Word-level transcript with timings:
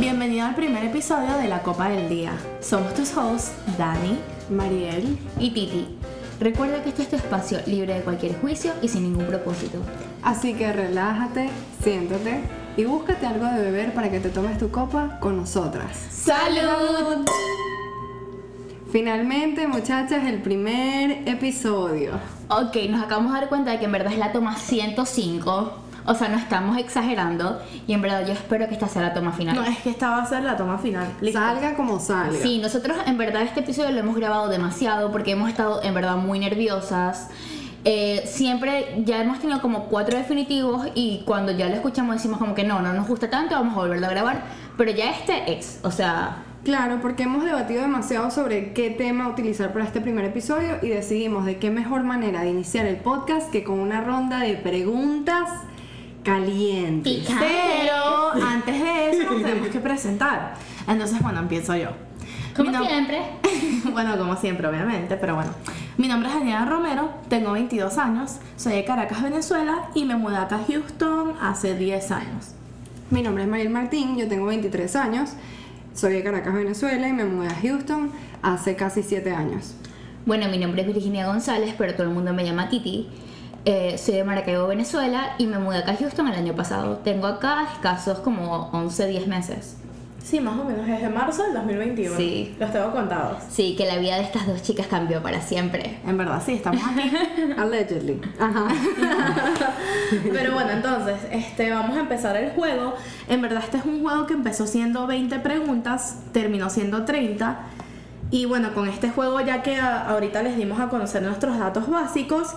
Bienvenido 0.00 0.46
al 0.46 0.54
primer 0.54 0.82
episodio 0.82 1.36
de 1.36 1.46
La 1.46 1.62
Copa 1.62 1.90
del 1.90 2.08
Día. 2.08 2.32
Somos 2.62 2.94
tus 2.94 3.14
hosts, 3.14 3.52
Dani, 3.76 4.18
Mariel. 4.48 5.18
y 5.38 5.50
Titi. 5.50 5.88
Recuerda 6.40 6.82
que 6.82 6.88
este 6.88 7.02
es 7.02 7.10
tu 7.10 7.16
espacio 7.16 7.58
libre 7.66 7.92
de 7.92 8.00
cualquier 8.00 8.40
juicio 8.40 8.72
y 8.80 8.88
sin 8.88 9.02
ningún 9.02 9.26
propósito. 9.26 9.76
Así 10.22 10.54
que 10.54 10.72
relájate, 10.72 11.50
siéntate 11.84 12.40
y 12.78 12.84
búscate 12.86 13.26
algo 13.26 13.44
de 13.44 13.60
beber 13.60 13.92
para 13.92 14.10
que 14.10 14.20
te 14.20 14.30
tomes 14.30 14.56
tu 14.56 14.70
copa 14.70 15.18
con 15.20 15.36
nosotras. 15.36 15.94
¡Salud! 16.10 17.26
Finalmente, 18.90 19.68
muchachas, 19.68 20.24
el 20.24 20.40
primer 20.40 21.28
episodio. 21.28 22.12
Ok, 22.48 22.74
nos 22.88 23.02
acabamos 23.02 23.34
de 23.34 23.40
dar 23.40 23.48
cuenta 23.50 23.72
de 23.72 23.78
que 23.78 23.84
en 23.84 23.92
verdad 23.92 24.14
es 24.14 24.18
la 24.18 24.32
toma 24.32 24.56
105. 24.56 25.89
O 26.06 26.14
sea, 26.14 26.28
no 26.28 26.36
estamos 26.36 26.78
exagerando. 26.78 27.60
Y 27.86 27.92
en 27.92 28.02
verdad 28.02 28.26
yo 28.26 28.32
espero 28.32 28.66
que 28.68 28.74
esta 28.74 28.88
sea 28.88 29.02
la 29.02 29.14
toma 29.14 29.32
final. 29.32 29.54
No, 29.54 29.64
es 29.64 29.78
que 29.78 29.90
esta 29.90 30.10
va 30.10 30.22
a 30.22 30.26
ser 30.26 30.42
la 30.42 30.56
toma 30.56 30.78
final. 30.78 31.06
Listo. 31.20 31.38
Salga 31.38 31.74
como 31.76 32.00
salga. 32.00 32.38
Sí, 32.40 32.58
nosotros 32.58 32.96
en 33.06 33.18
verdad 33.18 33.42
este 33.42 33.60
episodio 33.60 33.90
lo 33.92 33.98
hemos 33.98 34.16
grabado 34.16 34.48
demasiado 34.48 35.10
porque 35.12 35.32
hemos 35.32 35.48
estado 35.48 35.82
en 35.82 35.94
verdad 35.94 36.16
muy 36.16 36.38
nerviosas. 36.38 37.28
Eh, 37.84 38.24
siempre 38.26 39.02
ya 39.06 39.22
hemos 39.22 39.38
tenido 39.38 39.62
como 39.62 39.84
cuatro 39.84 40.18
definitivos 40.18 40.88
y 40.94 41.22
cuando 41.24 41.52
ya 41.52 41.66
lo 41.68 41.74
escuchamos 41.74 42.16
decimos 42.16 42.38
como 42.38 42.54
que 42.54 42.62
no, 42.64 42.82
no 42.82 42.92
nos 42.92 43.08
gusta 43.08 43.30
tanto, 43.30 43.54
vamos 43.54 43.74
a 43.74 43.80
volverlo 43.80 44.06
a 44.06 44.10
grabar. 44.10 44.42
Pero 44.76 44.90
ya 44.90 45.10
este 45.10 45.52
es, 45.52 45.80
o 45.82 45.90
sea, 45.90 46.44
Claro, 46.64 46.98
porque 47.00 47.22
hemos 47.22 47.42
debatido 47.42 47.80
demasiado 47.80 48.30
sobre 48.30 48.74
qué 48.74 48.90
tema 48.90 49.28
utilizar 49.28 49.72
para 49.72 49.86
este 49.86 50.02
primer 50.02 50.26
episodio 50.26 50.76
y 50.82 50.88
decidimos 50.88 51.46
de 51.46 51.56
qué 51.56 51.70
mejor 51.70 52.02
manera 52.02 52.42
de 52.42 52.50
iniciar 52.50 52.84
el 52.84 52.96
podcast 52.96 53.50
que 53.50 53.64
con 53.64 53.78
una 53.78 54.02
ronda 54.02 54.40
de 54.40 54.56
preguntas 54.56 55.48
calientes. 56.22 57.12
Pica. 57.12 57.36
Pero 57.38 58.32
antes 58.46 58.80
de 58.80 59.10
eso 59.10 59.30
nos 59.30 59.42
tenemos 59.42 59.68
que 59.68 59.80
presentar. 59.80 60.54
Entonces, 60.86 61.20
bueno, 61.22 61.40
empiezo 61.40 61.76
yo. 61.76 61.90
como 62.56 62.70
siempre. 62.84 63.22
bueno, 63.92 64.16
como 64.18 64.36
siempre, 64.36 64.66
obviamente, 64.66 65.16
pero 65.16 65.34
bueno. 65.34 65.52
Mi 65.96 66.08
nombre 66.08 66.30
es 66.30 66.34
Daniela 66.34 66.64
Romero, 66.64 67.10
tengo 67.28 67.52
22 67.52 67.98
años, 67.98 68.38
soy 68.56 68.72
de 68.72 68.84
Caracas, 68.86 69.22
Venezuela 69.22 69.90
y 69.94 70.06
me 70.06 70.16
mudé 70.16 70.38
acá 70.38 70.56
a 70.56 70.64
Houston 70.66 71.34
hace 71.42 71.76
10 71.76 72.10
años. 72.12 72.54
Mi 73.10 73.22
nombre 73.22 73.42
es 73.42 73.50
Mariel 73.50 73.68
Martín, 73.68 74.16
yo 74.16 74.26
tengo 74.26 74.46
23 74.46 74.96
años, 74.96 75.32
soy 75.92 76.14
de 76.14 76.22
Caracas, 76.22 76.54
Venezuela 76.54 77.06
y 77.06 77.12
me 77.12 77.26
mudé 77.26 77.48
a 77.48 77.54
Houston 77.54 78.12
hace 78.40 78.76
casi 78.76 79.02
7 79.02 79.30
años. 79.30 79.74
Bueno, 80.24 80.48
mi 80.48 80.56
nombre 80.56 80.80
es 80.80 80.86
Virginia 80.86 81.26
González, 81.26 81.74
pero 81.76 81.92
todo 81.92 82.04
el 82.04 82.14
mundo 82.14 82.32
me 82.32 82.44
llama 82.44 82.70
Titi. 82.70 83.08
Eh, 83.66 83.98
soy 83.98 84.14
de 84.14 84.24
Maracaibo, 84.24 84.66
Venezuela 84.66 85.34
y 85.36 85.46
me 85.46 85.58
mudé 85.58 85.78
acá 85.78 85.92
a 85.92 85.96
Houston 85.96 86.28
el 86.28 86.34
año 86.34 86.54
pasado. 86.54 86.98
Tengo 86.98 87.26
acá 87.26 87.66
escasos 87.74 88.20
como 88.20 88.70
11, 88.72 89.06
10 89.06 89.26
meses. 89.26 89.76
Sí, 90.22 90.38
más 90.38 90.58
o 90.58 90.64
menos 90.64 90.86
desde 90.86 91.08
marzo 91.08 91.42
del 91.42 91.54
2021. 91.54 92.16
Sí. 92.16 92.54
Los 92.58 92.72
tengo 92.72 92.92
contados. 92.92 93.42
Sí, 93.50 93.74
que 93.76 93.86
la 93.86 93.96
vida 93.96 94.16
de 94.16 94.22
estas 94.22 94.46
dos 94.46 94.62
chicas 94.62 94.86
cambió 94.86 95.22
para 95.22 95.40
siempre. 95.40 95.98
En 96.06 96.16
verdad, 96.16 96.42
sí, 96.44 96.54
estamos 96.54 96.82
aquí. 96.84 97.10
Allegedly. 97.58 98.20
Ajá. 98.38 98.68
Pero 100.32 100.54
bueno, 100.54 100.70
entonces, 100.70 101.16
este, 101.30 101.70
vamos 101.70 101.96
a 101.96 102.00
empezar 102.00 102.36
el 102.36 102.52
juego. 102.52 102.94
En 103.28 103.42
verdad, 103.42 103.62
este 103.64 103.78
es 103.78 103.84
un 103.84 104.02
juego 104.02 104.26
que 104.26 104.34
empezó 104.34 104.66
siendo 104.66 105.06
20 105.06 105.38
preguntas, 105.40 106.18
terminó 106.32 106.70
siendo 106.70 107.04
30. 107.04 107.60
Y 108.30 108.44
bueno, 108.44 108.72
con 108.74 108.88
este 108.88 109.10
juego, 109.10 109.40
ya 109.40 109.62
que 109.62 109.80
ahorita 109.80 110.42
les 110.42 110.56
dimos 110.56 110.80
a 110.80 110.88
conocer 110.88 111.22
nuestros 111.22 111.58
datos 111.58 111.90
básicos, 111.90 112.54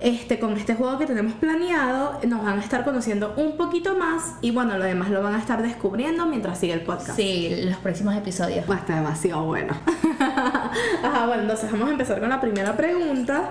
este, 0.00 0.38
con 0.38 0.56
este 0.56 0.74
juego 0.74 0.98
que 0.98 1.06
tenemos 1.06 1.34
planeado, 1.34 2.20
nos 2.26 2.42
van 2.42 2.58
a 2.58 2.62
estar 2.62 2.84
conociendo 2.84 3.34
un 3.36 3.56
poquito 3.56 3.96
más. 3.96 4.34
Y 4.40 4.50
bueno, 4.50 4.76
lo 4.76 4.84
demás 4.84 5.10
lo 5.10 5.22
van 5.22 5.34
a 5.34 5.38
estar 5.38 5.62
descubriendo 5.62 6.26
mientras 6.26 6.58
sigue 6.58 6.72
el 6.72 6.82
podcast. 6.82 7.16
Sí, 7.16 7.62
los 7.64 7.76
próximos 7.78 8.14
episodios. 8.16 8.68
Va 8.68 8.76
a 8.76 8.78
estar 8.78 8.96
demasiado 8.96 9.44
bueno. 9.44 9.74
Ajá, 11.02 11.26
bueno, 11.26 11.42
entonces 11.42 11.70
vamos 11.70 11.88
a 11.88 11.92
empezar 11.92 12.20
con 12.20 12.28
la 12.28 12.40
primera 12.40 12.76
pregunta. 12.76 13.48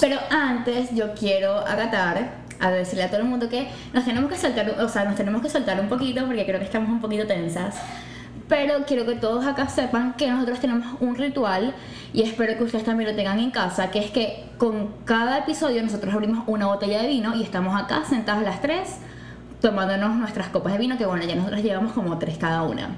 Pero 0.00 0.18
antes 0.30 0.90
yo 0.94 1.14
quiero 1.14 1.58
acatar 1.58 2.44
a 2.60 2.70
decirle 2.70 3.04
a 3.04 3.08
todo 3.08 3.20
el 3.20 3.26
mundo 3.26 3.48
que 3.48 3.68
nos 3.92 4.04
tenemos 4.04 4.30
que 4.30 4.38
soltar, 4.38 4.68
o 4.80 4.88
sea, 4.88 5.04
nos 5.04 5.16
tenemos 5.16 5.42
que 5.42 5.50
soltar 5.50 5.80
un 5.80 5.88
poquito 5.88 6.24
porque 6.26 6.44
creo 6.44 6.58
que 6.58 6.66
estamos 6.66 6.88
un 6.88 7.00
poquito 7.00 7.26
tensas. 7.26 7.76
Pero 8.48 8.84
quiero 8.86 9.06
que 9.06 9.14
todos 9.14 9.46
acá 9.46 9.68
sepan 9.68 10.14
que 10.14 10.30
nosotros 10.30 10.60
tenemos 10.60 10.86
un 11.00 11.16
ritual 11.16 11.74
y 12.12 12.22
espero 12.22 12.56
que 12.58 12.64
ustedes 12.64 12.84
también 12.84 13.08
lo 13.10 13.16
tengan 13.16 13.38
en 13.38 13.50
casa, 13.50 13.90
que 13.90 13.98
es 14.00 14.10
que 14.10 14.44
con 14.58 14.90
cada 15.06 15.38
episodio 15.38 15.82
nosotros 15.82 16.12
abrimos 16.12 16.44
una 16.46 16.66
botella 16.66 17.00
de 17.02 17.08
vino 17.08 17.34
y 17.34 17.42
estamos 17.42 17.74
acá 17.80 18.04
sentadas 18.04 18.42
las 18.44 18.60
tres 18.60 18.96
tomándonos 19.62 20.14
nuestras 20.16 20.48
copas 20.48 20.74
de 20.74 20.78
vino, 20.78 20.98
que 20.98 21.06
bueno, 21.06 21.24
ya 21.24 21.34
nosotros 21.36 21.62
llevamos 21.62 21.92
como 21.94 22.18
tres 22.18 22.36
cada 22.36 22.64
una. 22.64 22.88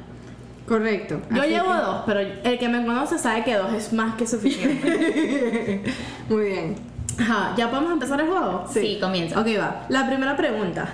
Correcto. 0.67 1.21
Yo 1.31 1.45
llevo 1.45 1.69
que- 1.73 1.79
dos, 1.81 2.03
pero 2.07 2.19
el 2.21 2.59
que 2.59 2.69
me 2.69 2.85
conoce 2.85 3.17
sabe 3.19 3.45
que 3.45 3.55
dos 3.55 3.73
es 3.73 3.93
más 3.93 4.17
que 4.17 4.27
suficiente. 4.27 5.85
Muy 6.29 6.45
bien. 6.47 6.75
Ajá, 7.21 7.55
¿ya 7.57 7.71
podemos 7.71 7.93
empezar 7.93 8.21
el 8.21 8.27
juego? 8.27 8.65
Sí, 8.69 8.99
comienza. 9.01 9.41
Ok, 9.41 9.47
va. 9.61 9.87
La 9.89 10.09
primera 10.09 10.37
pregunta. 10.37 10.89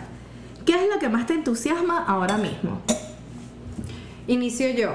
¿Qué 0.66 0.74
es 0.74 0.82
lo 0.92 0.98
que 1.00 1.08
más 1.08 1.26
te 1.26 1.32
entusiasma 1.32 2.04
ahora 2.06 2.36
mismo? 2.36 2.82
Inicio 4.28 4.70
yo. 4.70 4.92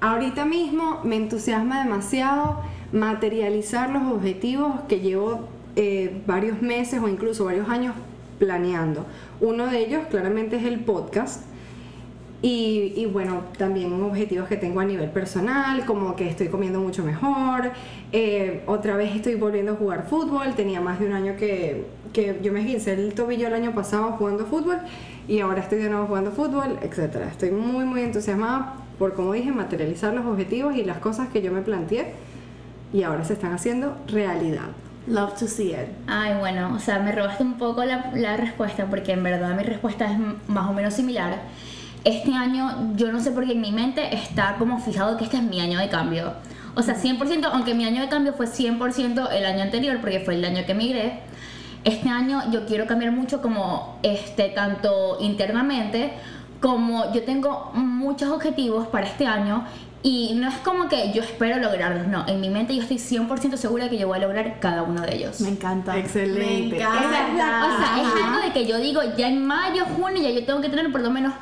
Ahorita 0.00 0.46
mismo 0.46 1.00
me 1.04 1.16
entusiasma 1.16 1.84
demasiado 1.84 2.60
materializar 2.90 3.90
los 3.90 4.02
objetivos 4.10 4.80
que 4.88 5.00
llevo 5.00 5.48
eh, 5.76 6.22
varios 6.26 6.62
meses 6.62 7.00
o 7.02 7.08
incluso 7.08 7.44
varios 7.44 7.68
años 7.68 7.94
planeando. 8.38 9.04
Uno 9.40 9.66
de 9.66 9.78
ellos 9.78 10.04
claramente 10.10 10.56
es 10.56 10.64
el 10.64 10.80
podcast. 10.80 11.44
Y, 12.44 13.06
bueno, 13.12 13.42
también 13.56 14.02
objetivos 14.02 14.48
que 14.48 14.56
tengo 14.56 14.80
a 14.80 14.84
nivel 14.84 15.10
personal, 15.10 15.84
como 15.84 16.16
que 16.16 16.28
estoy 16.28 16.48
comiendo 16.48 16.80
mucho 16.80 17.04
mejor. 17.04 17.70
eh, 18.10 18.64
otra 18.66 18.96
vez 18.96 19.14
estoy 19.14 19.36
volviendo 19.36 19.72
a 19.72 19.74
jugar 19.76 20.08
fútbol. 20.08 20.54
Tenía 20.56 20.80
más 20.80 20.98
de 20.98 21.06
un 21.06 21.12
año 21.12 21.36
que, 21.36 21.84
que 22.12 22.40
yo 22.42 22.52
me 22.52 22.60
esguincé 22.60 22.94
el 22.94 23.14
tobillo 23.14 23.46
el 23.46 23.54
año 23.54 23.74
pasado 23.76 24.12
jugando 24.18 24.44
fútbol 24.44 24.78
y 25.28 25.40
ahora 25.40 25.60
estoy 25.60 25.78
de 25.78 25.88
nuevo 25.88 26.06
jugando 26.06 26.32
fútbol, 26.32 26.78
etc. 26.82 27.16
Estoy 27.30 27.50
muy, 27.50 27.84
muy 27.84 28.02
entusiasmada 28.02 28.74
por, 28.98 29.14
como 29.14 29.32
dije, 29.32 29.52
materializar 29.52 30.12
los 30.12 30.26
objetivos 30.26 30.76
y 30.76 30.84
las 30.84 30.98
cosas 30.98 31.28
que 31.28 31.42
yo 31.42 31.52
me 31.52 31.62
planteé 31.62 32.14
y 32.92 33.02
ahora 33.02 33.24
se 33.24 33.34
están 33.34 33.52
haciendo 33.52 33.96
realidad. 34.06 34.68
Love 35.06 35.34
to 35.38 35.46
see 35.48 35.72
it. 35.72 35.88
Ay, 36.06 36.34
bueno, 36.38 36.74
o 36.74 36.78
sea, 36.78 37.00
me 37.00 37.10
robaste 37.10 37.42
un 37.42 37.54
poco 37.54 37.84
la, 37.84 38.12
la 38.14 38.36
respuesta 38.36 38.86
porque 38.86 39.12
en 39.12 39.22
verdad 39.22 39.56
mi 39.56 39.64
respuesta 39.64 40.10
es 40.10 40.18
más 40.46 40.68
o 40.68 40.72
menos 40.72 40.94
similar. 40.94 41.40
Este 42.04 42.32
año, 42.34 42.94
yo 42.96 43.10
no 43.12 43.20
sé 43.20 43.30
por 43.32 43.46
qué 43.46 43.52
en 43.52 43.60
mi 43.60 43.72
mente 43.72 44.14
está 44.14 44.56
como 44.58 44.78
fijado 44.80 45.16
que 45.16 45.24
este 45.24 45.38
es 45.38 45.42
mi 45.42 45.60
año 45.60 45.78
de 45.78 45.88
cambio. 45.88 46.34
O 46.74 46.82
sea, 46.82 46.96
100%, 46.96 47.50
aunque 47.52 47.74
mi 47.74 47.84
año 47.84 48.00
de 48.00 48.08
cambio 48.08 48.32
fue 48.32 48.46
100% 48.46 49.30
el 49.32 49.44
año 49.44 49.62
anterior 49.62 49.98
porque 50.00 50.20
fue 50.20 50.34
el 50.34 50.44
año 50.44 50.64
que 50.64 50.72
emigré, 50.72 51.20
este 51.84 52.08
año 52.08 52.42
yo 52.50 52.66
quiero 52.66 52.86
cambiar 52.86 53.12
mucho 53.12 53.40
como, 53.42 53.98
este, 54.02 54.48
tanto 54.50 55.18
internamente 55.20 56.12
como 56.60 57.12
yo 57.12 57.24
tengo 57.24 57.70
muchos 57.74 58.30
objetivos 58.30 58.86
para 58.86 59.06
este 59.06 59.26
año 59.26 59.64
y 60.04 60.34
no 60.34 60.48
es 60.48 60.54
como 60.58 60.88
que 60.88 61.12
yo 61.12 61.22
espero 61.22 61.58
lograrlos, 61.58 62.06
no, 62.08 62.26
en 62.28 62.40
mi 62.40 62.50
mente 62.50 62.74
yo 62.74 62.82
estoy 62.82 62.98
100% 62.98 63.56
segura 63.56 63.88
que 63.88 63.98
yo 63.98 64.08
voy 64.08 64.18
a 64.18 64.22
lograr 64.22 64.58
cada 64.60 64.82
uno 64.82 65.00
de 65.02 65.14
ellos. 65.16 65.40
Me 65.40 65.48
encanta. 65.50 65.96
Excelente. 65.96 66.76
Me 66.76 66.82
encanta. 66.82 67.28
Es 67.28 67.34
la- 67.36 67.66
o 67.66 67.78
sea, 67.78 68.02
es 68.02 68.24
algo 68.24 68.40
de 68.46 68.52
que 68.52 68.66
yo 68.66 68.78
digo, 68.78 69.00
ya 69.16 69.28
en 69.28 69.44
mayo, 69.46 69.84
junio, 69.96 70.20
ya 70.22 70.30
yo 70.30 70.44
tengo 70.44 70.60
que 70.60 70.68
tener 70.68 70.90
por 70.90 71.00
lo 71.02 71.10
menos 71.10 71.32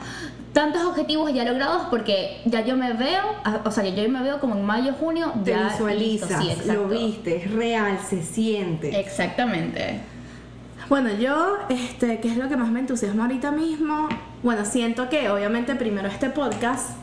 tantos 0.53 0.83
objetivos 0.83 1.33
ya 1.33 1.45
logrados 1.45 1.83
porque 1.91 2.41
ya 2.45 2.61
yo 2.65 2.77
me 2.77 2.93
veo, 2.93 3.22
a- 3.45 3.61
o 3.65 3.71
sea, 3.71 3.84
ya 3.84 4.03
yo 4.03 4.09
me 4.11 4.21
veo 4.22 4.41
como 4.41 4.55
en 4.57 4.65
mayo, 4.65 4.93
junio, 4.99 5.33
Te 5.45 5.53
ya 5.53 5.69
visualizas, 5.69 6.28
listo, 6.31 6.43
sí, 6.43 6.51
exacto. 6.51 6.72
lo 6.83 6.89
viste, 6.89 7.37
es 7.37 7.51
real, 7.51 7.99
se 8.09 8.22
siente. 8.22 8.99
Exactamente. 9.01 10.01
Bueno, 10.91 11.09
yo, 11.12 11.56
este, 11.69 12.19
¿qué 12.19 12.33
es 12.33 12.37
lo 12.37 12.49
que 12.49 12.56
más 12.56 12.69
me 12.73 12.81
entusiasma 12.81 13.23
ahorita 13.23 13.53
mismo? 13.53 14.09
Bueno, 14.43 14.65
siento 14.65 15.09
que 15.09 15.31
obviamente 15.31 15.77
primero 15.77 16.09
este 16.09 16.31
podcast, 16.31 16.97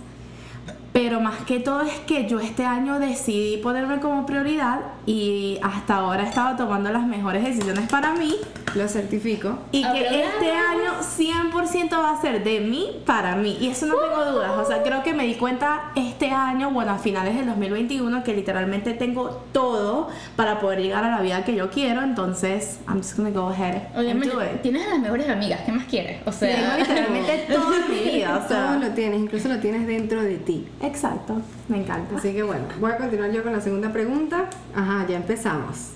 pero 0.98 1.20
más 1.20 1.42
que 1.46 1.60
todo 1.60 1.82
es 1.82 1.94
que 2.08 2.28
yo 2.28 2.40
este 2.40 2.66
año 2.66 2.98
decidí 2.98 3.58
ponerme 3.58 4.00
como 4.00 4.26
prioridad 4.26 4.80
y 5.06 5.60
hasta 5.62 5.98
ahora 5.98 6.24
he 6.24 6.28
estado 6.28 6.58
tomando 6.58 6.90
las 6.92 7.06
mejores 7.06 7.44
decisiones 7.44 7.88
para 7.88 8.14
mí 8.14 8.34
Lo 8.74 8.88
certifico. 8.88 9.60
y 9.72 9.84
que 9.84 10.24
este 10.24 10.52
año 10.52 10.94
100% 11.00 11.92
va 12.00 12.12
a 12.18 12.20
ser 12.22 12.44
de 12.44 12.62
mí 12.62 12.90
para 13.06 13.36
mí 13.36 13.58
y 13.62 13.68
eso 13.70 13.86
no 13.86 13.94
tengo 13.94 14.26
dudas, 14.32 14.52
o 14.58 14.66
sea, 14.66 14.82
creo 14.82 15.04
que 15.04 15.14
me 15.14 15.26
di 15.28 15.36
cuenta 15.36 15.92
este 15.96 16.32
año, 16.32 16.72
bueno, 16.72 16.94
a 16.94 16.98
finales 16.98 17.36
del 17.36 17.46
2021 17.46 18.24
que 18.24 18.34
literalmente 18.34 18.94
tengo 18.94 19.44
todo 19.52 20.08
para 20.36 20.60
poder 20.60 20.82
llegar 20.82 21.04
a 21.04 21.12
la 21.12 21.22
vida 21.22 21.46
que 21.46 21.54
yo 21.54 21.70
quiero, 21.70 22.02
entonces 22.02 22.80
I'm 22.88 22.98
just 22.98 23.16
gonna 23.18 23.30
go 23.30 23.50
ahead 23.50 23.84
and 23.94 24.00
Obviamente, 24.00 24.36
do 24.36 24.42
it. 24.44 24.62
tienes 24.64 24.88
a 24.88 24.90
las 24.90 25.00
mejores 25.00 25.30
amigas, 25.30 25.62
¿qué 25.64 25.72
más 25.72 25.86
quieres? 25.86 26.22
O 26.26 26.32
sea, 26.32 26.56
Tengo 26.56 26.78
literalmente 26.80 27.46
todo 27.54 27.74
en 27.76 27.92
mi 27.92 28.12
vida, 28.16 28.42
o 28.44 28.48
sea, 28.48 28.66
Todo 28.68 28.80
lo 28.80 28.90
tienes, 28.96 29.20
incluso 29.22 29.48
lo 29.48 29.60
tienes 29.60 29.86
dentro 29.86 30.24
de 30.24 30.38
ti. 30.38 30.68
Exacto, 30.88 31.42
me 31.68 31.78
encanta. 31.82 32.18
Así 32.18 32.34
que 32.34 32.44
bueno, 32.44 32.66
voy 32.80 32.92
a 32.92 32.98
continuar 32.98 33.32
yo 33.32 33.44
con 33.44 33.54
la 33.54 33.62
segunda 33.62 33.92
pregunta. 33.92 34.50
Ajá, 34.76 35.06
ya 35.08 35.18
empezamos. 35.18 35.92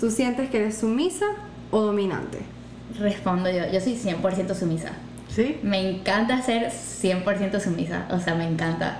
¿Tú 0.00 0.10
sientes 0.10 0.50
que 0.50 0.58
eres 0.58 0.78
sumisa 0.78 1.26
o 1.70 1.80
dominante? 1.82 2.38
respondo 2.98 3.50
yo, 3.50 3.70
yo 3.72 3.80
soy 3.80 3.94
100% 3.94 4.54
sumisa. 4.54 4.90
¿Sí? 5.28 5.58
Me 5.62 5.88
encanta 5.88 6.42
ser 6.42 6.70
100% 6.70 7.60
sumisa, 7.60 8.06
o 8.10 8.18
sea, 8.18 8.34
me 8.34 8.46
encanta. 8.46 8.98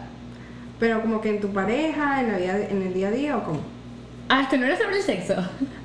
Pero 0.79 1.03
como 1.03 1.21
que 1.21 1.31
en 1.31 1.41
tu 1.41 1.53
pareja, 1.53 2.21
en, 2.21 2.33
la 2.33 2.39
vida, 2.39 2.59
en 2.59 2.83
el 2.83 2.95
día 2.95 3.09
a 3.09 3.11
día 3.11 3.37
o 3.37 3.45
cómo? 3.45 3.61
Ah, 4.29 4.43
esto 4.43 4.57
no 4.57 4.65
era 4.65 4.77
sobre 4.79 4.97
el 4.97 5.03
sexo. 5.03 5.35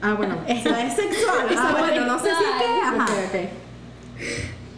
Ah, 0.01 0.13
bueno. 0.13 0.37
Esto 0.47 0.69
es 0.69 0.93
sexual. 0.93 1.47
Ah, 1.49 1.69
eso, 1.69 1.77
bueno, 1.79 2.05
no 2.05 2.17
sé 2.17 2.25
si 2.25 2.29
es 2.29 2.55
que. 2.59 2.65
Ok, 2.65 3.01
Ajá. 3.01 3.03
ok. 3.03 3.66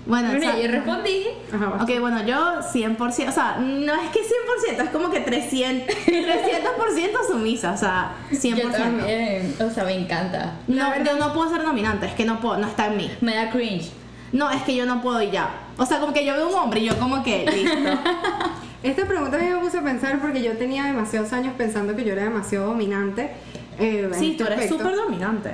Bueno, 0.10 0.28
Bueno, 0.30 0.44
exacto. 0.44 0.62
yo 0.62 0.72
respondí. 0.72 1.24
Ajá. 1.54 1.84
Ok, 1.84 2.00
bueno, 2.02 2.24
yo 2.26 2.60
100%, 2.74 3.30
o 3.30 3.32
sea, 3.32 3.58
no 3.58 3.94
es 3.94 4.10
que 4.10 4.20
100%, 4.20 4.84
es 4.84 4.90
como 4.90 5.10
que 5.12 5.20
300, 5.22 5.96
300% 6.06 7.28
sumisa, 7.32 7.72
o 7.74 7.78
sea, 7.78 8.12
100%. 8.32 8.56
Yo 8.56 8.70
también, 8.72 9.56
o 9.62 9.70
sea, 9.70 9.84
me 9.84 9.94
encanta. 9.94 10.56
No, 10.68 10.92
yo 11.04 11.16
no 11.18 11.32
puedo 11.34 11.50
ser 11.52 11.62
dominante, 11.64 12.08
es 12.08 12.14
que 12.14 12.26
no 12.26 12.40
puedo, 12.42 12.58
no 12.58 12.68
está 12.68 12.88
en 12.88 12.98
mí. 12.98 13.12
Me 13.22 13.36
da 13.36 13.50
cringe. 13.52 13.92
No, 14.32 14.50
es 14.52 14.62
que 14.64 14.76
yo 14.76 14.86
no 14.86 15.02
puedo 15.02 15.22
y 15.22 15.32
ya. 15.32 15.50
O 15.78 15.86
sea, 15.86 16.00
como 16.00 16.12
que 16.14 16.26
yo 16.26 16.34
veo 16.36 16.50
un 16.50 16.56
hombre 16.56 16.82
y 16.82 16.86
yo 16.86 16.98
como 17.00 17.24
que, 17.24 17.46
listo. 17.46 17.78
Esta 18.84 19.06
pregunta 19.06 19.38
a 19.38 19.40
mí 19.42 19.46
me 19.48 19.58
puse 19.60 19.78
a 19.80 19.84
pensar 19.84 20.20
porque 20.20 20.42
yo 20.42 20.54
tenía 20.58 20.86
demasiados 20.86 21.34
años 21.34 21.54
pensando 21.58 21.96
que 21.96 22.04
yo 22.04 22.14
era 22.14 22.24
demasiado 22.24 22.68
dominante. 22.68 23.32
eh, 23.78 24.10
Sí, 24.18 24.32
este 24.32 24.44
tú 24.44 24.52
eres 24.52 24.70
súper 24.70 24.96
dominante. 24.96 25.52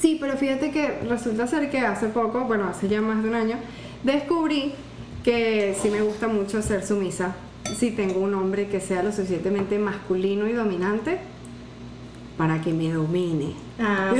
Sí, 0.00 0.16
pero 0.20 0.36
fíjate 0.36 0.70
que 0.70 1.00
resulta 1.08 1.46
ser 1.46 1.70
que 1.70 1.80
hace 1.80 2.06
poco, 2.08 2.40
bueno, 2.42 2.68
hace 2.68 2.86
ya 2.88 3.00
más 3.00 3.20
de 3.22 3.28
un 3.30 3.34
año, 3.34 3.56
descubrí 4.02 4.74
que 5.24 5.76
sí 5.80 5.90
me 5.90 6.00
gusta 6.02 6.28
mucho 6.28 6.62
ser 6.62 6.86
sumisa. 6.86 7.34
Si 7.76 7.90
tengo 7.90 8.20
un 8.20 8.34
hombre 8.34 8.68
que 8.68 8.80
sea 8.80 9.02
lo 9.02 9.12
suficientemente 9.12 9.78
masculino 9.78 10.48
y 10.48 10.52
dominante 10.52 11.18
para 12.38 12.60
que 12.60 12.72
me 12.72 12.90
domine. 12.90 13.52
Ah. 13.78 14.12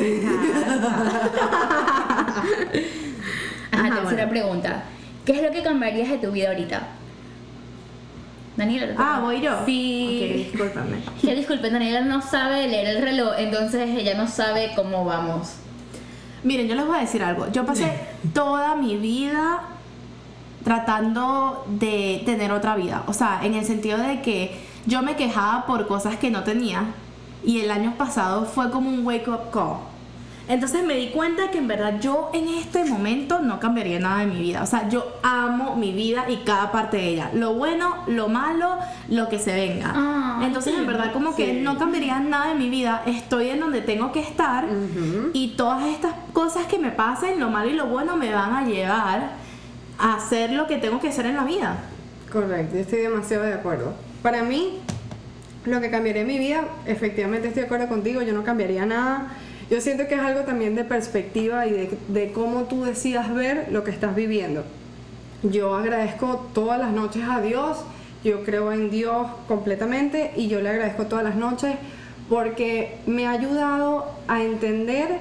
Ajá, 3.71 3.95
tercera 3.95 4.27
bueno. 4.27 4.31
pregunta. 4.31 4.83
¿Qué 5.25 5.33
es 5.33 5.43
lo 5.43 5.51
que 5.51 5.63
cambiarías 5.63 6.11
de 6.11 6.19
tu 6.19 6.33
vida 6.33 6.49
ahorita? 6.49 6.89
Daniela. 8.57 8.95
Ah, 8.99 9.21
voy 9.23 9.41
yo. 9.41 9.65
Sí. 9.65 10.21
Ok, 10.21 10.37
discúlpame. 10.51 10.97
Que 11.23 11.35
disculpen, 11.35 11.73
Daniela 11.73 12.01
no 12.01 12.21
sabe 12.21 12.67
leer 12.67 12.97
el 12.97 13.03
reloj, 13.03 13.35
entonces 13.39 13.89
ella 13.97 14.15
no 14.15 14.27
sabe 14.27 14.73
cómo 14.75 15.05
vamos. 15.05 15.55
Miren, 16.45 16.69
yo 16.69 16.75
les 16.75 16.87
voy 16.87 16.97
a 16.97 17.01
decir 17.01 17.23
algo. 17.23 17.51
Yo 17.51 17.67
pasé 17.67 17.93
toda 18.33 18.77
mi 18.77 18.97
vida 18.97 19.63
tratando 20.65 21.65
de 21.69 22.23
tener 22.27 22.53
otra 22.53 22.77
vida. 22.77 23.03
O 23.07 23.13
sea, 23.13 23.41
en 23.43 23.55
el 23.55 23.65
sentido 23.65 23.99
de 23.99 24.23
que 24.23 24.59
yo 24.87 25.03
me 25.03 25.17
quejaba 25.17 25.67
por 25.67 25.87
cosas 25.87 26.17
que 26.17 26.31
no 26.31 26.45
tenía. 26.45 26.87
Y 27.45 27.61
el 27.61 27.71
año 27.71 27.95
pasado 27.97 28.45
fue 28.47 28.71
como 28.71 28.91
un 28.91 29.07
wake 29.07 29.29
up 29.29 29.51
call. 29.53 29.79
Entonces 30.49 30.83
me 30.83 30.95
di 30.95 31.09
cuenta 31.09 31.51
que 31.51 31.59
en 31.59 31.69
verdad 31.69 32.01
yo 32.01 32.31
en 32.33 32.49
este 32.49 32.85
momento 32.85 33.41
no 33.41 33.61
cambiaría 33.61 34.01
nada 34.01 34.21
de 34.21 34.27
mi 34.27 34.41
vida. 34.41 34.63
O 34.63 34.67
sea, 34.67 34.89
yo 34.89 35.19
amo 35.23 35.77
mi 35.77 35.93
vida 35.93 36.25
y 36.29 36.39
cada 36.39 36.73
parte 36.73 36.97
de 36.97 37.09
ella. 37.09 37.31
Lo 37.35 37.53
bueno, 37.53 37.97
lo 38.07 38.29
malo, 38.29 38.79
lo 39.11 39.29
que 39.29 39.39
se 39.39 39.55
venga. 39.55 39.93
Ah, 39.95 40.41
Entonces 40.43 40.75
en 40.75 40.87
verdad 40.87 41.13
como 41.13 41.37
que 41.37 41.53
no 41.53 41.79
cambiaría 41.79 42.19
nada 42.21 42.49
de 42.49 42.55
mi 42.55 42.71
vida. 42.71 43.03
Estoy 43.05 43.51
en 43.51 43.61
donde 43.61 43.83
tengo 43.83 44.11
que 44.11 44.21
estar. 44.21 44.65
Y 45.35 45.49
todas 45.49 45.87
estas 45.87 46.15
cosas 46.33 46.67
que 46.67 46.79
me 46.79 46.91
pasen, 46.93 47.39
lo 47.39 47.51
malo 47.51 47.69
y 47.71 47.75
lo 47.75 47.87
bueno, 47.87 48.17
me 48.17 48.33
van 48.33 48.55
a 48.55 48.65
llevar 48.65 49.33
a 49.99 50.15
hacer 50.15 50.53
lo 50.53 50.67
que 50.67 50.79
tengo 50.79 50.99
que 50.99 51.09
hacer 51.09 51.27
en 51.27 51.37
la 51.37 51.45
vida. 51.45 51.77
Correcto, 52.33 52.75
yo 52.75 52.81
estoy 52.81 53.01
demasiado 53.01 53.45
de 53.45 53.53
acuerdo. 53.53 53.93
Para 54.23 54.43
mí, 54.43 54.79
lo 55.67 55.81
que 55.81 55.91
cambiaría 55.91 56.23
en 56.23 56.29
mi 56.29 56.39
vida, 56.39 56.65
efectivamente 56.87 57.49
estoy 57.49 57.63
de 57.63 57.67
acuerdo 57.67 57.89
contigo, 57.89 58.23
yo 58.23 58.33
no 58.33 58.45
cambiaría 58.45 58.87
nada. 58.87 59.29
Yo 59.71 59.81
siento 59.81 60.09
que 60.09 60.15
es 60.15 60.21
algo 60.21 60.41
también 60.41 60.75
de 60.75 60.85
perspectiva 60.85 61.67
y 61.67 61.89
de, 62.09 62.33
cómo 62.33 62.65
tú 62.65 62.85
decidas 62.85 63.33
ver 63.35 63.69
lo 63.71 63.85
que 63.85 63.91
estás 63.91 64.15
viviendo. 64.15 64.65
Yo 65.43 65.75
agradezco 65.75 66.47
todas 66.55 66.79
las 66.79 66.93
noches 66.93 67.23
a 67.29 67.41
Dios, 67.41 67.79
yo 68.25 68.45
creo 68.45 68.73
en 68.73 68.91
Dios 68.91 69.27
completamente 69.47 70.33
y 70.37 70.49
yo 70.49 70.61
le 70.61 70.71
agradezco 70.71 71.07
todas 71.07 71.25
las 71.25 71.37
noches 71.37 71.75
porque 72.29 72.97
me 73.07 73.27
ha 73.27 73.33
ayudado 73.33 74.07
a 74.27 74.43
entender 74.43 75.19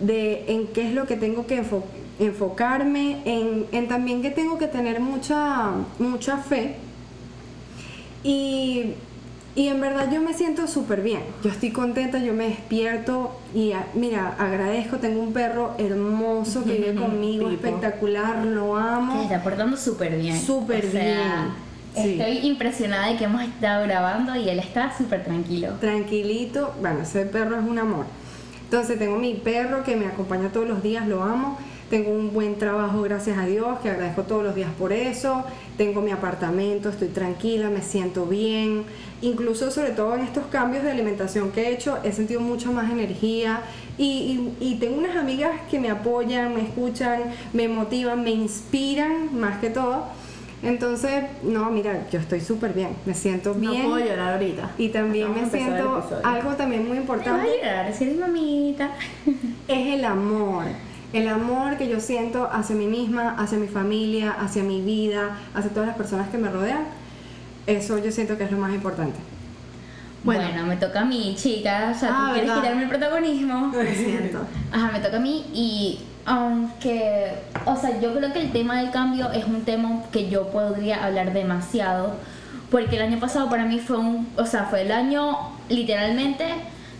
de 0.00 0.44
en 0.48 0.66
qué 0.68 0.88
es 0.88 0.94
lo 0.94 1.06
que 1.06 1.16
tengo 1.16 1.46
que 1.46 1.62
enfo- 1.62 1.84
enfocarme, 2.18 3.18
en, 3.24 3.66
en 3.70 3.86
también 3.86 4.22
que 4.22 4.30
tengo 4.30 4.58
que 4.58 4.66
tener 4.66 4.98
mucha, 5.00 5.70
mucha 5.98 6.38
fe. 6.38 6.76
Y, 8.24 8.94
y 9.56 9.68
en 9.68 9.80
verdad 9.80 10.10
yo 10.12 10.20
me 10.20 10.34
siento 10.34 10.66
súper 10.66 11.00
bien. 11.00 11.20
Yo 11.44 11.50
estoy 11.50 11.70
contenta, 11.70 12.18
yo 12.18 12.32
me 12.32 12.48
despierto 12.48 13.38
y 13.54 13.72
a- 13.72 13.86
mira, 13.94 14.34
agradezco, 14.38 14.96
tengo 14.96 15.20
un 15.22 15.32
perro 15.32 15.74
hermoso 15.78 16.64
que 16.64 16.72
vive 16.72 16.94
conmigo, 17.00 17.48
espectacular, 17.50 18.44
lo 18.44 18.74
Que 18.74 18.80
se 18.82 18.88
amo. 18.88 19.22
está 19.22 19.42
portando 19.42 19.76
súper 19.76 20.16
bien. 20.18 20.40
Súper 20.40 20.84
O 20.86 20.90
sea, 20.90 21.02
bien. 21.94 22.04
Sí. 22.04 22.20
Estoy 22.20 22.48
impresionada 22.48 23.06
de 23.08 23.16
que 23.16 23.24
hemos 23.24 23.42
estado 23.42 23.84
grabando 23.84 24.34
y 24.34 24.48
él 24.48 24.58
está 24.58 24.92
súper 24.96 25.22
tranquilo. 25.24 25.68
tranquilito. 25.80 26.74
Bueno, 26.80 27.02
ese 27.02 27.24
perro 27.26 27.56
es 27.56 27.62
un 27.64 27.78
amor. 27.78 28.06
Entonces 28.64 28.98
tengo 28.98 29.16
mi 29.16 29.34
perro 29.34 29.84
que 29.84 29.94
me 29.94 30.06
acompaña 30.06 30.48
todos 30.48 30.66
los 30.66 30.82
días, 30.82 31.06
lo 31.06 31.22
amo. 31.22 31.56
Tengo 31.90 32.10
un 32.10 32.32
buen 32.32 32.56
trabajo, 32.56 33.02
gracias 33.02 33.36
a 33.38 33.46
Dios, 33.46 33.78
que 33.80 33.90
agradezco 33.90 34.22
todos 34.22 34.42
los 34.42 34.54
días 34.54 34.70
por 34.78 34.92
eso. 34.92 35.44
Tengo 35.76 36.00
mi 36.00 36.10
apartamento, 36.12 36.88
estoy 36.88 37.08
tranquila, 37.08 37.68
me 37.68 37.82
siento 37.82 38.26
bien. 38.26 38.84
Incluso 39.22 39.70
sobre 39.70 39.90
todo 39.90 40.14
en 40.14 40.22
estos 40.22 40.46
cambios 40.46 40.82
de 40.82 40.90
alimentación 40.90 41.50
que 41.52 41.68
he 41.68 41.72
hecho, 41.72 41.98
he 42.02 42.12
sentido 42.12 42.40
mucha 42.40 42.70
más 42.70 42.90
energía. 42.90 43.60
Y, 43.98 44.52
y- 44.60 44.66
y 44.72 44.74
tengo 44.76 44.96
unas 44.98 45.14
amigas 45.16 45.52
que 45.70 45.78
me 45.78 45.90
apoyan, 45.90 46.54
me 46.54 46.62
escuchan, 46.62 47.20
me 47.52 47.68
motivan, 47.68 48.24
me 48.24 48.30
inspiran 48.30 49.38
más 49.38 49.58
que 49.60 49.70
todo. 49.70 50.04
Entonces, 50.62 51.24
no, 51.42 51.70
mira, 51.70 52.06
yo 52.10 52.18
estoy 52.18 52.40
súper 52.40 52.72
bien, 52.72 52.88
me 53.04 53.12
siento 53.12 53.52
bien. 53.52 53.82
No 53.82 53.90
puedo 53.90 54.04
llorar 54.04 54.32
ahorita. 54.34 54.70
Y 54.78 54.88
también 54.88 55.26
a 55.26 55.30
me 55.42 55.50
siento 55.50 56.02
algo 56.24 56.54
también 56.54 56.88
muy 56.88 56.96
Te 56.98 57.04
vas 57.04 57.10
a 57.10 57.12
importante 57.20 57.48
llorar, 57.62 57.86
eres 58.00 58.18
mamita. 58.18 58.90
es 59.68 59.86
el 59.94 60.04
amor. 60.06 60.64
El 61.14 61.28
amor 61.28 61.78
que 61.78 61.88
yo 61.88 62.00
siento 62.00 62.50
hacia 62.52 62.74
mí 62.74 62.86
misma, 62.86 63.36
hacia 63.38 63.56
mi 63.56 63.68
familia, 63.68 64.32
hacia 64.32 64.62
mi 64.64 64.82
vida, 64.82 65.36
hacia 65.54 65.70
todas 65.70 65.86
las 65.86 65.96
personas 65.96 66.28
que 66.28 66.38
me 66.38 66.48
rodean. 66.48 66.84
Eso 67.66 67.98
yo 67.98 68.10
siento 68.10 68.36
que 68.36 68.44
es 68.44 68.50
lo 68.50 68.58
más 68.58 68.74
importante. 68.74 69.16
Bueno. 70.24 70.42
Bueno, 70.42 70.66
me 70.66 70.76
toca 70.76 71.02
a 71.02 71.04
mí, 71.04 71.34
chica. 71.38 71.92
O 71.94 71.98
sea, 71.98 72.08
Ah, 72.12 72.26
tú 72.26 72.32
quieres 72.34 72.52
quitarme 72.52 72.82
el 72.82 72.88
protagonismo. 72.88 73.72
Lo 73.72 73.94
siento. 73.94 74.40
Ajá, 74.72 74.90
me 74.92 74.98
toca 74.98 75.18
a 75.18 75.20
mí 75.20 75.46
y 75.54 76.00
aunque, 76.26 77.32
o 77.64 77.76
sea, 77.76 78.00
yo 78.00 78.14
creo 78.14 78.32
que 78.32 78.40
el 78.40 78.50
tema 78.52 78.80
del 78.80 78.90
cambio 78.90 79.30
es 79.30 79.44
un 79.44 79.62
tema 79.62 80.02
que 80.10 80.28
yo 80.28 80.48
podría 80.48 81.04
hablar 81.04 81.32
demasiado, 81.32 82.14
porque 82.70 82.96
el 82.96 83.02
año 83.02 83.20
pasado 83.20 83.48
para 83.48 83.66
mí 83.66 83.78
fue 83.78 83.98
un, 83.98 84.28
o 84.36 84.46
sea, 84.46 84.64
fue 84.64 84.82
el 84.82 84.90
año 84.90 85.36
literalmente, 85.68 86.46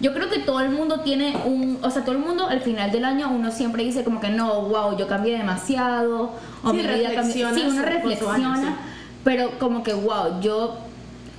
yo 0.00 0.12
creo 0.12 0.28
que 0.28 0.40
todo 0.40 0.60
el 0.60 0.70
mundo 0.70 1.00
tiene 1.00 1.36
un, 1.44 1.78
o 1.82 1.90
sea, 1.90 2.02
todo 2.02 2.14
el 2.14 2.20
mundo 2.20 2.48
al 2.48 2.60
final 2.60 2.90
del 2.90 3.04
año 3.04 3.30
uno 3.30 3.50
siempre 3.50 3.84
dice 3.84 4.04
como 4.04 4.20
que 4.20 4.30
no, 4.30 4.62
wow, 4.62 4.96
yo 4.96 5.06
cambié 5.06 5.38
demasiado, 5.38 6.32
o 6.62 6.70
Sí, 6.70 6.76
mi 6.76 6.82
vida 6.82 7.14
cambió, 7.14 7.54
sí, 7.54 7.64
uno 7.68 7.82
reflexiona, 7.82 8.56
sí. 8.56 8.66
pero 9.22 9.58
como 9.58 9.82
que 9.82 9.94
wow, 9.94 10.40
yo 10.40 10.76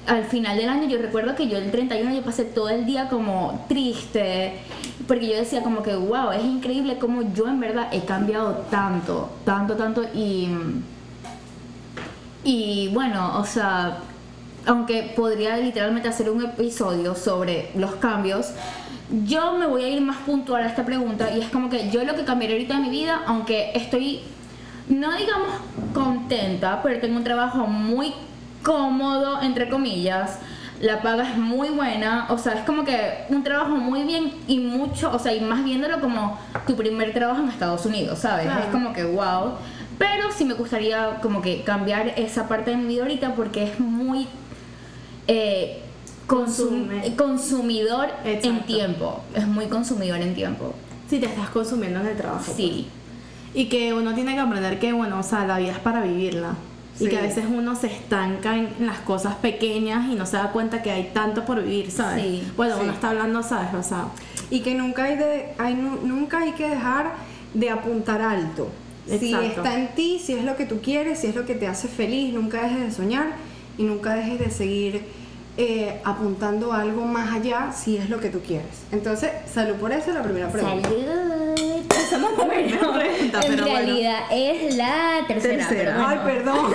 al 0.07 0.23
final 0.25 0.57
del 0.57 0.69
año 0.69 0.87
yo 0.87 0.99
recuerdo 0.99 1.35
que 1.35 1.47
yo 1.47 1.57
el 1.57 1.71
31 1.71 2.13
yo 2.13 2.21
pasé 2.21 2.45
todo 2.45 2.69
el 2.69 2.85
día 2.85 3.09
como 3.09 3.65
triste 3.67 4.59
porque 5.07 5.27
yo 5.27 5.35
decía 5.35 5.61
como 5.63 5.81
que 5.81 5.95
wow, 5.95 6.31
es 6.31 6.43
increíble 6.43 6.97
como 6.97 7.33
yo 7.33 7.47
en 7.47 7.59
verdad 7.59 7.87
he 7.91 8.01
cambiado 8.01 8.65
tanto, 8.69 9.29
tanto, 9.43 9.75
tanto 9.75 10.03
y 10.13 10.49
y 12.45 12.89
bueno, 12.89 13.39
o 13.39 13.43
sea, 13.43 13.97
aunque 14.65 15.13
podría 15.15 15.57
literalmente 15.57 16.07
hacer 16.07 16.29
un 16.29 16.43
episodio 16.43 17.15
sobre 17.15 17.71
los 17.75 17.95
cambios, 17.95 18.51
yo 19.25 19.53
me 19.53 19.67
voy 19.67 19.83
a 19.83 19.89
ir 19.89 20.01
más 20.01 20.17
puntual 20.17 20.63
a 20.63 20.67
esta 20.67 20.85
pregunta 20.85 21.29
y 21.35 21.41
es 21.41 21.49
como 21.49 21.69
que 21.69 21.89
yo 21.91 22.03
lo 22.03 22.15
que 22.15 22.25
cambiaría 22.25 22.55
ahorita 22.55 22.75
en 22.75 22.81
mi 22.81 22.89
vida, 22.89 23.21
aunque 23.27 23.71
estoy, 23.75 24.21
no 24.89 25.15
digamos 25.15 25.49
contenta, 25.93 26.81
pero 26.81 26.99
tengo 26.99 27.17
un 27.17 27.23
trabajo 27.23 27.67
muy 27.67 28.13
cómodo, 28.63 29.41
entre 29.41 29.69
comillas, 29.69 30.39
la 30.81 31.01
paga 31.01 31.29
es 31.29 31.37
muy 31.37 31.69
buena, 31.69 32.25
o 32.29 32.37
sea, 32.37 32.53
es 32.53 32.65
como 32.65 32.83
que 32.83 33.25
un 33.29 33.43
trabajo 33.43 33.75
muy 33.75 34.03
bien 34.03 34.33
y 34.47 34.59
mucho, 34.59 35.11
o 35.11 35.19
sea, 35.19 35.33
y 35.33 35.39
más 35.39 35.63
viéndolo 35.63 36.01
como 36.01 36.37
tu 36.67 36.75
primer 36.75 37.13
trabajo 37.13 37.41
en 37.41 37.49
Estados 37.49 37.85
Unidos, 37.85 38.19
¿sabes? 38.19 38.45
Claro. 38.45 38.61
Es 38.61 38.67
como 38.67 38.91
que 38.91 39.03
wow. 39.03 39.53
Pero 39.97 40.31
sí 40.31 40.43
me 40.43 40.55
gustaría 40.55 41.19
como 41.21 41.41
que 41.41 41.63
cambiar 41.63 42.07
esa 42.17 42.49
parte 42.49 42.71
de 42.71 42.77
mi 42.77 42.87
vida 42.87 43.03
ahorita 43.03 43.33
porque 43.35 43.63
es 43.63 43.79
muy 43.79 44.27
eh, 45.27 45.79
consum- 46.27 47.15
consumidor 47.15 48.09
en 48.23 48.65
tiempo. 48.65 49.21
Es 49.33 49.47
muy 49.47 49.65
consumidor 49.67 50.21
en 50.21 50.33
tiempo. 50.35 50.73
Si 51.09 51.19
te 51.19 51.27
estás 51.27 51.49
consumiendo 51.49 51.99
en 52.01 52.07
el 52.07 52.17
trabajo. 52.17 52.51
Sí. 52.55 52.87
Y 53.53 53.65
que 53.65 53.93
uno 53.93 54.13
tiene 54.13 54.33
que 54.33 54.39
aprender 54.39 54.79
que, 54.79 54.91
bueno, 54.91 55.19
o 55.19 55.23
sea, 55.23 55.45
la 55.45 55.57
vida 55.59 55.71
es 55.71 55.79
para 55.79 56.01
vivirla. 56.01 56.55
Y 56.99 57.09
que 57.09 57.17
a 57.17 57.21
veces 57.21 57.43
uno 57.49 57.75
se 57.75 57.87
estanca 57.87 58.55
en 58.55 58.69
las 58.79 58.99
cosas 58.99 59.35
pequeñas 59.35 60.09
y 60.09 60.15
no 60.15 60.25
se 60.25 60.37
da 60.37 60.51
cuenta 60.51 60.81
que 60.81 60.91
hay 60.91 61.11
tanto 61.13 61.43
por 61.45 61.61
vivir, 61.61 61.91
¿sabes? 61.91 62.23
Sí, 62.23 62.43
bueno, 62.55 62.75
sí. 62.75 62.81
uno 62.83 62.93
está 62.93 63.09
hablando, 63.09 63.43
¿sabes? 63.43 63.73
O 63.73 63.83
sea, 63.83 64.05
Y 64.49 64.61
que 64.61 64.75
nunca 64.75 65.03
hay, 65.03 65.17
de, 65.17 65.53
hay, 65.57 65.73
nunca 65.73 66.39
hay 66.39 66.53
que 66.53 66.69
dejar 66.69 67.15
de 67.53 67.69
apuntar 67.69 68.21
alto. 68.21 68.69
Si 69.07 69.33
está 69.33 69.77
en 69.77 69.89
ti, 69.89 70.19
si 70.23 70.33
es 70.33 70.45
lo 70.45 70.55
que 70.55 70.65
tú 70.65 70.79
quieres, 70.81 71.19
si 71.19 71.27
es 71.27 71.35
lo 71.35 71.45
que 71.45 71.53
te 71.53 71.67
hace 71.67 71.89
feliz, 71.89 72.33
nunca 72.33 72.63
dejes 72.63 72.79
de 72.79 72.91
soñar 72.91 73.27
y 73.77 73.83
nunca 73.83 74.13
dejes 74.15 74.39
de 74.39 74.49
seguir 74.51 75.03
eh, 75.57 76.01
apuntando 76.03 76.73
a 76.73 76.81
algo 76.81 77.05
más 77.05 77.33
allá 77.33 77.71
si 77.71 77.97
es 77.97 78.09
lo 78.09 78.19
que 78.19 78.29
tú 78.29 78.41
quieres. 78.41 78.83
Entonces, 78.91 79.31
salud 79.51 79.75
por 79.75 79.91
eso, 79.91 80.11
la 80.11 80.21
primera 80.23 80.49
pregunta. 80.49 80.89
Salud. 80.89 81.85
Esa 81.89 82.17
no 82.17 82.29
es 82.29 82.37
la 82.37 82.45
primera 82.47 82.79
pregunta, 82.93 83.41
en 83.41 83.47
pero 83.55 83.63
bueno. 83.65 83.65
realidad 83.65 84.19
es 84.31 84.75
la 84.75 85.19
tercera. 85.27 85.67
Tercera. 85.67 85.93
pero 85.95 86.07
Ay, 86.07 86.17
bueno. 86.23 86.69
perdón. 86.69 86.73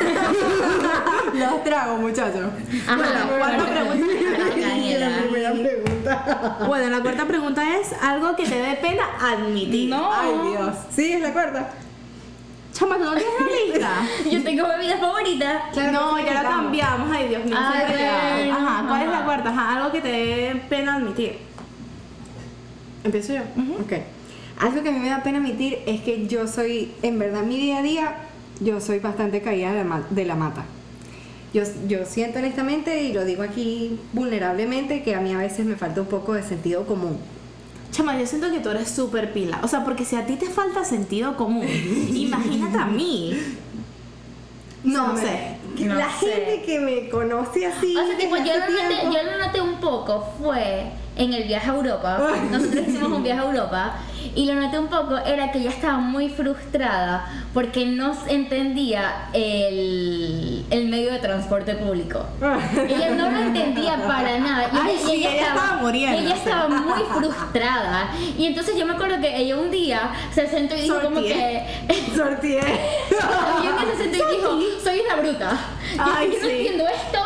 Los 1.38 1.64
trago, 1.64 1.96
muchachos. 1.98 2.50
Ajá, 2.88 2.96
Bueno, 2.96 3.38
cuarta 3.38 3.64
bueno. 3.64 3.96
pregunta. 3.96 4.60
Daniela. 4.68 5.08
La 5.10 5.22
primera 5.22 5.52
pregunta. 5.52 6.58
Bueno, 6.66 6.90
la 6.90 7.00
cuarta 7.02 7.24
pregunta 7.26 7.76
es 7.78 7.92
algo 8.02 8.34
que 8.34 8.44
te 8.44 8.56
dé 8.60 8.74
pena 8.76 9.04
admitir. 9.20 9.90
No. 9.90 10.10
Ay, 10.12 10.30
Dios. 10.50 10.76
Sí, 10.90 11.12
es 11.12 11.20
la 11.20 11.32
cuarta. 11.32 11.68
Chama, 12.80 12.96
¿tú 12.96 13.04
no 13.04 13.12
tienes 13.12 13.34
una 13.38 13.50
lista? 13.50 14.08
Yo 14.30 14.42
tengo 14.42 14.66
bebida 14.66 14.96
favorita. 14.96 15.64
Claro, 15.70 15.92
no, 15.92 16.18
ya 16.18 16.32
la 16.32 16.42
cambiamos. 16.42 17.14
Ay, 17.14 17.28
Dios 17.28 17.44
mío. 17.44 17.56
Ay, 17.58 17.84
olvidaba. 17.92 18.34
bueno, 18.36 18.56
Ajá, 18.56 18.88
¿cuál 18.88 19.02
es 19.02 19.08
la 19.10 19.24
cuarta? 19.24 19.50
Ajá, 19.50 19.76
algo 19.76 19.92
que 19.92 20.00
te 20.00 20.08
dé 20.08 20.62
pena 20.70 20.94
admitir. 20.94 21.38
¿Empiezo 23.04 23.34
yo? 23.34 23.42
Ok. 23.82 23.92
Algo 24.60 24.82
que 24.82 24.88
a 24.88 24.92
mí 24.92 24.98
me 24.98 25.10
da 25.10 25.22
pena 25.22 25.38
admitir 25.38 25.78
es 25.84 26.00
que 26.00 26.26
yo 26.26 26.46
soy, 26.46 26.92
en 27.02 27.18
verdad, 27.18 27.42
mi 27.42 27.58
día 27.58 27.78
a 27.78 27.82
día, 27.82 28.14
yo 28.60 28.80
soy 28.80 28.98
bastante 28.98 29.42
caída 29.42 29.74
de 29.74 29.84
la, 29.84 30.02
de 30.08 30.24
la 30.24 30.34
mata. 30.34 30.64
Yo, 31.52 31.64
yo 31.86 32.06
siento 32.06 32.38
honestamente, 32.38 33.02
y 33.02 33.12
lo 33.12 33.26
digo 33.26 33.42
aquí 33.42 33.98
vulnerablemente, 34.14 35.02
que 35.02 35.14
a 35.14 35.20
mí 35.20 35.34
a 35.34 35.38
veces 35.38 35.66
me 35.66 35.76
falta 35.76 36.00
un 36.00 36.06
poco 36.06 36.32
de 36.32 36.42
sentido 36.42 36.86
común. 36.86 37.18
Chama, 37.90 38.18
yo 38.18 38.26
siento 38.26 38.50
que 38.50 38.60
tú 38.60 38.70
eres 38.70 38.88
súper 38.90 39.32
pila. 39.32 39.60
O 39.62 39.68
sea, 39.68 39.84
porque 39.84 40.04
si 40.04 40.16
a 40.16 40.26
ti 40.26 40.36
te 40.36 40.48
falta 40.48 40.84
sentido 40.84 41.36
común, 41.36 41.66
imagínate 42.14 42.78
a 42.78 42.86
mí. 42.86 43.38
No 44.82 45.16
sé, 45.16 45.56
no 45.78 45.94
la 45.94 46.10
sé. 46.18 46.26
gente 46.26 46.62
que 46.64 46.80
me 46.80 47.08
conoce 47.10 47.66
así. 47.66 47.96
O 47.96 48.06
sea, 48.06 48.16
tipo, 48.16 48.36
desde 48.36 48.48
yo 48.48 48.54
lo, 48.58 48.66
noté, 48.66 49.04
yo 49.04 49.22
lo 49.30 49.38
noté 49.38 49.60
un 49.60 49.78
poco, 49.78 50.32
fue 50.40 50.90
en 51.20 51.34
el 51.34 51.44
viaje 51.44 51.70
a 51.70 51.74
Europa. 51.74 52.18
Nosotros 52.50 52.88
hicimos 52.88 53.12
un 53.12 53.22
viaje 53.22 53.40
a 53.40 53.44
Europa 53.44 53.94
y 54.34 54.46
lo 54.46 54.54
noté 54.54 54.78
un 54.78 54.88
poco, 54.88 55.16
era 55.18 55.50
que 55.52 55.58
ella 55.58 55.70
estaba 55.70 55.98
muy 55.98 56.28
frustrada 56.30 57.26
porque 57.52 57.84
no 57.84 58.12
entendía 58.28 59.28
el, 59.32 60.64
el 60.70 60.88
medio 60.88 61.12
de 61.12 61.18
transporte 61.18 61.74
público. 61.74 62.24
Ella 62.88 63.10
no 63.10 63.30
lo 63.30 63.38
entendía 63.38 63.96
para 64.06 64.38
nada. 64.38 64.70
Y 64.72 64.76
Ay, 64.76 64.94
ella, 64.94 65.06
sí, 65.06 65.12
ella 65.14 65.30
ella 65.32 65.46
estaba 65.48 65.78
y 65.78 65.82
muriéndose. 65.82 66.24
ella 66.24 66.34
estaba 66.36 66.68
muy 66.68 67.00
frustrada. 67.14 68.10
Y 68.38 68.46
entonces 68.46 68.76
yo 68.78 68.86
me 68.86 68.92
acuerdo 68.94 69.20
que 69.20 69.36
ella 69.36 69.56
un 69.56 69.70
día 69.70 70.10
se 70.32 70.46
sentó 70.46 70.74
y 70.76 70.82
dijo 70.82 71.00
como 71.02 71.20
que... 71.20 71.64
Sortié. 72.14 72.60
Sortié. 72.60 72.60
Y 73.62 73.66
un 73.66 73.76
día 73.76 73.94
se 73.96 74.02
sentó 74.04 74.32
y 74.32 74.36
dijo, 74.36 74.58
soy 74.82 75.00
una 75.00 75.16
bruta. 75.20 75.50
Yo, 75.96 76.02
Ay, 76.16 76.30
yo 76.32 76.38
no 76.38 76.44
sí. 76.48 76.50
entiendo 76.56 76.84
esto. 76.86 77.18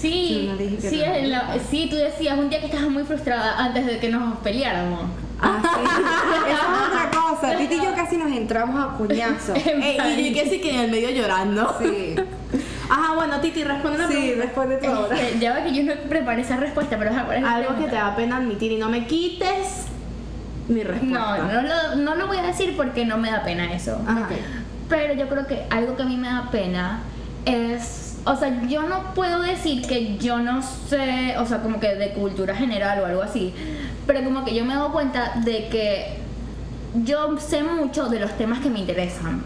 Sí, 0.00 0.44
Yo 0.46 0.52
no 0.52 0.58
dije 0.58 0.76
que 0.76 0.88
sí, 0.90 1.02
no. 1.04 1.28
la- 1.28 1.56
sí, 1.70 1.86
tú 1.90 1.96
decías 1.96 2.38
un 2.38 2.48
día 2.48 2.60
que 2.60 2.66
estabas 2.66 2.88
muy 2.88 3.02
frustrada 3.04 3.58
antes 3.58 3.86
de 3.86 3.98
que 3.98 4.08
nos 4.08 4.38
peleáramos. 4.38 5.00
Ah, 5.40 5.58
sí. 5.62 5.68
Eso 6.50 6.62
es 6.62 6.88
otra 6.88 7.10
cosa. 7.10 7.56
Titi 7.56 7.74
y 7.74 7.78
yo 7.84 7.94
casi 7.94 8.16
nos 8.16 8.30
entramos 8.32 8.82
a 8.82 8.96
puñazos. 8.96 9.56
Ey, 9.66 9.98
y 10.18 10.34
yo 10.34 10.42
que 10.42 10.48
sí 10.50 10.60
que 10.60 10.74
en 10.74 10.80
el 10.80 10.90
medio 10.90 11.10
llorando. 11.10 11.76
Sí. 11.80 12.14
Ajá, 12.90 13.14
bueno, 13.14 13.40
Titi, 13.40 13.62
responde 13.62 13.98
una 13.98 14.08
Sí, 14.08 14.14
pregunta. 14.14 14.42
responde 14.44 14.76
tú 14.78 14.86
ahora. 14.90 15.20
Este, 15.20 15.38
ya 15.38 15.52
va 15.52 15.62
que 15.64 15.72
yo 15.72 15.82
no 15.84 15.92
preparé 16.08 16.42
esa 16.42 16.56
respuesta, 16.56 16.98
pero 16.98 17.10
ajá, 17.10 17.24
¿cuál 17.24 17.36
es 17.36 17.42
la 17.44 17.54
Algo 17.54 17.76
que 17.76 17.84
te 17.84 17.94
da 17.94 18.16
pena 18.16 18.38
admitir 18.38 18.72
y 18.72 18.78
no 18.78 18.88
me 18.88 19.06
quites 19.06 19.84
mi 20.68 20.82
respuesta. 20.82 21.18
No, 21.18 21.52
no 21.52 21.62
lo, 21.62 21.96
no 21.96 22.14
lo 22.16 22.26
voy 22.26 22.38
a 22.38 22.42
decir 22.42 22.74
porque 22.76 23.04
no 23.04 23.16
me 23.16 23.30
da 23.30 23.42
pena 23.44 23.72
eso. 23.72 24.00
Ajá. 24.08 24.28
Pero 24.88 25.14
yo 25.14 25.28
creo 25.28 25.46
que 25.46 25.64
algo 25.70 25.96
que 25.96 26.02
a 26.02 26.06
mí 26.06 26.16
me 26.16 26.28
da 26.28 26.48
pena 26.50 27.00
es, 27.44 28.09
o 28.24 28.36
sea, 28.36 28.66
yo 28.68 28.82
no 28.82 29.14
puedo 29.14 29.40
decir 29.40 29.86
que 29.86 30.16
yo 30.18 30.38
no 30.40 30.62
sé, 30.62 31.36
o 31.38 31.46
sea, 31.46 31.62
como 31.62 31.80
que 31.80 31.94
de 31.94 32.12
cultura 32.12 32.54
general 32.54 33.00
o 33.00 33.06
algo 33.06 33.22
así, 33.22 33.54
pero 34.06 34.22
como 34.24 34.44
que 34.44 34.54
yo 34.54 34.64
me 34.64 34.74
dado 34.74 34.92
cuenta 34.92 35.40
de 35.44 35.68
que 35.68 36.18
yo 37.04 37.38
sé 37.38 37.62
mucho 37.62 38.08
de 38.08 38.20
los 38.20 38.32
temas 38.32 38.60
que 38.60 38.70
me 38.70 38.80
interesan, 38.80 39.42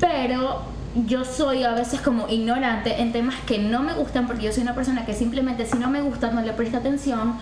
pero 0.00 0.62
yo 1.06 1.24
soy 1.24 1.64
a 1.64 1.72
veces 1.72 2.00
como 2.00 2.28
ignorante 2.28 3.00
en 3.00 3.12
temas 3.12 3.34
que 3.46 3.58
no 3.58 3.82
me 3.82 3.94
gustan 3.94 4.26
porque 4.26 4.44
yo 4.44 4.52
soy 4.52 4.62
una 4.62 4.74
persona 4.74 5.04
que 5.04 5.14
simplemente 5.14 5.66
si 5.66 5.78
no 5.78 5.88
me 5.88 6.00
gusta 6.00 6.30
no 6.30 6.42
le 6.42 6.52
presta 6.52 6.78
atención, 6.78 7.34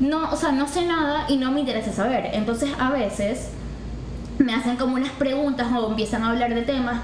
no, 0.00 0.30
o 0.30 0.36
sea, 0.36 0.52
no 0.52 0.66
sé 0.66 0.86
nada 0.86 1.26
y 1.28 1.36
no 1.36 1.52
me 1.52 1.60
interesa 1.60 1.92
saber. 1.92 2.30
Entonces 2.32 2.70
a 2.78 2.90
veces 2.90 3.50
me 4.38 4.54
hacen 4.54 4.76
como 4.76 4.96
unas 4.96 5.12
preguntas 5.12 5.68
o 5.72 5.90
empiezan 5.90 6.24
a 6.24 6.30
hablar 6.30 6.54
de 6.54 6.62
temas 6.62 7.02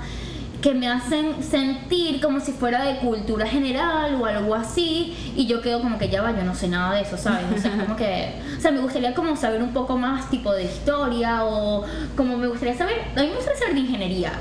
que 0.61 0.75
me 0.75 0.89
hacen 0.89 1.43
sentir 1.43 2.21
como 2.21 2.41
si 2.41 2.53
fuera 2.53 2.85
de 2.85 2.99
cultura 2.99 3.47
general 3.47 4.21
o 4.21 4.27
algo 4.27 4.55
así 4.55 5.17
y 5.37 5.47
yo 5.47 5.63
quedo 5.63 5.81
como 5.81 5.99
que 5.99 6.09
ya 6.09 6.23
va, 6.23 6.37
yo 6.37 6.43
no 6.43 6.55
sé 6.55 6.69
nada 6.69 6.95
de 6.95 7.03
eso, 7.03 7.17
¿sabes? 7.17 7.45
O 7.57 7.59
sea, 7.61 7.71
como 7.77 7.97
que, 7.97 8.33
o 8.57 8.61
sea, 8.61 8.73
me 8.73 8.81
gustaría 8.81 9.15
como 9.15 9.37
saber 9.37 9.63
un 9.63 9.73
poco 9.73 9.97
más 9.97 10.31
tipo 10.31 10.53
de 10.53 10.65
historia 10.65 11.45
o 11.45 11.85
como 12.17 12.37
me 12.37 12.49
gustaría 12.49 12.77
saber, 12.77 12.97
a 13.15 13.21
mí 13.21 13.29
me 13.29 13.35
gustaría 13.35 13.59
saber 13.59 13.75
de 13.75 13.81
ingeniería. 13.81 14.33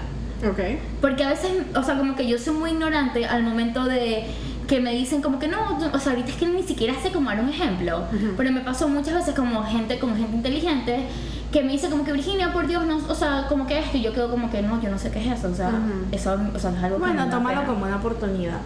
Ok. 0.47 0.59
Porque 1.01 1.23
a 1.23 1.29
veces, 1.29 1.51
o 1.75 1.83
sea, 1.83 1.97
como 1.97 2.15
que 2.15 2.27
yo 2.27 2.37
soy 2.39 2.53
muy 2.53 2.71
ignorante 2.71 3.25
al 3.25 3.43
momento 3.43 3.85
de 3.85 4.25
que 4.67 4.81
me 4.81 4.93
dicen 4.93 5.21
como 5.21 5.39
que 5.39 5.47
no, 5.47 5.79
o 5.93 5.99
sea, 5.99 6.11
ahorita 6.11 6.29
es 6.29 6.35
que 6.35 6.45
ni 6.45 6.61
siquiera 6.61 6.93
sé 7.01 7.11
cómo 7.11 7.29
dar 7.29 7.39
un 7.39 7.49
ejemplo. 7.49 8.03
Pero 8.35 8.51
me 8.51 8.61
pasó 8.61 8.87
muchas 8.87 9.15
veces 9.15 9.33
como 9.33 9.63
gente, 9.63 9.97
como 9.97 10.15
gente 10.15 10.35
inteligente, 10.35 11.07
que 11.51 11.63
me 11.63 11.71
dice 11.71 11.89
como 11.89 12.03
que 12.03 12.11
Virginia, 12.13 12.51
por 12.53 12.67
Dios, 12.67 12.85
no, 12.85 12.97
o 12.97 13.15
sea, 13.15 13.45
como 13.47 13.65
que 13.67 13.79
esto, 13.79 13.97
y 13.97 14.01
yo 14.01 14.13
quedo 14.13 14.29
como 14.29 14.49
que 14.51 14.61
no, 14.61 14.81
yo 14.81 14.89
no 14.89 14.97
sé 14.99 15.11
qué 15.11 15.19
es 15.25 15.39
eso, 15.39 15.49
o 15.49 15.55
sea, 15.55 15.69
Ujú. 15.69 16.05
eso, 16.11 16.37
o 16.53 16.59
sea, 16.59 16.71
es 16.71 16.83
algo 16.83 16.95
que 16.97 17.01
Bueno, 17.01 17.13
me 17.25 17.25
da 17.25 17.29
tómalo 17.29 17.65
como 17.65 17.85
una 17.85 17.95
oportunidad. 17.97 18.59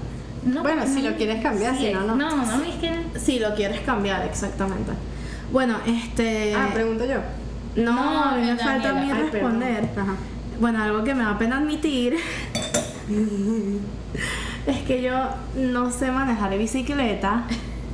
No, 0.44 0.64
Bueno, 0.64 0.82
si 0.88 1.04
lo 1.04 1.16
quieres 1.16 1.44
cambiar, 1.44 1.78
si 1.78 1.94
no, 1.94 2.02
no. 2.02 2.16
No, 2.16 2.36
no, 2.38 2.64
es 2.64 2.76
que... 2.76 3.20
Si 3.20 3.38
lo 3.38 3.54
quieres 3.54 3.82
cambiar, 3.82 4.26
exactamente. 4.26 4.92
Bueno, 5.52 5.76
este. 5.86 6.56
Ah, 6.56 6.70
pregunto 6.74 7.06
yo. 7.06 7.18
No, 7.76 7.94
No, 7.94 8.24
a 8.24 8.32
mí 8.36 8.42
me 8.42 8.48
Daniela. 8.56 8.64
falta 8.64 8.90
a 8.90 8.94
mí 8.94 9.12
responder. 9.14 9.90
Ajá. 9.96 10.16
Bueno, 10.60 10.82
algo 10.84 11.04
que 11.04 11.14
me 11.14 11.24
da 11.24 11.38
pena 11.38 11.58
admitir 11.60 12.16
es 14.68 14.78
que 14.88 15.02
yo 15.02 15.14
no 15.56 15.92
sé 15.92 16.12
manejar 16.12 16.58
bicicleta 16.58 17.44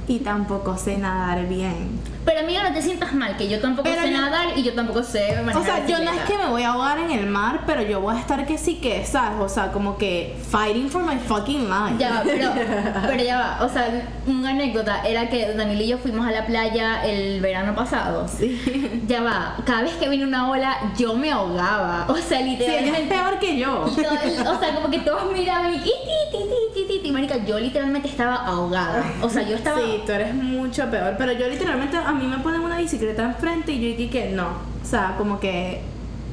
y 0.07 0.19
tampoco 0.19 0.77
sé 0.77 0.97
nadar 0.97 1.47
bien. 1.47 1.99
Pero 2.27 2.41
amiga, 2.41 2.61
no 2.67 2.73
te 2.75 2.81
sientas 2.81 3.13
mal, 3.13 3.37
que 3.37 3.47
yo 3.47 3.61
tampoco 3.61 3.87
Pero 3.89 4.01
sé 4.01 4.11
yo- 4.11 4.19
nadar 4.19 4.47
y 4.57 4.61
yo 4.63 4.73
tampoco 4.73 5.01
sé 5.01 5.31
manejar 5.45 5.61
O 5.61 5.63
sea, 5.65 5.87
yo 5.87 5.97
no 6.03 6.11
es 6.11 6.19
que 6.23 6.37
me 6.37 6.47
voy 6.47 6.63
a 6.63 6.71
ahogar 6.73 6.99
en 6.99 7.09
el 7.11 7.25
mar, 7.25 7.61
pero 7.65 7.81
yo 7.83 8.01
voy 8.01 8.15
a 8.15 8.19
estar 8.19 8.45
que 8.45 8.57
sí 8.57 8.75
que, 8.75 9.05
¿sabes? 9.05 9.39
O 9.39 9.47
sea, 9.47 9.71
como 9.71 9.97
que 9.97 10.35
fighting 10.51 10.89
for 10.89 11.03
my 11.03 11.17
fucking 11.17 11.69
life. 11.69 11.95
Ya 11.97 12.09
va, 12.15 12.21
pero, 12.25 12.51
pero 13.07 13.23
ya 13.23 13.39
va, 13.39 13.65
o 13.65 13.69
sea, 13.69 13.87
una 14.27 14.49
anécdota 14.49 15.03
era 15.07 15.29
que 15.29 15.53
Daniel 15.53 15.81
y 15.81 15.87
yo 15.87 15.97
fuimos 15.99 16.27
a 16.27 16.31
la 16.31 16.45
playa 16.45 17.05
el 17.05 17.39
verano 17.39 17.73
pasado. 17.75 18.27
Sí. 18.27 19.01
Ya 19.07 19.21
va, 19.21 19.55
cada 19.65 19.83
vez 19.83 19.93
que 19.93 20.09
viene 20.09 20.25
una 20.25 20.49
ola 20.49 20.77
yo 20.97 21.15
me 21.15 21.31
ahogaba, 21.31 22.05
o 22.09 22.15
sea, 22.17 22.39
Sí, 22.39 22.43
ella 22.43 22.51
es 22.51 22.59
literalmente. 22.59 23.15
peor 23.15 23.39
que 23.39 23.57
yo. 23.57 23.85
todo 23.85 24.53
o 24.55 24.59
sea, 24.59 24.75
como 24.75 24.89
que 24.91 24.99
todos 24.99 25.31
miraban 25.31 25.73
y 25.75 27.11
marica, 27.11 27.37
yo 27.45 27.59
literalmente 27.59 28.07
estaba 28.09 28.35
ahogada. 28.35 29.03
O 29.21 29.29
sea, 29.29 29.43
yo 29.43 29.55
estaba 29.55 29.79
Sí, 29.79 30.01
tú 30.05 30.11
eres 30.11 30.33
mucho 30.33 30.89
peor. 30.89 31.15
Pero 31.17 31.31
yo 31.33 31.47
literalmente, 31.47 31.97
mí 32.17 32.27
me 32.27 32.39
ponen 32.39 32.61
una 32.61 32.77
bicicleta 32.77 33.23
enfrente 33.23 33.71
y 33.71 33.79
yo 33.79 33.97
dije 33.97 34.09
que 34.09 34.29
no. 34.31 34.47
O 34.83 34.85
sea, 34.85 35.15
como 35.17 35.39
que 35.39 35.81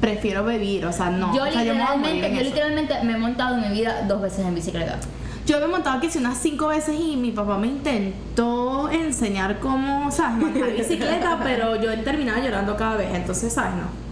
prefiero 0.01 0.45
vivir, 0.45 0.85
o 0.85 0.91
sea, 0.91 1.09
no. 1.09 1.35
yo 1.35 1.43
o 1.43 1.51
sea, 1.51 1.63
literalmente, 1.63 2.27
en 2.27 2.35
yo 2.35 2.41
literalmente 2.43 2.93
me 3.03 3.13
he 3.13 3.17
montado 3.17 3.55
en 3.55 3.69
mi 3.69 3.79
vida 3.79 4.03
dos 4.07 4.21
veces 4.21 4.45
en 4.45 4.55
bicicleta. 4.55 4.99
Yo 5.45 5.59
me 5.59 5.65
he 5.65 5.67
montado 5.67 6.01
que 6.01 6.09
si 6.09 6.17
unas 6.17 6.37
cinco 6.37 6.67
veces 6.67 6.95
y 6.99 7.15
mi 7.17 7.31
papá 7.31 7.57
me 7.57 7.67
intentó 7.67 8.89
enseñar 8.89 9.59
cómo, 9.59 10.11
¿sabes? 10.11 10.43
Manejar 10.43 10.71
bicicleta, 10.77 11.39
pero 11.43 11.75
yo 11.75 11.97
terminaba 12.03 12.39
llorando 12.39 12.75
cada 12.75 12.97
vez, 12.97 13.09
entonces, 13.13 13.53
¿sabes? 13.53 13.73
No. 13.75 14.05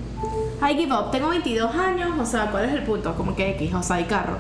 I 0.68 0.75
give 0.75 0.94
up. 0.94 1.12
Tengo 1.12 1.30
22 1.30 1.75
años, 1.75 2.12
o 2.20 2.25
sea, 2.25 2.51
¿cuál 2.51 2.65
es 2.65 2.74
el 2.74 2.84
punto? 2.84 3.15
Como 3.15 3.36
que 3.36 3.51
X, 3.51 3.74
o 3.74 3.84
sea, 3.84 3.98
hay 3.98 4.06
carros. 4.06 4.39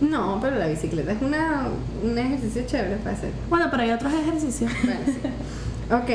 No, 0.00 0.38
pero 0.40 0.56
la 0.56 0.66
bicicleta 0.66 1.12
es 1.12 1.22
una, 1.22 1.68
un 2.02 2.18
ejercicio 2.18 2.62
chévere 2.66 2.96
para 2.96 3.16
hacer. 3.16 3.30
Bueno, 3.48 3.68
pero 3.70 3.82
hay 3.82 3.90
otros 3.90 4.12
ejercicios. 4.12 4.72
Bueno, 4.82 5.00
sí. 5.06 5.18
Ok. 5.92 6.10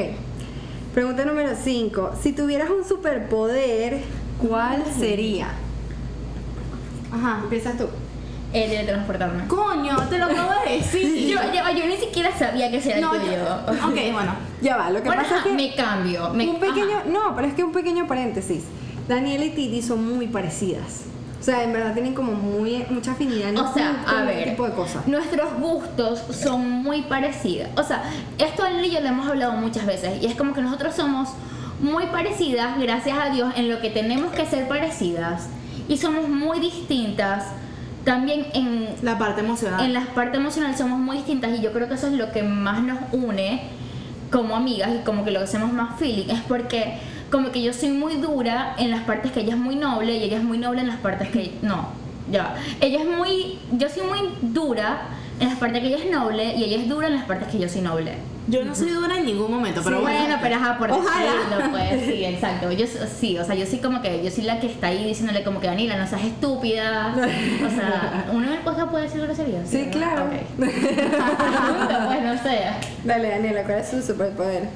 Pregunta 0.99 1.23
número 1.23 1.51
5. 1.55 2.11
Si 2.21 2.33
tuvieras 2.33 2.69
un 2.69 2.83
superpoder, 2.83 4.01
¿cuál 4.37 4.83
sería? 4.99 5.47
Ajá. 7.09 7.39
Empiezas 7.41 7.77
tú. 7.77 7.85
El 8.51 8.69
de 8.69 8.79
transportarme. 8.83 9.47
Coño, 9.47 9.95
te 10.09 10.17
lo 10.17 10.25
acabo 10.25 10.51
de 10.67 10.75
decir. 10.75 11.29
Yo, 11.29 11.37
va, 11.37 11.71
yo 11.71 11.85
ni 11.87 11.95
siquiera 11.95 12.37
sabía 12.37 12.69
que 12.69 12.79
ese 12.79 12.91
era 12.97 12.99
no, 12.99 13.13
el 13.15 13.21
yo- 13.21 13.27
tuyo. 13.27 13.87
Ok, 13.87 13.95
bueno. 14.11 14.35
Ya 14.61 14.75
va, 14.75 14.89
lo 14.89 15.01
que 15.01 15.07
Bueno, 15.07 15.23
pasa 15.23 15.37
es 15.37 15.43
que. 15.43 15.53
me 15.53 15.73
cambio. 15.73 16.31
me- 16.33 16.49
un 16.49 16.59
pequeño. 16.59 16.97
ajá. 16.97 17.05
No, 17.09 17.33
pero 17.33 17.47
es 17.47 17.53
que 17.53 17.63
un 17.63 17.71
pequeño 17.71 18.05
paréntesis. 18.05 18.63
Daniela 19.07 19.45
y 19.45 19.51
Titi 19.51 19.81
son 19.81 20.03
muy 20.17 20.27
parecidas. 20.27 21.03
O 21.39 21.43
sea, 21.43 21.63
en 21.63 21.71
verdad 21.71 21.93
tienen 21.93 22.13
como 22.13 22.33
muy, 22.33 22.85
mucha 22.89 23.13
afinidad 23.13 23.49
en 23.49 23.57
O 23.57 23.73
sea, 23.73 24.03
con 24.05 24.17
a 24.17 24.23
este 24.23 24.35
ver, 24.35 24.49
tipo 24.49 24.65
de 24.67 24.73
cosas. 24.73 25.07
nuestros 25.07 25.53
gustos 25.59 26.21
son 26.35 26.69
muy 26.69 27.03
parecidos. 27.03 27.69
O 27.77 27.83
sea, 27.83 28.03
esto 28.37 28.65
él 28.65 28.83
y 28.83 28.91
yo 28.91 28.99
lo 28.99 29.07
hemos 29.07 29.27
hablado 29.27 29.53
muchas 29.53 29.85
veces 29.85 30.21
y 30.21 30.25
es 30.25 30.35
como 30.35 30.53
que 30.53 30.61
nosotros 30.61 30.95
somos 30.95 31.29
muy 31.81 32.07
parecidas, 32.07 32.77
gracias 32.77 33.17
a 33.17 33.29
Dios, 33.29 33.53
en 33.55 33.69
lo 33.69 33.79
que 33.79 33.89
tenemos 33.89 34.33
que 34.33 34.45
ser 34.45 34.67
parecidas 34.67 35.47
y 35.87 35.97
somos 35.97 36.27
muy 36.27 36.59
distintas. 36.59 37.45
También 38.03 38.47
en, 38.53 38.87
La 39.01 39.17
parte 39.17 39.41
emocional. 39.41 39.85
en 39.85 39.93
la 39.93 40.01
parte 40.01 40.37
emocional 40.37 40.75
somos 40.77 40.99
muy 40.99 41.17
distintas 41.17 41.51
y 41.57 41.61
yo 41.61 41.71
creo 41.73 41.87
que 41.87 41.93
eso 41.95 42.07
es 42.07 42.13
lo 42.13 42.31
que 42.31 42.43
más 42.43 42.81
nos 42.81 42.97
une 43.11 43.61
como 44.31 44.55
amigas 44.55 44.89
y 44.95 45.03
como 45.03 45.23
que 45.25 45.31
lo 45.31 45.39
que 45.39 45.45
hacemos 45.45 45.73
más 45.73 45.99
feeling 45.99 46.29
es 46.29 46.41
porque 46.41 46.97
como 47.31 47.51
que 47.51 47.61
yo 47.61 47.73
soy 47.73 47.89
muy 47.89 48.15
dura 48.15 48.75
en 48.77 48.89
las 48.91 49.01
partes 49.01 49.31
que 49.31 49.41
ella 49.41 49.53
es 49.53 49.59
muy 49.59 49.75
noble 49.75 50.15
y 50.17 50.23
ella 50.23 50.37
es 50.37 50.43
muy 50.43 50.57
noble 50.57 50.81
en 50.81 50.87
las 50.87 50.97
partes 50.97 51.29
que 51.29 51.51
no 51.61 51.87
ya 52.31 52.55
ella 52.81 53.01
es 53.01 53.07
muy 53.07 53.59
yo 53.71 53.87
soy 53.89 54.03
muy 54.03 54.19
dura 54.41 55.01
en 55.39 55.49
las 55.49 55.57
partes 55.57 55.81
que 55.81 55.87
ella 55.87 55.97
es 56.03 56.11
noble 56.11 56.55
y 56.55 56.63
ella 56.63 56.77
es 56.77 56.89
dura 56.89 57.07
en 57.07 57.15
las 57.15 57.25
partes 57.25 57.47
que 57.47 57.59
yo 57.59 57.69
soy 57.69 57.81
noble 57.81 58.13
Yo 58.49 58.65
no 58.65 58.73
soy 58.75 58.89
dura 58.89 59.15
en 59.17 59.25
ningún 59.25 59.51
momento, 59.51 59.81
pero 59.83 59.97
Sí, 59.97 60.01
bueno. 60.01 60.19
bueno, 60.19 60.37
pero 60.41 60.55
ajá, 60.55 60.77
por 60.79 60.87
decirlo, 60.89 61.69
pues, 61.71 62.03
sí, 62.03 62.25
exacto. 62.25 62.71
Yo 62.71 62.85
sí, 62.87 63.37
o 63.37 63.45
sea, 63.45 63.53
yo 63.53 63.65
sí 63.67 63.77
como 63.77 64.01
que, 64.01 64.23
yo 64.23 64.31
soy 64.31 64.43
la 64.43 64.59
que 64.59 64.65
está 64.67 64.87
ahí 64.87 65.05
diciéndole 65.05 65.43
como 65.43 65.59
que 65.61 65.67
Danila, 65.67 65.95
no 65.97 66.07
seas 66.07 66.23
estúpida. 66.23 67.13
O 67.15 67.69
sea, 67.69 68.25
uno 68.33 68.47
en 68.47 68.53
el 68.53 68.59
podcast 68.59 68.89
puede 68.89 69.03
decir 69.03 69.21
groserías. 69.21 69.69
Sí, 69.69 69.77
¿verdad? 69.77 69.91
claro. 69.91 70.23
Ok. 70.25 70.33
pues 72.07 72.21
no 72.23 72.43
sé. 72.43 72.59
Dale, 73.03 73.29
Daniela, 73.29 73.63
¿cuál 73.63 73.79
es 73.79 73.91
tu 73.91 74.01
superpoder? 74.01 74.67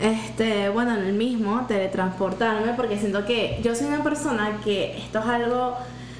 Este, 0.00 0.70
bueno, 0.70 0.94
en 0.94 1.04
el 1.04 1.12
mismo, 1.12 1.66
teletransportarme, 1.66 2.72
porque 2.72 2.98
siento 2.98 3.26
que 3.26 3.60
yo 3.62 3.74
soy 3.74 3.86
una 3.88 4.02
persona 4.02 4.58
que 4.64 4.96
esto 4.96 5.18
es 5.18 5.26
algo 5.26 5.76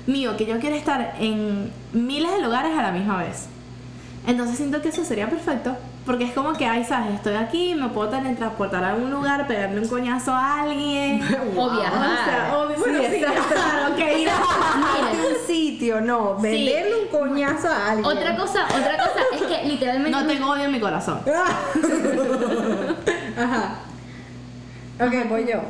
mío, 0.06 0.37
que 0.37 0.44
yo 0.44 0.58
quiero 0.58 0.76
estar 0.76 1.14
en 1.18 1.72
miles 1.92 2.30
de 2.32 2.42
lugares 2.42 2.76
a 2.76 2.82
la 2.82 2.92
misma 2.92 3.18
vez. 3.18 3.49
Entonces 4.26 4.58
siento 4.58 4.82
que 4.82 4.90
eso 4.90 5.02
sería 5.02 5.30
perfecto, 5.30 5.75
porque 6.04 6.25
es 6.25 6.32
como 6.32 6.52
que, 6.52 6.66
ay, 6.66 6.84
sabes, 6.84 7.14
estoy 7.14 7.34
aquí, 7.37 7.75
me 7.75 7.88
puedo 7.88 8.10
teletransportar 8.10 8.84
a 8.84 8.90
algún 8.90 9.10
lugar, 9.10 9.46
pegarle 9.46 9.80
un 9.80 9.88
coñazo 9.88 10.32
a 10.32 10.60
alguien. 10.60 11.22
O 11.56 11.70
viajar. 11.70 12.10
O 12.10 12.25
sea, 12.25 12.58
obvio, 12.58 12.78
bueno, 12.78 12.99
Sí, 12.99 13.06
sí, 13.08 13.16
exacto. 13.16 13.54
claro, 13.54 13.96
que 13.96 14.20
ir 14.20 14.28
a... 14.28 14.34
Un 14.37 15.46
sitio, 15.46 16.00
no, 16.02 16.37
venderle 16.37 17.02
un 17.02 17.08
coñazo 17.08 17.68
a 17.68 17.92
alguien. 17.92 18.04
Otra 18.04 18.37
cosa, 18.37 18.66
otra 18.66 18.96
cosa 18.99 19.20
es 19.32 19.42
que 19.42 19.68
literalmente. 19.68 20.10
No 20.10 20.26
tengo 20.26 20.50
odio 20.50 20.64
en 20.64 20.72
mi 20.72 20.80
corazón. 20.80 21.20
Ajá. 23.42 23.75
Ok, 25.00 25.28
voy 25.28 25.47
yo. 25.47 25.61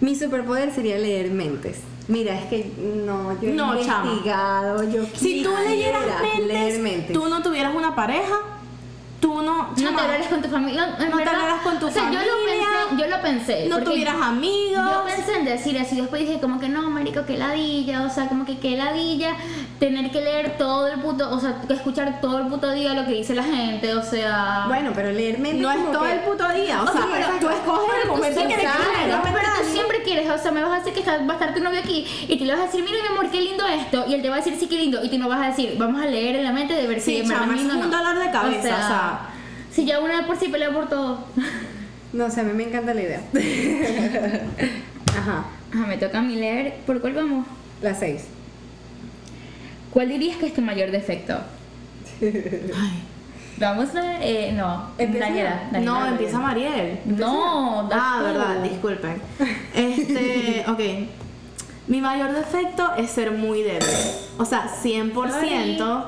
Mi 0.00 0.14
superpoder 0.16 0.72
sería 0.74 0.98
leer 0.98 1.30
mentes. 1.30 1.80
Mira, 2.08 2.38
es 2.38 2.46
que 2.46 2.72
no, 3.06 3.40
yo 3.40 3.48
he 3.48 3.52
No, 3.52 3.78
chama. 3.84 4.04
investigado, 4.10 4.82
yo 4.90 5.04
Si 5.14 5.42
tú 5.42 5.50
leyeras 5.68 6.02
leer 6.46 6.80
mentes. 6.80 7.12
tú 7.12 7.28
no 7.28 7.42
tuvieras 7.42 7.74
una 7.74 7.94
pareja, 7.94 8.34
tú 9.20 9.42
no... 9.42 9.68
No 9.68 9.74
te 9.74 9.82
chama, 9.82 10.02
hablaras 10.02 10.26
con 10.28 10.42
tu 10.42 10.48
familia. 10.48 10.86
No 10.86 10.96
te 10.96 11.16
verdad, 11.16 11.34
hablaras 11.34 11.62
con 11.62 11.78
tu 11.78 11.86
o 11.86 11.90
sea, 11.90 12.04
Yo 12.10 12.18
lo 12.20 12.26
familia, 12.26 12.66
pensé, 12.88 13.02
yo 13.02 13.06
lo 13.16 13.22
pensé. 13.22 13.66
no 13.68 13.78
tuvieras 13.82 14.16
amigos. 14.20 14.82
Yo 14.92 15.04
pensé 15.04 15.36
en 15.36 15.44
decir 15.44 15.76
eso 15.76 15.94
y 15.94 16.00
después 16.00 16.22
dije 16.22 16.40
como 16.40 16.58
que 16.58 16.68
no, 16.68 16.88
marico, 16.90 17.24
que 17.26 17.36
ladilla, 17.36 18.02
o 18.02 18.10
sea, 18.10 18.28
como 18.28 18.44
que 18.46 18.58
que 18.58 18.76
ladilla 18.76 19.36
tener 19.78 20.10
que 20.10 20.20
leer 20.20 20.56
todo 20.58 20.86
el 20.88 21.00
puto, 21.00 21.30
o 21.30 21.38
sea, 21.40 21.56
que 21.66 21.72
escuchar 21.74 22.20
todo 22.20 22.38
el 22.38 22.46
puto 22.48 22.70
día 22.70 22.94
lo 22.94 23.04
que 23.06 23.12
dice 23.12 23.34
la 23.34 23.42
gente, 23.44 23.94
o 23.94 24.02
sea... 24.02 24.64
Bueno, 24.68 24.90
pero 24.94 25.10
leer 25.10 25.38
mentes 25.38 25.60
No 25.62 25.70
es 25.70 25.92
todo 25.92 26.02
que- 26.04 26.12
el 26.12 26.20
puto 26.20 26.48
día, 26.52 26.80
o, 26.82 26.84
O 26.84 26.92
sea, 26.92 27.02
sea, 27.02 27.06
pero 27.12 27.26
tú 27.40 27.48
escoges 27.48 27.94
el 28.02 28.08
momento 28.08 28.40
que 28.40 28.46
siempre 28.46 28.56
quieres 28.56 29.06
leer, 29.06 29.18
pero 29.22 29.48
tú 29.60 29.64
siempre 29.72 30.02
quieres, 30.02 30.30
o 30.30 30.38
sea, 30.38 30.50
me 30.52 30.62
vas 30.62 30.72
a 30.72 30.84
decir 30.84 30.92
que 30.92 31.10
va 31.10 31.14
a 31.30 31.32
estar 31.32 31.54
tu 31.54 31.60
novio 31.62 31.80
aquí 31.80 32.06
y 32.28 32.36
tú 32.38 32.44
le 32.44 32.52
vas 32.52 32.62
a 32.62 32.66
decir, 32.66 32.82
mira 32.82 32.98
mi 33.02 33.08
amor, 33.08 33.30
qué 33.30 33.40
lindo 33.40 33.66
esto, 33.66 34.04
y 34.08 34.14
él 34.14 34.22
te 34.22 34.28
va 34.28 34.36
a 34.36 34.38
decir, 34.38 34.56
sí, 34.58 34.66
qué 34.66 34.76
lindo, 34.76 35.02
y 35.04 35.08
tú 35.08 35.18
no 35.18 35.28
vas 35.28 35.40
a 35.40 35.46
decir, 35.46 35.74
vamos 35.78 36.00
a 36.02 36.06
leer 36.06 36.36
en 36.36 36.44
la 36.44 36.52
mente 36.52 36.74
de 36.74 36.86
ver 36.86 37.00
Sí, 37.00 37.22
si 37.22 37.28
verdad 37.28 37.40
chama, 37.44 37.54
es 37.56 37.62
un 37.62 37.90
dolor 37.90 38.18
de 38.18 38.30
cabeza, 38.30 38.58
o 38.58 38.62
sea. 38.88 39.09
Si 39.72 39.84
ya 39.86 40.00
una 40.00 40.20
de 40.20 40.26
por 40.26 40.36
sí 40.38 40.48
pelea 40.48 40.72
por 40.72 40.88
todo. 40.88 41.24
No 42.12 42.30
sé, 42.30 42.40
a 42.40 42.44
mí 42.44 42.52
me 42.52 42.64
encanta 42.64 42.92
la 42.94 43.02
idea. 43.02 43.20
Ajá, 45.16 45.44
Ajá, 45.72 45.86
me 45.86 45.96
toca 45.96 46.18
a 46.18 46.22
mí 46.22 46.34
leer, 46.36 46.74
¿por 46.86 47.00
cuál 47.00 47.14
vamos? 47.14 47.46
las 47.82 47.98
seis. 48.00 48.24
¿Cuál 49.92 50.08
dirías 50.08 50.36
que 50.36 50.46
es 50.46 50.54
tu 50.54 50.60
mayor 50.62 50.90
defecto? 50.90 51.34
Ay, 52.22 53.02
Vamos 53.58 53.94
a... 53.94 54.24
Eh, 54.24 54.52
no, 54.56 54.90
Empieza 54.96 55.26
Daniela, 55.26 55.62
no, 55.82 56.06
empieza 56.06 56.38
Mariel. 56.38 56.98
No, 57.04 57.86
das 57.90 57.98
Ah, 58.02 58.16
tú. 58.18 58.24
verdad, 58.24 58.62
disculpen. 58.62 59.22
Este, 59.74 60.64
ok. 60.66 60.80
Mi 61.88 62.00
mayor 62.00 62.32
defecto 62.32 62.94
es 62.96 63.10
ser 63.10 63.32
muy 63.32 63.62
débil. 63.62 63.86
O 64.38 64.44
sea, 64.44 64.66
100%. 64.82 66.04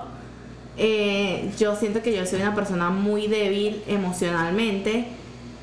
Eh, 0.76 1.52
yo 1.58 1.76
siento 1.76 2.02
que 2.02 2.14
yo 2.14 2.24
soy 2.26 2.40
una 2.40 2.54
persona 2.54 2.90
muy 2.90 3.26
débil 3.26 3.82
emocionalmente 3.86 5.06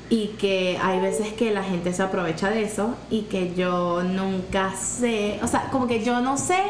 y 0.08 0.28
que 0.38 0.78
hay 0.82 1.00
veces 1.00 1.32
que 1.32 1.52
la 1.52 1.62
gente 1.62 1.92
se 1.92 2.02
aprovecha 2.02 2.50
de 2.50 2.62
eso 2.62 2.96
y 3.10 3.22
que 3.22 3.54
yo 3.54 4.02
nunca 4.02 4.74
sé, 4.74 5.38
o 5.42 5.46
sea, 5.46 5.68
como 5.70 5.86
que 5.86 6.04
yo 6.04 6.20
no 6.20 6.36
sé 6.36 6.62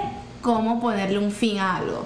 cómo 0.42 0.80
ponerle 0.80 1.18
un 1.18 1.30
fin 1.30 1.58
a 1.58 1.76
algo. 1.76 2.04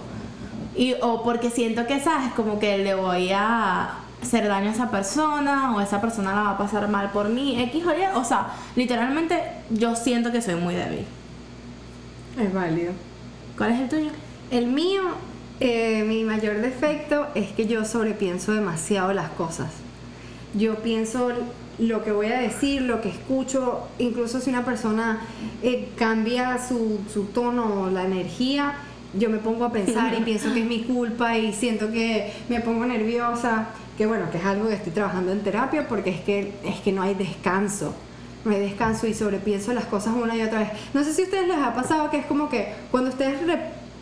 Y, 0.76 0.94
o 1.02 1.22
porque 1.22 1.50
siento 1.50 1.86
que, 1.86 2.00
¿sabes? 2.00 2.32
Como 2.34 2.58
que 2.58 2.78
le 2.78 2.94
voy 2.94 3.30
a 3.30 3.98
hacer 4.22 4.48
daño 4.48 4.70
a 4.70 4.72
esa 4.72 4.90
persona 4.90 5.74
o 5.74 5.80
esa 5.80 6.00
persona 6.00 6.34
la 6.34 6.42
va 6.42 6.50
a 6.50 6.58
pasar 6.58 6.88
mal 6.88 7.10
por 7.10 7.28
mí, 7.28 7.60
X 7.62 7.84
o 7.86 7.92
Y. 7.92 8.04
O 8.16 8.24
sea, 8.24 8.48
literalmente 8.74 9.40
yo 9.70 9.94
siento 9.94 10.32
que 10.32 10.42
soy 10.42 10.56
muy 10.56 10.74
débil. 10.74 11.04
Es 12.40 12.52
válido. 12.52 12.92
¿Cuál 13.56 13.72
es 13.72 13.80
el 13.80 13.88
tuyo? 13.88 14.10
El 14.50 14.66
mío, 14.66 15.02
eh, 15.64 16.04
mi 16.04 16.24
mayor 16.24 16.60
defecto 16.60 17.26
es 17.34 17.52
que 17.52 17.66
yo 17.66 17.84
sobrepienso 17.84 18.52
demasiado 18.52 19.12
las 19.12 19.30
cosas. 19.30 19.70
Yo 20.54 20.76
pienso 20.76 21.32
lo 21.78 22.04
que 22.04 22.12
voy 22.12 22.26
a 22.26 22.38
decir, 22.38 22.82
lo 22.82 23.00
que 23.00 23.08
escucho, 23.08 23.88
incluso 23.98 24.40
si 24.40 24.50
una 24.50 24.64
persona 24.64 25.22
eh, 25.62 25.88
cambia 25.96 26.58
su, 26.58 27.00
su 27.12 27.24
tono 27.24 27.82
o 27.82 27.90
la 27.90 28.04
energía, 28.04 28.74
yo 29.14 29.30
me 29.30 29.38
pongo 29.38 29.64
a 29.64 29.72
pensar 29.72 30.14
y 30.14 30.22
pienso 30.24 30.52
que 30.52 30.60
es 30.60 30.66
mi 30.66 30.82
culpa 30.82 31.38
y 31.38 31.52
siento 31.52 31.90
que 31.90 32.32
me 32.48 32.60
pongo 32.60 32.84
nerviosa, 32.84 33.68
que 33.96 34.06
bueno, 34.06 34.30
que 34.30 34.38
es 34.38 34.44
algo 34.44 34.68
que 34.68 34.74
estoy 34.74 34.92
trabajando 34.92 35.32
en 35.32 35.40
terapia 35.40 35.88
porque 35.88 36.10
es 36.10 36.20
que, 36.20 36.52
es 36.64 36.80
que 36.80 36.92
no 36.92 37.02
hay 37.02 37.14
descanso. 37.14 37.94
No 38.44 38.50
hay 38.50 38.60
descanso 38.60 39.06
y 39.06 39.14
sobrepienso 39.14 39.72
las 39.72 39.86
cosas 39.86 40.14
una 40.14 40.36
y 40.36 40.42
otra 40.42 40.58
vez. 40.58 40.68
No 40.92 41.02
sé 41.02 41.14
si 41.14 41.22
a 41.22 41.24
ustedes 41.24 41.48
les 41.48 41.56
ha 41.56 41.72
pasado 41.72 42.10
que 42.10 42.18
es 42.18 42.26
como 42.26 42.50
que 42.50 42.74
cuando 42.90 43.08
ustedes, 43.08 43.40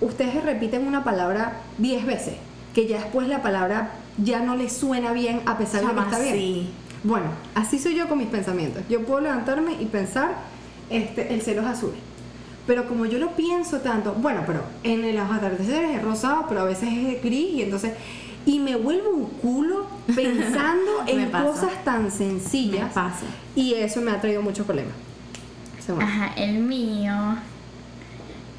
ustedes 0.03 0.43
repiten 0.45 0.87
una 0.87 1.05
palabra 1.05 1.55
10 1.79 2.07
veces, 2.07 2.35
que 2.75 2.87
ya 2.87 2.99
después 2.99 3.29
la 3.29 3.43
palabra 3.43 3.91
ya 4.19 4.41
no 4.41 4.57
les 4.57 4.73
suena 4.73 5.13
bien 5.13 5.41
a 5.47 5.57
pesar 5.59 5.87
de 5.87 5.95
que 5.95 6.01
está 6.01 6.19
bien. 6.19 6.35
sí. 6.37 6.71
Bueno, 7.05 7.27
así 7.57 7.81
soy 7.81 7.97
yo 7.97 8.09
con 8.09 8.19
mis 8.19 8.29
pensamientos. 8.29 8.85
Yo 8.89 9.05
puedo 9.05 9.21
levantarme 9.21 9.73
y 9.81 9.87
pensar, 9.87 10.37
este, 10.89 11.35
el 11.35 11.43
cielo 11.43 11.63
es 11.63 11.67
azul. 11.67 11.93
Pero 12.67 12.87
como 12.87 13.07
yo 13.07 13.19
lo 13.19 13.33
pienso 13.33 13.79
tanto, 13.81 14.15
bueno, 14.15 14.43
pero 14.47 14.63
en 14.85 15.17
los 15.17 15.31
atardeceres 15.31 15.97
es 15.97 16.03
rosado, 16.03 16.47
pero 16.49 16.61
a 16.61 16.65
veces 16.65 16.91
es 16.93 17.23
gris 17.23 17.55
y 17.55 17.63
entonces... 17.63 17.93
Y 18.45 18.59
me 18.59 18.75
vuelvo 18.75 19.11
un 19.11 19.27
culo 19.27 19.87
pensando 20.17 21.05
en 21.07 21.31
pasa. 21.31 21.45
cosas 21.45 21.85
tan 21.85 22.11
sencillas. 22.11 22.89
Me 22.89 22.95
pasa. 22.95 23.25
Y 23.55 23.75
eso 23.75 24.01
me 24.01 24.11
ha 24.11 24.21
traído 24.21 24.43
mucho 24.43 24.65
problema. 24.65 24.91
So, 25.85 25.95
bueno. 25.95 26.11
Ajá, 26.11 26.33
el 26.37 26.59
mío 26.59 27.37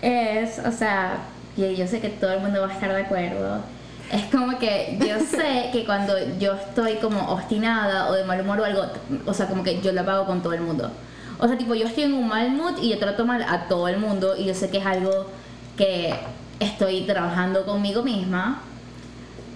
es, 0.04 0.60
o 0.60 0.72
sea, 0.72 1.18
yo, 1.56 1.72
yo 1.72 1.88
sé 1.88 2.02
que 2.02 2.10
todo 2.10 2.34
el 2.34 2.42
mundo 2.42 2.62
va 2.62 2.68
a 2.68 2.74
estar 2.74 2.94
de 2.94 3.02
acuerdo. 3.02 3.62
Es 4.12 4.26
como 4.26 4.60
que 4.60 5.00
yo 5.00 5.20
sé 5.26 5.70
que 5.72 5.86
cuando 5.86 6.14
yo 6.38 6.54
estoy 6.54 6.96
como 6.96 7.32
obstinada 7.32 8.10
o 8.10 8.14
de 8.14 8.26
mal 8.26 8.42
humor 8.42 8.60
o 8.60 8.66
algo, 8.66 8.84
o 9.26 9.34
sea, 9.34 9.48
como 9.48 9.64
que 9.64 9.82
yo 9.82 9.92
la 9.94 10.06
pago 10.06 10.26
con 10.26 10.44
todo 10.44 10.54
el 10.54 10.62
mundo. 10.62 10.92
O 11.40 11.48
sea, 11.48 11.58
tipo, 11.58 11.74
yo 11.74 11.88
estoy 11.88 12.04
en 12.04 12.14
un 12.14 12.28
mal 12.28 12.52
mood 12.52 12.78
y 12.82 12.90
yo 12.90 13.00
trato 13.00 13.26
mal 13.26 13.42
a 13.44 13.68
todo 13.68 13.88
el 13.88 13.98
mundo 13.98 14.36
y 14.38 14.46
yo 14.46 14.54
sé 14.54 14.70
que 14.70 14.78
es 14.78 14.86
algo 14.86 15.28
que 15.78 16.14
estoy 16.60 17.02
trabajando 17.02 17.66
conmigo 17.66 18.04
misma, 18.04 18.62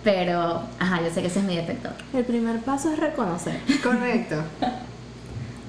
pero, 0.03 0.63
ajá, 0.79 1.01
yo 1.03 1.13
sé 1.13 1.21
que 1.21 1.27
ese 1.27 1.39
es 1.39 1.45
mi 1.45 1.55
defecto. 1.55 1.89
El 2.13 2.23
primer 2.23 2.59
paso 2.61 2.91
es 2.93 2.99
reconocer. 2.99 3.59
Correcto. 3.83 4.37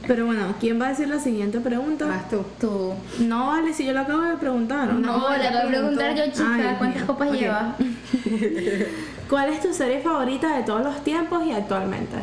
Pero 0.08 0.24
bueno, 0.24 0.54
¿quién 0.58 0.80
va 0.80 0.86
a 0.86 0.88
decir 0.88 1.06
la 1.08 1.20
siguiente 1.20 1.60
pregunta? 1.60 2.06
Vas 2.06 2.28
tú. 2.30 2.42
Tú. 2.58 2.94
No, 3.20 3.48
vale, 3.48 3.74
si 3.74 3.84
yo 3.84 3.92
lo 3.92 4.00
acabo 4.00 4.22
de 4.22 4.36
preguntar. 4.38 4.92
¿no? 4.92 4.98
No, 5.00 5.28
le 5.36 5.48
voy 5.50 5.56
a 5.58 5.66
preguntar 5.66 6.16
yo, 6.16 6.24
chica, 6.32 6.54
Ay, 6.54 6.62
Dios 6.62 6.74
¿cuántas 6.78 7.02
copas 7.04 7.28
Ok. 7.28 7.34
llevas? 7.34 7.74
¿Cuál 9.28 9.50
es 9.50 9.60
tu 9.60 9.72
serie 9.74 10.00
favorita 10.00 10.56
de 10.56 10.62
todos 10.62 10.82
los 10.82 11.04
tiempos 11.04 11.44
y 11.46 11.52
actualmente? 11.52 12.16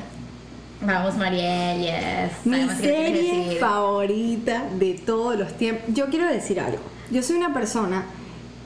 Vamos, 0.81 1.15
Mariel, 1.15 1.79
yes. 1.79 2.45
Mi 2.45 2.67
serie 2.69 3.57
favorita 3.59 4.63
de 4.79 4.95
todos 5.05 5.37
los 5.37 5.53
tiempos. 5.53 5.85
Yo 5.93 6.07
quiero 6.07 6.27
decir 6.27 6.59
algo. 6.59 6.81
Yo 7.11 7.21
soy 7.21 7.37
una 7.37 7.53
persona 7.53 8.05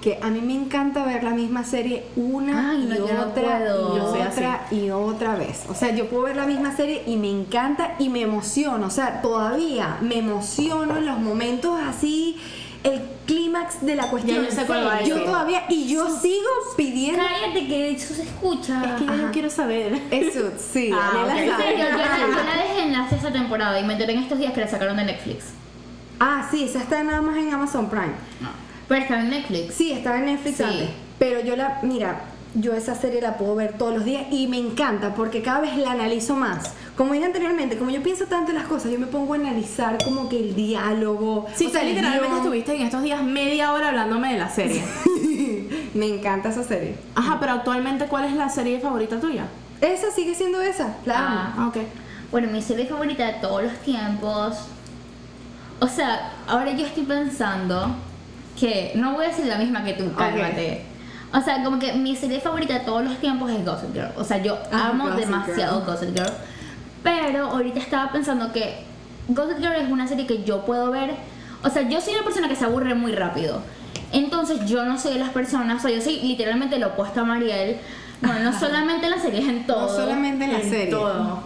que 0.01 0.17
a 0.21 0.27
mí 0.29 0.39
me 0.41 0.53
encanta 0.55 1.03
ver 1.05 1.23
la 1.23 1.31
misma 1.31 1.63
serie 1.65 2.05
una 2.15 2.71
Ay, 2.71 2.83
y 2.83 2.85
no, 2.87 2.95
yo 2.95 3.13
no 3.13 3.21
otra 3.23 3.59
y 3.59 3.99
otra 3.99 4.67
y 4.71 4.89
otra 4.91 5.35
vez. 5.35 5.63
O 5.69 5.75
sea, 5.75 5.93
yo 5.93 6.07
puedo 6.09 6.23
ver 6.23 6.37
la 6.37 6.45
misma 6.45 6.73
serie 6.75 7.03
y 7.05 7.17
me 7.17 7.29
encanta 7.29 7.95
y 7.99 8.07
me 8.09 8.21
emociono. 8.21 8.87
O 8.87 8.89
sea, 8.89 9.21
todavía 9.21 9.97
me 10.01 10.19
emociono 10.19 10.97
en 10.97 11.05
los 11.05 11.19
momentos 11.19 11.77
así, 11.85 12.37
el 12.85 13.01
clímax 13.25 13.81
de 13.85 13.95
la 13.97 14.09
cuestión. 14.09 14.45
yo 14.45 14.51
sé 14.51 14.63
cuál 14.65 14.87
va 14.87 14.95
a 14.95 15.03
Yo 15.03 15.21
todavía, 15.25 15.63
y 15.67 15.89
yo 15.89 16.09
sigo 16.17 16.47
pidiendo. 16.77 17.21
Cállate 17.21 17.67
que 17.67 17.91
eso 17.91 18.13
se 18.13 18.23
escucha. 18.23 18.81
Es 18.85 19.01
que 19.01 19.05
yo 19.05 19.13
no 19.17 19.31
quiero 19.33 19.49
saber. 19.49 20.01
Eso, 20.11 20.49
sí, 20.71 20.91
Ah, 20.93 21.25
Daniela 21.27 21.33
ok. 21.33 21.39
En 21.41 21.49
sabe. 21.51 21.63
serio, 21.63 21.85
yo, 21.91 21.97
la- 21.97 22.17
yo 22.19 22.43
la 22.43 22.63
dejé 22.63 22.83
en 22.83 22.93
la 22.93 23.09
sexta 23.09 23.33
temporada 23.33 23.77
y 23.79 23.83
me 23.83 23.93
enteré 23.93 24.13
en 24.13 24.19
estos 24.19 24.39
días 24.39 24.53
que 24.53 24.61
la 24.61 24.67
sacaron 24.69 24.95
de 24.95 25.03
Netflix. 25.03 25.47
Ah, 26.21 26.47
sí, 26.49 26.63
esa 26.63 26.79
está 26.79 27.03
nada 27.03 27.21
más 27.21 27.35
en 27.35 27.53
Amazon 27.53 27.89
Prime. 27.89 28.13
No. 28.39 28.68
Pero 28.89 29.01
está 29.01 29.19
en 29.21 29.29
Netflix. 29.29 29.73
Sí, 29.75 29.91
estaba 29.93 30.17
en 30.19 30.25
Netflix 30.25 30.57
Sí. 30.57 30.63
antes. 30.63 30.89
Pero 31.17 31.39
yo 31.41 31.55
la, 31.55 31.79
mira, 31.83 32.21
yo 32.55 32.73
esa 32.73 32.95
serie 32.95 33.21
la 33.21 33.37
puedo 33.37 33.55
ver 33.55 33.77
todos 33.77 33.93
los 33.93 34.03
días 34.05 34.23
y 34.31 34.47
me 34.47 34.57
encanta 34.57 35.13
porque 35.13 35.41
cada 35.41 35.61
vez 35.61 35.77
la 35.77 35.91
analizo 35.91 36.35
más. 36.35 36.73
Como 36.97 37.13
dije 37.13 37.25
anteriormente, 37.25 37.77
como 37.77 37.91
yo 37.91 38.01
pienso 38.03 38.25
tanto 38.25 38.51
en 38.51 38.57
las 38.57 38.67
cosas, 38.67 38.91
yo 38.91 38.99
me 38.99 39.05
pongo 39.07 39.33
a 39.33 39.37
analizar 39.37 39.97
como 40.03 40.27
que 40.27 40.37
el 40.39 40.55
diálogo. 40.55 41.45
Sí, 41.55 41.67
o 41.67 41.69
sea, 41.69 41.83
literalmente 41.83 42.27
guion. 42.27 42.37
estuviste 42.39 42.75
en 42.75 42.81
estos 42.81 43.03
días 43.03 43.23
media 43.23 43.71
hora 43.71 43.89
hablándome 43.89 44.33
de 44.33 44.39
la 44.39 44.49
serie. 44.49 44.83
Me 45.93 46.05
encanta 46.07 46.49
esa 46.49 46.63
serie. 46.63 46.95
Ajá, 47.15 47.37
pero 47.39 47.53
actualmente, 47.53 48.05
¿cuál 48.05 48.25
es 48.25 48.33
la 48.33 48.49
serie 48.49 48.79
favorita 48.79 49.19
tuya? 49.19 49.45
Esa 49.81 50.11
sigue 50.11 50.35
siendo 50.35 50.61
esa, 50.61 50.95
la 51.05 51.17
amo. 51.19 51.35
Ah. 51.39 51.53
Ah, 51.57 51.67
ok. 51.67 51.77
Bueno, 52.31 52.47
mi 52.51 52.61
serie 52.61 52.85
favorita 52.85 53.25
de 53.25 53.33
todos 53.33 53.63
los 53.63 53.73
tiempos. 53.79 54.57
O 55.79 55.87
sea, 55.87 56.31
ahora 56.47 56.71
yo 56.73 56.85
estoy 56.85 57.03
pensando 57.03 57.95
que 58.59 58.91
no 58.95 59.13
voy 59.13 59.25
a 59.25 59.27
decir 59.29 59.45
la 59.45 59.57
misma 59.57 59.83
que 59.83 59.93
tú, 59.93 60.13
cálmate. 60.15 60.83
O 61.33 61.41
sea, 61.41 61.63
como 61.63 61.77
que 61.79 61.93
mi 61.93 62.15
serie 62.15 62.39
favorita 62.39 62.73
de 62.73 62.79
todos 62.81 63.03
los 63.03 63.17
tiempos 63.19 63.51
es 63.51 63.63
Gossip 63.63 63.93
Girl. 63.93 64.09
O 64.17 64.23
sea, 64.23 64.37
yo 64.41 64.57
Ah, 64.71 64.89
amo 64.89 65.05
Gossip 65.05 65.19
demasiado 65.19 65.81
Girl. 65.81 65.93
Gossip 65.93 66.15
Girl. 66.15 66.33
Pero 67.03 67.45
ahorita 67.51 67.79
estaba 67.79 68.11
pensando 68.11 68.51
que 68.51 68.77
Gossip 69.27 69.59
Girl 69.59 69.75
es 69.75 69.89
una 69.91 70.07
serie 70.07 70.25
que 70.25 70.43
yo 70.43 70.65
puedo 70.65 70.89
ver. 70.91 71.11
O 71.63 71.69
sea, 71.69 71.87
yo 71.87 72.01
soy 72.01 72.15
una 72.15 72.23
persona 72.23 72.47
que 72.49 72.55
se 72.55 72.65
aburre 72.65 72.95
muy 72.95 73.11
rápido. 73.13 73.61
Entonces, 74.11 74.65
yo 74.65 74.83
no 74.85 74.97
soy 74.97 75.13
de 75.13 75.19
las 75.19 75.29
personas. 75.29 75.77
O 75.83 75.87
sea, 75.87 75.95
yo 75.95 76.01
soy 76.01 76.19
literalmente 76.21 76.79
lo 76.79 76.87
opuesto 76.87 77.21
a 77.21 77.23
Mariel. 77.25 77.77
Bueno, 78.21 78.39
no 78.51 78.59
solamente 78.59 79.05
en 79.05 79.11
la 79.11 79.19
serie, 79.19 79.41
es 79.41 79.47
en 79.47 79.67
todo. 79.67 79.81
No 79.87 79.95
solamente 79.95 80.45
en 80.45 80.53
la 80.53 80.59
En 80.61 80.69
serie. 80.69 80.87
todo. 80.87 81.43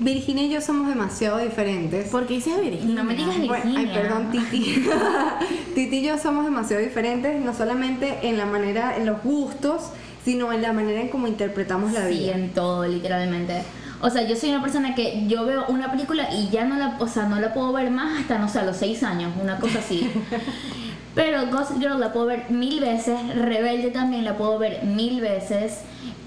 Virginia 0.00 0.44
y 0.44 0.50
yo 0.50 0.60
somos 0.60 0.88
demasiado 0.88 1.38
diferentes. 1.38 2.08
¿Por 2.08 2.26
qué 2.26 2.34
dices 2.34 2.60
Virginia? 2.60 2.94
No 2.94 3.04
me 3.04 3.14
digas 3.14 3.36
Bueno, 3.46 3.64
ay, 3.64 3.84
Virginia. 3.86 3.94
perdón, 3.94 4.30
Titi. 4.32 4.84
Titi 5.74 5.96
y 5.98 6.02
yo 6.02 6.18
somos 6.18 6.44
demasiado 6.44 6.82
diferentes, 6.82 7.40
no 7.44 7.54
solamente 7.54 8.18
en 8.28 8.36
la 8.38 8.46
manera, 8.46 8.96
en 8.96 9.06
los 9.06 9.22
gustos, 9.22 9.82
sino 10.24 10.52
en 10.52 10.62
la 10.62 10.72
manera 10.72 11.00
en 11.00 11.08
cómo 11.08 11.26
interpretamos 11.28 11.92
la 11.92 12.08
Sí, 12.08 12.14
vida. 12.14 12.32
en 12.32 12.50
todo, 12.50 12.86
literalmente. 12.86 13.62
O 14.00 14.10
sea, 14.10 14.26
yo 14.26 14.36
soy 14.36 14.50
una 14.50 14.62
persona 14.62 14.94
que 14.94 15.26
yo 15.28 15.46
veo 15.46 15.64
una 15.68 15.90
película 15.90 16.28
y 16.34 16.48
ya 16.50 16.64
no 16.64 16.76
la, 16.76 16.96
o 16.98 17.06
sea, 17.06 17.26
no 17.26 17.38
la 17.40 17.54
puedo 17.54 17.72
ver 17.72 17.90
más 17.90 18.20
hasta, 18.20 18.38
no 18.38 18.48
sé, 18.48 18.58
a 18.58 18.64
los 18.64 18.76
seis 18.76 19.02
años, 19.02 19.32
una 19.40 19.58
cosa 19.58 19.78
así. 19.78 20.10
Pero 21.14 21.46
Gossip 21.46 21.78
Girl 21.78 22.00
la 22.00 22.12
puedo 22.12 22.26
ver 22.26 22.50
mil 22.50 22.80
veces, 22.80 23.18
Rebelde 23.36 23.90
también 23.90 24.24
la 24.24 24.36
puedo 24.36 24.58
ver 24.58 24.82
mil 24.84 25.20
veces. 25.20 25.78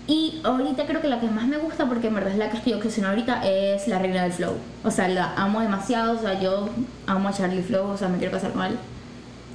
Y 0.08 0.40
ahorita 0.44 0.86
creo 0.86 1.02
que 1.02 1.10
la 1.10 1.20
que 1.20 1.28
más 1.28 1.48
me 1.48 1.58
gusta, 1.58 1.86
porque 1.86 2.08
en 2.08 2.16
verdad 2.16 2.32
es 2.32 2.38
la 2.38 2.50
que 2.50 2.58
estoy 2.58 2.74
obsesionada 2.74 3.14
ahorita, 3.14 3.46
es 3.46 3.88
La 3.90 4.00
Reina 4.00 4.24
del 4.24 4.32
Flow. 4.32 4.54
O 4.86 4.92
sea, 4.92 5.10
la 5.10 5.34
amo 5.36 5.60
demasiado, 5.60 6.18
o 6.18 6.22
sea, 6.22 6.40
yo 6.40 6.70
amo 7.06 7.28
a 7.28 7.34
Charlie 7.34 7.62
Flow, 7.62 7.90
o 7.90 7.98
sea, 7.98 8.08
me 8.08 8.18
quiero 8.18 8.32
casar 8.32 8.54
con 8.54 8.64
él. 8.64 8.78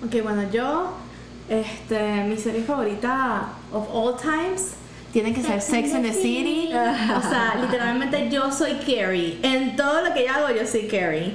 Ok, 0.04 0.22
bueno, 0.22 0.42
yo, 0.52 0.92
este, 1.48 2.24
mi 2.24 2.36
serie 2.36 2.62
favorita 2.64 3.48
of 3.72 3.88
all 3.94 4.14
times 4.16 4.74
tiene 5.12 5.32
que 5.32 5.42
ser 5.42 5.60
Sex 5.60 5.94
and 5.94 6.04
the 6.04 6.12
City. 6.12 6.68
O 6.68 7.28
sea, 7.28 7.56
literalmente 7.60 8.28
yo 8.30 8.52
soy 8.52 8.72
Carrie. 8.74 9.38
En 9.42 9.76
todo 9.76 10.02
lo 10.02 10.12
que 10.12 10.26
yo 10.26 10.32
hago, 10.32 10.54
yo 10.54 10.66
soy 10.66 10.86
Carrie. 10.86 11.34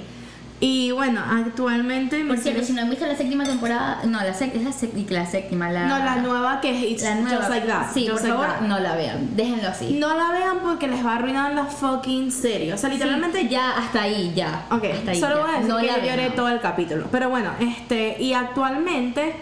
Y 0.59 0.91
bueno, 0.91 1.21
actualmente 1.23 2.25
Por 2.25 2.37
cierto, 2.39 2.63
si 2.63 2.73
no 2.73 2.81
han 2.81 2.89
visto 2.89 3.05
la 3.05 3.15
séptima 3.15 3.43
temporada, 3.43 3.99
no, 4.05 4.17
la, 4.17 4.29
es 4.29 4.39
la, 4.39 4.71
la 5.09 5.25
séptima, 5.27 5.69
la... 5.69 5.85
No, 5.85 5.99
la 5.99 6.15
nueva 6.15 6.61
que 6.61 6.75
es 6.75 6.91
It's 6.91 7.03
La 7.03 7.15
nueva. 7.15 7.37
Just 7.37 7.49
Like 7.49 7.67
That. 7.67 7.93
Sí, 7.93 8.07
por 8.09 8.19
favor, 8.19 8.47
That. 8.47 8.61
no 8.61 8.79
la 8.79 8.95
vean. 8.95 9.35
Déjenlo 9.35 9.67
así. 9.69 9.93
No 9.99 10.15
la 10.15 10.31
vean 10.31 10.57
porque 10.63 10.87
les 10.87 11.05
va 11.05 11.11
a 11.13 11.15
arruinar 11.17 11.53
la 11.53 11.65
fucking 11.65 12.31
serie. 12.31 12.73
O 12.73 12.77
sea, 12.77 12.89
literalmente 12.89 13.41
Sí, 13.41 13.49
ya 13.49 13.77
hasta 13.77 14.01
ahí, 14.01 14.33
ya. 14.35 14.65
Ok, 14.71 14.85
hasta 14.95 15.11
ahí, 15.11 15.19
solo 15.19 15.35
ya. 15.35 15.41
voy 15.41 15.49
a 15.49 15.53
decir 15.57 15.69
No 15.69 15.77
que 15.77 15.87
yo 15.87 16.05
lloré 16.09 16.29
todo 16.31 16.49
el 16.49 16.59
capítulo. 16.59 17.05
Pero 17.11 17.29
bueno, 17.29 17.51
este, 17.59 18.19
y 18.19 18.33
actualmente 18.33 19.35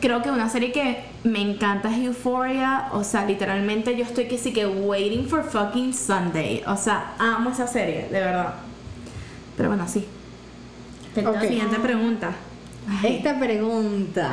creo 0.00 0.22
que 0.22 0.30
una 0.30 0.48
serie 0.48 0.70
que 0.70 1.02
me 1.24 1.40
encanta 1.40 1.90
es 1.90 1.98
Euphoria. 1.98 2.90
O 2.92 3.02
sea, 3.02 3.24
literalmente 3.24 3.96
yo 3.96 4.04
estoy 4.04 4.28
que 4.28 4.38
sí 4.38 4.52
que 4.52 4.68
waiting 4.68 5.26
for 5.26 5.42
fucking 5.42 5.92
Sunday. 5.92 6.62
O 6.68 6.76
sea, 6.76 7.14
amo 7.18 7.50
esa 7.50 7.66
serie, 7.66 8.06
de 8.08 8.20
verdad. 8.20 8.54
Pero 9.56 9.70
bueno, 9.70 9.88
sí. 9.88 10.06
Te 11.14 11.22
toca. 11.22 11.38
Ok. 11.38 11.46
Siguiente 11.46 11.76
pregunta. 11.80 12.32
Esta 13.02 13.38
pregunta. 13.38 14.30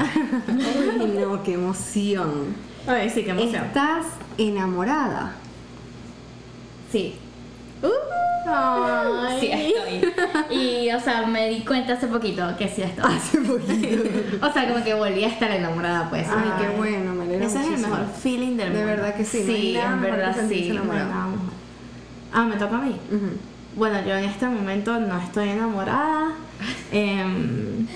Uy, 0.99 1.17
no, 1.19 1.41
qué 1.43 1.53
emoción. 1.53 2.55
Ay, 2.87 3.09
sí, 3.09 3.23
qué 3.23 3.31
emoción. 3.31 3.65
¿Estás 3.65 4.05
enamorada? 4.37 5.33
Sí. 6.91 7.15
Ay. 8.47 9.39
Sí, 9.39 9.49
estoy. 9.51 10.57
Y, 10.57 10.91
o 10.91 10.99
sea, 10.99 11.25
me 11.27 11.47
di 11.49 11.61
cuenta 11.63 11.93
hace 11.93 12.07
poquito 12.07 12.43
que 12.57 12.67
sí 12.67 12.81
estoy. 12.81 13.05
Hace 13.13 13.37
poquito. 13.39 14.03
O 14.45 14.51
sea, 14.51 14.67
como 14.67 14.83
que 14.83 14.93
volví 14.95 15.23
a 15.23 15.27
estar 15.27 15.51
enamorada, 15.51 16.09
pues. 16.09 16.27
Ay, 16.29 16.51
qué 16.59 16.75
bueno, 16.75 17.13
me 17.13 17.23
alegra 17.23 17.45
Ese 17.45 17.61
es 17.61 17.67
el 17.67 17.77
mejor 17.79 18.05
feeling 18.21 18.57
del 18.57 18.73
De 18.73 18.79
mundo. 18.79 18.85
verdad 18.87 19.15
que 19.15 19.23
sí. 19.23 19.39
no 19.39 19.45
Sí, 19.53 19.73
nada 19.73 19.93
en 19.93 20.01
verdad 20.01 20.35
sí. 20.49 20.71
No. 20.73 20.81
Ah, 22.33 22.43
me 22.45 22.55
toca 22.55 22.77
a 22.77 22.81
mí. 22.81 22.95
Bueno, 23.75 24.01
yo 24.05 24.15
en 24.15 24.25
este 24.25 24.47
momento 24.47 24.99
no 24.99 25.17
estoy 25.19 25.49
enamorada. 25.49 26.31
Em, 26.91 27.87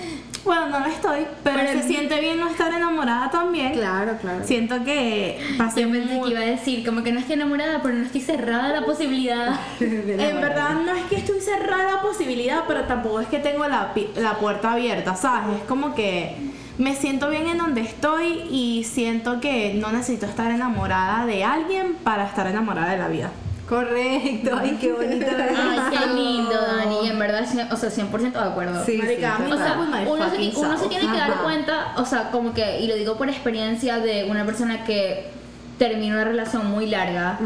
bueno, 0.44 0.66
no 0.68 0.78
lo 0.80 0.86
estoy, 0.86 1.26
pero, 1.42 1.58
se 1.60 1.72
el- 1.72 1.82
siente 1.82 2.20
bien 2.20 2.38
no 2.38 2.48
estar 2.48 2.72
enamorada 2.72 3.30
también. 3.30 3.72
Claro, 3.72 4.16
claro. 4.20 4.44
Siento 4.44 4.84
que 4.84 5.38
pasé 5.58 5.82
Yo 5.82 5.90
pensé 5.90 6.14
muy- 6.14 6.28
que 6.28 6.34
iba 6.34 6.40
a 6.40 6.44
decir, 6.46 6.86
como 6.86 7.02
que 7.02 7.10
no 7.12 7.18
estoy 7.18 7.34
enamorada, 7.34 7.80
pero 7.82 7.94
no 7.94 8.04
estoy 8.04 8.20
cerrada 8.20 8.66
a 8.66 8.80
la 8.80 8.86
posibilidad. 8.86 9.58
En 9.80 10.40
verdad 10.40 10.74
no 10.84 10.92
es 10.94 11.02
que 11.06 11.16
estoy 11.16 11.40
cerrada 11.40 11.88
a 11.88 11.96
la 11.96 12.02
posibilidad, 12.02 12.62
pero 12.68 12.82
tampoco 12.84 13.20
es 13.20 13.26
que 13.28 13.38
tengo 13.40 13.66
la, 13.66 13.92
la 14.16 14.34
puerta 14.38 14.72
abierta, 14.72 15.16
¿sabes? 15.16 15.58
Es 15.58 15.64
como 15.64 15.94
que 15.96 16.36
me 16.78 16.94
siento 16.94 17.28
bien 17.30 17.48
en 17.48 17.58
donde 17.58 17.80
estoy 17.80 18.42
y 18.50 18.84
siento 18.84 19.40
que 19.40 19.74
no 19.74 19.90
necesito 19.92 20.26
estar 20.26 20.50
enamorada 20.52 21.26
de 21.26 21.42
alguien 21.42 21.94
para 22.04 22.24
estar 22.26 22.46
enamorada 22.46 22.92
de 22.92 22.98
la 22.98 23.08
vida. 23.08 23.30
Correcto. 23.68 24.56
Ay, 24.60 24.76
qué 24.80 24.92
bonito. 24.92 25.26
Ay, 25.28 25.80
qué 25.90 26.06
lindo, 26.14 26.52
Dani. 26.52 27.08
En 27.08 27.18
verdad, 27.18 27.44
o 27.72 27.76
sea, 27.76 27.90
100% 27.90 28.32
de 28.32 28.38
acuerdo. 28.38 28.84
Sí, 28.84 28.96
Marica, 28.98 29.38
sí, 29.44 29.52
O 29.52 29.56
sea, 29.56 29.76
uno 29.78 30.30
se, 30.30 30.58
uno 30.58 30.78
se 30.78 30.88
tiene 30.88 31.10
que 31.10 31.18
dar 31.18 31.42
cuenta, 31.42 31.92
o 31.96 32.04
sea, 32.04 32.30
como 32.30 32.54
que, 32.54 32.80
y 32.80 32.86
lo 32.86 32.94
digo 32.94 33.16
por 33.16 33.28
experiencia 33.28 33.98
de 33.98 34.24
una 34.30 34.44
persona 34.44 34.84
que 34.84 35.30
terminó 35.78 36.14
una 36.14 36.24
relación 36.24 36.70
muy 36.70 36.86
larga, 36.86 37.38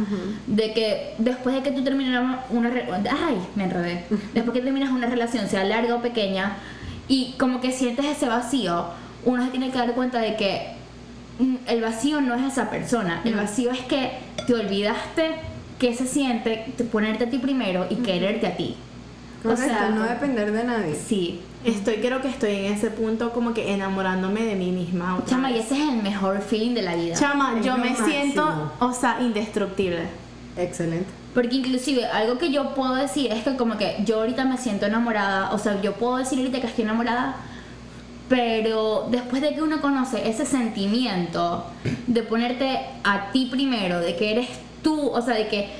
de 0.46 0.72
que 0.72 1.14
después 1.18 1.54
de 1.54 1.62
que 1.62 1.72
tú 1.72 1.82
terminas 1.82 2.22
una, 2.22 2.40
una 2.50 2.70
re- 2.70 2.86
ay, 3.10 3.36
me 3.56 3.64
enredé, 3.64 4.04
después 4.34 4.54
que 4.56 4.62
terminas 4.62 4.90
una 4.90 5.06
relación, 5.08 5.48
sea 5.48 5.64
larga 5.64 5.96
o 5.96 6.02
pequeña, 6.02 6.56
y 7.08 7.34
como 7.38 7.60
que 7.60 7.72
sientes 7.72 8.04
ese 8.04 8.28
vacío, 8.28 8.84
uno 9.24 9.44
se 9.44 9.50
tiene 9.50 9.70
que 9.72 9.78
dar 9.78 9.92
cuenta 9.94 10.20
de 10.20 10.36
que 10.36 10.68
mm, 11.40 11.56
el 11.66 11.80
vacío 11.80 12.20
no 12.20 12.34
es 12.36 12.44
esa 12.52 12.70
persona, 12.70 13.20
el 13.24 13.34
vacío 13.34 13.72
es 13.72 13.80
que 13.80 14.12
te 14.46 14.54
olvidaste 14.54 15.34
que 15.80 15.94
se 15.94 16.06
siente 16.06 16.66
ponerte 16.92 17.24
a 17.24 17.30
ti 17.30 17.38
primero 17.38 17.86
y 17.90 17.96
quererte 17.96 18.46
a 18.46 18.56
ti. 18.56 18.76
Correcto, 19.42 19.64
o 19.64 19.66
sea, 19.66 19.88
no 19.90 20.02
depender 20.04 20.52
de 20.52 20.62
nadie. 20.64 20.94
Sí, 20.94 21.40
Estoy, 21.64 21.96
creo 21.96 22.22
que 22.22 22.28
estoy 22.28 22.52
en 22.54 22.72
ese 22.72 22.90
punto 22.90 23.32
como 23.32 23.52
que 23.52 23.72
enamorándome 23.74 24.42
de 24.44 24.54
mí 24.54 24.70
misma. 24.72 25.16
otra 25.16 25.26
Chama, 25.28 25.50
y 25.50 25.54
vez. 25.54 25.66
ese 25.66 25.82
es 25.82 25.88
el 25.90 26.02
mejor 26.02 26.40
feeling 26.40 26.72
de 26.74 26.80
la 26.82 26.94
vida. 26.94 27.14
Chama, 27.16 27.56
Es 27.58 27.66
yo 27.66 27.76
me 27.76 27.90
máximo. 27.90 28.06
siento, 28.08 28.72
o 28.78 28.92
sea, 28.94 29.18
indestructible. 29.20 30.04
Excelente. 30.56 31.06
Porque 31.34 31.56
inclusive 31.56 32.06
algo 32.06 32.38
que 32.38 32.50
yo 32.50 32.74
puedo 32.74 32.94
decir 32.94 33.30
es 33.30 33.44
que 33.44 33.56
como 33.56 33.76
que 33.76 33.96
yo 34.06 34.20
ahorita 34.20 34.44
me 34.46 34.56
siento 34.56 34.86
enamorada, 34.86 35.52
o 35.52 35.58
sea, 35.58 35.80
yo 35.82 35.92
puedo 35.94 36.16
decir 36.16 36.38
ahorita 36.38 36.60
que 36.60 36.66
estoy 36.66 36.84
enamorada, 36.84 37.36
pero 38.28 39.08
después 39.10 39.42
de 39.42 39.54
que 39.54 39.62
uno 39.62 39.80
conoce 39.80 40.28
ese 40.28 40.46
sentimiento 40.46 41.66
de 42.06 42.22
ponerte 42.22 42.78
a 43.04 43.30
ti 43.32 43.46
primero, 43.50 44.00
de 44.00 44.16
que 44.16 44.30
eres 44.32 44.48
tú, 44.82 45.08
o 45.10 45.22
sea, 45.22 45.34
de 45.34 45.48
que 45.48 45.70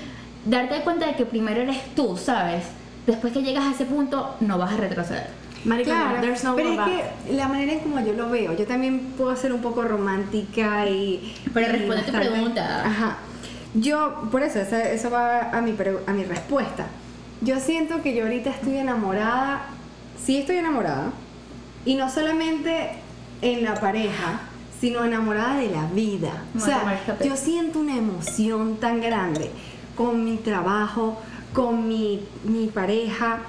darte 0.45 0.81
cuenta 0.83 1.07
de 1.07 1.15
que 1.15 1.27
primero 1.27 1.61
eres 1.63 1.95
tú, 1.95 2.17
¿sabes? 2.17 2.65
Después 3.07 3.33
que 3.33 3.43
llegas 3.43 3.65
a 3.65 3.73
ese 3.73 3.85
punto 3.85 4.37
no 4.41 4.59
vas 4.59 4.73
a 4.73 4.77
retroceder. 4.77 5.27
Marica, 5.65 5.93
no, 5.93 6.11
Claro, 6.11 6.21
there's 6.23 6.45
no 6.45 6.57
pero 6.57 6.71
way 6.71 6.79
es 6.79 6.85
back. 6.85 7.27
que 7.27 7.33
la 7.35 7.49
manera 7.49 7.73
en 7.73 7.81
como 7.81 8.01
yo 8.01 8.13
lo 8.15 8.31
veo, 8.31 8.57
yo 8.57 8.67
también 8.67 9.13
puedo 9.19 9.35
ser 9.37 9.53
un 9.53 9.61
poco 9.61 9.83
romántica 9.83 10.87
y... 10.89 11.35
Pero 11.53 11.67
y 11.67 11.71
responde 11.71 12.03
tu 12.03 12.13
pregunta. 12.13 12.83
Ajá. 12.87 13.19
Yo, 13.75 14.29
por 14.31 14.43
eso, 14.43 14.59
eso 14.59 15.11
va 15.11 15.51
a 15.51 15.61
mi, 15.61 15.75
a 16.07 16.13
mi 16.13 16.25
respuesta. 16.25 16.87
Yo 17.43 17.61
siento 17.61 18.03
que 18.03 18.15
yo 18.15 18.25
ahorita 18.25 18.51
estoy 18.51 18.79
enamorada, 18.79 19.63
sí 20.23 20.39
estoy 20.39 20.57
enamorada, 20.57 21.11
y 21.85 21.95
no 21.95 22.11
solamente 22.11 22.91
en 23.43 23.65
la 23.65 23.75
pareja, 23.75 24.41
sino 24.81 25.05
enamorada 25.05 25.59
de 25.59 25.71
la 25.71 25.87
vida. 25.87 26.45
O 26.57 26.61
sea, 26.61 27.01
yo 27.23 27.37
siento 27.37 27.81
una 27.81 27.97
emoción 27.97 28.77
tan 28.77 29.01
grande 29.01 29.51
con 29.97 30.25
mi 30.25 30.37
trabajo, 30.39 31.19
con 31.53 31.87
mi, 31.87 32.21
mi 32.45 32.67
pareja, 32.69 33.41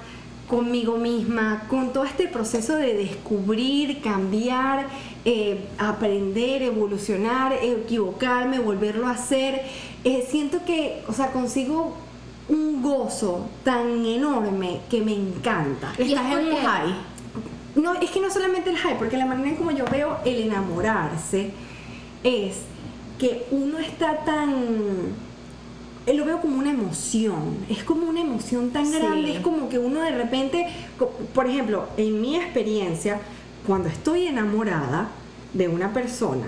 conmigo 0.48 0.98
misma, 0.98 1.62
con 1.70 1.94
todo 1.94 2.04
este 2.04 2.28
proceso 2.28 2.76
de 2.76 2.94
descubrir, 2.94 4.02
cambiar, 4.02 4.86
eh, 5.24 5.64
aprender, 5.78 6.62
evolucionar, 6.62 7.54
equivocarme, 7.54 8.58
volverlo 8.58 9.06
a 9.06 9.12
hacer. 9.12 9.62
Eh, 10.04 10.26
siento 10.30 10.62
que, 10.66 11.02
o 11.08 11.12
sea, 11.14 11.32
consigo 11.32 11.96
un 12.50 12.82
gozo 12.82 13.46
tan 13.64 14.04
enorme 14.04 14.80
que 14.90 15.00
me 15.00 15.14
encanta. 15.14 15.92
Estás 15.96 16.32
en 16.32 16.46
un 16.48 16.56
high. 16.56 16.94
No, 17.74 17.94
es 17.94 18.10
que 18.10 18.20
no 18.20 18.30
solamente 18.30 18.70
el 18.70 18.76
hype, 18.76 18.96
porque 18.96 19.16
la 19.16 19.26
manera 19.26 19.48
en 19.50 19.56
como 19.56 19.70
yo 19.70 19.84
veo 19.90 20.18
el 20.24 20.40
enamorarse 20.42 21.50
es 22.24 22.56
que 23.18 23.46
uno 23.50 23.78
está 23.78 24.24
tan 24.24 24.52
eh, 26.06 26.14
lo 26.14 26.24
veo 26.24 26.40
como 26.40 26.58
una 26.58 26.70
emoción, 26.70 27.58
es 27.68 27.84
como 27.84 28.08
una 28.08 28.20
emoción 28.20 28.70
tan 28.70 28.86
Sí. 28.86 28.98
grande, 28.98 29.34
es 29.36 29.40
como 29.40 29.68
que 29.68 29.78
uno 29.78 30.00
de 30.02 30.10
repente, 30.10 30.66
por 31.32 31.46
ejemplo, 31.46 31.84
en 31.96 32.20
mi 32.20 32.34
experiencia, 32.36 33.20
cuando 33.66 33.88
estoy 33.88 34.26
enamorada 34.26 35.08
de 35.54 35.68
una 35.68 35.92
persona, 35.92 36.46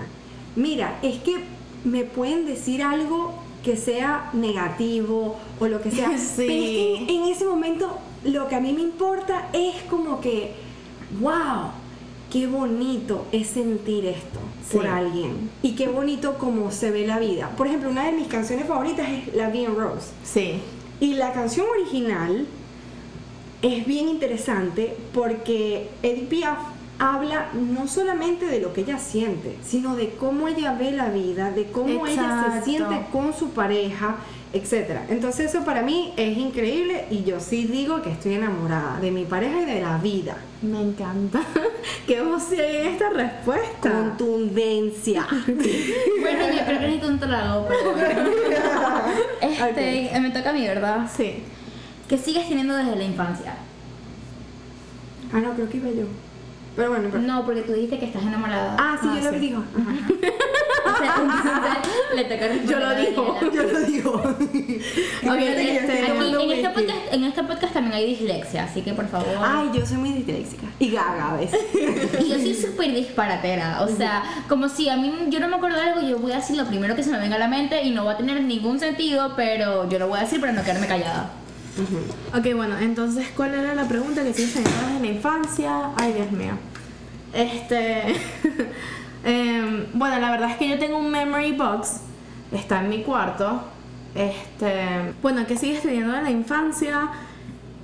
mira, 0.57 0.99
es 1.01 1.19
que 1.19 1.37
me 1.85 2.03
pueden 2.03 2.45
decir 2.45 2.83
algo 2.83 3.33
que 3.63 3.77
sea 3.77 4.29
negativo 4.33 5.37
o 5.59 5.67
lo 5.67 5.81
que 5.81 5.89
sea, 5.91 6.09
Sí. 6.17 6.33
pero 6.35 6.51
es 6.51 6.69
que 6.69 6.95
en, 6.97 7.09
en 7.23 7.31
ese 7.31 7.45
momento 7.45 7.97
lo 8.25 8.47
que 8.49 8.55
a 8.55 8.59
mí 8.59 8.73
me 8.73 8.81
importa 8.81 9.47
es 9.53 9.75
como 9.89 10.19
que, 10.19 10.51
wow, 11.19 11.69
qué 12.31 12.47
bonito 12.47 13.25
es 13.31 13.47
sentir 13.47 14.05
esto 14.05 14.39
por 14.71 14.81
Sí. 14.83 14.87
alguien 14.87 15.49
y 15.61 15.73
qué 15.75 15.87
bonito 15.87 16.37
como 16.37 16.71
se 16.71 16.91
ve 16.91 17.05
la 17.05 17.19
vida. 17.19 17.51
Por 17.55 17.67
ejemplo, 17.67 17.89
una 17.89 18.05
de 18.05 18.11
mis 18.13 18.27
canciones 18.27 18.67
favoritas 18.67 19.07
es 19.09 19.35
La 19.35 19.49
Vie 19.49 19.65
en 19.65 19.75
Rose. 19.75 20.07
Sí. 20.23 20.59
Y 20.99 21.13
la 21.13 21.33
canción 21.33 21.67
original 21.69 22.47
es 23.61 23.85
bien 23.85 24.07
interesante 24.09 24.95
porque 25.13 25.89
Edith 26.03 26.29
Piaf 26.29 26.57
habla 26.97 27.49
no 27.53 27.87
solamente 27.87 28.45
de 28.45 28.61
lo 28.61 28.71
que 28.73 28.81
ella 28.81 28.97
siente, 28.97 29.55
sino 29.65 29.95
de 29.95 30.11
cómo 30.11 30.47
ella 30.47 30.73
ve 30.73 30.91
la 30.91 31.09
vida, 31.09 31.51
de 31.51 31.65
cómo 31.65 32.07
ella 32.07 32.59
se 32.63 32.65
siente 32.71 33.07
con 33.11 33.33
su 33.33 33.49
pareja, 33.49 34.15
etc. 34.55 35.01
Entonces 35.09 35.53
eso 35.53 35.65
para 35.65 35.81
mí 35.81 36.13
es 36.15 36.37
increíble 36.37 37.05
y 37.09 37.23
yo 37.23 37.39
sí 37.39 37.65
digo 37.65 38.01
que 38.01 38.11
estoy 38.11 38.35
enamorada 38.35 38.99
de 38.99 39.11
mi 39.11 39.25
pareja 39.25 39.61
y 39.61 39.65
de 39.65 39.81
la 39.81 39.97
vida. 39.97 40.37
Me 40.61 40.81
encanta. 40.81 41.41
Qué 42.07 42.17
emoción 42.17 42.61
en 42.61 42.87
esta 42.87 43.09
respuesta. 43.09 43.91
Contundencia. 43.91 45.27
Bueno, 46.21 46.47
yo 46.47 46.65
creo 46.65 46.79
que 46.79 46.87
necesito 46.87 47.07
un 47.07 47.19
trago. 47.19 47.67
Este, 49.41 50.19
me 50.19 50.31
toca 50.31 50.49
a 50.49 50.53
mí, 50.53 50.65
¿verdad? 50.65 51.07
Sí. 51.15 51.43
¿Qué 52.07 52.17
sigues 52.17 52.47
teniendo 52.47 52.75
desde 52.75 52.95
la 52.95 53.03
infancia? 53.03 53.55
ah, 55.33 55.39
no, 55.39 55.53
creo 55.53 55.69
que 55.69 55.77
iba 55.77 55.89
yo. 55.89 56.05
Pero 56.75 56.89
bueno, 56.89 57.07
pero- 57.11 57.23
No, 57.23 57.45
porque 57.45 57.61
tú 57.61 57.73
dijiste 57.73 57.99
que 57.99 58.05
estás 58.07 58.23
enamorada. 58.23 58.75
Ah, 58.79 58.97
sí, 59.01 59.07
Ah, 59.11 59.17
yo 59.19 59.31
lo 59.31 59.37
sí. 59.39 59.39
digo. 59.39 59.63
Ajá. 59.75 60.31
O 60.85 60.97
sea, 60.97 61.15
le 62.15 62.23
toca 62.25 62.53
Yo 62.63 62.79
lo 62.79 62.95
digo. 62.95 63.39
Yo 63.51 63.63
lo 63.63 63.79
digo. 63.81 64.23
Este, 65.25 65.31
Aquí, 65.31 66.53
este 66.53 66.69
podcast, 66.69 67.13
en 67.13 67.23
este 67.23 67.43
podcast 67.43 67.73
también 67.73 67.93
hay 67.95 68.05
dislexia, 68.05 68.63
así 68.65 68.81
que 68.81 68.93
por 68.93 69.07
favor. 69.07 69.27
Ay, 69.41 69.69
yo 69.73 69.85
soy 69.85 69.97
muy 69.97 70.11
disléxica. 70.13 70.67
Y 70.79 70.91
gaga 70.91 71.31
a 71.31 71.37
veces. 71.37 71.59
Y 71.73 72.29
yo 72.29 72.35
soy 72.35 72.53
súper 72.53 72.93
disparatera, 72.93 73.81
o 73.81 73.87
sea, 73.87 74.23
como 74.47 74.69
si 74.69 74.89
a 74.89 74.97
mí 74.97 75.11
yo 75.29 75.39
no 75.39 75.47
me 75.47 75.55
acuerdo 75.55 75.77
de 75.77 75.83
algo, 75.89 76.07
yo 76.07 76.19
voy 76.19 76.31
a 76.33 76.37
decir 76.37 76.55
lo 76.57 76.65
primero 76.65 76.95
que 76.95 77.03
se 77.03 77.09
me 77.11 77.19
venga 77.19 77.35
a 77.35 77.39
la 77.39 77.47
mente 77.47 77.81
y 77.83 77.91
no 77.91 78.05
va 78.05 78.13
a 78.13 78.17
tener 78.17 78.41
ningún 78.43 78.79
sentido, 78.79 79.33
pero 79.35 79.89
yo 79.89 79.97
lo 79.99 80.07
voy 80.07 80.19
a 80.19 80.21
decir 80.21 80.39
para 80.39 80.51
no 80.53 80.63
quedarme 80.63 80.87
callada. 80.87 81.31
Ok, 82.33 82.55
bueno, 82.55 82.77
entonces, 82.79 83.27
¿cuál 83.35 83.53
era 83.53 83.75
la 83.75 83.87
pregunta 83.87 84.23
que 84.23 84.31
teniendo 84.31 84.61
desde 84.61 84.99
la 85.01 85.07
infancia? 85.07 85.89
Ay, 85.97 86.13
Dios 86.13 86.31
mío. 86.31 86.53
Este. 87.33 88.15
em, 89.25 89.85
bueno, 89.93 90.19
la 90.19 90.31
verdad 90.31 90.51
es 90.51 90.57
que 90.57 90.69
yo 90.69 90.79
tengo 90.79 90.97
un 90.97 91.11
memory 91.11 91.51
box. 91.51 92.01
Está 92.53 92.81
en 92.81 92.89
mi 92.89 93.03
cuarto. 93.03 93.61
Este. 94.15 95.13
Bueno, 95.21 95.45
¿qué 95.45 95.57
sigues 95.57 95.81
teniendo 95.81 96.13
de 96.13 96.23
la 96.23 96.31
infancia? 96.31 97.09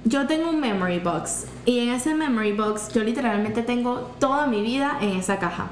Yo 0.05 0.25
tengo 0.25 0.49
un 0.49 0.61
memory 0.61 0.99
box. 0.99 1.47
Y 1.65 1.79
en 1.79 1.89
ese 1.89 2.15
memory 2.15 2.53
box, 2.53 2.93
yo 2.93 3.03
literalmente 3.03 3.61
tengo 3.61 4.11
toda 4.19 4.47
mi 4.47 4.61
vida 4.61 4.97
en 5.01 5.17
esa 5.17 5.37
caja. 5.37 5.67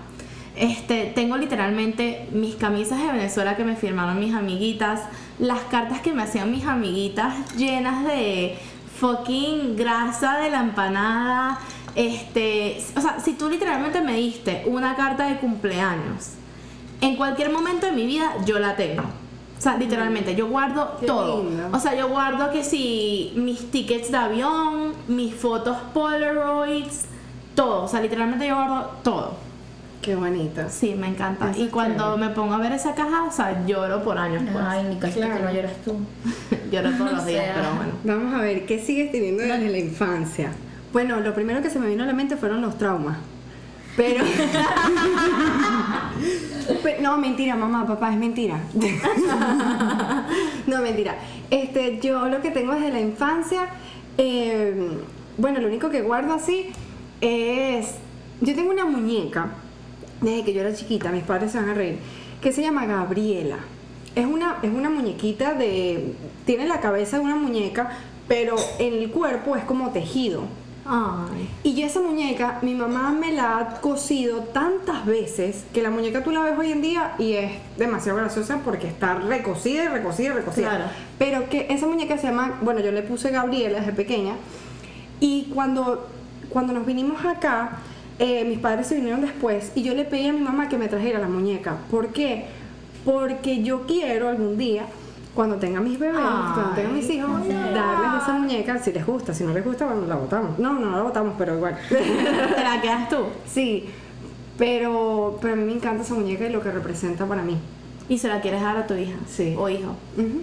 Este, 0.58 1.06
tengo 1.16 1.38
literalmente 1.38 2.28
mis 2.32 2.56
camisas 2.56 3.02
de 3.02 3.14
Venezuela 3.14 3.56
que 3.56 3.64
me 3.64 3.78
firmaron 3.78 4.20
mis 4.20 4.34
amiguitas, 4.36 5.04
las 5.40 5.62
cartas 5.62 6.02
que 6.02 6.14
me 6.14 6.24
hacían 6.24 6.52
mis 6.52 6.66
amiguitas 6.66 7.56
llenas 7.56 8.06
de 8.06 8.58
fucking 9.00 9.76
grasa 9.76 10.38
de 10.40 10.50
la 10.50 10.60
empanada. 10.62 11.60
Este, 11.96 12.82
o 12.96 13.02
sea, 13.02 13.20
si 13.20 13.34
tú 13.34 13.50
literalmente 13.50 14.02
me 14.02 14.16
diste 14.16 14.64
una 14.68 14.96
carta 14.96 15.28
de 15.28 15.38
cumpleaños, 15.38 16.34
en 17.02 17.16
cualquier 17.16 17.52
momento 17.52 17.86
de 17.88 17.94
mi 17.94 18.06
vida 18.06 18.36
yo 18.46 18.60
la 18.60 18.76
tengo. 18.76 19.04
O 19.04 19.62
sea, 19.62 19.76
literalmente, 19.76 20.36
yo 20.36 20.48
guardo 20.48 20.98
Qué 21.02 21.06
todo. 21.06 21.44
lindo. 21.44 21.70
O 21.74 21.80
sea, 21.80 21.94
yo 21.94 22.08
guardo 22.08 22.50
que 22.50 22.64
si 22.64 23.34
mis 23.36 23.70
tickets 23.72 24.10
de 24.10 24.18
avión, 24.18 24.94
mis 25.10 25.36
fotos 25.36 25.76
Polaroids, 25.94 27.06
todo. 27.56 27.84
O 27.84 27.88
sea, 27.90 28.00
literalmente 28.00 28.48
yo 28.48 28.56
guardo 28.56 28.92
todo. 29.04 29.49
Qué 30.02 30.16
bonito. 30.16 30.62
Sí, 30.70 30.96
me 30.96 31.08
encanta. 31.08 31.52
Eso 31.52 31.62
y 31.62 31.68
cuando 31.68 32.14
chévere. 32.16 32.30
me 32.30 32.36
pongo 32.36 32.54
a 32.54 32.58
ver 32.58 32.72
esa 32.72 32.96
caja, 32.96 33.24
o 33.26 33.32
sea, 33.32 33.66
lloro 33.66 34.02
por 34.04 34.18
años. 34.18 34.44
Pues. 34.52 34.64
Ay, 34.66 34.86
ni 34.90 34.96
caso 34.98 35.20
que 35.20 35.28
no 35.28 35.52
lloras 35.52 35.74
tú. 35.84 35.98
lloro 36.72 36.92
todos 36.92 37.12
los 37.14 37.24
O 37.24 37.26
días, 37.26 37.44
sea. 37.44 37.54
pero 37.56 37.76
bueno. 37.76 37.92
Vamos 38.06 38.34
a 38.34 38.38
ver, 38.42 38.66
¿qué 38.66 38.80
sigues 38.80 39.12
teniendo 39.12 39.44
desde 39.44 39.70
la 39.70 39.78
infancia? 39.78 40.52
Bueno, 40.94 41.20
lo 41.20 41.34
primero 41.36 41.62
que 41.62 41.70
se 41.70 41.80
me 41.80 41.88
vino 41.88 42.04
a 42.04 42.08
la 42.08 42.14
mente 42.14 42.38
fueron 42.38 42.62
los 42.62 42.78
traumas. 42.78 43.18
Pero. 43.98 44.24
Pe- 46.84 46.98
no, 47.02 47.18
mentira, 47.18 47.56
mamá, 47.56 47.86
papá, 47.86 48.12
es 48.12 48.18
mentira. 48.18 48.60
no, 50.68 50.82
mentira. 50.82 51.16
Este, 51.50 52.00
yo 52.00 52.28
lo 52.28 52.42
que 52.42 52.52
tengo 52.52 52.74
desde 52.74 52.92
la 52.92 53.00
infancia, 53.02 53.68
eh, 54.18 54.90
bueno, 55.38 55.60
lo 55.60 55.68
único 55.68 55.90
que 55.90 56.02
guardo 56.02 56.34
así 56.34 56.68
es. 57.22 57.96
Yo 58.42 58.56
tengo 58.56 58.72
una 58.72 58.86
muñeca, 58.86 59.50
desde 60.22 60.44
que 60.44 60.54
yo 60.54 60.62
era 60.62 60.74
chiquita, 60.74 61.12
mis 61.12 61.24
padres 61.24 61.52
se 61.52 61.60
van 61.60 61.70
a 61.70 61.74
reír, 61.74 61.98
que 62.42 62.52
se 62.52 62.62
llama 62.62 62.86
Gabriela. 62.86 63.58
Es 64.16 64.26
una, 64.26 64.58
es 64.62 64.72
una 64.72 64.90
muñequita 64.90 65.54
de. 65.54 66.14
Tiene 66.46 66.68
la 66.68 66.80
cabeza 66.80 67.18
de 67.18 67.24
una 67.24 67.36
muñeca, 67.36 67.90
pero 68.28 68.56
el 68.80 69.10
cuerpo 69.12 69.56
es 69.56 69.64
como 69.64 69.92
tejido. 69.92 70.44
Ay. 70.86 71.48
Y 71.64 71.76
yo 71.76 71.86
esa 71.86 72.02
muñeca, 72.02 72.58
mi 72.64 72.74
mamá 72.74 73.12
me 73.12 73.32
la 73.32 73.60
ha 73.60 73.82
cosido 73.82 74.40
tantas 74.42 75.06
veces 75.06 75.64
que 75.72 75.84
la 75.84 75.92
muñeca 75.92 76.24
tú 76.24 76.32
la 76.32 76.42
ves 76.42 76.58
hoy 76.58 76.72
en 76.72 76.82
día 76.82 77.14
y 77.20 77.34
es 77.34 77.52
demasiado 77.78 78.18
graciosa 78.18 78.62
porque 78.66 78.88
está 78.88 79.14
recosida 79.16 79.84
y 79.84 79.88
recosida 79.88 80.30
y 80.30 80.32
recosida. 80.32 80.70
Claro. 80.70 80.86
Pero 81.20 81.48
que 81.48 81.68
esa 81.70 81.86
muñeca 81.86 82.18
se 82.18 82.28
llama, 82.28 82.58
bueno, 82.62 82.80
yo 82.80 82.92
le 82.92 83.04
puse 83.04 83.30
Gabriela 83.30 83.80
desde 83.82 83.94
pequeña 83.94 84.34
y 85.20 85.52
cuando, 85.54 86.08
cuando 86.50 86.74
nos 86.74 86.88
vinimos 86.88 87.24
acá, 87.24 87.78
eh, 88.20 88.46
mis 88.46 88.60
padres 88.60 88.88
se 88.88 88.96
vinieron 88.96 89.22
después 89.22 89.72
y 89.76 89.84
yo 89.84 89.96
le 89.96 90.06
pedí 90.06 90.28
a 90.28 90.34
mi 90.34 90.42
mamá 90.42 90.70
que 90.70 90.78
me 90.78 90.88
trajera 90.88 91.20
la 91.20 91.28
muñeca. 91.28 91.78
¿Por 91.90 92.10
qué? 92.10 92.46
Porque 93.06 93.64
yo 93.64 93.88
quiero 93.88 94.28
algún 94.28 94.58
día, 94.58 94.84
cuando 95.34 95.56
tenga 95.56 95.80
mis 95.80 95.98
bebés, 95.98 96.20
cuando 96.20 96.74
tenga 96.76 96.90
mis 96.90 97.10
hijos, 97.10 97.48
darles 97.48 98.24
esa 98.24 98.34
muñeca, 98.34 98.78
si 98.80 98.92
les 98.92 99.06
gusta, 99.06 99.34
si 99.34 99.46
no 99.46 99.54
les 99.54 99.64
gusta, 99.64 99.86
bueno, 99.86 100.06
la 100.06 100.16
botamos. 100.16 100.60
No, 100.60 100.74
no 100.74 100.92
la 100.92 101.02
botamos, 101.02 101.36
pero 101.38 101.56
igual. 101.56 101.78
¿Te 101.90 102.64
la 102.64 102.82
quedas 102.82 103.10
tú? 103.10 103.18
sí, 103.46 103.86
pero, 104.58 105.38
pero 105.42 105.54
a 105.54 105.56
mí 105.56 105.64
me 105.64 105.72
encanta 105.72 106.04
esa 106.04 106.14
muñeca 106.14 106.46
y 106.46 106.52
lo 106.52 106.62
que 106.62 106.70
representa 106.72 107.26
para 107.26 107.42
mí. 107.42 107.58
Y 108.10 108.18
se 108.18 108.28
la 108.28 108.42
quieres 108.42 108.62
dar 108.62 108.76
a 108.76 108.86
tu 108.86 108.96
hija. 108.96 109.16
Sí. 109.28 109.56
O 109.58 109.70
hijo. 109.70 109.96
Ujú. 110.18 110.42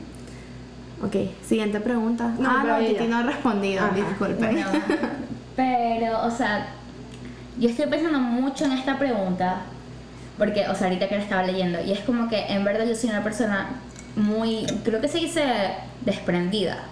Ok, 1.05 1.15
siguiente 1.47 1.81
pregunta. 1.81 2.35
No, 2.39 2.49
ah, 2.49 2.65
no. 2.67 2.87
Titi 2.87 3.07
no 3.07 3.19
ha 3.19 3.23
respondido, 3.23 3.85
Ajá. 3.85 3.95
disculpe. 3.95 4.47
Bueno, 4.47 4.67
pero, 5.57 6.25
o 6.25 6.31
sea, 6.31 6.69
yo 7.59 7.69
estoy 7.69 7.87
pensando 7.87 8.19
mucho 8.19 8.65
en 8.65 8.73
esta 8.73 8.99
pregunta, 8.99 9.63
porque, 10.39 10.69
o 10.69 10.75
sea, 10.75 10.89
ahorita 10.89 11.09
que 11.09 11.17
la 11.17 11.23
estaba 11.23 11.43
leyendo, 11.43 11.83
y 11.83 11.93
es 11.93 12.01
como 12.01 12.29
que 12.29 12.47
en 12.47 12.65
verdad 12.65 12.87
yo 12.87 12.95
soy 12.95 13.11
una 13.11 13.23
persona 13.23 13.69
muy, 14.17 14.67
creo 14.85 15.01
que 15.01 15.09
se 15.09 15.19
dice 15.19 15.43
desprendida. 16.05 16.85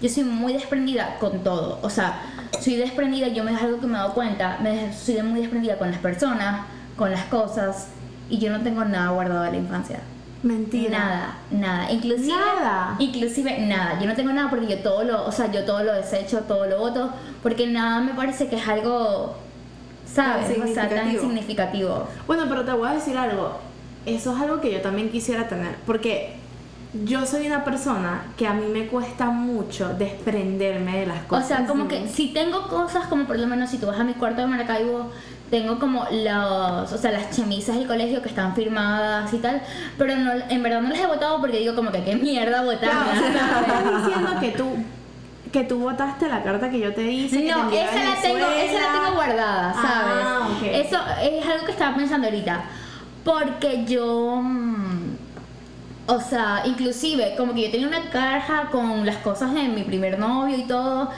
Yo 0.00 0.08
soy 0.08 0.24
muy 0.24 0.52
desprendida 0.52 1.16
con 1.18 1.42
todo, 1.44 1.78
o 1.82 1.90
sea, 1.90 2.22
soy 2.58 2.76
desprendida, 2.76 3.28
yo 3.28 3.44
me 3.44 3.52
es 3.52 3.62
algo 3.62 3.80
que 3.80 3.86
me 3.86 3.94
he 3.94 3.96
dado 3.96 4.14
cuenta, 4.14 4.58
me, 4.62 4.92
soy 4.92 5.22
muy 5.22 5.40
desprendida 5.40 5.76
con 5.78 5.90
las 5.90 6.00
personas, 6.00 6.66
con 6.96 7.10
las 7.10 7.24
cosas, 7.24 7.88
y 8.28 8.38
yo 8.38 8.50
no 8.50 8.60
tengo 8.60 8.84
nada 8.84 9.10
guardado 9.10 9.42
de 9.42 9.52
la 9.52 9.56
infancia. 9.56 10.00
Mentira. 10.42 10.98
Nada, 10.98 11.38
nada. 11.50 11.92
Inclusive, 11.92 12.32
Nada. 12.32 12.96
Inclusive 12.98 13.58
nada. 13.66 14.00
Yo 14.00 14.06
no 14.06 14.14
tengo 14.14 14.32
nada 14.32 14.48
porque 14.48 14.68
yo 14.68 14.78
todo 14.78 15.04
lo, 15.04 15.26
o 15.26 15.32
sea, 15.32 15.50
yo 15.52 15.64
todo 15.64 15.82
lo 15.84 15.92
desecho, 15.92 16.40
todo 16.40 16.66
lo 16.66 16.78
voto, 16.78 17.10
porque 17.42 17.66
nada 17.66 18.00
me 18.00 18.14
parece 18.14 18.48
que 18.48 18.56
es 18.56 18.66
algo, 18.66 19.36
¿sabes? 20.12 20.56
Tan 20.58 20.68
o 20.68 20.74
sea, 20.74 20.88
tan 20.88 21.10
significativo. 21.10 22.08
Bueno, 22.26 22.44
pero 22.48 22.64
te 22.64 22.72
voy 22.72 22.88
a 22.88 22.92
decir 22.92 23.16
algo. 23.16 23.58
Eso 24.06 24.34
es 24.34 24.40
algo 24.42 24.60
que 24.60 24.72
yo 24.72 24.80
también 24.80 25.10
quisiera 25.10 25.48
tener. 25.48 25.76
Porque 25.86 26.34
yo 27.04 27.24
soy 27.26 27.46
una 27.46 27.64
persona 27.64 28.22
que 28.36 28.46
a 28.46 28.54
mí 28.54 28.66
me 28.66 28.86
cuesta 28.86 29.26
mucho 29.26 29.90
desprenderme 29.90 31.00
de 31.00 31.06
las 31.06 31.24
O 31.24 31.28
cosas. 31.28 31.46
sea, 31.46 31.66
como 31.66 31.86
que 31.86 32.08
si 32.08 32.28
tengo 32.28 32.66
cosas 32.68 33.06
como 33.06 33.26
por 33.26 33.38
lo 33.38 33.46
menos 33.46 33.70
si 33.70 33.78
tú 33.78 33.86
vas 33.86 34.00
a 34.00 34.04
mi 34.04 34.14
cuarto 34.14 34.40
de 34.40 34.46
Maracaibo, 34.48 35.10
tengo 35.50 35.78
como 35.78 36.04
los, 36.10 36.92
o 36.92 36.98
sea, 36.98 37.10
las 37.12 37.30
chemisas 37.30 37.76
del 37.76 37.86
colegio 37.86 38.22
que 38.22 38.28
están 38.28 38.54
firmadas 38.54 39.32
y 39.34 39.38
tal, 39.38 39.60
pero 39.98 40.16
no, 40.16 40.32
en 40.48 40.62
verdad 40.62 40.80
no 40.80 40.88
las 40.90 40.98
he 41.00 41.06
votado 41.06 41.40
porque 41.40 41.58
digo 41.58 41.74
como 41.74 41.90
que 41.90 42.02
qué 42.04 42.14
mierda 42.16 42.62
Claro, 42.62 42.66
botarlas, 42.72 43.18
o 43.18 43.32
sea, 43.32 43.60
estás 43.60 44.04
diciendo 44.06 44.40
que 44.40 44.48
tú 44.50 44.64
que 45.52 45.64
tú 45.64 45.78
votaste 45.80 46.28
la 46.28 46.42
carta 46.42 46.70
que 46.70 46.78
yo 46.78 46.94
te 46.94 47.02
hice. 47.10 47.42
No, 47.50 47.70
esa 47.70 48.04
la 48.04 48.20
tengo, 48.20 48.38
esa 48.38 48.80
la 48.80 48.92
tengo 49.00 49.14
guardada, 49.16 49.72
¿sabes? 49.74 50.24
Ah, 50.26 50.48
ok. 50.56 50.62
Eso 50.64 50.96
es 51.22 51.46
algo 51.46 51.64
que 51.66 51.72
estaba 51.72 51.96
pensando 51.96 52.26
ahorita. 52.28 52.64
Porque 53.24 53.84
yo. 53.86 54.40
mm, 54.42 55.16
O 56.06 56.20
sea, 56.20 56.62
inclusive, 56.64 57.34
como 57.36 57.54
que 57.54 57.62
yo 57.66 57.70
tenía 57.70 57.86
una 57.88 58.10
caja 58.10 58.68
con 58.70 59.04
las 59.06 59.16
cosas 59.18 59.52
de 59.54 59.64
mi 59.68 59.82
primer 59.82 60.18
novio 60.18 60.56
y 60.56 60.62
todo. 60.64 61.10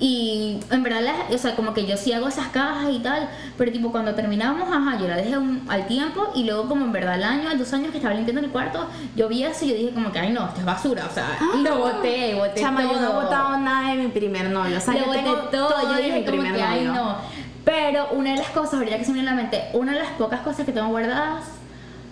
Y 0.00 0.60
en 0.70 0.82
verdad, 0.84 1.02
o 1.32 1.38
sea, 1.38 1.56
como 1.56 1.74
que 1.74 1.84
yo 1.84 1.96
sí 1.96 2.12
hago 2.12 2.28
esas 2.28 2.46
cajas 2.48 2.88
y 2.92 3.00
tal. 3.00 3.28
Pero 3.56 3.72
tipo, 3.72 3.90
cuando 3.90 4.14
terminamos, 4.14 4.68
ajá, 4.70 4.96
yo 5.00 5.08
la 5.08 5.16
dejé 5.16 5.36
un- 5.36 5.64
al 5.68 5.86
tiempo. 5.88 6.30
Y 6.36 6.44
luego, 6.44 6.68
como 6.68 6.84
en 6.84 6.92
verdad, 6.92 7.14
al 7.14 7.24
año, 7.24 7.48
a 7.50 7.54
dos 7.56 7.72
años 7.72 7.90
que 7.90 7.96
estaba 7.98 8.14
limpiando 8.14 8.40
el 8.40 8.50
cuarto, 8.50 8.86
yo 9.16 9.28
vi 9.28 9.42
eso 9.42 9.64
y 9.64 9.68
yo 9.70 9.74
dije, 9.74 9.90
como 9.94 10.12
que, 10.12 10.20
ay, 10.20 10.30
no, 10.30 10.46
esto 10.46 10.60
es 10.60 10.66
basura. 10.66 11.04
O 11.10 11.12
sea, 11.12 11.36
y 11.58 11.62
lo 11.62 11.78
boté, 11.78 12.34
boté 12.36 12.60
Chama, 12.60 12.82
todo. 12.82 12.92
yo 12.94 13.00
no 13.00 13.10
he 13.10 13.24
votado 13.24 13.58
nada 13.58 13.90
de 13.90 13.96
mi 13.96 14.08
primer 14.08 14.48
novio. 14.50 14.78
O 14.78 14.80
sea, 14.80 14.94
Le 14.94 15.00
yo 15.00 15.06
boté 15.06 15.18
tengo 15.18 15.34
todo, 15.50 15.82
yo 15.82 15.92
de 15.94 16.02
dije 16.02 16.18
mi 16.20 16.24
como 16.24 16.36
primer 16.38 16.54
que, 16.54 16.62
ay, 16.62 16.84
novio. 16.84 17.02
no. 17.02 17.16
Pero 17.64 18.08
una 18.12 18.30
de 18.30 18.36
las 18.38 18.48
cosas, 18.50 18.74
ahorita 18.74 18.98
que 18.98 19.04
se 19.04 19.10
me 19.10 19.14
viene 19.16 19.30
a 19.30 19.34
la 19.34 19.42
mente, 19.42 19.64
una 19.74 19.92
de 19.92 19.98
las 19.98 20.10
pocas 20.12 20.40
cosas 20.40 20.64
que 20.64 20.72
tengo 20.72 20.88
guardadas 20.88 21.44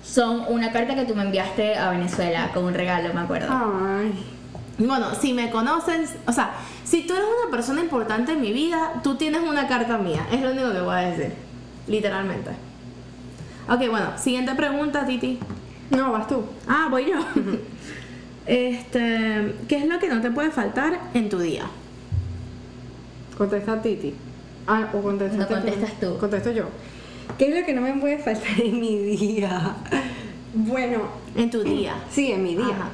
son 0.04 0.44
una 0.48 0.70
carta 0.72 0.94
que 0.94 1.04
tú 1.04 1.14
me 1.14 1.22
enviaste 1.22 1.76
a 1.76 1.90
Venezuela 1.90 2.50
con 2.52 2.64
un 2.64 2.74
regalo, 2.74 3.14
me 3.14 3.20
acuerdo. 3.20 3.48
Ay. 3.50 4.12
Bueno, 4.78 5.14
si 5.14 5.32
me 5.32 5.50
conoces, 5.50 6.16
o 6.26 6.32
sea, 6.32 6.52
si 6.84 7.06
tú 7.06 7.14
eres 7.14 7.26
una 7.42 7.50
persona 7.50 7.80
importante 7.80 8.32
en 8.32 8.40
mi 8.42 8.52
vida, 8.52 9.00
tú 9.02 9.14
tienes 9.16 9.40
una 9.42 9.66
carta 9.68 9.96
mía. 9.98 10.26
Es 10.30 10.42
lo 10.42 10.50
único 10.52 10.72
que 10.72 10.80
voy 10.80 10.94
a 10.94 10.98
decir. 10.98 11.32
Literalmente. 11.88 12.50
Ok, 13.68 13.88
bueno, 13.90 14.18
siguiente 14.18 14.54
pregunta, 14.54 15.06
Titi. 15.06 15.38
No, 15.90 16.12
vas 16.12 16.28
tú. 16.28 16.44
Ah, 16.68 16.88
voy 16.90 17.06
yo. 17.10 17.18
este, 18.46 19.54
¿qué 19.68 19.76
es 19.78 19.86
lo 19.86 19.98
que 19.98 20.08
no 20.08 20.20
te 20.20 20.30
puede 20.30 20.50
faltar 20.50 21.00
en 21.14 21.28
tu 21.28 21.38
día? 21.38 21.64
Contesta 23.38 23.80
Titi. 23.82 24.14
Ah, 24.66 24.88
o 24.92 25.00
contestas 25.00 25.38
No, 25.38 25.46
contestas 25.56 26.00
tú. 26.00 26.18
Contesto 26.18 26.50
yo. 26.52 26.64
¿Qué 27.38 27.48
es 27.48 27.60
lo 27.60 27.66
que 27.66 27.72
no 27.74 27.80
me 27.82 27.92
puede 27.94 28.18
faltar 28.18 28.60
en 28.60 28.80
mi 28.80 28.98
día? 28.98 29.74
Bueno, 30.58 31.02
En 31.34 31.50
tu 31.50 31.62
día. 31.62 31.96
sí, 32.10 32.32
en 32.32 32.42
mi 32.42 32.54
día. 32.54 32.64
Ajá. 32.70 32.88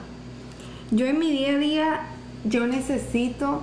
Yo 0.93 1.07
en 1.07 1.19
mi 1.19 1.31
día 1.31 1.55
a 1.55 1.59
día, 1.59 2.01
yo 2.45 2.67
necesito 2.67 3.63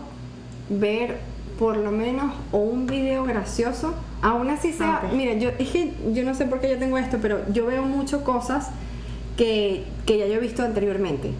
ver 0.69 1.17
por 1.57 1.77
lo 1.77 1.91
menos 1.91 2.33
o 2.51 2.57
un 2.57 2.85
video 2.87 3.23
gracioso. 3.23 3.93
Aún 4.21 4.49
así 4.49 4.73
sea, 4.73 5.03
mira, 5.15 5.33
yo 5.35 5.49
es 5.59 5.69
que 5.69 5.93
yo 6.11 6.23
no 6.23 6.33
sé 6.33 6.45
por 6.45 6.59
qué 6.59 6.69
yo 6.69 6.77
tengo 6.77 6.97
esto, 6.97 7.19
pero 7.21 7.39
yo 7.53 7.65
veo 7.67 7.83
mucho 7.83 8.23
cosas 8.23 8.69
que, 9.37 9.85
que 10.05 10.17
ya 10.17 10.25
yo 10.27 10.33
he 10.33 10.39
visto 10.39 10.63
anteriormente. 10.63 11.31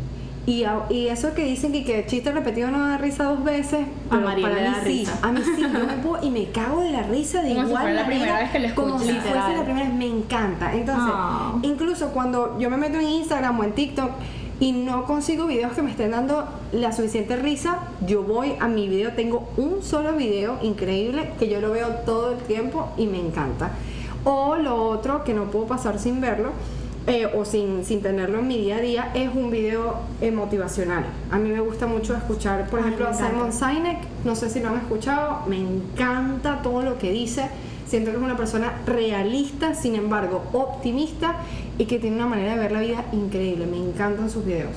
Y, 0.45 0.63
y 0.89 1.08
eso 1.08 1.34
que 1.34 1.43
dicen 1.43 1.71
que, 1.71 1.84
que 1.84 1.99
el 1.99 2.06
chiste 2.08 2.32
repetido 2.32 2.71
no 2.71 2.80
da 2.88 2.97
risa 2.97 3.25
dos 3.25 3.43
veces, 3.43 3.82
A 4.10 4.19
para 4.19 4.36
mí 4.36 4.43
sí. 4.84 4.89
risa. 4.89 5.19
A 5.21 5.32
mí 5.32 5.41
sí, 5.43 5.62
yo 5.62 5.67
me 5.86 5.93
puedo 6.02 6.23
y 6.25 6.32
me 6.32 6.45
cago 6.52 6.82
de 6.82 6.91
la 6.91 7.04
risa 7.04 7.41
de 7.41 7.49
Como 7.49 7.62
si 7.62 7.67
igual 7.67 7.82
fuera 7.84 7.95
la 7.95 8.04
manera, 8.04 8.19
primera 8.25 8.39
vez 8.39 8.52
que 8.52 8.60
lo 8.60 8.75
Como 8.75 8.99
si 8.99 9.12
fuese 9.13 9.58
la 9.58 9.63
primera 9.63 9.86
vez, 9.88 9.93
me 9.95 10.08
encanta. 10.08 10.73
Entonces, 10.73 11.13
Ah. 11.15 11.54
incluso 11.62 12.10
cuando 12.10 12.58
yo 12.60 12.69
me 12.69 12.78
meto 12.78 12.99
en 12.99 13.08
Instagram 13.10 13.60
o 13.60 13.63
en 13.63 13.73
TikTok 13.73 14.12
y 14.60 14.72
no 14.74 15.06
consigo 15.06 15.48
videos 15.48 15.74
que 15.74 15.82
me 15.82 15.91
estén 15.91 16.12
dando 16.12 16.45
la 16.72 16.91
suficiente 16.91 17.36
risa, 17.38 17.80
yo 18.06 18.24
voy 18.24 18.54
a 18.60 18.67
mi 18.67 18.88
video, 18.89 19.13
tengo 19.13 19.48
un 19.58 19.82
solo 19.82 20.13
video 20.13 20.58
increíble 20.62 21.32
que 21.39 21.48
yo 21.48 21.62
lo 21.62 21.72
veo 21.72 21.88
todo 22.06 22.34
el 22.34 22.38
tiempo 22.39 22.89
y 22.98 23.08
me 23.08 23.19
encanta. 23.19 23.72
O 24.26 24.56
lo 24.58 24.84
otro 24.84 25.24
que 25.24 25.34
no 25.34 25.45
puedo 25.45 25.65
pasar 25.65 25.98
sin 26.00 26.19
verlo. 26.22 26.52
eh, 27.08 27.26
o 27.34 27.43
sin, 27.45 27.86
sin 27.86 28.02
tenerlo 28.02 28.39
en 28.39 28.48
mi 28.48 28.58
día 28.58 28.76
a 28.76 28.82
día 28.82 29.12
es 29.15 29.34
un 29.34 29.50
video 29.50 29.95
eh, 30.22 30.30
motivacional. 30.32 31.06
A 31.32 31.38
mí 31.39 31.50
me 31.50 31.60
gusta 31.62 31.88
mucho 31.88 32.15
escuchar, 32.15 32.69
por 32.69 32.80
Ay, 32.80 32.86
ejemplo, 32.86 33.08
a 33.08 33.13
Simon. 33.13 33.52
Sinek, 33.54 33.98
no 34.26 34.36
sé 34.36 34.50
si 34.50 34.60
lo 34.60 34.69
han 34.69 34.78
escuchado, 34.78 35.39
me 35.48 35.58
encanta 35.58 36.62
todo 36.62 36.84
lo 36.84 37.00
que 37.00 37.12
dice. 37.12 37.50
Siento 37.88 38.12
que 38.12 38.17
es 38.17 38.24
una 38.24 38.38
persona 38.38 38.74
realista, 38.86 39.74
sin 39.74 39.95
embargo, 39.95 40.43
optimista 40.54 41.38
y 41.80 41.86
que 41.86 41.98
tiene 41.98 42.18
una 42.18 42.28
manera 42.28 42.54
de 42.54 42.60
ver 42.60 42.72
la 42.72 42.80
vida 42.82 43.06
increíble. 43.12 43.65
Me 43.65 43.78
encantan 43.78 44.30
sus 44.30 44.46
videos. 44.46 44.76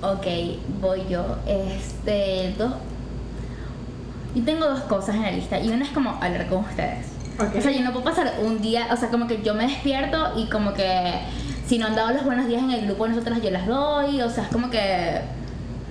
Ok, 0.00 0.26
voy 0.80 1.02
yo. 1.10 1.36
Este, 1.46 2.54
dos. 2.56 2.72
Yo 4.34 4.44
tengo 4.44 4.66
dos 4.66 4.80
cosas 4.84 5.16
en 5.16 5.22
la 5.22 5.30
lista 5.32 5.60
y 5.60 5.68
una 5.68 5.84
es 5.84 5.90
como 5.90 6.10
hablar 6.22 6.46
con 6.48 6.60
ustedes. 6.64 7.06
Ok. 7.38 7.56
O 7.58 7.60
sea, 7.60 7.70
yo 7.70 7.82
no 7.82 7.92
puedo 7.92 8.04
pasar 8.04 8.32
un 8.42 8.62
día, 8.62 8.88
o 8.90 8.96
sea, 8.96 9.10
como 9.10 9.26
que 9.26 9.42
yo 9.42 9.54
me 9.54 9.66
despierto 9.66 10.32
y 10.38 10.46
como 10.48 10.72
que 10.72 11.12
si 11.66 11.78
no 11.78 11.86
han 11.86 11.94
dado 11.96 12.12
los 12.12 12.24
buenos 12.24 12.46
días 12.46 12.62
en 12.62 12.70
el 12.70 12.86
grupo 12.86 13.06
nosotras 13.08 13.42
yo 13.42 13.50
las 13.50 13.66
doy, 13.66 14.20
o 14.22 14.30
sea, 14.30 14.44
es 14.44 14.50
como 14.50 14.70
que 14.70 15.20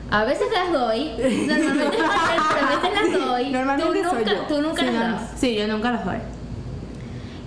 a 0.10 0.23
veces 0.25 0.47
las 0.54 0.71
doy, 0.71 1.12
normalmente 1.47 1.97
a 1.97 2.69
veces 2.69 3.13
las 3.13 3.27
doy. 3.27 3.49
Normalmente 3.51 3.99
tú 4.01 4.10
soy 4.10 4.17
nunca, 4.19 4.34
yo. 4.34 4.41
tú 4.47 4.62
nunca 4.62 4.82
Sí, 4.82 4.86
las 4.86 4.93
no, 4.93 4.99
das. 5.13 5.21
sí, 5.36 5.56
yo 5.56 5.67
nunca 5.67 5.91
los 5.91 6.06
doy. 6.06 6.17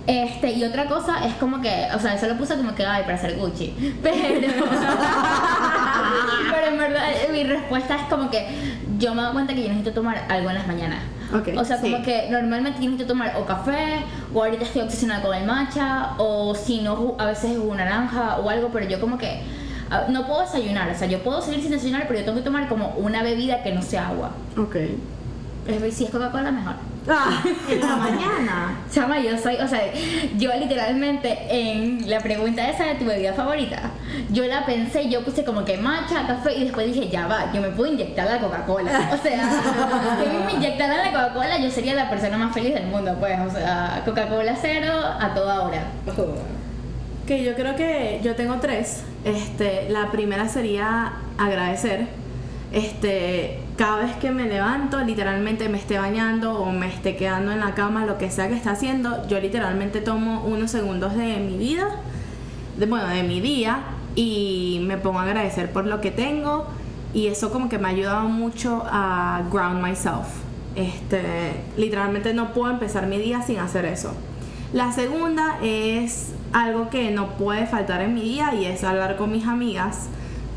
Este, 0.07 0.51
y 0.51 0.63
otra 0.63 0.85
cosa 0.85 1.25
es 1.25 1.33
como 1.35 1.61
que, 1.61 1.87
o 1.95 1.99
sea, 1.99 2.13
eso 2.13 2.27
lo 2.27 2.35
puse 2.37 2.55
como 2.55 2.75
que, 2.75 2.85
ay, 2.85 3.03
para 3.03 3.15
hacer 3.15 3.35
Gucci. 3.37 3.73
Pero, 4.03 4.15
pero 6.51 6.67
en 6.67 6.77
verdad, 6.77 7.03
eh, 7.11 7.29
mi 7.31 7.43
respuesta 7.43 7.95
es 7.95 8.03
como 8.03 8.29
que 8.29 8.45
yo 8.99 9.13
me 9.15 9.21
doy 9.23 9.33
cuenta 9.33 9.53
que 9.53 9.61
yo 9.63 9.67
necesito 9.69 9.93
tomar 9.93 10.25
algo 10.29 10.49
en 10.49 10.55
las 10.55 10.67
mañanas. 10.67 10.99
Ok, 11.33 11.49
o 11.57 11.65
sea, 11.65 11.79
como 11.81 12.01
que 12.03 12.27
normalmente 12.29 12.79
yo 12.79 12.85
necesito 12.89 13.07
tomar 13.13 13.33
o 13.37 13.45
café, 13.45 14.03
o 14.33 14.43
ahorita 14.43 14.63
estoy 14.63 14.81
obsesionada 14.83 15.21
con 15.23 15.35
el 15.35 15.45
matcha, 15.45 16.11
o 16.17 16.53
si 16.55 16.81
no, 16.81 17.15
a 17.17 17.25
veces 17.25 17.57
jugo 17.57 17.73
naranja 17.75 18.37
o 18.37 18.49
algo, 18.49 18.69
pero 18.71 18.87
yo 18.87 18.99
como 18.99 19.17
que 19.17 19.41
ah, 19.89 20.03
no 20.09 20.27
puedo 20.27 20.41
desayunar. 20.41 20.89
O 20.89 20.95
sea, 20.97 21.07
yo 21.07 21.23
puedo 21.23 21.41
seguir 21.41 21.61
sin 21.61 21.71
desayunar, 21.71 22.05
pero 22.07 22.19
yo 22.19 22.25
tengo 22.25 22.37
que 22.37 22.43
tomar 22.43 22.67
como 22.67 22.89
una 22.97 23.23
bebida 23.23 23.63
que 23.63 23.71
no 23.73 23.81
sea 23.81 24.09
agua. 24.09 24.31
Ok. 24.57 24.75
Es- 25.67 25.93
Si 25.95 26.05
es 26.05 26.09
Coca-Cola, 26.11 26.51
mejor. 26.51 26.75
Ah, 27.07 27.43
En 27.69 27.79
la 27.81 27.95
mañana. 27.97 28.77
Chama, 28.91 29.19
yo 29.19 29.37
soy, 29.37 29.55
o 29.55 29.67
sea, 29.67 29.81
yo 30.37 30.51
literalmente 30.59 31.37
en 31.49 32.09
la 32.09 32.19
pregunta 32.19 32.67
esa 32.67 32.85
de 32.85 32.95
tu 32.95 33.05
bebida 33.05 33.33
favorita, 33.33 33.91
yo 34.31 34.45
la 34.45 34.65
pensé, 34.65 35.07
yo 35.09 35.23
puse 35.23 35.43
como 35.43 35.63
que 35.65 35.77
matcha, 35.77 36.25
café 36.25 36.55
y 36.55 36.63
después 36.63 36.87
dije, 36.87 37.09
ya 37.09 37.27
va, 37.27 37.51
yo 37.53 37.61
me 37.61 37.69
puedo 37.69 37.91
inyectar 37.91 38.25
la 38.25 38.39
Coca-Cola. 38.39 39.11
O 39.13 39.17
sea, 39.17 39.49
si 40.23 40.45
me 40.45 40.53
inyectaran 40.53 40.97
la 40.97 41.11
Coca-Cola, 41.11 41.59
yo 41.59 41.69
sería 41.69 41.93
la 41.93 42.09
persona 42.09 42.37
más 42.37 42.53
feliz 42.53 42.73
del 42.73 42.87
mundo, 42.87 43.15
pues, 43.19 43.37
o 43.39 43.51
sea, 43.51 44.01
Coca-Cola 44.05 44.55
cero 44.59 44.93
a 45.19 45.33
toda 45.35 45.61
hora. 45.61 45.83
Que 47.27 47.43
yo 47.43 47.53
creo 47.55 47.75
que 47.75 48.19
yo 48.23 48.35
tengo 48.35 48.55
tres. 48.59 49.03
Este, 49.23 49.89
la 49.89 50.11
primera 50.11 50.47
sería 50.47 51.13
agradecer. 51.37 52.07
Este, 52.71 53.59
cada 53.77 53.97
vez 53.97 54.15
que 54.17 54.31
me 54.31 54.47
levanto, 54.47 55.01
literalmente 55.01 55.67
me 55.69 55.77
esté 55.77 55.97
bañando 55.97 56.53
o 56.59 56.71
me 56.71 56.87
esté 56.87 57.15
quedando 57.15 57.51
en 57.51 57.59
la 57.59 57.73
cama, 57.73 58.05
lo 58.05 58.17
que 58.17 58.31
sea 58.31 58.47
que 58.47 58.55
esté 58.55 58.69
haciendo, 58.69 59.27
yo 59.27 59.39
literalmente 59.39 60.01
tomo 60.01 60.45
unos 60.45 60.71
segundos 60.71 61.15
de 61.15 61.37
mi 61.37 61.57
vida, 61.57 61.87
de, 62.77 62.85
bueno, 62.85 63.07
de 63.07 63.23
mi 63.23 63.41
día, 63.41 63.79
y 64.15 64.81
me 64.87 64.97
pongo 64.97 65.19
a 65.19 65.23
agradecer 65.23 65.71
por 65.71 65.85
lo 65.85 66.01
que 66.01 66.11
tengo. 66.11 66.65
Y 67.13 67.27
eso 67.27 67.51
como 67.51 67.69
que 67.69 67.77
me 67.77 67.87
ha 67.87 67.91
ayudado 67.91 68.27
mucho 68.27 68.83
a 68.85 69.43
ground 69.51 69.81
myself. 69.81 70.27
Este, 70.75 71.53
literalmente 71.77 72.33
no 72.33 72.53
puedo 72.53 72.71
empezar 72.71 73.07
mi 73.07 73.17
día 73.17 73.41
sin 73.41 73.59
hacer 73.59 73.85
eso. 73.85 74.13
La 74.73 74.91
segunda 74.91 75.57
es 75.61 76.33
algo 76.51 76.89
que 76.89 77.11
no 77.11 77.37
puede 77.37 77.65
faltar 77.67 78.01
en 78.01 78.13
mi 78.13 78.21
día 78.21 78.53
y 78.53 78.65
es 78.65 78.83
hablar 78.83 79.15
con 79.15 79.31
mis 79.31 79.47
amigas. 79.47 80.09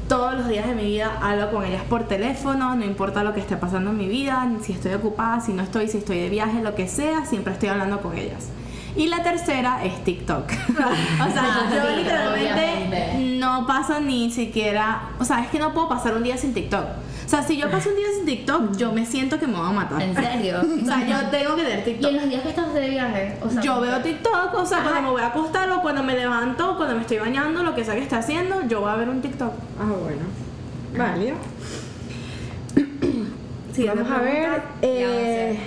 Todos 0.08 0.34
los 0.36 0.48
días 0.48 0.66
de 0.66 0.74
mi 0.74 0.84
vida 0.84 1.18
hablo 1.20 1.50
con 1.50 1.66
ellas 1.66 1.82
por 1.84 2.04
teléfono, 2.04 2.74
no 2.74 2.82
importa 2.82 3.22
lo 3.22 3.34
que 3.34 3.40
esté 3.40 3.58
pasando 3.58 3.90
en 3.90 3.98
mi 3.98 4.08
vida, 4.08 4.50
si 4.62 4.72
estoy 4.72 4.94
ocupada, 4.94 5.42
si 5.42 5.52
no 5.52 5.62
estoy, 5.62 5.86
si 5.86 5.98
estoy 5.98 6.18
de 6.18 6.30
viaje, 6.30 6.62
lo 6.62 6.74
que 6.74 6.88
sea, 6.88 7.26
siempre 7.26 7.52
estoy 7.52 7.68
hablando 7.68 8.00
con 8.00 8.16
ellas. 8.16 8.48
Y 8.98 9.06
la 9.06 9.22
tercera 9.22 9.82
es 9.84 10.02
TikTok. 10.04 10.44
o 10.70 11.32
sea, 11.32 11.70
yo 11.72 11.88
sí, 11.88 11.96
literalmente 11.98 13.36
no 13.38 13.66
paso 13.66 14.00
ni 14.00 14.30
siquiera, 14.30 15.10
o 15.20 15.24
sea, 15.24 15.42
es 15.44 15.48
que 15.50 15.58
no 15.58 15.72
puedo 15.72 15.88
pasar 15.88 16.14
un 16.14 16.22
día 16.24 16.36
sin 16.36 16.52
TikTok. 16.52 16.84
O 17.24 17.28
sea, 17.30 17.42
si 17.42 17.56
yo 17.56 17.70
paso 17.70 17.90
un 17.90 17.96
día 17.96 18.06
sin 18.16 18.26
TikTok, 18.26 18.76
yo 18.76 18.90
me 18.92 19.06
siento 19.06 19.38
que 19.38 19.46
me 19.46 19.56
voy 19.56 19.68
a 19.68 19.72
matar. 19.72 20.02
¿En 20.02 20.14
serio? 20.16 20.60
O 20.82 20.84
sea, 20.84 21.06
yo 21.06 21.28
tengo 21.30 21.54
que 21.56 21.62
tener 21.62 21.80
Y 21.80 21.82
TikTok. 21.92 22.10
en 22.10 22.16
los 22.16 22.28
días 22.28 22.42
que 22.42 22.48
estás 22.48 22.74
de 22.74 22.90
viaje, 22.90 23.36
o 23.42 23.48
sea, 23.50 23.62
Yo 23.62 23.80
veo 23.80 24.00
TikTok, 24.00 24.54
o 24.54 24.66
sea, 24.66 24.82
cuando 24.82 25.02
me 25.02 25.10
voy 25.10 25.22
a 25.22 25.26
acostar 25.28 25.70
o 25.70 25.80
cuando 25.80 26.02
me 26.02 26.14
levanto, 26.14 26.72
o 26.72 26.76
cuando 26.76 26.94
me 26.96 27.02
estoy 27.02 27.18
bañando, 27.18 27.62
lo 27.62 27.74
que 27.74 27.84
sea 27.84 27.94
que 27.94 28.02
esté 28.02 28.16
haciendo, 28.16 28.66
yo 28.66 28.80
voy 28.80 28.90
a 28.90 28.96
ver 28.96 29.08
un 29.08 29.20
TikTok. 29.20 29.52
ah, 29.80 29.92
bueno. 30.02 30.22
Válido. 30.96 31.36
Siguiente 33.72 34.02
Vamos 34.02 34.18
a 34.18 34.22
ver. 34.22 34.32
pregunta. 34.42 34.64
Eh, 34.82 35.58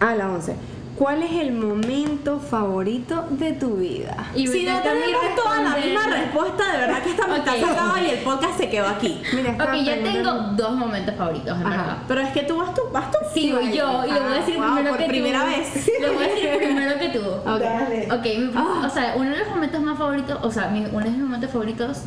a 0.00 0.14
la 0.16 0.28
11. 0.30 0.54
¿Cuál 1.00 1.22
es 1.22 1.32
el 1.32 1.52
momento 1.52 2.38
favorito 2.38 3.24
de 3.30 3.52
tu 3.54 3.76
vida? 3.76 4.14
Y 4.34 4.46
Si 4.46 4.64
no 4.66 4.80
tenemos 4.82 5.34
toda 5.34 5.62
la 5.62 5.76
misma 5.78 6.06
respuesta, 6.08 6.72
de 6.72 6.76
verdad 6.78 7.02
que 7.02 7.10
esta 7.12 7.26
mitad 7.26 7.54
Ok. 7.54 7.58
se 7.58 7.64
acaba 7.64 8.00
y 8.02 8.10
el 8.10 8.18
podcast 8.18 8.58
se 8.58 8.68
quedó 8.68 8.86
aquí. 8.86 9.22
Mira, 9.32 9.52
Ok, 9.52 9.76
yo 9.82 9.94
tengo 10.04 10.30
dos 10.58 10.72
momentos 10.76 11.14
favoritos, 11.14 11.58
en 11.58 11.66
Ajá. 11.66 11.70
verdad. 11.70 11.96
Pero 12.06 12.20
es 12.20 12.28
que 12.32 12.42
tú 12.42 12.58
vas 12.58 12.74
tú, 12.74 12.82
vas 12.92 13.10
tú. 13.10 13.16
Sí, 13.32 13.50
voy 13.50 13.72
yo, 13.72 14.04
y 14.06 14.10
lo 14.12 14.20
voy 14.24 14.32
a 14.34 14.40
decir 14.40 14.56
Ah, 14.60 14.66
wow, 14.66 14.74
primero 14.74 14.90
por 14.90 14.98
que 14.98 15.04
primera 15.08 15.40
tú. 15.40 15.46
vez. 15.46 15.90
Lo 16.02 16.12
voy 16.12 16.24
a 16.24 16.28
decir 16.28 16.50
primero 16.58 16.98
que 16.98 17.08
tú. 17.08 17.20
Ok. 17.50 17.60
Dale. 17.60 18.08
Ok, 18.12 18.24
mi- 18.38 18.50
Ah. 18.54 18.82
o 18.86 18.90
sea, 18.90 19.14
uno 19.16 19.30
de 19.30 19.38
los 19.38 19.48
momentos 19.48 19.80
más 19.80 19.96
favoritos, 19.98 20.38
o 20.42 20.50
sea, 20.50 20.68
mi- 20.68 20.84
uno 20.92 21.00
de 21.06 21.10
mis 21.12 21.20
momentos 21.20 21.50
favoritos 21.50 22.02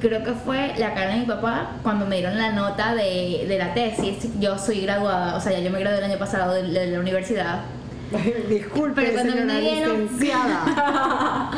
creo 0.00 0.22
que 0.22 0.34
fue 0.34 0.72
la 0.78 0.94
cara 0.94 1.14
de 1.14 1.16
mi 1.20 1.26
papá 1.26 1.72
cuando 1.82 2.06
me 2.06 2.18
dieron 2.18 2.38
la 2.38 2.52
nota 2.52 2.94
de, 2.94 3.44
de 3.48 3.58
la 3.58 3.74
tesis. 3.74 4.28
Yo 4.38 4.56
soy 4.56 4.82
graduada, 4.82 5.34
o 5.34 5.40
sea, 5.40 5.50
ya 5.50 5.58
yo 5.58 5.70
me 5.72 5.80
gradué 5.80 5.98
el 5.98 6.04
año 6.04 6.18
pasado 6.18 6.54
de, 6.54 6.62
de 6.62 6.86
la 6.92 7.00
universidad. 7.00 7.62
Disculpe, 8.48 9.02
Pero 9.02 9.12
cuando 9.12 9.32
señora 9.32 9.54
me 9.60 9.60
licenciada. 9.60 11.50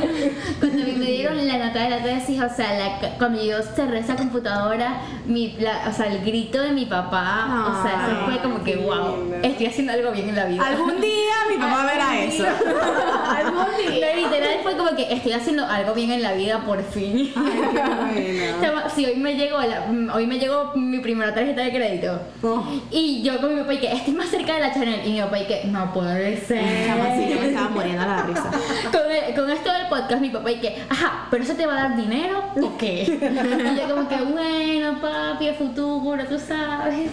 Cuando 0.60 0.84
me 1.30 1.42
dieron 1.42 1.48
la 1.60 1.66
nota 1.66 1.80
de 1.82 1.90
la 1.90 1.98
tesis, 2.02 2.40
o 2.40 2.48
sea, 2.54 2.78
la 2.78 3.08
cuando 3.18 3.42
yo 3.42 3.62
cerré 3.62 3.98
esa 4.00 4.16
computadora, 4.16 5.00
mi, 5.26 5.52
la- 5.58 5.88
o 5.88 5.92
sea, 5.92 6.06
el 6.06 6.24
grito 6.24 6.60
de 6.60 6.72
mi 6.72 6.86
papá, 6.86 7.66
o 7.68 7.82
sea, 7.82 8.06
eso 8.06 8.16
Ay, 8.20 8.24
fue 8.26 8.38
como 8.42 8.64
que, 8.64 8.76
wow, 8.76 9.16
lindo. 9.18 9.36
estoy 9.42 9.66
haciendo 9.66 9.92
algo 9.92 10.10
bien 10.12 10.28
en 10.30 10.36
la 10.36 10.44
vida. 10.46 10.66
Algún 10.66 11.00
día 11.00 11.34
mi 11.50 11.56
papá 11.56 11.86
verá 11.86 12.20
eso. 12.22 12.44
Algún 12.44 13.64
día. 13.78 14.06
No, 14.16 14.22
literal 14.28 14.56
fue 14.62 14.76
como 14.76 14.94
que 14.96 15.12
estoy 15.12 15.32
haciendo 15.32 15.66
algo 15.66 15.94
bien 15.94 16.10
en 16.12 16.22
la 16.22 16.32
vida 16.32 16.60
por 16.60 16.82
fin. 16.82 17.32
Chama, 18.60 18.88
Si 18.90 19.04
hoy 19.06 19.16
me 19.16 19.34
llegó 19.34 19.58
la- 19.60 19.86
hoy 20.14 20.26
me 20.26 20.38
llegó 20.38 20.72
mi 20.74 20.98
primera 21.00 21.34
tarjeta 21.34 21.62
de 21.62 21.70
crédito 21.72 22.20
Oh. 22.42 22.64
y 22.90 23.22
yo 23.22 23.40
con 23.40 23.54
mi 23.54 23.60
papá 23.60 23.74
y 23.74 23.78
que 23.78 23.92
estoy 23.92 24.14
más 24.14 24.28
cerca 24.28 24.54
de 24.54 24.60
la 24.60 24.72
Chanel 24.74 25.00
y 25.06 25.12
mi 25.12 25.20
papá 25.20 25.38
y 25.38 25.44
que 25.46 25.64
no 25.66 25.92
puede 25.92 26.36
ser. 26.40 26.86
Chama, 26.86 27.14
sí, 27.16 27.28
yo 27.32 27.40
me 27.40 27.48
estaba 27.48 27.68
muriendo 27.68 28.02
a 28.02 28.06
la 28.06 28.22
risa. 28.22 28.50
con, 28.90 29.10
el- 29.10 29.34
con 29.34 29.50
esto 29.50 29.72
del 29.72 29.86
podcast 29.88 30.20
mi 30.20 30.30
papá 30.30 30.50
y 30.50 30.56
que 30.56 30.82
ajá 30.88 31.11
pero 31.30 31.42
eso 31.42 31.54
te 31.54 31.66
va 31.66 31.72
a 31.72 31.88
dar 31.88 31.96
dinero 31.96 32.42
o 32.60 32.76
qué 32.78 33.02
y 33.74 33.80
yo 33.80 33.94
como 33.94 34.08
que 34.08 34.16
bueno 34.22 35.00
papi 35.00 35.48
el 35.48 35.54
futuro 35.54 36.24
tú 36.26 36.38
sabes 36.38 37.10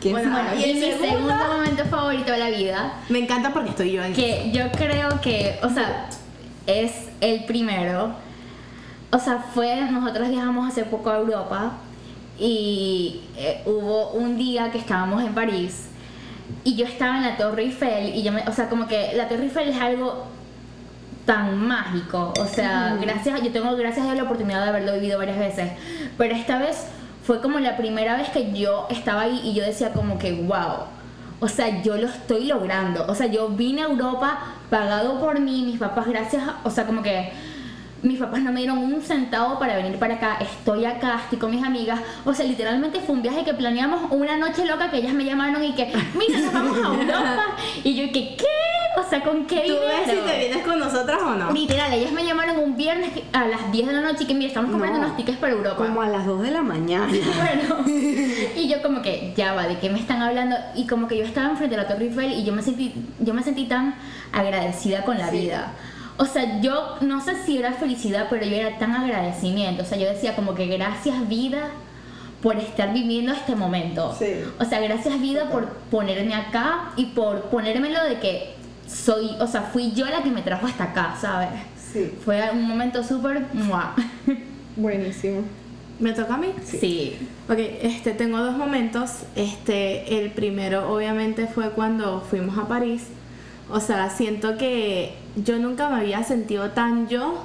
¿Quién 0.00 0.12
Bueno, 0.14 0.30
bueno 0.30 0.50
¿y 0.56 0.70
y 0.70 0.74
mi 0.74 0.80
segundo? 0.80 1.06
segundo 1.08 1.34
momento 1.56 1.84
favorito 1.86 2.30
de 2.32 2.38
la 2.38 2.50
vida 2.50 2.92
Me 3.08 3.18
encanta 3.18 3.52
porque 3.52 3.70
estoy 3.70 3.92
yo 3.92 4.02
en 4.04 4.12
que 4.12 4.50
yo 4.52 4.70
creo 4.70 5.20
que, 5.20 5.58
o 5.62 5.68
sea, 5.70 6.08
es 6.68 7.08
el 7.20 7.44
primero. 7.46 8.12
O 9.10 9.18
sea, 9.18 9.38
fue, 9.38 9.80
nosotros 9.90 10.28
viajamos 10.28 10.70
hace 10.70 10.84
poco 10.84 11.10
a 11.10 11.16
Europa 11.16 11.72
y 12.38 13.22
eh, 13.36 13.62
hubo 13.66 14.10
un 14.10 14.36
día 14.38 14.70
que 14.70 14.78
estábamos 14.78 15.24
en 15.24 15.34
París 15.34 15.88
y 16.62 16.76
yo 16.76 16.86
estaba 16.86 17.16
en 17.16 17.24
la 17.24 17.36
Torre 17.36 17.62
Eiffel 17.62 18.14
y 18.14 18.22
yo 18.22 18.30
me, 18.30 18.42
o 18.42 18.52
sea, 18.52 18.68
como 18.68 18.86
que 18.86 19.12
la 19.14 19.28
Torre 19.28 19.44
Eiffel 19.44 19.70
es 19.70 19.80
algo 19.80 20.26
tan 21.28 21.58
mágico, 21.58 22.32
o 22.40 22.46
sea, 22.46 22.96
gracias, 22.98 23.42
yo 23.42 23.52
tengo 23.52 23.76
gracias 23.76 24.06
a 24.06 24.14
la 24.14 24.22
oportunidad 24.22 24.62
de 24.62 24.70
haberlo 24.70 24.94
vivido 24.94 25.18
varias 25.18 25.38
veces, 25.38 25.72
pero 26.16 26.34
esta 26.34 26.58
vez 26.58 26.86
fue 27.22 27.42
como 27.42 27.58
la 27.58 27.76
primera 27.76 28.16
vez 28.16 28.30
que 28.30 28.58
yo 28.58 28.86
estaba 28.88 29.20
ahí 29.20 29.38
y 29.44 29.52
yo 29.52 29.62
decía 29.62 29.92
como 29.92 30.18
que 30.18 30.32
wow, 30.32 30.86
o 31.38 31.46
sea, 31.46 31.82
yo 31.82 31.98
lo 31.98 32.06
estoy 32.06 32.46
logrando, 32.46 33.04
o 33.06 33.14
sea, 33.14 33.26
yo 33.26 33.50
vine 33.50 33.82
a 33.82 33.88
Europa 33.88 34.38
pagado 34.70 35.20
por 35.20 35.38
mí, 35.38 35.64
mis 35.66 35.78
papás 35.78 36.06
gracias, 36.06 36.42
o 36.64 36.70
sea, 36.70 36.86
como 36.86 37.02
que 37.02 37.30
mis 38.02 38.18
papás 38.18 38.40
no 38.42 38.52
me 38.52 38.60
dieron 38.60 38.78
un 38.78 39.00
centavo 39.02 39.58
para 39.58 39.76
venir 39.76 39.98
para 39.98 40.14
acá, 40.14 40.38
estoy 40.40 40.84
acá, 40.84 41.20
estoy 41.24 41.38
con 41.38 41.50
mis 41.50 41.64
amigas, 41.64 42.00
o 42.24 42.32
sea, 42.32 42.46
literalmente 42.46 43.00
fue 43.00 43.16
un 43.16 43.22
viaje 43.22 43.44
que 43.44 43.54
planeamos 43.54 44.02
una 44.10 44.36
noche 44.36 44.64
loca 44.66 44.90
que 44.90 44.98
ellas 44.98 45.14
me 45.14 45.24
llamaron 45.24 45.62
y 45.64 45.74
que, 45.74 45.92
mira, 46.16 46.38
nos 46.40 46.52
vamos 46.52 46.78
a 46.78 46.94
Europa, 46.94 47.42
y 47.84 47.94
yo 47.94 48.12
que, 48.12 48.36
¿qué? 48.36 48.44
O 48.98 49.08
sea, 49.08 49.22
¿con 49.22 49.46
qué 49.46 49.62
¿Tú 49.66 49.74
ves 49.74 50.10
si 50.10 50.16
te 50.30 50.38
vienes 50.38 50.64
con 50.66 50.78
nosotras 50.78 51.18
o 51.22 51.34
no? 51.34 51.52
Literal, 51.52 51.92
ellas 51.92 52.10
me 52.12 52.24
llamaron 52.24 52.58
un 52.58 52.76
viernes 52.76 53.10
a 53.32 53.46
las 53.46 53.70
10 53.70 53.86
de 53.86 53.92
la 53.92 54.00
noche 54.00 54.24
y 54.24 54.26
que 54.26 54.34
mira, 54.34 54.48
estamos 54.48 54.70
comprando 54.70 54.98
No. 54.98 55.04
unos 55.06 55.16
tickets 55.16 55.38
para 55.38 55.52
Europa. 55.52 55.76
Como 55.76 56.02
a 56.02 56.08
las 56.08 56.26
2 56.26 56.42
de 56.42 56.50
la 56.50 56.62
mañana. 56.62 57.06
Bueno, 57.38 57.84
y 58.56 58.68
yo 58.68 58.82
como 58.82 59.00
que, 59.02 59.32
ya 59.36 59.52
va, 59.54 59.66
¿de 59.68 59.78
qué 59.78 59.88
me 59.90 60.00
están 60.00 60.20
hablando? 60.22 60.56
Y 60.74 60.86
como 60.86 61.06
que 61.06 61.16
yo 61.16 61.24
estaba 61.24 61.48
enfrente 61.50 61.76
de 61.76 61.82
la 61.82 61.88
Torre 61.88 62.06
Eiffel 62.06 62.32
y 62.32 62.44
yo 62.44 62.52
me 62.52 62.62
sentí, 62.62 62.92
yo 63.20 63.34
me 63.34 63.42
sentí 63.42 63.66
tan 63.66 63.94
agradecida 64.32 65.04
con 65.04 65.16
la 65.18 65.30
Sí. 65.30 65.38
vida. 65.40 65.72
O 66.18 66.24
sea, 66.26 66.60
yo 66.60 66.96
no 67.00 67.24
sé 67.24 67.42
si 67.44 67.58
era 67.58 67.72
felicidad, 67.72 68.26
pero 68.28 68.44
yo 68.44 68.56
era 68.56 68.78
tan 68.78 68.92
agradecimiento. 68.92 69.82
O 69.82 69.86
sea, 69.86 69.98
yo 69.98 70.08
decía 70.08 70.34
como 70.36 70.54
que 70.54 70.66
gracias 70.66 71.28
vida 71.28 71.70
por 72.42 72.56
estar 72.56 72.92
viviendo 72.92 73.32
este 73.32 73.54
momento. 73.54 74.14
Sí. 74.18 74.44
O 74.58 74.64
sea, 74.64 74.80
gracias 74.80 75.20
vida 75.20 75.48
por 75.50 75.68
ponerme 75.90 76.34
acá 76.34 76.90
y 76.96 77.06
por 77.06 77.42
ponérmelo 77.44 78.02
de 78.04 78.18
que 78.18 78.54
soy, 78.86 79.36
o 79.40 79.46
sea, 79.46 79.62
fui 79.62 79.92
yo 79.92 80.06
la 80.06 80.22
que 80.22 80.30
me 80.30 80.42
trajo 80.42 80.66
hasta 80.66 80.84
acá, 80.84 81.16
¿sabes? 81.20 81.50
Sí. 81.92 82.12
Fue 82.24 82.50
un 82.52 82.62
momento 82.62 83.02
súper... 83.02 83.46
Buenísimo. 84.76 85.42
¿Me 85.98 86.12
toca 86.12 86.34
a 86.34 86.38
mí? 86.38 86.52
Sí. 86.64 87.16
Ok, 87.48 87.58
este, 87.82 88.12
tengo 88.12 88.38
dos 88.38 88.56
momentos. 88.56 89.24
Este, 89.34 90.20
el 90.20 90.30
primero 90.30 90.92
obviamente 90.92 91.48
fue 91.48 91.70
cuando 91.70 92.20
fuimos 92.20 92.56
a 92.56 92.68
París. 92.68 93.08
O 93.70 93.80
sea, 93.80 94.08
siento 94.10 94.56
que 94.56 95.14
yo 95.36 95.58
nunca 95.58 95.88
me 95.88 95.96
había 95.96 96.22
sentido 96.24 96.70
tan 96.70 97.08
yo 97.08 97.42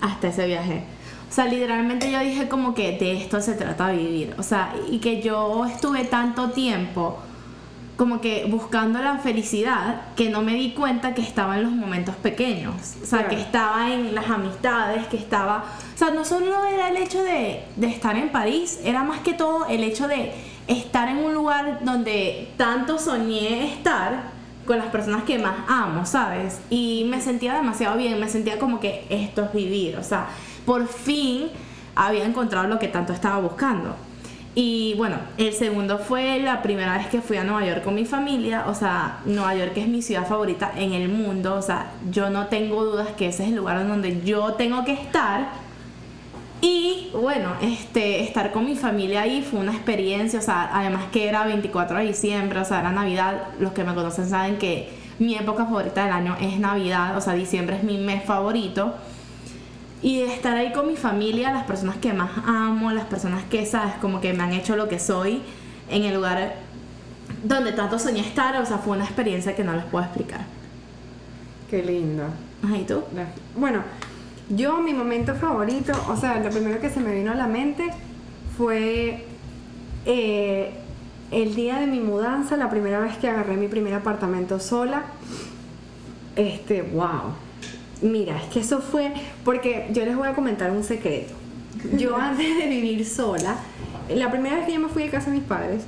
hasta 0.00 0.28
ese 0.28 0.46
viaje. 0.46 0.84
O 1.30 1.32
sea, 1.32 1.44
literalmente 1.46 2.10
yo 2.10 2.20
dije 2.20 2.48
como 2.48 2.74
que 2.74 2.92
de 2.98 3.20
esto 3.22 3.40
se 3.40 3.54
trata 3.54 3.90
vivir. 3.90 4.34
O 4.38 4.42
sea, 4.42 4.74
y 4.90 4.98
que 4.98 5.20
yo 5.22 5.64
estuve 5.66 6.04
tanto 6.04 6.50
tiempo 6.50 7.18
como 7.96 8.20
que 8.20 8.44
buscando 8.48 9.02
la 9.02 9.18
felicidad 9.18 10.02
que 10.14 10.30
no 10.30 10.40
me 10.42 10.54
di 10.54 10.70
cuenta 10.72 11.14
que 11.14 11.20
estaba 11.22 11.56
en 11.56 11.64
los 11.64 11.72
momentos 11.72 12.14
pequeños. 12.16 12.74
O 13.02 13.06
sea, 13.06 13.20
Claro. 13.20 13.28
que 13.34 13.40
estaba 13.42 13.92
en 13.92 14.14
las 14.14 14.30
amistades, 14.30 15.06
que 15.08 15.16
estaba... 15.16 15.64
O 15.94 15.98
sea, 15.98 16.10
no 16.10 16.24
solo 16.24 16.64
era 16.64 16.90
el 16.90 16.96
hecho 16.96 17.22
de, 17.24 17.64
de 17.76 17.86
estar 17.88 18.16
en 18.16 18.30
París, 18.30 18.78
era 18.84 19.02
más 19.02 19.20
que 19.20 19.34
todo 19.34 19.66
el 19.66 19.82
hecho 19.82 20.06
de 20.06 20.32
estar 20.68 21.08
en 21.08 21.18
un 21.18 21.34
lugar 21.34 21.80
donde 21.82 22.48
tanto 22.56 22.98
soñé 22.98 23.64
estar 23.74 24.37
con 24.68 24.76
las 24.76 24.88
personas 24.88 25.24
que 25.24 25.38
más 25.38 25.54
amo, 25.66 26.04
¿sabes? 26.04 26.60
Y 26.68 27.06
me 27.08 27.22
sentía 27.22 27.54
demasiado 27.54 27.96
bien, 27.96 28.20
me 28.20 28.28
sentía 28.28 28.58
como 28.58 28.80
que 28.80 29.06
esto 29.08 29.42
es 29.42 29.52
vivir, 29.54 29.96
o 29.96 30.02
sea, 30.04 30.26
por 30.66 30.86
fin 30.86 31.48
había 31.96 32.26
encontrado 32.26 32.68
lo 32.68 32.78
que 32.78 32.86
tanto 32.88 33.14
estaba 33.14 33.40
buscando. 33.40 33.96
Y 34.54 34.92
bueno, 34.98 35.16
el 35.38 35.54
segundo 35.54 35.98
fue 35.98 36.38
la 36.40 36.60
primera 36.60 36.98
vez 36.98 37.06
que 37.06 37.22
fui 37.22 37.38
a 37.38 37.44
Nueva 37.44 37.64
York 37.64 37.82
con 37.82 37.94
mi 37.94 38.04
familia. 38.04 38.64
O 38.66 38.74
sea, 38.74 39.20
Nueva 39.24 39.54
York 39.54 39.72
es 39.76 39.86
mi 39.86 40.02
ciudad 40.02 40.26
favorita 40.26 40.72
en 40.76 40.92
el 40.92 41.08
mundo. 41.08 41.54
O 41.54 41.62
sea, 41.62 41.92
yo 42.10 42.28
no 42.28 42.48
tengo 42.48 42.84
dudas 42.84 43.08
que 43.16 43.28
ese 43.28 43.44
es 43.44 43.50
el 43.50 43.56
lugar 43.56 43.86
donde 43.86 44.20
yo 44.22 44.54
tengo 44.54 44.84
que 44.84 44.92
estar. 44.92 45.48
Y 46.60 47.10
bueno, 47.12 47.54
este, 47.62 48.22
estar 48.22 48.50
con 48.50 48.64
mi 48.64 48.74
familia 48.74 49.22
ahí 49.22 49.42
fue 49.42 49.60
una 49.60 49.72
experiencia. 49.72 50.38
O 50.40 50.42
sea, 50.42 50.70
además 50.72 51.04
que 51.12 51.28
era 51.28 51.44
24 51.44 51.98
de 51.98 52.06
diciembre, 52.06 52.60
o 52.60 52.64
sea, 52.64 52.80
era 52.80 52.90
Navidad. 52.90 53.48
Los 53.60 53.72
que 53.72 53.84
me 53.84 53.94
conocen 53.94 54.28
saben 54.28 54.58
que 54.58 54.88
mi 55.18 55.34
época 55.34 55.64
favorita 55.64 56.04
del 56.04 56.12
año 56.12 56.36
es 56.40 56.58
Navidad. 56.58 57.16
O 57.16 57.20
sea, 57.20 57.34
diciembre 57.34 57.76
es 57.76 57.84
mi 57.84 57.98
mes 57.98 58.24
favorito. 58.24 58.94
Y 60.02 60.20
estar 60.20 60.56
ahí 60.56 60.72
con 60.72 60.86
mi 60.86 60.96
familia, 60.96 61.52
las 61.52 61.64
personas 61.64 61.96
que 61.96 62.12
más 62.12 62.30
amo, 62.46 62.92
las 62.92 63.06
personas 63.06 63.44
que, 63.44 63.66
sabes, 63.66 63.94
como 64.00 64.20
que 64.20 64.32
me 64.32 64.44
han 64.44 64.52
hecho 64.52 64.76
lo 64.76 64.88
que 64.88 65.00
soy 65.00 65.42
en 65.90 66.04
el 66.04 66.14
lugar 66.14 66.54
donde 67.42 67.72
tanto 67.72 67.98
soñé 67.98 68.20
estar, 68.20 68.60
o 68.60 68.66
sea, 68.66 68.78
fue 68.78 68.96
una 68.96 69.04
experiencia 69.04 69.54
que 69.54 69.64
no 69.64 69.74
les 69.74 69.84
puedo 69.84 70.04
explicar. 70.04 70.40
Qué 71.68 71.82
lindo. 71.82 72.24
Ajá, 72.64 72.76
¿y 72.76 72.84
tú? 72.84 73.02
Bueno, 73.56 73.82
yo 74.50 74.78
mi 74.78 74.94
momento 74.94 75.34
favorito, 75.34 75.92
o 76.08 76.16
sea, 76.16 76.40
lo 76.40 76.50
primero 76.50 76.80
que 76.80 76.90
se 76.90 77.00
me 77.00 77.14
vino 77.14 77.32
a 77.32 77.34
la 77.34 77.46
mente 77.46 77.90
fue 78.56 79.24
eh, 80.06 80.70
el 81.30 81.54
día 81.54 81.78
de 81.78 81.86
mi 81.86 82.00
mudanza, 82.00 82.56
la 82.56 82.70
primera 82.70 83.00
vez 83.00 83.16
que 83.18 83.28
agarré 83.28 83.56
mi 83.56 83.68
primer 83.68 83.94
apartamento 83.94 84.58
sola. 84.58 85.04
Este, 86.36 86.82
wow. 86.82 87.34
Mira, 88.00 88.36
es 88.38 88.44
que 88.44 88.60
eso 88.60 88.80
fue, 88.80 89.12
porque 89.44 89.88
yo 89.92 90.04
les 90.04 90.16
voy 90.16 90.28
a 90.28 90.34
comentar 90.34 90.70
un 90.70 90.84
secreto. 90.84 91.34
Yo 91.96 92.16
antes 92.20 92.56
de 92.56 92.66
vivir 92.68 93.04
sola, 93.04 93.56
la 94.08 94.30
primera 94.30 94.56
vez 94.56 94.66
que 94.66 94.72
yo 94.72 94.80
me 94.80 94.88
fui 94.88 95.02
de 95.02 95.10
casa 95.10 95.30
de 95.30 95.38
mis 95.38 95.46
padres, 95.46 95.82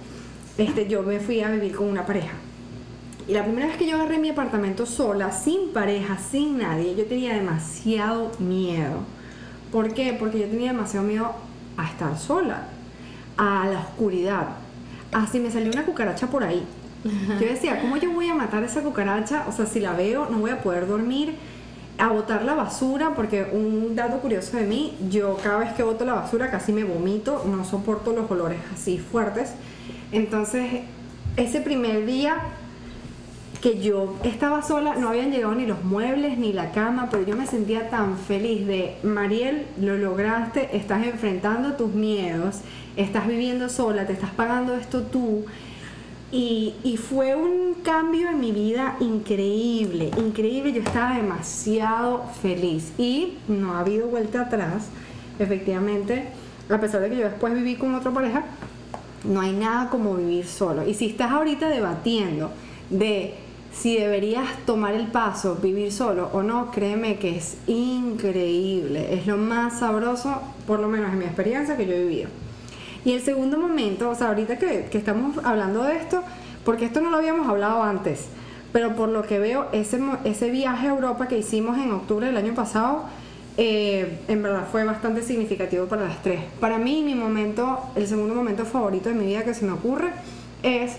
este, 0.58 0.86
yo 0.86 1.02
me 1.02 1.20
fui 1.20 1.40
a 1.40 1.50
vivir 1.50 1.74
con 1.74 1.88
una 1.88 2.04
pareja. 2.04 2.34
Y 3.30 3.32
la 3.32 3.44
primera 3.44 3.68
vez 3.68 3.76
que 3.76 3.86
yo 3.86 3.94
agarré 3.94 4.18
mi 4.18 4.30
apartamento 4.30 4.86
sola, 4.86 5.30
sin 5.30 5.68
pareja, 5.72 6.18
sin 6.18 6.58
nadie, 6.58 6.96
yo 6.96 7.04
tenía 7.04 7.32
demasiado 7.32 8.32
miedo. 8.40 9.04
¿Por 9.70 9.94
qué? 9.94 10.16
Porque 10.18 10.40
yo 10.40 10.48
tenía 10.48 10.72
demasiado 10.72 11.06
miedo 11.06 11.30
a 11.76 11.86
estar 11.86 12.18
sola, 12.18 12.64
a 13.36 13.68
la 13.68 13.78
oscuridad, 13.78 14.48
a 15.12 15.28
si 15.28 15.38
me 15.38 15.52
salió 15.52 15.70
una 15.70 15.84
cucaracha 15.84 16.26
por 16.26 16.42
ahí. 16.42 16.64
Yo 17.04 17.46
decía, 17.46 17.80
¿cómo 17.80 17.98
yo 17.98 18.10
voy 18.10 18.28
a 18.28 18.34
matar 18.34 18.64
esa 18.64 18.82
cucaracha? 18.82 19.44
O 19.48 19.52
sea, 19.52 19.64
si 19.64 19.78
la 19.78 19.92
veo, 19.92 20.26
no 20.28 20.38
voy 20.38 20.50
a 20.50 20.60
poder 20.60 20.88
dormir. 20.88 21.36
A 21.98 22.08
botar 22.08 22.44
la 22.44 22.54
basura, 22.54 23.14
porque 23.14 23.44
un 23.52 23.94
dato 23.94 24.18
curioso 24.18 24.56
de 24.56 24.64
mí, 24.64 24.96
yo 25.08 25.36
cada 25.36 25.58
vez 25.58 25.72
que 25.74 25.84
boto 25.84 26.04
la 26.04 26.14
basura 26.14 26.50
casi 26.50 26.72
me 26.72 26.82
vomito, 26.82 27.44
no 27.46 27.64
soporto 27.64 28.12
los 28.12 28.28
olores 28.28 28.58
así 28.74 28.98
fuertes. 28.98 29.52
Entonces, 30.10 30.80
ese 31.36 31.60
primer 31.60 32.06
día 32.06 32.36
que 33.60 33.78
yo 33.78 34.16
estaba 34.24 34.62
sola, 34.62 34.94
no 34.96 35.08
habían 35.08 35.30
llegado 35.30 35.54
ni 35.54 35.66
los 35.66 35.84
muebles 35.84 36.38
ni 36.38 36.52
la 36.52 36.72
cama, 36.72 37.08
pero 37.10 37.26
yo 37.26 37.36
me 37.36 37.46
sentía 37.46 37.90
tan 37.90 38.16
feliz 38.16 38.66
de, 38.66 38.96
Mariel, 39.02 39.66
lo 39.78 39.98
lograste, 39.98 40.74
estás 40.76 41.06
enfrentando 41.06 41.74
tus 41.74 41.92
miedos, 41.92 42.60
estás 42.96 43.26
viviendo 43.26 43.68
sola, 43.68 44.06
te 44.06 44.14
estás 44.14 44.30
pagando 44.30 44.74
esto 44.74 45.02
tú. 45.02 45.44
Y, 46.32 46.96
fue 47.08 47.34
un 47.34 47.74
cambio 47.82 48.30
en 48.30 48.38
mi 48.38 48.52
vida 48.52 48.96
increíble, 49.00 50.10
increíble, 50.16 50.72
yo 50.72 50.80
estaba 50.80 51.16
demasiado 51.16 52.24
feliz 52.40 52.92
y 52.98 53.34
no 53.48 53.74
ha 53.74 53.80
habido 53.80 54.06
vuelta 54.06 54.42
atrás. 54.42 54.88
efectivamente, 55.38 56.28
a 56.68 56.78
pesar 56.78 57.00
de 57.00 57.10
que 57.10 57.16
yo 57.16 57.24
después 57.24 57.52
viví 57.52 57.74
con 57.74 57.94
otra 57.94 58.12
pareja, 58.12 58.44
no 59.24 59.40
hay 59.40 59.52
nada 59.52 59.90
como 59.90 60.14
vivir 60.14 60.46
solo. 60.46 60.86
Y 60.86 60.94
si 60.94 61.06
estás 61.06 61.32
ahorita 61.32 61.68
debatiendo 61.68 62.50
de 62.90 63.34
si 63.72 63.96
deberías 63.96 64.46
tomar 64.66 64.94
el 64.94 65.06
paso, 65.06 65.56
vivir 65.56 65.92
solo 65.92 66.28
o 66.32 66.42
no, 66.42 66.70
créeme 66.70 67.18
que 67.18 67.36
es 67.36 67.56
increíble. 67.66 69.14
Es 69.14 69.26
lo 69.26 69.36
más 69.36 69.78
sabroso, 69.78 70.40
por 70.66 70.80
lo 70.80 70.88
menos 70.88 71.12
en 71.12 71.18
mi 71.18 71.24
experiencia, 71.24 71.76
que 71.76 71.86
yo 71.86 71.94
he 71.94 72.04
vivido. 72.04 72.28
Y 73.04 73.12
el 73.12 73.22
segundo 73.22 73.58
momento, 73.58 74.10
o 74.10 74.14
sea, 74.14 74.28
ahorita 74.28 74.58
que, 74.58 74.88
que 74.90 74.98
estamos 74.98 75.38
hablando 75.44 75.82
de 75.84 75.96
esto, 75.96 76.22
porque 76.64 76.84
esto 76.84 77.00
no 77.00 77.10
lo 77.10 77.16
habíamos 77.16 77.48
hablado 77.48 77.82
antes, 77.82 78.26
pero 78.72 78.94
por 78.94 79.08
lo 79.08 79.22
que 79.22 79.38
veo, 79.38 79.68
ese, 79.72 80.00
ese 80.24 80.50
viaje 80.50 80.86
a 80.86 80.90
Europa 80.90 81.28
que 81.28 81.38
hicimos 81.38 81.78
en 81.78 81.92
octubre 81.92 82.26
del 82.26 82.36
año 82.36 82.54
pasado, 82.54 83.04
eh, 83.56 84.20
en 84.28 84.42
verdad 84.42 84.66
fue 84.70 84.84
bastante 84.84 85.22
significativo 85.22 85.86
para 85.86 86.04
las 86.04 86.22
tres. 86.22 86.40
Para 86.60 86.78
mí, 86.78 87.02
mi 87.02 87.14
momento, 87.14 87.80
el 87.96 88.06
segundo 88.06 88.34
momento 88.34 88.64
favorito 88.64 89.08
de 89.08 89.14
mi 89.14 89.26
vida 89.26 89.44
que 89.44 89.54
se 89.54 89.64
me 89.64 89.72
ocurre 89.72 90.12
es 90.62 90.96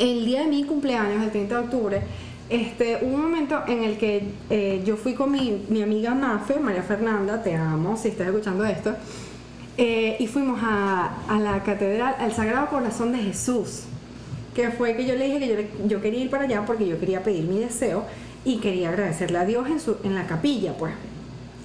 el 0.00 0.24
día 0.24 0.40
de 0.40 0.46
mi 0.48 0.64
cumpleaños, 0.64 1.22
el 1.22 1.30
30 1.30 1.54
de 1.54 1.64
octubre. 1.64 2.02
Este, 2.48 2.98
hubo 3.02 3.14
un 3.14 3.22
momento 3.22 3.62
en 3.68 3.84
el 3.84 3.96
que 3.96 4.24
eh, 4.48 4.82
yo 4.84 4.96
fui 4.96 5.14
con 5.14 5.30
mi, 5.30 5.62
mi 5.68 5.82
amiga 5.82 6.14
Mafe, 6.14 6.58
María 6.58 6.82
Fernanda, 6.82 7.42
te 7.42 7.54
amo 7.54 7.96
si 7.96 8.08
estás 8.08 8.26
escuchando 8.26 8.64
esto, 8.64 8.94
eh, 9.76 10.16
y 10.18 10.26
fuimos 10.26 10.58
a, 10.62 11.12
a 11.28 11.38
la 11.38 11.62
catedral, 11.62 12.16
al 12.18 12.32
Sagrado 12.32 12.66
Corazón 12.68 13.12
de 13.12 13.18
Jesús, 13.18 13.82
que 14.54 14.70
fue 14.70 14.96
que 14.96 15.06
yo 15.06 15.14
le 15.14 15.26
dije 15.26 15.38
que 15.38 15.48
yo, 15.78 15.86
yo 15.86 16.00
quería 16.02 16.24
ir 16.24 16.30
para 16.30 16.44
allá 16.44 16.64
porque 16.66 16.88
yo 16.88 16.98
quería 16.98 17.22
pedir 17.22 17.44
mi 17.44 17.60
deseo 17.60 18.04
y 18.44 18.56
quería 18.56 18.88
agradecerle 18.88 19.38
a 19.38 19.44
Dios 19.44 19.68
en, 19.68 19.78
su, 19.78 19.96
en 20.02 20.14
la 20.16 20.26
capilla, 20.26 20.76
pues. 20.76 20.92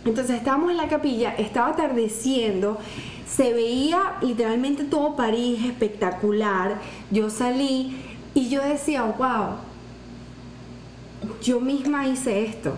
Entonces 0.06 0.36
estábamos 0.36 0.70
en 0.70 0.78
la 0.78 0.88
capilla, 0.88 1.34
estaba 1.36 1.70
atardeciendo, 1.70 2.78
se 3.28 3.54
veía 3.54 4.18
literalmente 4.22 4.84
todo 4.84 5.16
París 5.16 5.66
espectacular. 5.66 6.80
Yo 7.10 7.32
salí 7.32 7.98
y 8.36 8.50
yo 8.50 8.62
decía, 8.62 9.04
wow, 9.04 9.56
yo 11.42 11.62
misma 11.62 12.08
hice 12.08 12.46
esto. 12.46 12.74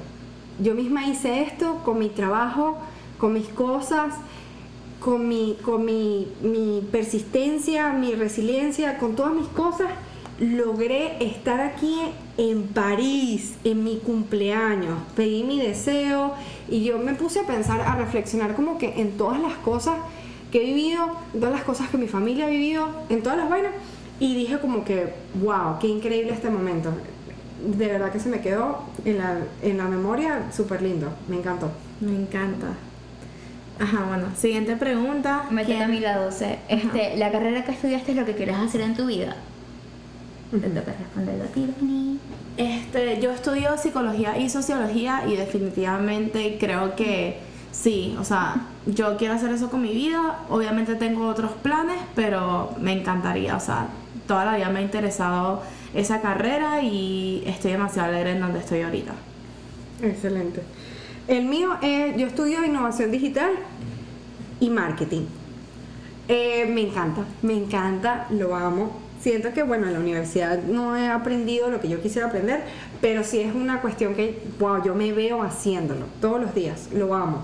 Yo 0.59 0.75
misma 0.75 1.07
hice 1.07 1.41
esto 1.41 1.81
con 1.83 1.99
mi 1.99 2.09
trabajo, 2.09 2.77
con 3.17 3.33
mis 3.33 3.47
cosas, 3.47 4.13
con 4.99 5.27
mi, 5.27 5.57
con 5.63 5.83
mi, 5.83 6.27
mi 6.41 6.87
persistencia, 6.91 7.91
mi 7.91 8.13
resiliencia, 8.13 8.99
con 8.99 9.15
todas 9.15 9.33
mis 9.33 9.47
cosas. 9.47 9.87
Logré 10.39 11.23
estar 11.25 11.59
aquí 11.59 11.97
en 12.37 12.67
París, 12.67 13.55
en 13.63 13.83
mi 13.83 13.97
cumpleaños. 13.97 14.99
Pedí 15.15 15.43
mi 15.43 15.59
deseo 15.59 16.33
y 16.69 16.83
yo 16.83 16.99
me 16.99 17.15
puse 17.15 17.39
a 17.39 17.47
pensar, 17.47 17.81
a 17.81 17.95
reflexionar 17.95 18.55
como 18.55 18.77
que 18.77 19.01
en 19.01 19.17
todas 19.17 19.41
las 19.41 19.55
cosas 19.55 19.95
que 20.51 20.61
he 20.61 20.65
vivido, 20.65 21.07
en 21.33 21.39
todas 21.39 21.55
las 21.55 21.63
cosas 21.63 21.89
que 21.89 21.97
mi 21.97 22.07
familia 22.07 22.45
ha 22.45 22.49
vivido, 22.49 22.87
en 23.09 23.23
todas 23.23 23.39
las 23.39 23.49
vainas. 23.49 23.71
Y 24.19 24.35
dije 24.35 24.59
como 24.59 24.83
que, 24.83 25.13
wow, 25.41 25.77
qué 25.79 25.87
increíble 25.87 26.33
este 26.33 26.49
momento. 26.49 26.91
De 27.63 27.87
verdad 27.87 28.11
que 28.11 28.19
se 28.19 28.29
me 28.29 28.41
quedó 28.41 28.83
en 29.05 29.17
la, 29.17 29.37
en 29.61 29.77
la 29.77 29.85
memoria 29.85 30.51
súper 30.55 30.81
lindo. 30.81 31.09
Me 31.27 31.37
encantó. 31.37 31.69
Me 32.01 32.11
encanta. 32.11 32.67
Ajá, 33.79 34.05
bueno, 34.07 34.27
siguiente 34.35 34.75
pregunta. 34.75 35.45
Me 35.51 35.63
toca 35.63 35.75
a 35.75 35.77
¿Quién? 35.77 35.91
mí 35.91 35.99
la 35.99 36.17
12. 36.17 36.59
Este, 36.67 37.17
la 37.17 37.31
carrera 37.31 37.63
que 37.63 37.71
estudiaste 37.71 38.11
es 38.11 38.17
lo 38.17 38.25
que 38.25 38.33
quieres 38.35 38.55
hacer 38.55 38.81
en 38.81 38.95
tu 38.95 39.05
vida. 39.05 39.35
Te 40.49 40.57
toca 40.69 40.93
responderlo 40.97 41.43
a 41.43 41.47
ti, 41.47 41.61
Tiffany. 41.65 42.19
Este, 42.57 43.21
yo 43.21 43.31
estudio 43.31 43.77
psicología 43.77 44.37
y 44.37 44.49
sociología 44.49 45.23
y 45.27 45.35
definitivamente 45.35 46.57
creo 46.59 46.95
que 46.95 47.37
sí, 47.71 48.15
o 48.19 48.23
sea, 48.23 48.55
yo 48.87 49.17
quiero 49.17 49.35
hacer 49.35 49.51
eso 49.51 49.69
con 49.69 49.81
mi 49.81 49.93
vida. 49.93 50.39
Obviamente 50.49 50.95
tengo 50.95 51.27
otros 51.27 51.51
planes, 51.51 51.97
pero 52.15 52.71
me 52.79 52.93
encantaría, 52.93 53.55
o 53.55 53.59
sea, 53.59 53.89
toda 54.27 54.45
la 54.45 54.55
vida 54.57 54.69
me 54.69 54.79
ha 54.79 54.81
interesado 54.81 55.63
esa 55.93 56.21
carrera 56.21 56.81
y 56.81 57.43
estoy 57.45 57.71
demasiado 57.71 58.09
alegre 58.09 58.31
en 58.31 58.41
donde 58.41 58.59
estoy 58.59 58.81
ahorita. 58.81 59.13
Excelente. 60.03 60.61
El 61.27 61.45
mío 61.45 61.77
es, 61.81 62.15
yo 62.15 62.27
estudio 62.27 62.63
innovación 62.63 63.11
digital 63.11 63.51
y 64.59 64.69
marketing. 64.69 65.25
Eh, 66.27 66.65
me 66.69 66.81
encanta, 66.81 67.23
me 67.41 67.53
encanta, 67.53 68.27
lo 68.29 68.55
amo. 68.55 68.91
Siento 69.19 69.51
que, 69.53 69.63
bueno, 69.63 69.87
en 69.87 69.93
la 69.93 69.99
universidad 69.99 70.61
no 70.61 70.95
he 70.95 71.07
aprendido 71.07 71.69
lo 71.69 71.81
que 71.81 71.89
yo 71.89 72.01
quisiera 72.01 72.27
aprender, 72.27 72.63
pero 73.01 73.23
sí 73.23 73.39
es 73.39 73.53
una 73.55 73.81
cuestión 73.81 74.13
que, 74.13 74.41
wow, 74.59 74.83
yo 74.83 74.93
me 74.93 75.11
veo 75.11 75.41
haciéndolo 75.41 76.05
todos 76.21 76.39
los 76.39 76.53
días, 76.53 76.89
lo 76.93 77.15
amo. 77.15 77.41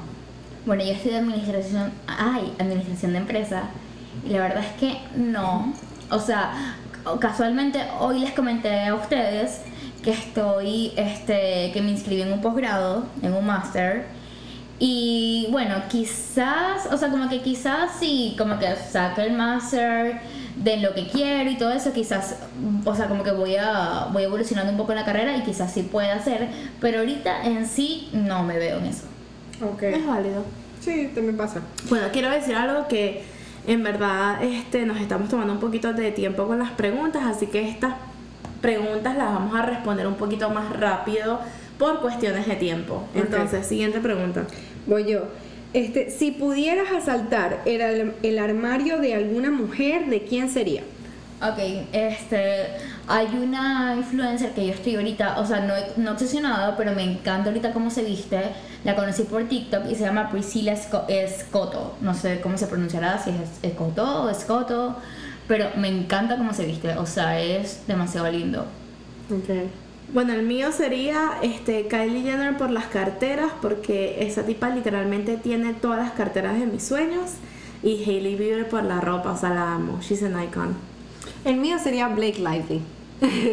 Bueno, 0.66 0.84
yo 0.84 0.92
estudio 0.92 1.18
administración, 1.18 1.92
ay, 2.08 2.54
administración 2.60 3.14
de 3.14 3.18
empresa 3.18 3.64
y 4.26 4.30
la 4.30 4.40
verdad 4.40 4.64
es 4.64 4.80
que 4.80 4.98
no. 5.18 5.74
O 6.14 6.20
sea, 6.20 6.76
casualmente 7.20 7.82
hoy 8.00 8.20
les 8.20 8.32
comenté 8.34 8.86
a 8.86 8.96
ustedes 8.96 9.62
que 10.04 10.12
estoy, 10.12 10.92
este, 10.96 11.72
que 11.74 11.82
me 11.82 11.92
inscribí 11.92 12.22
en 12.22 12.34
un 12.34 12.42
posgrado, 12.42 13.06
en 13.22 13.34
un 13.34 13.46
máster. 13.46 14.06
Y 14.78 15.48
bueno, 15.50 15.76
quizás, 15.90 16.88
o 16.92 16.98
sea, 16.98 17.10
como 17.10 17.30
que 17.30 17.42
quizás 17.42 17.92
sí, 18.00 18.36
como 18.38 18.60
que 18.60 18.76
saque 18.76 19.24
el 19.24 19.34
máster 19.34 20.20
de 20.58 20.78
lo 20.78 20.94
que 20.94 21.08
quiero 21.08 21.50
y 21.50 21.58
todo 21.58 21.72
eso, 21.72 21.94
quizás, 21.94 22.36
o 22.86 22.96
sea, 22.96 23.08
como 23.08 23.24
que 23.24 23.32
voy 23.32 23.56
a 23.56 24.10
voy 24.12 24.24
evolucionando 24.24 24.72
un 24.72 24.78
poco 24.78 24.92
en 24.92 25.00
la 25.00 25.06
carrera 25.06 25.36
y 25.38 25.42
quizás 25.42 25.74
sí 25.74 25.84
pueda 25.84 26.16
hacer, 26.16 26.50
pero 26.80 27.00
ahorita 27.00 27.44
en 27.46 27.66
sí 27.66 28.10
no 28.14 28.44
me 28.44 28.60
veo 28.60 28.78
en 28.78 28.86
eso. 28.86 29.06
Ok. 29.62 29.84
Es 29.84 30.06
válido. 30.06 30.44
Sí, 30.80 31.12
también 31.16 31.38
pasa. 31.38 31.62
Bueno, 31.90 32.08
quiero 32.12 32.30
decir 32.30 32.56
algo 32.56 32.88
que 32.88 33.24
en 33.68 33.84
verdad 33.84 34.44
este, 34.44 34.86
nos 34.86 35.00
estamos 35.00 35.30
tomando 35.30 35.54
un 35.54 35.60
poquito 35.60 35.94
de 35.94 36.12
tiempo 36.12 36.46
con 36.48 36.60
las 36.60 36.72
preguntas, 36.72 37.24
así 37.26 37.48
que 37.48 37.68
estas 37.70 37.96
preguntas 38.62 39.16
las 39.18 39.34
vamos 39.34 39.56
a 39.56 39.62
responder 39.66 40.08
un 40.08 40.16
poquito 40.16 40.50
más 40.50 40.78
rápido 40.80 41.40
por 41.78 42.02
cuestiones 42.02 42.48
de 42.48 42.56
tiempo. 42.56 43.04
Entonces, 43.16 43.66
siguiente 43.68 44.00
pregunta. 44.00 44.46
Voy 44.88 45.06
yo. 45.12 45.22
Este, 45.74 46.12
si 46.12 46.32
pudieras 46.32 46.92
asaltar 46.92 47.62
el, 47.66 47.82
al- 47.82 48.14
el 48.22 48.38
armario 48.40 49.00
de 49.00 49.16
alguna 49.16 49.50
mujer, 49.50 50.06
¿de 50.06 50.22
quién 50.24 50.50
sería? 50.50 50.84
Ok, 51.52 51.60
este, 51.92 52.68
hay 53.08 53.28
una 53.36 53.96
influencer 53.98 54.52
que 54.54 54.66
yo 54.66 54.72
estoy 54.74 54.96
ahorita, 54.96 55.40
o 55.40 55.46
sea, 55.46 55.60
no, 55.60 55.74
no 55.98 56.12
obsesionada, 56.12 56.78
pero 56.78 56.94
me 56.94 57.04
encanta 57.04 57.50
ahorita 57.50 57.74
cómo 57.74 57.90
se 57.90 58.04
viste. 58.04 58.40
La 58.86 58.96
conocí 58.96 59.24
por 59.24 59.44
TikTok 59.44 59.84
y 59.92 59.96
se 59.96 60.02
llama 60.04 60.30
Priscilla 60.32 60.74
Sco- 60.76 61.06
Escoto. 61.10 61.96
No 62.02 62.14
sé 62.14 62.40
cómo 62.42 62.58
se 62.58 62.68
pronunciará, 62.68 63.18
si 63.22 63.32
es 63.32 63.36
Escoto 63.62 64.24
o 64.24 64.30
Escoto, 64.30 64.96
pero 65.48 65.68
me 65.76 65.90
encanta 65.90 66.38
cómo 66.38 66.54
se 66.54 66.66
viste, 66.66 66.96
o 66.98 67.06
sea, 67.06 67.40
es 67.42 67.86
demasiado 67.88 68.32
lindo. 68.32 68.62
Ok. 69.30 69.68
Bueno, 70.14 70.34
el 70.34 70.44
mío 70.44 70.72
sería 70.72 71.32
este, 71.42 71.88
Kylie 71.88 72.22
Jenner 72.22 72.56
por 72.58 72.70
las 72.70 72.86
carteras, 72.86 73.52
porque 73.62 74.26
esa 74.26 74.44
tipa 74.44 74.70
literalmente 74.70 75.38
tiene 75.38 75.74
todas 75.74 75.98
las 76.00 76.12
carteras 76.12 76.58
de 76.60 76.68
mis 76.68 76.84
sueños. 76.84 77.32
Y 77.82 78.02
Hailey 78.10 78.36
Bieber 78.36 78.70
por 78.70 78.84
la 78.84 79.02
ropa, 79.02 79.32
o 79.34 79.38
sea, 79.38 79.50
la 79.50 79.74
amo. 79.74 80.00
She's 80.02 80.24
an 80.24 80.42
icon. 80.42 80.74
El 81.46 81.58
mío 81.58 81.78
sería 81.80 82.08
Blake 82.08 82.38
Lively. 82.40 82.82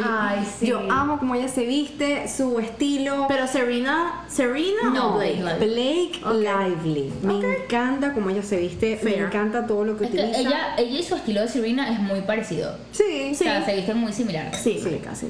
Ay, 0.03 0.45
sí. 0.59 0.67
Yo 0.67 0.81
amo 0.91 1.19
cómo 1.19 1.35
ella 1.35 1.49
se 1.49 1.65
viste, 1.65 2.29
su 2.29 2.59
estilo. 2.59 3.27
Pero 3.29 3.47
Serena, 3.47 4.25
Serena 4.29 4.91
No, 4.93 5.15
o 5.15 5.19
Blake. 5.19 5.43
Blake. 5.43 6.21
Lively. 6.25 7.13
Me 7.23 7.35
encanta 7.63 8.13
cómo 8.13 8.31
ella 8.31 8.43
se 8.43 8.57
viste, 8.59 8.99
me 9.03 9.17
encanta 9.17 9.67
todo 9.67 9.85
lo 9.85 9.97
que 9.97 10.05
Es 10.07 10.11
que 10.11 10.17
utiliza. 10.19 10.41
ella, 10.41 10.75
ella 10.77 10.99
y 10.99 11.03
su 11.03 11.15
estilo 11.15 11.41
de 11.43 11.49
Serena 11.49 11.93
es 11.93 12.01
muy 12.01 12.21
parecido. 12.23 12.75
Sí, 12.93 13.31
O 13.33 13.35
sea, 13.35 13.65
se 13.65 13.77
visten 13.77 13.97
muy 13.99 14.13
similares. 14.13 14.57
Sí, 14.61 14.81
Sí. 14.83 15.29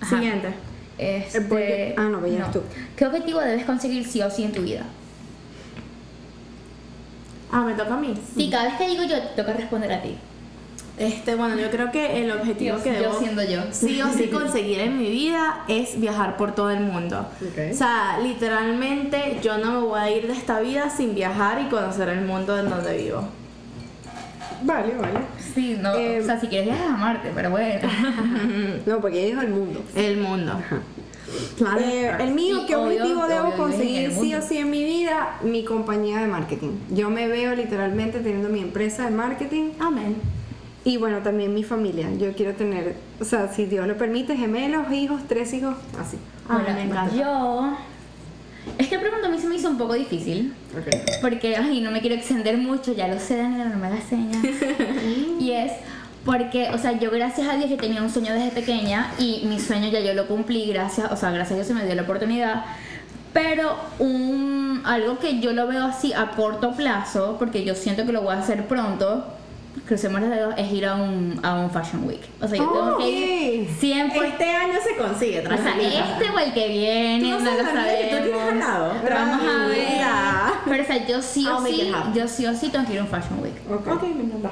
Ajá. 0.00 0.16
Siguiente. 0.16 0.48
Este, 0.98 1.40
porque- 1.42 1.94
ah, 1.98 2.08
no, 2.10 2.20
veías 2.20 2.50
tú. 2.52 2.62
¿Qué 2.96 3.04
objetivo 3.06 3.40
debes 3.40 3.64
conseguir 3.64 4.06
sí 4.06 4.22
o 4.22 4.30
sí 4.30 4.44
en 4.44 4.52
tu 4.52 4.62
vida? 4.62 4.84
Ah, 7.50 7.60
me 7.64 7.74
toca 7.74 7.94
a 7.94 7.96
mí. 7.98 8.14
Sí, 8.34 8.48
cada 8.50 8.64
vez 8.64 8.74
que 8.74 8.88
digo 8.88 9.02
yo, 9.04 9.20
te 9.20 9.42
toca 9.42 9.52
responder 9.52 9.92
a 9.92 10.02
ti. 10.02 10.16
Este, 10.98 11.34
bueno, 11.34 11.56
yo 11.58 11.70
creo 11.70 11.90
que 11.92 12.22
el 12.22 12.30
objetivo 12.32 12.78
Yo- 12.78 12.82
que 12.82 12.94
yo 12.94 13.00
debo 13.00 13.18
siendo 13.18 13.42
yo. 13.42 13.60
sí 13.70 14.00
o 14.00 14.10
sí 14.12 14.28
conseguir 14.32 14.80
en 14.80 14.98
mi 14.98 15.10
vida 15.10 15.64
es 15.68 16.00
viajar 16.00 16.36
por 16.38 16.54
todo 16.54 16.70
el 16.70 16.80
mundo. 16.80 17.26
Ok. 17.42 17.72
O 17.72 17.74
sea, 17.74 18.18
literalmente 18.22 19.38
yo 19.42 19.58
no 19.58 19.72
me 19.72 19.86
voy 19.86 20.00
a 20.00 20.10
ir 20.10 20.26
de 20.26 20.32
esta 20.32 20.60
vida 20.60 20.88
sin 20.88 21.14
viajar 21.14 21.60
y 21.60 21.68
conocer 21.68 22.08
el 22.08 22.22
mundo 22.24 22.58
en 22.58 22.70
donde 22.70 22.96
vivo. 22.96 23.28
Vale, 24.62 24.94
vale. 24.98 25.18
Sí, 25.54 25.76
no, 25.80 25.94
Eh, 25.94 26.20
o 26.22 26.24
sea, 26.24 26.40
si 26.40 26.46
quieres 26.46 26.68
viajar 26.68 26.88
a 26.88 26.96
Marte, 26.96 27.30
pero 27.34 27.50
bueno. 27.50 27.88
No, 28.86 29.00
porque 29.00 29.18
ella 29.18 29.26
dijo 29.28 29.40
el 29.42 29.48
mundo. 29.50 29.82
El 29.94 30.16
mundo. 30.18 30.52
Claro. 31.58 31.78
Eh, 31.80 32.10
el 32.20 32.30
mío, 32.32 32.60
¿qué 32.66 32.74
obvio, 32.76 33.02
objetivo 33.02 33.24
obvio, 33.24 33.34
debo 33.34 33.52
conseguir 33.56 34.04
el 34.06 34.12
sí 34.14 34.34
o 34.34 34.40
sí 34.40 34.56
en 34.58 34.70
mi 34.70 34.82
vida? 34.82 35.36
Mi 35.42 35.62
compañía 35.64 36.20
de 36.20 36.26
marketing. 36.28 36.70
Yo 36.90 37.10
me 37.10 37.28
veo 37.28 37.54
literalmente 37.54 38.20
teniendo 38.20 38.48
mi 38.48 38.60
empresa 38.60 39.04
de 39.04 39.10
marketing 39.10 39.72
Amén. 39.78 40.16
Y 40.86 40.98
bueno, 40.98 41.18
también 41.18 41.52
mi 41.52 41.64
familia. 41.64 42.08
Yo 42.16 42.32
quiero 42.34 42.54
tener, 42.54 42.94
o 43.20 43.24
sea, 43.24 43.52
si 43.52 43.66
Dios 43.66 43.88
lo 43.88 43.96
permite, 43.96 44.36
gemelos, 44.36 44.90
hijos, 44.92 45.20
tres 45.26 45.52
hijos, 45.52 45.74
así. 45.98 46.16
Ah, 46.48 46.60
Bueno, 46.62 46.74
me 46.74 46.84
encanta. 46.84 47.16
Yo, 47.16 47.76
Esta 48.78 49.00
pregunta 49.00 49.26
a 49.26 49.30
mí 49.30 49.36
se 49.40 49.48
me 49.48 49.56
hizo 49.56 49.68
un 49.68 49.78
poco 49.78 49.94
difícil. 49.94 50.54
Porque, 51.20 51.56
ay, 51.56 51.80
no 51.80 51.90
me 51.90 52.00
quiero 52.00 52.14
extender 52.14 52.56
mucho, 52.56 52.94
ya 52.94 53.08
lo 53.08 53.18
sé, 53.18 53.36
Daniela, 53.36 53.64
no 53.64 53.78
me 53.78 53.90
la 53.90 54.00
señas. 54.00 54.44
y 55.40 55.50
es 55.50 55.72
porque, 56.24 56.70
o 56.70 56.78
sea, 56.78 56.92
yo 56.92 57.10
gracias 57.10 57.48
a 57.48 57.56
Dios 57.56 57.68
que 57.68 57.78
tenía 57.78 58.00
un 58.00 58.10
sueño 58.10 58.32
desde 58.32 58.52
pequeña 58.52 59.12
y 59.18 59.42
mi 59.46 59.58
sueño 59.58 59.90
ya 59.90 59.98
yo 59.98 60.14
lo 60.14 60.28
cumplí, 60.28 60.66
gracias, 60.66 61.10
o 61.10 61.16
sea, 61.16 61.32
gracias 61.32 61.52
a 61.52 61.54
Dios 61.56 61.66
se 61.66 61.74
me 61.74 61.84
dio 61.84 61.96
la 61.96 62.02
oportunidad. 62.02 62.64
Pero 63.32 63.76
un, 63.98 64.82
algo 64.84 65.18
que 65.18 65.40
yo 65.40 65.52
lo 65.52 65.66
veo 65.66 65.84
así 65.84 66.12
a 66.12 66.30
corto 66.30 66.76
plazo, 66.76 67.36
porque 67.40 67.64
yo 67.64 67.74
siento 67.74 68.06
que 68.06 68.12
lo 68.12 68.22
voy 68.22 68.36
a 68.36 68.38
hacer 68.38 68.66
pronto, 68.68 69.35
crucemos 69.86 70.20
los 70.20 70.30
dedos, 70.30 70.54
es 70.56 70.72
ir 70.72 70.86
a 70.86 70.94
un, 70.96 71.40
a 71.42 71.54
un 71.60 71.70
Fashion 71.70 72.04
Week. 72.06 72.20
O 72.40 72.48
sea, 72.48 72.58
yo 72.58 72.68
tengo 72.70 72.98
que 72.98 73.10
ir 73.10 73.68
siempre. 73.78 74.28
Este 74.28 74.50
año 74.50 74.74
se 74.82 74.96
consigue, 74.96 75.40
O 75.46 75.56
sea, 75.56 75.76
este 75.78 76.30
o 76.30 76.38
el 76.38 76.52
que 76.52 76.68
viene, 76.68 77.30
no, 77.30 77.38
no 77.40 77.50
lo 77.50 77.56
sabes, 77.58 77.74
Daniela, 77.74 77.98
que 77.98 78.16
tú 78.16 78.22
tienes 78.22 78.40
sabemos. 78.40 78.60
ganado. 78.60 78.94
Vamos 79.10 79.46
a 79.48 79.66
ver. 79.66 80.06
Pero 80.64 80.82
o 80.82 80.86
sea, 80.86 81.06
yo 81.06 81.22
sí 81.22 81.46
o 81.46 81.64
sí, 81.64 81.92
yo 82.14 82.28
sí 82.28 82.46
o 82.46 82.54
sí 82.54 82.68
tengo 82.70 82.86
que 82.86 82.94
ir 82.94 82.98
a 83.00 83.02
un 83.02 83.08
Fashion 83.08 83.40
Week. 83.42 83.54
Ok. 83.70 83.86
Ok, 83.88 84.02
me 84.14 84.24
encanta. 84.24 84.50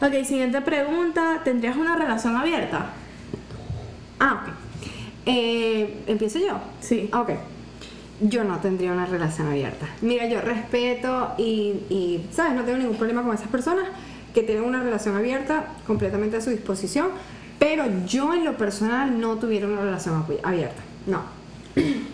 Ok, 0.00 0.24
siguiente 0.24 0.60
pregunta. 0.60 1.40
¿Tendrías 1.44 1.76
una 1.76 1.96
relación 1.96 2.36
abierta? 2.36 2.86
Ah, 4.20 4.42
ok. 4.44 4.52
Eh, 5.26 6.04
¿Empiezo 6.06 6.38
yo? 6.38 6.58
Sí. 6.80 7.10
Ok. 7.12 7.30
Yo 8.20 8.42
no 8.44 8.58
tendría 8.58 8.92
una 8.92 9.06
relación 9.06 9.48
abierta. 9.48 9.86
Mira, 10.00 10.26
yo 10.26 10.40
respeto 10.40 11.32
y, 11.38 11.74
y, 11.88 12.26
¿sabes? 12.32 12.54
No 12.54 12.62
tengo 12.64 12.78
ningún 12.78 12.96
problema 12.96 13.22
con 13.22 13.34
esas 13.34 13.48
personas 13.48 13.84
que 14.34 14.42
tienen 14.42 14.64
una 14.64 14.82
relación 14.82 15.16
abierta 15.16 15.64
completamente 15.86 16.36
a 16.36 16.40
su 16.40 16.50
disposición, 16.50 17.08
pero 17.58 17.84
yo 18.06 18.34
en 18.34 18.44
lo 18.44 18.56
personal 18.56 19.20
no 19.20 19.36
tuviera 19.36 19.66
una 19.66 19.80
relación 19.82 20.24
abi- 20.24 20.38
abierta. 20.42 20.82
No. 21.06 21.20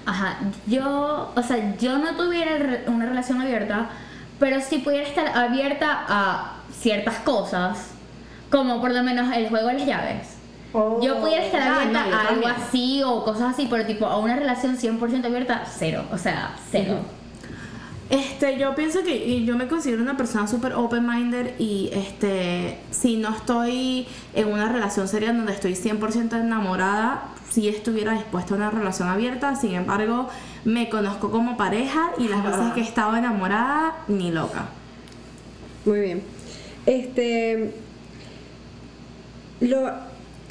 Ajá, 0.06 0.38
yo, 0.66 1.32
o 1.34 1.42
sea, 1.42 1.76
yo 1.76 1.98
no 1.98 2.16
tuviera 2.16 2.82
una 2.86 3.06
relación 3.06 3.40
abierta, 3.40 3.88
pero 4.38 4.60
sí 4.60 4.78
pudiera 4.78 5.06
estar 5.08 5.26
abierta 5.36 6.04
a 6.08 6.56
ciertas 6.72 7.16
cosas, 7.20 7.88
como 8.50 8.80
por 8.80 8.92
lo 8.92 9.02
menos 9.02 9.34
el 9.34 9.48
juego 9.48 9.68
de 9.68 9.74
las 9.74 9.86
llaves. 9.86 10.28
Yo 11.00 11.20
pudiera 11.20 11.44
estar 11.44 11.62
Ah, 11.62 11.76
abierta 11.82 12.06
no, 12.06 12.16
a 12.16 12.20
algo 12.20 12.42
también. 12.42 12.50
así 12.68 13.02
o 13.04 13.24
cosas 13.24 13.54
así, 13.54 13.68
pero 13.70 13.86
tipo 13.86 14.06
a 14.06 14.18
una 14.18 14.34
relación 14.36 14.76
100% 14.76 15.24
abierta, 15.26 15.64
cero, 15.78 16.04
o 16.12 16.18
sea, 16.18 16.54
cero. 16.70 16.96
Este, 18.14 18.58
yo 18.58 18.76
pienso 18.76 19.02
que 19.02 19.44
yo 19.44 19.56
me 19.56 19.66
considero 19.66 20.00
una 20.00 20.16
persona 20.16 20.46
súper 20.46 20.74
open-minded 20.74 21.58
y 21.58 21.90
este, 21.92 22.78
si 22.92 23.16
no 23.16 23.34
estoy 23.34 24.06
en 24.34 24.52
una 24.52 24.70
relación 24.70 25.08
seria 25.08 25.32
donde 25.32 25.52
estoy 25.52 25.72
100% 25.72 26.38
enamorada, 26.40 27.24
si 27.50 27.68
estuviera 27.68 28.12
dispuesta 28.12 28.54
a 28.54 28.56
una 28.56 28.70
relación 28.70 29.08
abierta, 29.08 29.56
sin 29.56 29.74
embargo, 29.74 30.28
me 30.64 30.88
conozco 30.88 31.32
como 31.32 31.56
pareja 31.56 32.12
y 32.16 32.28
las 32.28 32.44
veces 32.44 32.72
que 32.74 32.82
he 32.82 32.84
estado 32.84 33.16
enamorada, 33.16 33.96
ni 34.06 34.30
loca. 34.30 34.66
Muy 35.84 35.98
bien. 35.98 36.22
Este. 36.86 37.74
Lo, 39.60 39.92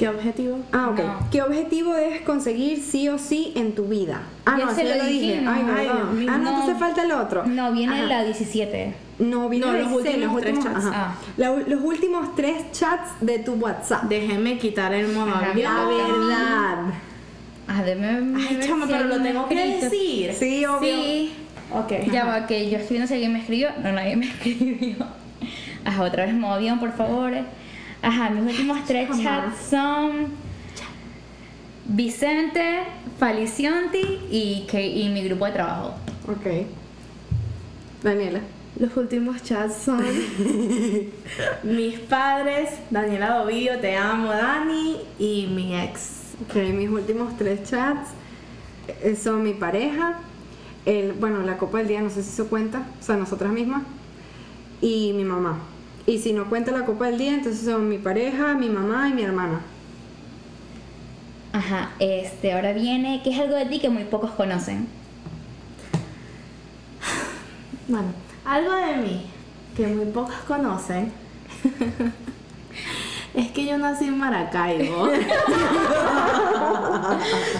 ¿Qué 0.03 0.09
objetivo? 0.09 0.59
Ah, 0.73 0.89
ok. 0.89 0.97
No. 0.99 1.29
¿Qué 1.31 1.41
objetivo 1.41 1.93
debes 1.93 2.21
conseguir 2.23 2.81
sí 2.83 3.07
o 3.07 3.17
sí 3.17 3.53
en 3.55 3.73
tu 3.73 3.85
vida? 3.85 4.21
Ah, 4.45 4.57
Ya 4.59 4.65
no, 4.65 4.75
se 4.75 4.83
lo 4.83 4.95
lo 4.97 5.05
dije. 5.05 5.41
Ay, 5.47 5.63
perdón. 5.63 5.85
Dios 5.97 6.11
mío. 6.13 6.29
Ah, 6.29 6.37
no, 6.39 6.43
No. 6.43 6.49
entonces 6.49 6.77
falta 6.77 7.03
el 7.05 7.11
otro. 7.13 7.45
No, 7.45 7.71
viene 7.71 7.93
Ajá. 7.99 8.03
la 8.07 8.23
17. 8.25 8.93
No, 9.19 9.47
viene 9.47 9.65
No, 9.65 9.71
los 9.71 9.87
C, 9.87 9.95
últimos 9.95 10.41
tres 10.41 10.59
chats. 10.59 10.85
Ah. 10.93 11.15
La- 11.37 11.51
los 11.55 11.81
últimos 11.81 12.35
tres 12.35 12.69
chats 12.73 13.11
de 13.21 13.39
tu 13.39 13.53
WhatsApp. 13.53 14.03
Déjeme 14.03 14.57
quitar 14.57 14.93
el 14.93 15.05
avión. 15.05 15.29
La 15.31 15.85
verdad. 15.87 16.77
Ah, 17.69 17.81
Ay, 17.85 18.59
chama, 18.61 18.85
pero 18.85 19.05
lo 19.05 19.21
tengo 19.21 19.47
que 19.47 19.55
decir. 19.79 20.33
Sí, 20.33 20.65
obvio. 20.65 20.81
Sí. 20.81 21.33
Ok. 21.71 21.93
Ya 22.11 22.25
va, 22.25 22.45
que 22.45 22.69
yo 22.69 22.77
estoy 22.77 22.95
viendo 22.97 23.07
si 23.07 23.13
alguien 23.13 23.31
me 23.31 23.39
escribió. 23.39 23.69
No, 23.81 23.93
nadie 23.93 24.17
me 24.17 24.25
escribió. 24.29 24.97
Ajá, 25.85 26.03
otra 26.03 26.25
vez 26.25 26.33
modo 26.35 26.55
avión, 26.55 26.77
por 26.79 26.91
favor. 26.91 27.31
Ajá, 28.03 28.29
mis 28.29 28.43
últimos 28.51 28.85
tres 28.85 29.07
Jamás. 29.07 29.23
chats 29.23 29.69
son 29.69 30.27
Vicente, 31.85 32.83
Falicionti 33.17 34.19
y, 34.29 34.65
que, 34.69 34.85
y 34.85 35.09
mi 35.09 35.23
grupo 35.23 35.45
de 35.45 35.51
trabajo. 35.53 35.95
Ok. 36.27 36.67
Daniela. 38.03 38.41
Los 38.77 38.97
últimos 38.97 39.41
chats 39.43 39.75
son 39.85 40.03
mis 41.63 41.99
padres, 41.99 42.71
Daniela 42.89 43.37
Dovillo, 43.37 43.79
te 43.79 43.95
amo, 43.95 44.29
Dani, 44.29 44.97
y 45.19 45.47
mi 45.47 45.79
ex. 45.79 46.33
Ok, 46.43 46.55
mis 46.73 46.89
últimos 46.89 47.37
tres 47.37 47.63
chats 47.69 48.09
eh, 48.87 49.15
son 49.15 49.43
mi 49.43 49.53
pareja, 49.53 50.17
el, 50.85 51.13
bueno, 51.13 51.41
la 51.43 51.57
copa 51.57 51.77
del 51.77 51.87
día, 51.87 52.01
no 52.01 52.09
sé 52.09 52.23
si 52.23 52.31
se 52.31 52.43
cuenta, 52.45 52.85
o 52.99 53.03
sea, 53.03 53.15
nosotras 53.15 53.51
mismas, 53.53 53.83
y 54.81 55.13
mi 55.13 55.23
mamá. 55.23 55.59
Y 56.05 56.17
si 56.19 56.33
no 56.33 56.49
cuenta 56.49 56.71
la 56.71 56.85
copa 56.85 57.05
del 57.07 57.17
día, 57.17 57.33
entonces 57.33 57.63
son 57.65 57.87
mi 57.87 57.97
pareja, 57.97 58.55
mi 58.55 58.67
mamá 58.69 59.07
y 59.09 59.13
mi 59.13 59.23
hermana. 59.23 59.61
Ajá, 61.53 61.91
este, 61.99 62.53
ahora 62.53 62.73
viene, 62.73 63.21
que 63.23 63.29
es 63.31 63.39
algo 63.39 63.55
de 63.55 63.65
ti 63.67 63.79
que 63.79 63.89
muy 63.89 64.03
pocos 64.05 64.31
conocen. 64.31 64.87
Bueno, 67.87 68.07
algo 68.45 68.71
de 68.73 68.95
mí 68.97 69.25
que 69.77 69.87
muy 69.87 70.05
pocos 70.05 70.35
conocen 70.47 71.11
es 73.33 73.51
que 73.51 73.65
yo 73.65 73.77
nací 73.77 74.05
en 74.05 74.17
Maracaibo. 74.17 75.09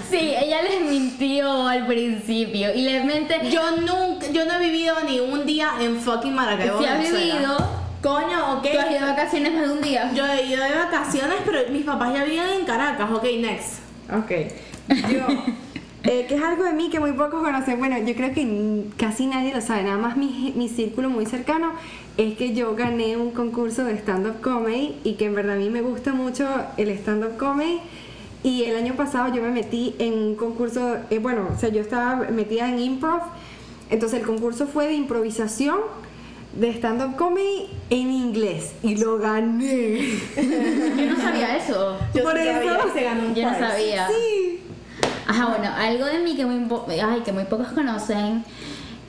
Sí, 0.10 0.34
ella 0.38 0.62
les 0.62 0.82
mintió 0.90 1.68
al 1.68 1.86
principio 1.88 2.74
y 2.74 2.82
les 2.84 3.04
mente. 3.04 3.50
yo 3.52 3.62
nunca, 3.78 4.28
yo 4.32 4.46
no 4.46 4.54
he 4.54 4.60
vivido 4.60 4.96
ni 5.08 5.20
un 5.20 5.46
día 5.46 5.72
en 5.80 5.98
fucking 6.00 6.34
Maracaibo. 6.34 6.78
Has 6.80 6.98
Venezuela. 7.00 7.34
vivido, 7.34 7.58
Coño, 8.04 8.58
ok. 8.58 8.64
tú 8.64 8.80
has 8.80 8.92
ido 8.92 9.00
de 9.00 9.06
vacaciones 9.06 9.54
más 9.54 9.62
de 9.62 9.74
un 9.74 9.82
día. 9.82 10.12
Yo 10.14 10.26
he 10.26 10.46
ido 10.46 10.62
de 10.62 10.76
vacaciones, 10.76 11.38
pero 11.46 11.60
mis 11.72 11.86
papás 11.86 12.14
ya 12.14 12.26
viven 12.26 12.50
en 12.50 12.66
Caracas. 12.66 13.10
Ok, 13.10 13.24
next. 13.40 13.80
Ok. 14.14 14.32
Yo, 15.10 15.26
eh, 16.04 16.26
que 16.28 16.36
es 16.36 16.44
algo 16.44 16.66
de 16.66 16.74
mí 16.74 16.90
que 16.90 17.00
muy 17.00 17.14
pocos 17.14 17.42
conocen. 17.42 17.80
Bueno, 17.80 17.98
yo 18.00 18.14
creo 18.14 18.34
que 18.34 18.84
casi 18.98 19.26
nadie 19.26 19.54
lo 19.54 19.62
sabe. 19.62 19.84
Nada 19.84 19.98
más 19.98 20.18
mi, 20.18 20.52
mi 20.58 20.68
círculo 20.68 21.10
muy 21.10 21.26
cercano 21.26 21.72
es 22.18 22.36
que 22.36 22.54
yo 22.54 22.76
gané 22.76 23.16
un 23.16 23.32
concurso 23.32 23.86
de 23.86 23.94
stand-up 23.94 24.42
comedy 24.42 24.98
y 25.06 25.14
que 25.14 25.28
en 25.28 25.36
verdad 25.36 25.56
a 25.56 25.60
mí 25.60 25.70
me 25.70 25.82
gusta 25.82 26.12
mucho 26.12 26.46
el 26.76 26.90
stand-up 26.90 27.38
comedy. 27.38 27.80
Y 28.44 28.66
el 28.66 28.76
año 28.76 28.96
pasado 28.96 29.34
yo 29.34 29.42
me 29.42 29.50
metí 29.50 29.96
en 30.00 30.16
un 30.16 30.36
concurso, 30.36 30.98
eh, 31.10 31.20
bueno, 31.20 31.48
o 31.56 31.58
sea, 31.58 31.70
yo 31.70 31.80
estaba 31.80 32.16
metida 32.32 32.68
en 32.68 32.80
improv. 32.80 33.22
Entonces 33.90 34.20
el 34.20 34.26
concurso 34.26 34.68
fue 34.68 34.88
de 34.88 34.94
improvisación 34.94 35.78
de 36.56 36.70
stand-up 36.72 37.16
comedy 37.16 37.68
en 37.90 38.12
inglés 38.12 38.74
y 38.84 38.96
lo 38.98 39.18
gané. 39.18 40.00
Yo 40.36 41.12
no 41.12 41.18
sabía 41.22 41.58
eso. 41.58 41.98
Yo 42.14 42.24
Por 42.24 42.34
sí 42.38 42.48
eso- 42.48 42.86
que 42.94 43.00
se 43.00 43.04
ganó 43.06 43.26
un 43.28 43.36
Yo 43.36 43.50
no 43.52 43.60
sabía. 43.60 44.08
Sí. 44.08 44.60
Ajá, 45.28 45.46
bueno, 45.48 45.70
algo 45.76 46.06
de 46.06 46.20
mí 46.20 46.36
que 46.36 46.46
muy, 46.46 46.66
po- 46.68 46.86
ay, 46.90 47.22
que 47.22 47.32
muy 47.32 47.46
pocos 47.46 47.68
conocen 47.70 48.44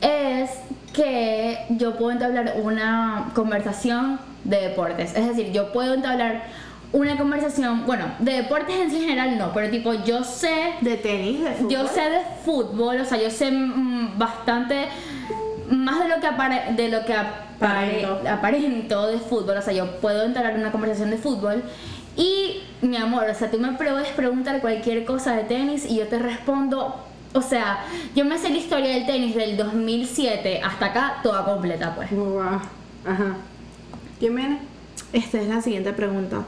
es 0.01 0.51
que 0.93 1.59
yo 1.71 1.97
puedo 1.97 2.13
entablar 2.13 2.55
una 2.63 3.31
conversación 3.35 4.21
de 4.45 4.61
deportes. 4.61 5.13
Es 5.17 5.27
decir, 5.27 5.51
yo 5.53 5.73
puedo 5.73 5.95
entablar 5.95 6.45
una 6.93 7.19
conversación, 7.19 7.85
bueno, 7.87 8.07
de 8.21 8.33
deportes 8.43 8.77
en 8.77 8.91
general 8.93 9.37
no, 9.37 9.53
pero 9.53 9.69
tipo, 9.71 9.93
yo 10.05 10.23
sé 10.23 10.75
De 10.83 10.97
tenis, 10.97 11.41
de 11.43 11.51
fútbol. 11.53 11.71
Yo 11.73 11.89
sé 11.89 12.01
de 12.11 12.21
fútbol, 12.45 13.01
o 13.01 13.05
sea, 13.05 13.21
yo 13.21 13.31
sé 13.31 13.51
mm, 13.51 14.17
bastante 14.17 14.87
más 15.71 16.01
de 16.01 16.09
lo 16.09 16.21
que 16.21 16.27
apare- 16.27 16.75
de 16.77 16.89
lo 16.89 17.05
que 17.05 17.15
apare- 17.15 18.05
Aparento. 18.05 18.21
aparento 18.31 19.07
de 19.09 19.19
fútbol, 19.19 19.57
o 19.57 19.63
sea, 19.63 19.73
yo 19.73 19.91
puedo 20.01 20.25
entablar 20.25 20.57
una 20.57 20.71
conversación 20.73 21.11
de 21.11 21.17
fútbol 21.19 21.63
y 22.17 22.61
mi 22.83 22.97
amor, 22.97 23.25
o 23.31 23.35
sea, 23.35 23.51
tú 23.51 23.59
me 23.59 23.73
puedes 23.73 24.09
preguntar 24.09 24.61
cualquier 24.61 25.05
cosa 25.05 25.35
de 25.37 25.45
tenis 25.45 25.87
y 25.89 25.97
yo 25.97 26.07
te 26.09 26.19
respondo, 26.19 26.97
o 27.33 27.41
sea, 27.43 27.85
yo 28.15 28.25
me 28.25 28.39
sé 28.39 28.51
la 28.51 28.57
historia 28.59 28.91
del 28.91 29.07
tenis 29.07 29.35
del 29.35 29.57
2007 29.57 30.61
hasta 30.63 30.87
acá 30.87 31.15
toda 31.23 31.45
completa, 31.45 31.95
pues. 31.95 32.11
Wow. 32.11 32.43
Ajá. 33.07 33.37
¿Quién 34.19 34.35
viene? 34.37 34.59
Esta 35.13 35.41
es 35.41 35.49
la 35.49 35.61
siguiente 35.63 35.93
pregunta. 35.93 36.43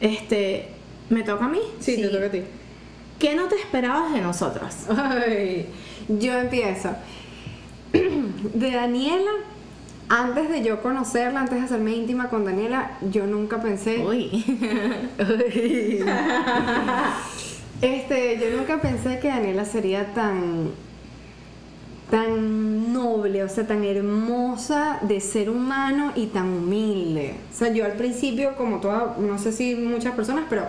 Este, 0.00 0.68
¿me 1.10 1.22
toca 1.22 1.44
a 1.44 1.48
mí? 1.48 1.60
Sí, 1.80 1.96
te 1.96 2.08
toca 2.08 2.26
a 2.26 2.30
ti. 2.30 2.42
¿Qué 3.18 3.34
no 3.34 3.44
te 3.44 3.54
esperabas 3.56 4.12
de 4.12 4.20
nosotras? 4.20 4.86
Ay, 4.90 5.66
yo 6.08 6.34
empiezo. 6.34 6.90
De 8.54 8.70
Daniela, 8.70 9.30
antes 10.08 10.48
de 10.48 10.62
yo 10.62 10.82
conocerla, 10.82 11.40
antes 11.40 11.58
de 11.58 11.64
hacerme 11.64 11.94
íntima 11.96 12.28
con 12.28 12.44
Daniela, 12.44 12.92
yo 13.10 13.26
nunca 13.26 13.60
pensé. 13.60 14.04
Uy. 14.06 14.44
Uy. 15.18 16.04
Este, 17.82 18.38
yo 18.38 18.56
nunca 18.56 18.80
pensé 18.80 19.18
que 19.18 19.28
Daniela 19.28 19.66
sería 19.66 20.14
tan 20.14 20.70
tan 22.10 22.92
noble, 22.92 23.42
o 23.42 23.48
sea, 23.48 23.66
tan 23.66 23.84
hermosa 23.84 24.98
de 25.02 25.20
ser 25.20 25.50
humano 25.50 26.12
y 26.14 26.26
tan 26.26 26.48
humilde. 26.48 27.34
O 27.52 27.54
sea, 27.56 27.72
yo 27.72 27.84
al 27.84 27.92
principio, 27.92 28.56
como 28.56 28.80
toda, 28.80 29.16
no 29.18 29.38
sé 29.38 29.52
si 29.52 29.74
muchas 29.74 30.14
personas, 30.14 30.44
pero 30.48 30.62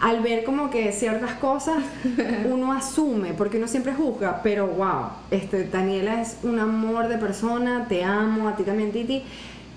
al 0.00 0.20
ver 0.20 0.44
como 0.44 0.70
que 0.70 0.92
ciertas 0.92 1.32
cosas 1.34 1.82
uno 2.50 2.72
asume, 2.72 3.32
porque 3.32 3.58
uno 3.58 3.68
siempre 3.68 3.94
juzga, 3.94 4.40
pero 4.42 4.66
wow, 4.66 5.10
este, 5.30 5.64
Daniela 5.64 6.20
es 6.22 6.38
un 6.42 6.58
amor 6.58 7.08
de 7.08 7.18
persona, 7.18 7.86
te 7.88 8.04
amo, 8.04 8.48
a 8.48 8.56
ti 8.56 8.62
también 8.62 8.92
Titi. 8.92 9.22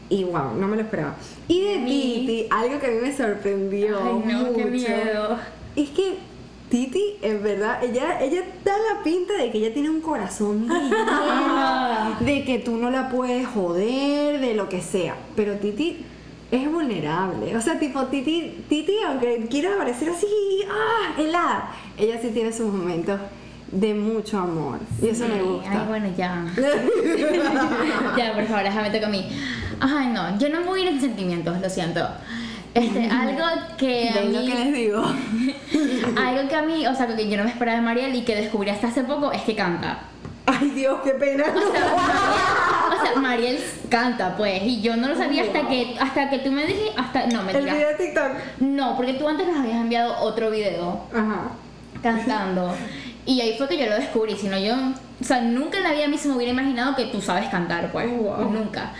Y 0.10 0.26
wow, 0.26 0.56
no 0.58 0.68
me 0.68 0.76
lo 0.76 0.82
esperaba. 0.82 1.16
Y 1.48 1.62
de 1.62 1.78
Titi, 1.86 2.48
algo 2.50 2.80
que 2.80 2.88
a 2.88 2.90
mí 2.90 2.98
me 3.02 3.16
sorprendió 3.16 3.98
Ay, 3.98 4.34
no, 4.34 4.54
qué 4.54 4.66
mucho, 4.66 4.72
miedo. 4.72 5.40
Es 5.76 5.90
que 5.90 6.18
Titi, 6.70 7.18
en 7.22 7.42
verdad, 7.42 7.82
ella, 7.84 8.22
ella 8.22 8.44
da 8.64 8.74
la 8.74 9.04
pinta 9.04 9.34
de 9.34 9.52
que 9.52 9.58
ella 9.58 9.74
tiene 9.74 9.90
un 9.90 10.02
corazón 10.02 10.68
de 12.20 12.44
que 12.44 12.60
tú 12.60 12.78
no 12.78 12.92
la 12.92 13.10
puedes 13.10 13.48
joder, 13.48 14.40
de 14.42 14.54
lo 14.54 14.70
que 14.70 14.82
sea. 14.82 15.16
Pero 15.36 15.56
Titi 15.56 16.06
es 16.52 16.70
vulnerable. 16.72 17.56
O 17.56 17.62
sea, 17.62 17.80
tipo, 17.80 18.04
Titi, 18.06 18.64
Titi 18.70 18.96
aunque 19.08 19.48
quiera 19.50 19.78
parecer 19.78 20.10
así, 20.10 20.28
ah, 20.70 21.14
helada, 21.20 21.72
ella 21.98 22.20
sí 22.22 22.30
tiene 22.34 22.52
sus 22.52 22.72
momentos 22.74 23.20
de 23.72 23.94
mucho 23.94 24.38
amor. 24.40 24.80
Y 25.02 25.08
eso 25.08 25.28
me 25.28 25.36
Sí, 25.36 25.40
gusta. 25.42 25.72
Ay, 25.72 25.88
bueno, 25.88 26.10
ya. 26.18 26.46
ya, 28.18 28.34
por 28.34 28.46
favor, 28.46 28.64
déjame 28.64 28.90
tocar 28.90 29.06
a 29.06 29.10
mí. 29.10 29.30
Ay, 29.80 30.08
no, 30.08 30.38
yo 30.38 30.50
no 30.50 30.62
voy 30.66 30.82
a 30.82 30.84
ir 30.84 30.90
en 30.90 31.02
sentimientos, 31.02 31.60
lo 31.60 31.70
siento. 31.70 32.08
Este, 32.74 33.06
algo 33.10 33.46
que 33.78 34.10
a 34.10 34.14
¿Ven 34.16 34.34
lo 34.34 34.40
mí, 34.42 34.48
que 34.48 34.56
les 34.56 34.74
digo? 34.74 35.04
algo 36.18 36.50
que 36.50 36.56
a 36.56 36.62
mí, 36.64 36.86
o 36.88 36.96
sea, 36.96 37.08
que 37.16 37.30
yo 37.30 37.38
no 37.38 37.44
me 37.46 37.50
esperaba 37.50 37.78
de 37.80 37.84
Mariel 37.86 38.16
y 38.16 38.22
que 38.24 38.36
descubrí 38.36 38.70
hasta 38.70 38.88
hace 38.88 39.04
poco 39.04 39.32
es 39.32 39.42
que 39.44 39.56
canta. 39.56 40.00
Ay, 40.46 40.70
Dios, 40.72 41.00
qué 41.04 41.12
pena. 41.12 41.46
O 41.56 41.72
sea, 41.72 41.86
Mariel, 41.96 42.98
o 43.00 43.04
sea, 43.06 43.16
Mariel 43.22 43.60
canta, 43.90 44.36
pues, 44.38 44.62
y 44.64 44.82
yo 44.82 44.96
no 44.98 45.08
lo 45.10 45.16
sabía 45.16 45.44
hasta 45.44 45.68
que, 45.68 45.96
hasta 46.00 46.30
que 46.30 46.40
tú 46.40 46.52
me 46.52 46.66
dijiste, 46.66 46.92
hasta, 46.98 47.28
no, 47.28 47.42
El 47.42 47.46
mentira. 47.48 47.74
video 47.76 47.88
de 47.90 47.96
TikTok. 47.96 48.32
No, 48.60 48.96
porque 48.96 49.14
tú 49.14 49.28
antes 49.28 49.48
nos 49.48 49.58
habías 49.58 49.76
enviado 49.78 50.16
otro 50.22 50.50
video 50.50 51.02
Ajá. 51.14 51.52
cantando. 52.02 52.74
Y 53.26 53.40
ahí 53.42 53.56
fue 53.58 53.68
que 53.68 53.78
yo 53.78 53.86
lo 53.86 53.96
descubrí, 53.96 54.36
si 54.36 54.48
no 54.48 54.58
yo, 54.58 54.74
o 54.74 55.24
sea, 55.24 55.42
nunca 55.42 55.78
en 55.78 55.84
la 55.84 55.92
vida 55.92 56.06
a 56.06 56.08
mí 56.08 56.18
se 56.18 56.28
me 56.28 56.36
hubiera 56.36 56.52
imaginado 56.54 56.96
que 56.96 57.06
tú 57.06 57.22
sabes 57.22 57.50
cantar, 57.50 57.92
pues, 57.92 58.10
Wow. 58.10 58.50
nunca. 58.52 58.92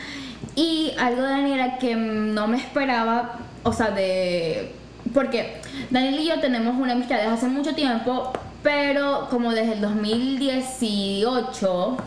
Y 0.56 0.94
algo 1.00 1.22
de 1.24 1.30
Daniela 1.30 1.78
que 1.78 1.96
no 1.96 2.48
me 2.48 2.58
esperaba, 2.58 3.40
o 3.64 3.74
sea, 3.74 3.92
de... 3.92 4.74
Porque 5.14 5.60
Daniel 5.90 6.20
y 6.20 6.28
yo 6.28 6.40
tenemos 6.40 6.76
una 6.80 6.94
amistad 6.94 7.18
desde 7.18 7.32
hace 7.32 7.48
mucho 7.48 7.74
tiempo, 7.74 8.32
pero 8.64 9.28
como 9.30 9.52
desde 9.52 9.74
el 9.74 9.82
2018 9.82 11.98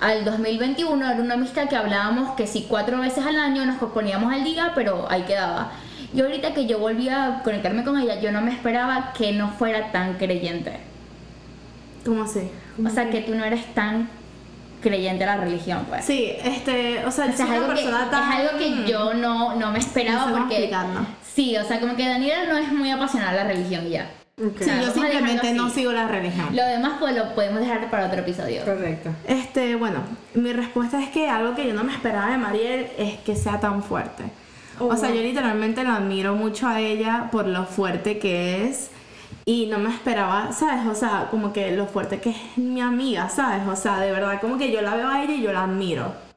al 0.00 0.24
2021 0.24 1.10
era 1.10 1.20
una 1.20 1.34
amistad 1.34 1.68
que 1.68 1.76
hablábamos 1.76 2.34
que 2.34 2.46
si 2.46 2.62
cuatro 2.62 2.98
veces 2.98 3.26
al 3.26 3.38
año 3.38 3.66
nos 3.66 3.76
poníamos 3.76 4.32
al 4.32 4.44
día, 4.44 4.72
pero 4.74 5.06
ahí 5.10 5.22
quedaba. 5.22 5.72
Y 6.14 6.20
ahorita 6.20 6.54
que 6.54 6.66
yo 6.66 6.78
volví 6.78 7.08
a 7.08 7.42
conectarme 7.44 7.84
con 7.84 7.98
ella, 7.98 8.20
yo 8.20 8.32
no 8.32 8.40
me 8.40 8.50
esperaba 8.50 9.12
que 9.16 9.32
no 9.32 9.50
fuera 9.50 9.92
tan 9.92 10.14
creyente. 10.14 10.80
¿Cómo 12.04 12.24
así? 12.24 12.50
O 12.84 12.88
sea, 12.88 13.10
que 13.10 13.20
tú 13.20 13.34
no 13.34 13.44
eres 13.44 13.74
tan 13.74 14.08
creyente 14.80 15.24
a 15.24 15.36
la 15.36 15.44
religión, 15.44 15.84
pues. 15.88 16.04
Sí, 16.04 16.32
este, 16.42 17.04
o 17.04 17.10
sea, 17.10 17.26
O 17.26 17.32
sea, 17.32 17.44
es 17.44 17.52
algo, 17.52 17.68
que, 17.68 17.74
persona 17.74 18.04
es 18.04 18.10
tan... 18.10 18.32
algo 18.32 18.58
que 18.58 18.90
yo 18.90 19.14
no, 19.14 19.54
no 19.56 19.70
me 19.70 19.78
esperaba 19.78 20.26
No 20.26 20.32
cómo 20.32 20.48
porque... 20.48 20.74
Sí, 21.22 21.56
o 21.56 21.64
sea, 21.64 21.78
como 21.78 21.94
que 21.94 22.08
Daniela 22.08 22.46
no 22.46 22.56
es 22.56 22.72
muy 22.72 22.90
apasionada 22.90 23.32
a 23.32 23.34
la 23.34 23.44
religión 23.44 23.88
ya. 23.88 24.10
Sí, 24.58 24.70
yo 24.80 24.90
simplemente 24.92 25.52
no 25.52 25.68
sigo 25.70 25.92
la 25.92 26.08
religión. 26.08 26.48
Lo 26.54 26.64
demás 26.64 26.94
pues 26.98 27.14
lo 27.14 27.34
podemos 27.34 27.60
dejar 27.60 27.90
para 27.90 28.06
otro 28.06 28.20
episodio. 28.20 28.64
Correcto. 28.64 29.10
Este, 29.26 29.76
bueno, 29.76 30.00
mi 30.34 30.52
respuesta 30.52 31.02
es 31.02 31.10
que 31.10 31.28
algo 31.28 31.54
que 31.54 31.66
yo 31.66 31.74
no 31.74 31.84
me 31.84 31.92
esperaba 31.92 32.30
de 32.30 32.38
Mariel 32.38 32.88
es 32.96 33.18
que 33.18 33.36
sea 33.36 33.60
tan 33.60 33.82
fuerte. 33.82 34.24
Oh, 34.78 34.86
o 34.86 34.96
sea, 34.96 35.08
wow. 35.08 35.18
yo 35.18 35.22
literalmente 35.22 35.84
la 35.84 35.96
admiro 35.96 36.34
mucho 36.34 36.66
a 36.66 36.80
ella 36.80 37.28
por 37.30 37.46
lo 37.46 37.66
fuerte 37.66 38.18
que 38.18 38.66
es 38.66 38.90
y 39.44 39.66
no 39.66 39.78
me 39.78 39.90
esperaba, 39.90 40.52
¿sabes? 40.52 40.86
O 40.86 40.94
sea, 40.94 41.28
como 41.30 41.52
que 41.52 41.72
lo 41.72 41.86
fuerte 41.86 42.20
que 42.20 42.30
es 42.30 42.36
mi 42.56 42.80
amiga, 42.80 43.28
¿sabes? 43.28 43.66
O 43.68 43.76
sea, 43.76 44.00
de 44.00 44.10
verdad, 44.10 44.40
como 44.40 44.56
que 44.56 44.72
yo 44.72 44.80
la 44.80 44.94
veo 44.94 45.08
a 45.08 45.22
ella 45.22 45.34
y 45.34 45.42
yo 45.42 45.52
la 45.52 45.64
admiro. 45.64 46.29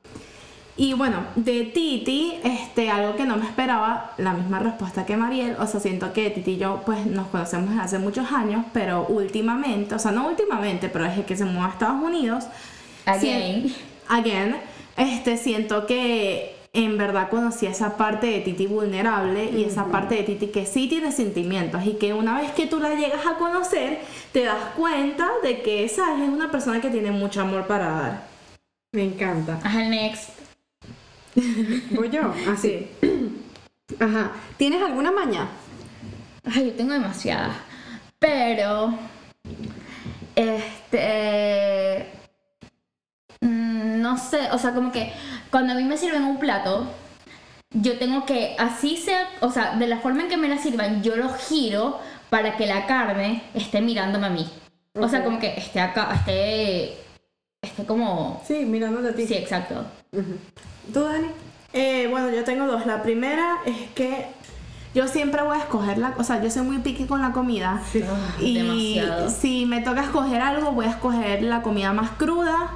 Y 0.75 0.93
bueno, 0.93 1.17
de 1.35 1.65
Titi, 1.65 2.39
este, 2.43 2.89
algo 2.89 3.15
que 3.15 3.25
no 3.25 3.37
me 3.37 3.45
esperaba, 3.45 4.13
la 4.17 4.33
misma 4.33 4.57
respuesta 4.57 5.05
que 5.05 5.15
Mariel, 5.15 5.55
o 5.59 5.67
sea, 5.67 5.79
siento 5.79 6.13
que 6.13 6.31
Titi 6.31 6.51
y 6.51 6.57
yo 6.57 6.81
pues 6.83 7.05
nos 7.05 7.27
conocemos 7.27 7.69
desde 7.69 7.81
hace 7.81 7.99
muchos 7.99 8.31
años, 8.31 8.65
pero 8.73 9.05
últimamente, 9.07 9.93
o 9.93 9.99
sea, 9.99 10.11
no 10.11 10.27
últimamente, 10.27 10.89
pero 10.89 11.05
desde 11.05 11.25
que 11.25 11.37
se 11.37 11.45
mudó 11.45 11.65
a 11.65 11.69
Estados 11.69 12.01
Unidos, 12.01 12.45
Again. 13.05 13.71
again, 14.07 14.55
este, 14.97 15.37
siento 15.37 15.85
que 15.85 16.55
en 16.73 16.97
verdad 16.97 17.29
conocí 17.29 17.67
esa 17.67 17.95
parte 17.95 18.25
de 18.25 18.39
Titi 18.39 18.65
vulnerable 18.65 19.51
y 19.51 19.65
esa 19.65 19.85
parte 19.85 20.15
de 20.15 20.23
Titi 20.23 20.47
que 20.47 20.65
sí 20.65 20.87
tiene 20.87 21.11
sentimientos 21.11 21.85
y 21.85 21.93
que 21.93 22.15
una 22.15 22.41
vez 22.41 22.51
que 22.51 22.65
tú 22.65 22.79
la 22.79 22.95
llegas 22.95 23.27
a 23.27 23.35
conocer, 23.35 23.99
te 24.31 24.45
das 24.45 24.57
cuenta 24.75 25.29
de 25.43 25.61
que 25.61 25.83
esa 25.83 26.15
es 26.17 26.27
una 26.27 26.49
persona 26.49 26.81
que 26.81 26.89
tiene 26.89 27.11
mucho 27.11 27.41
amor 27.41 27.67
para 27.67 27.89
dar. 27.89 28.27
Me 28.91 29.03
encanta. 29.03 29.59
Ajá, 29.63 29.83
next. 29.83 30.42
¿Voy 31.91 32.09
yo? 32.09 32.33
Así. 32.51 32.87
Ajá. 33.99 34.31
¿Tienes 34.57 34.81
alguna 34.81 35.11
maña? 35.11 35.47
Ay, 36.45 36.67
yo 36.67 36.73
tengo 36.73 36.93
demasiadas. 36.93 37.55
Pero. 38.19 38.93
Este. 40.35 42.07
mm, 43.41 44.01
No 44.01 44.17
sé, 44.17 44.49
o 44.51 44.57
sea, 44.57 44.73
como 44.73 44.91
que 44.91 45.11
cuando 45.51 45.73
a 45.73 45.75
mí 45.75 45.83
me 45.83 45.97
sirven 45.97 46.23
un 46.23 46.39
plato, 46.39 46.87
yo 47.71 47.97
tengo 47.97 48.25
que, 48.25 48.55
así 48.59 48.97
sea, 48.97 49.27
o 49.41 49.49
sea, 49.51 49.75
de 49.75 49.87
la 49.87 49.99
forma 49.99 50.23
en 50.23 50.29
que 50.29 50.37
me 50.37 50.47
la 50.47 50.57
sirvan, 50.57 51.01
yo 51.03 51.15
lo 51.15 51.29
giro 51.33 51.99
para 52.29 52.55
que 52.57 52.65
la 52.67 52.85
carne 52.85 53.43
esté 53.53 53.81
mirándome 53.81 54.27
a 54.27 54.29
mí. 54.29 54.49
O 54.95 55.07
sea, 55.09 55.23
como 55.23 55.39
que 55.39 55.53
esté 55.57 55.79
acá, 55.79 56.11
esté. 56.13 56.97
esté 57.61 57.85
como. 57.87 58.41
Sí, 58.47 58.65
mirándote 58.65 59.09
a 59.09 59.15
ti. 59.15 59.25
Sí, 59.27 59.33
exacto. 59.35 59.85
Ujú. 60.11 60.37
¿Tú, 60.91 61.01
Dani? 61.01 61.27
Eh, 61.73 62.07
bueno, 62.09 62.29
yo 62.29 62.43
tengo 62.43 62.65
dos. 62.67 62.85
La 62.85 63.01
primera 63.03 63.57
es 63.65 63.89
que 63.95 64.27
yo 64.93 65.07
siempre 65.07 65.41
voy 65.41 65.57
a 65.57 65.61
escoger 65.61 65.97
la, 65.97 66.13
o 66.17 66.23
sea, 66.23 66.41
yo 66.41 66.49
soy 66.51 66.63
muy 66.63 66.79
picky 66.79 67.05
con 67.05 67.21
la 67.21 67.31
comida. 67.31 67.81
Ah, 67.81 68.41
Y 68.41 68.55
demasiado. 68.57 69.29
si 69.29 69.65
me 69.65 69.81
toca 69.81 70.03
escoger 70.03 70.41
algo, 70.41 70.71
voy 70.71 70.85
a 70.85 70.91
escoger 70.91 71.41
la 71.43 71.61
comida 71.63 71.93
más 71.93 72.11
cruda, 72.11 72.69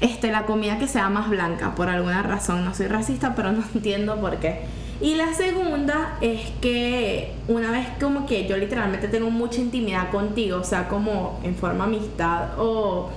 este, 0.00 0.30
la 0.30 0.44
comida 0.44 0.78
que 0.78 0.86
sea 0.88 1.08
más 1.08 1.30
blanca, 1.30 1.74
por 1.74 1.88
alguna 1.88 2.22
razón. 2.22 2.64
No 2.64 2.74
soy 2.74 2.88
racista, 2.88 3.34
pero 3.34 3.52
no 3.52 3.62
entiendo 3.74 4.16
por 4.20 4.36
qué. 4.36 4.60
Y 5.00 5.14
la 5.14 5.32
segunda 5.32 6.18
es 6.20 6.50
que 6.60 7.32
una 7.48 7.70
vez 7.70 7.86
como 7.98 8.26
que 8.26 8.46
yo 8.46 8.58
literalmente 8.58 9.08
tengo 9.08 9.30
mucha 9.30 9.62
intimidad 9.62 10.10
contigo, 10.10 10.58
o 10.58 10.64
sea, 10.64 10.88
como 10.88 11.40
en 11.42 11.54
forma 11.54 11.84
amistad 11.84 12.50
o 12.58 13.08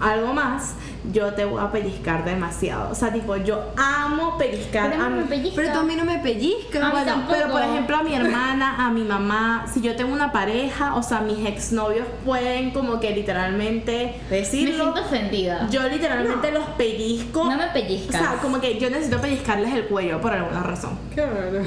algo 0.00 0.32
más, 0.34 0.74
yo 1.12 1.34
te 1.34 1.44
voy 1.44 1.62
a 1.62 1.70
pellizcar 1.70 2.24
demasiado. 2.24 2.90
O 2.90 2.94
sea, 2.94 3.12
tipo, 3.12 3.36
yo 3.36 3.72
amo 3.76 4.36
pellizcar 4.38 4.90
Pero 4.90 5.02
a 5.04 5.08
me. 5.08 5.22
Pero 5.54 5.72
tú 5.72 5.78
a 5.78 5.82
mí 5.82 5.96
no 5.96 6.04
me 6.04 6.18
pellizcas. 6.18 6.82
A 6.82 6.90
bueno, 6.90 7.22
pero 7.30 7.48
por 7.50 7.62
ejemplo 7.62 7.96
a 7.96 8.02
mi 8.02 8.14
hermana, 8.14 8.86
a 8.86 8.90
mi 8.90 9.02
mamá, 9.04 9.66
si 9.72 9.80
yo 9.80 9.94
tengo 9.96 10.12
una 10.12 10.32
pareja, 10.32 10.94
o 10.94 11.02
sea, 11.02 11.20
mis 11.20 11.44
exnovios 11.46 12.06
pueden 12.24 12.70
como 12.70 13.00
que 13.00 13.10
literalmente 13.10 14.20
Me 14.30 14.36
decirlo. 14.36 14.74
siento 14.84 15.00
ofendida. 15.02 15.68
Yo 15.70 15.88
literalmente 15.88 16.50
los 16.50 16.64
pellizco. 16.70 17.44
No 17.44 17.56
me 17.56 17.66
o 17.66 17.72
pellizcas. 17.72 18.20
sea, 18.20 18.36
como 18.40 18.60
que 18.60 18.78
yo 18.78 18.90
necesito 18.90 19.20
pellizcarles 19.20 19.72
el 19.74 19.86
cuello 19.86 20.20
por 20.20 20.32
alguna 20.32 20.62
razón. 20.62 20.98
Qué 21.14 21.24
raro. 21.24 21.60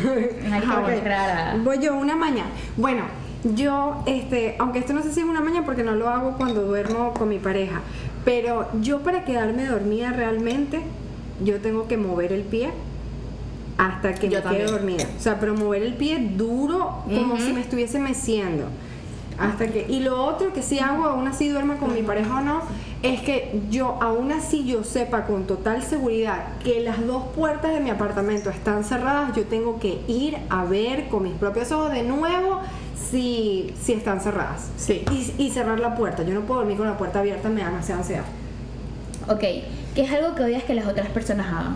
Marica, 0.50 0.72
Ajá, 0.72 0.82
ok. 0.82 1.04
rara. 1.04 1.56
Voy 1.64 1.80
yo, 1.80 1.96
una 1.96 2.16
maña. 2.16 2.46
Bueno, 2.76 3.04
yo, 3.44 4.04
este, 4.06 4.56
aunque 4.60 4.80
esto 4.80 4.94
no 4.94 5.02
sé 5.04 5.14
si 5.14 5.20
es 5.22 5.26
una 5.26 5.42
maña 5.42 5.64
porque 5.64 5.84
no 5.84 5.94
lo 5.96 6.10
hago 6.10 6.36
cuando 6.38 6.62
duermo 6.64 7.14
con 7.14 7.30
mi 7.30 7.40
pareja, 7.40 7.82
pero 8.28 8.68
yo 8.82 9.00
para 9.04 9.24
quedarme 9.24 9.66
dormida 9.68 10.12
realmente, 10.12 10.82
yo 11.46 11.62
tengo 11.62 11.88
que 11.88 11.96
mover 11.96 12.34
el 12.34 12.42
pie 12.42 12.72
hasta 13.78 14.16
que 14.16 14.28
Yo 14.28 14.40
me 14.40 14.42
también. 14.42 14.66
quede 14.66 14.72
dormida. 14.74 15.06
O 15.18 15.22
sea, 15.22 15.40
pero 15.40 15.56
mover 15.56 15.82
el 15.82 15.94
pie 15.94 16.32
duro 16.36 17.04
como 17.06 17.38
si 17.40 17.54
me 17.54 17.62
estuviese 17.62 18.00
meciendo. 18.00 18.66
Hasta 19.40 19.68
que, 19.68 19.86
y 19.88 20.02
lo 20.02 20.26
otro 20.26 20.52
que 20.52 20.62
sí 20.62 20.78
hago, 20.78 21.06
aún 21.06 21.26
así 21.30 21.48
duerma 21.48 21.78
con 21.78 21.94
mi 21.94 22.02
pareja 22.02 22.40
o 22.40 22.42
no, 22.42 22.64
es 23.02 23.22
que 23.22 23.62
yo, 23.70 23.98
aún 24.02 24.34
así 24.34 24.66
yo 24.66 24.84
sepa 24.84 25.26
con 25.26 25.48
total 25.48 25.82
seguridad 25.82 26.48
que 26.66 26.82
las 26.82 27.08
dos 27.08 27.24
puertas 27.34 27.72
de 27.72 27.80
mi 27.80 27.92
apartamento 27.92 28.50
están 28.50 28.84
cerradas, 28.84 29.34
yo 29.38 29.46
tengo 29.46 29.80
que 29.80 30.02
ir 30.10 30.38
a 30.50 30.66
ver 30.66 31.08
con 31.08 31.24
mis 31.24 31.34
propios 31.36 31.72
ojos 31.72 31.94
de 31.94 32.04
nuevo 32.04 32.60
si, 33.10 33.74
si 33.82 33.93
están 33.93 34.22
cerradas. 34.22 34.70
Sí. 34.78 35.03
Y, 35.12 35.43
y 35.43 35.51
cerrar 35.51 35.80
la 35.80 35.95
puerta. 35.95 36.24
Yo 36.24 36.34
no 36.34 36.41
puedo 36.41 36.62
dormir 36.62 36.78
con 36.78 36.88
la 36.88 36.97
puerta 36.97 37.20
abierta, 37.20 37.49
me 37.49 37.62
da 37.62 37.68
demasiada 37.68 38.01
ansiedad. 38.01 38.26
Ok, 39.28 39.39
¿qué 39.39 40.01
es 40.01 40.12
algo 40.12 40.36
que 40.36 40.43
odias 40.43 40.64
que 40.64 40.74
las 40.74 40.88
otras 40.88 41.08
personas 41.10 41.47
hagan? 41.47 41.76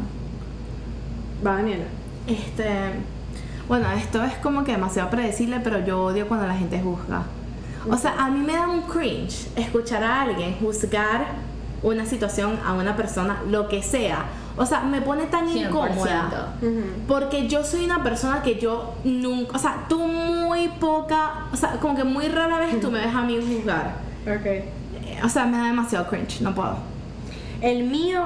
Va, 1.46 1.56
Daniela. 1.56 1.86
Este. 2.28 2.66
Bueno, 3.68 3.92
esto 3.92 4.24
es 4.24 4.34
como 4.36 4.64
que 4.64 4.72
demasiado 4.74 5.10
predecible, 5.10 5.60
pero 5.62 5.84
yo 5.84 6.04
odio 6.04 6.28
cuando 6.28 6.48
la 6.48 6.56
gente 6.56 6.80
juzga. 6.82 7.24
O 7.90 7.98
sea, 7.98 8.16
a 8.24 8.30
mí 8.30 8.40
me 8.40 8.54
da 8.54 8.68
un 8.68 8.82
cringe 8.82 9.48
escuchar 9.56 10.04
a 10.04 10.22
alguien 10.22 10.56
juzgar 10.60 11.26
una 11.82 12.06
situación 12.06 12.60
a 12.66 12.74
una 12.74 12.96
persona, 12.96 13.42
lo 13.50 13.68
que 13.68 13.82
sea. 13.82 14.26
O 14.58 14.66
sea, 14.66 14.82
me 14.82 15.02
pone 15.02 15.26
tan 15.26 15.48
100%. 15.48 15.68
incómoda. 15.68 16.54
Porque 17.08 17.48
yo 17.48 17.64
soy 17.64 17.86
una 17.86 18.04
persona 18.04 18.44
que 18.44 18.60
yo 18.60 18.94
nunca, 19.04 19.56
o 19.56 19.60
sea, 19.60 19.86
tú 19.90 20.06
muy 20.52 20.68
poca, 20.68 21.46
o 21.54 21.56
sea, 21.56 21.78
como 21.80 21.96
que 21.96 22.04
muy 22.04 22.28
rara 22.28 22.60
vez 22.60 22.82
tú 22.82 22.92
me 22.92 23.00
ves 23.00 23.16
a 23.16 23.22
mí 23.22 23.40
juzgar. 23.40 23.96
Ok. 24.28 25.24
O 25.24 25.30
sea, 25.30 25.46
me 25.46 25.58
da 25.58 25.66
demasiado 25.68 26.10
cringe, 26.10 26.42
no 26.42 26.54
puedo. 26.54 26.76
El 27.62 27.86
mío, 27.86 28.24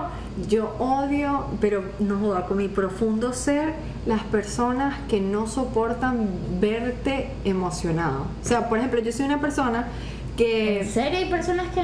yo 0.49 0.75
odio, 0.79 1.45
pero 1.61 1.83
no 1.99 2.17
joda, 2.17 2.47
con 2.47 2.57
mi 2.57 2.67
profundo 2.67 3.31
ser, 3.31 3.75
las 4.07 4.23
personas 4.23 4.95
que 5.07 5.21
no 5.21 5.45
soportan 5.45 6.27
verte 6.59 7.29
emocionado. 7.43 8.25
O 8.41 8.45
sea, 8.45 8.69
por 8.69 8.79
ejemplo, 8.79 9.01
yo 9.01 9.11
soy 9.11 9.25
una 9.25 9.39
persona 9.39 9.87
que... 10.35 10.81
¿En 10.81 10.89
serio 10.89 11.19
hay 11.19 11.29
personas 11.29 11.67
que.? 11.73 11.81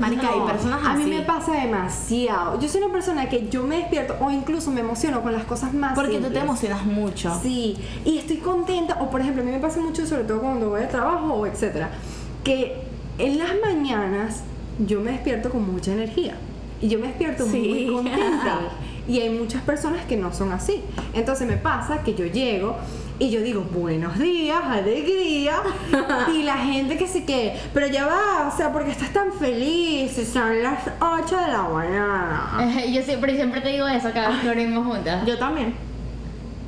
Marica, 0.00 0.28
hay 0.32 0.40
personas 0.40 0.80
a 0.84 0.94
mí 0.94 1.02
así. 1.02 1.10
me 1.12 1.22
pasa 1.22 1.52
demasiado. 1.52 2.60
Yo 2.60 2.68
soy 2.68 2.82
una 2.82 2.92
persona 2.92 3.28
que 3.28 3.48
yo 3.48 3.62
me 3.62 3.78
despierto 3.78 4.16
o 4.20 4.30
incluso 4.30 4.70
me 4.70 4.80
emociono 4.80 5.22
con 5.22 5.32
las 5.32 5.44
cosas 5.44 5.72
más 5.74 5.94
Porque 5.94 6.18
tú 6.18 6.30
te 6.30 6.38
emocionas 6.40 6.84
mucho. 6.84 7.32
Sí, 7.42 7.76
y 8.04 8.18
estoy 8.18 8.38
contenta, 8.38 8.98
o 9.00 9.10
por 9.10 9.20
ejemplo, 9.20 9.42
a 9.42 9.46
mí 9.46 9.52
me 9.52 9.60
pasa 9.60 9.80
mucho, 9.80 10.06
sobre 10.06 10.24
todo 10.24 10.40
cuando 10.40 10.70
voy 10.70 10.82
al 10.82 10.88
trabajo 10.88 11.32
o 11.34 11.46
etcétera, 11.46 11.90
que 12.42 12.82
en 13.18 13.38
las 13.38 13.50
mañanas 13.64 14.42
yo 14.84 15.00
me 15.00 15.12
despierto 15.12 15.50
con 15.50 15.72
mucha 15.72 15.92
energía 15.92 16.34
y 16.80 16.88
yo 16.88 16.98
me 16.98 17.06
despierto 17.08 17.46
Sí. 17.46 17.86
muy 17.88 17.94
contenta. 17.94 18.60
Y 19.06 19.20
hay 19.20 19.28
muchas 19.28 19.60
personas 19.60 20.06
que 20.06 20.16
no 20.16 20.32
son 20.32 20.50
así. 20.50 20.80
Entonces 21.12 21.46
me 21.46 21.58
pasa 21.58 21.98
que 21.98 22.14
yo 22.14 22.24
llego 22.24 22.74
y 23.18 23.30
yo 23.30 23.40
digo, 23.42 23.62
buenos 23.62 24.18
días, 24.18 24.62
alegría. 24.64 25.56
y 26.34 26.42
la 26.42 26.58
gente 26.58 26.96
que 26.96 27.06
sí 27.06 27.24
que, 27.24 27.56
pero 27.72 27.86
ya 27.86 28.06
va, 28.06 28.48
o 28.52 28.56
sea, 28.56 28.72
porque 28.72 28.90
estás 28.90 29.12
tan 29.12 29.32
feliz, 29.32 30.12
son 30.32 30.62
las 30.62 30.80
8 31.00 31.36
de 31.36 31.52
la 31.52 31.62
mañana. 31.62 32.84
Yo 32.92 33.02
siempre, 33.02 33.36
siempre 33.36 33.60
te 33.60 33.70
digo 33.70 33.86
eso 33.86 34.10
cada 34.12 34.30
vez 34.30 34.40
que 34.40 34.76
juntas. 34.76 35.24
Yo 35.26 35.38
también. 35.38 35.93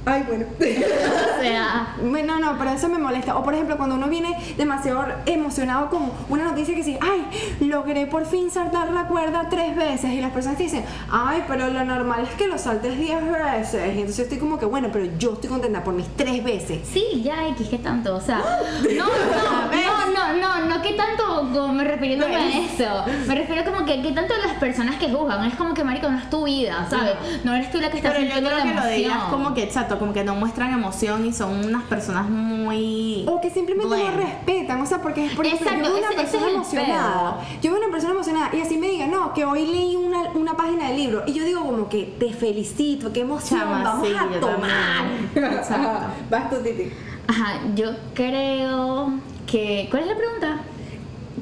Ay, 0.07 0.23
bueno. 0.27 0.47
O 1.37 1.41
sea. 1.43 1.95
No, 2.01 2.41
no, 2.41 2.59
pero 2.59 2.71
eso 2.71 2.89
me 2.89 2.99
molesta. 2.99 3.37
O 3.37 3.43
por 3.43 3.55
ejemplo, 3.55 3.77
cuando 3.77 3.95
uno 3.95 4.09
viene 4.09 4.37
demasiado 4.57 5.05
emocionado 5.27 5.91
con 5.91 6.11
una 6.29 6.45
noticia 6.45 6.75
que 6.75 6.83
dice, 6.83 6.99
ay, 7.01 7.27
logré 7.61 8.07
por 8.07 8.25
fin 8.27 8.51
saltar 8.51 8.91
la 8.91 9.07
cuerda 9.07 9.49
tres 9.51 9.77
veces. 9.77 10.11
Y 10.13 10.21
las 10.21 10.33
personas 10.33 10.57
te 10.57 10.65
dicen, 10.65 10.85
ay, 11.11 11.45
pero 11.47 11.69
lo 11.69 11.85
normal 11.85 12.23
es 12.29 12.35
que 12.37 12.49
lo 12.49 12.59
saltes 12.59 12.99
diez 12.99 13.21
veces. 13.23 13.95
Y 13.97 14.01
entonces 14.01 14.21
estoy 14.21 14.39
como 14.39 14.59
que, 14.59 14.65
bueno, 14.65 14.89
pero 14.93 15.05
yo 15.19 15.35
estoy 15.35 15.51
contenta 15.51 15.85
por 15.85 15.95
mis 15.95 16.09
tres 16.17 16.43
veces. 16.43 16.81
Sí, 16.91 17.23
ya, 17.23 17.47
X, 17.49 17.69
¿qué 17.69 17.79
tanto? 17.79 18.17
O 18.17 18.21
sea, 18.21 18.39
no, 18.97 19.07
no, 19.07 19.71
no, 19.71 20.13
no, 20.13 20.61
no, 20.61 20.67
no, 20.67 20.83
¿qué 20.83 20.95
tanto 20.95 21.51
como 21.53 21.73
me 21.73 21.85
refiriéndome 21.85 22.37
a 22.37 22.49
eso? 22.49 23.05
Me 23.27 23.35
refiero 23.35 23.65
como 23.65 23.85
que, 23.85 24.03
¿qué 24.03 24.13
tanto 24.13 24.35
las 24.45 24.55
personas 24.59 24.97
que 24.97 25.11
juzgan? 25.11 25.45
Es 25.47 25.55
como 25.55 25.75
que, 25.75 25.85
marico, 25.85 26.09
no 26.11 26.19
es 26.19 26.31
tu 26.31 26.45
vida, 26.45 26.87
¿sabes? 26.89 27.15
No 27.45 27.55
eres 27.55 27.71
tú 27.71 27.79
la 27.81 27.91
que 27.91 27.99
está 27.99 28.13
Pero 28.13 28.25
yo 28.25 28.35
creo 28.47 28.57
la 28.59 28.63
que 28.65 28.75
lo 28.75 28.83
de 28.83 28.97
ellas 28.97 29.13
emoción. 29.13 29.31
como 29.31 29.55
que, 29.55 29.71
como 29.99 30.13
que 30.13 30.25
no 30.25 30.35
muestran 30.35 30.73
emoción 30.73 31.25
y 31.27 31.33
son 31.33 31.65
unas 31.67 31.83
personas 31.85 32.29
muy... 32.29 33.25
O 33.29 33.41
que 33.41 33.51
simplemente 33.51 33.97
no 33.97 34.11
respetan, 34.17 34.81
o 34.81 34.87
sea, 34.87 35.01
porque 35.03 35.31
por 35.37 35.45
ejemplo, 35.47 35.69
Exacto, 35.69 35.89
yo 35.89 35.95
veo 35.95 35.99
una 35.99 36.11
ese- 36.11 36.23
ese 36.23 36.31
persona 36.39 36.53
emocionada, 36.53 37.41
yo 37.63 37.71
veo 37.73 37.81
una 37.81 37.91
persona 37.93 38.13
emocionada 38.15 38.51
y 38.55 38.61
así 38.61 38.77
me 38.79 38.89
diga, 38.89 39.07
no, 39.07 39.33
que 39.35 39.45
hoy 39.45 39.67
leí 39.67 39.97
una, 39.97 40.31
una 40.35 40.57
página 40.57 40.89
del 40.89 40.97
libro 40.97 41.23
y 41.27 41.33
yo 41.33 41.45
digo 41.45 41.65
como 41.65 41.89
que 41.89 42.15
te 42.19 42.33
felicito, 42.33 43.13
qué 43.13 43.21
emoción, 43.21 43.61
Chama, 43.61 43.83
vamos 43.83 44.09
sí, 44.09 44.15
a 44.15 44.41
tomar. 44.41 45.07
Vas 46.31 46.51
tú, 46.51 46.57
Titi. 46.63 46.91
Ajá, 47.29 47.61
yo 47.75 47.91
creo 48.15 49.13
que... 49.47 49.89
¿Cuál 49.91 50.03
es 50.05 50.09
la 50.09 50.17
pregunta? 50.17 50.61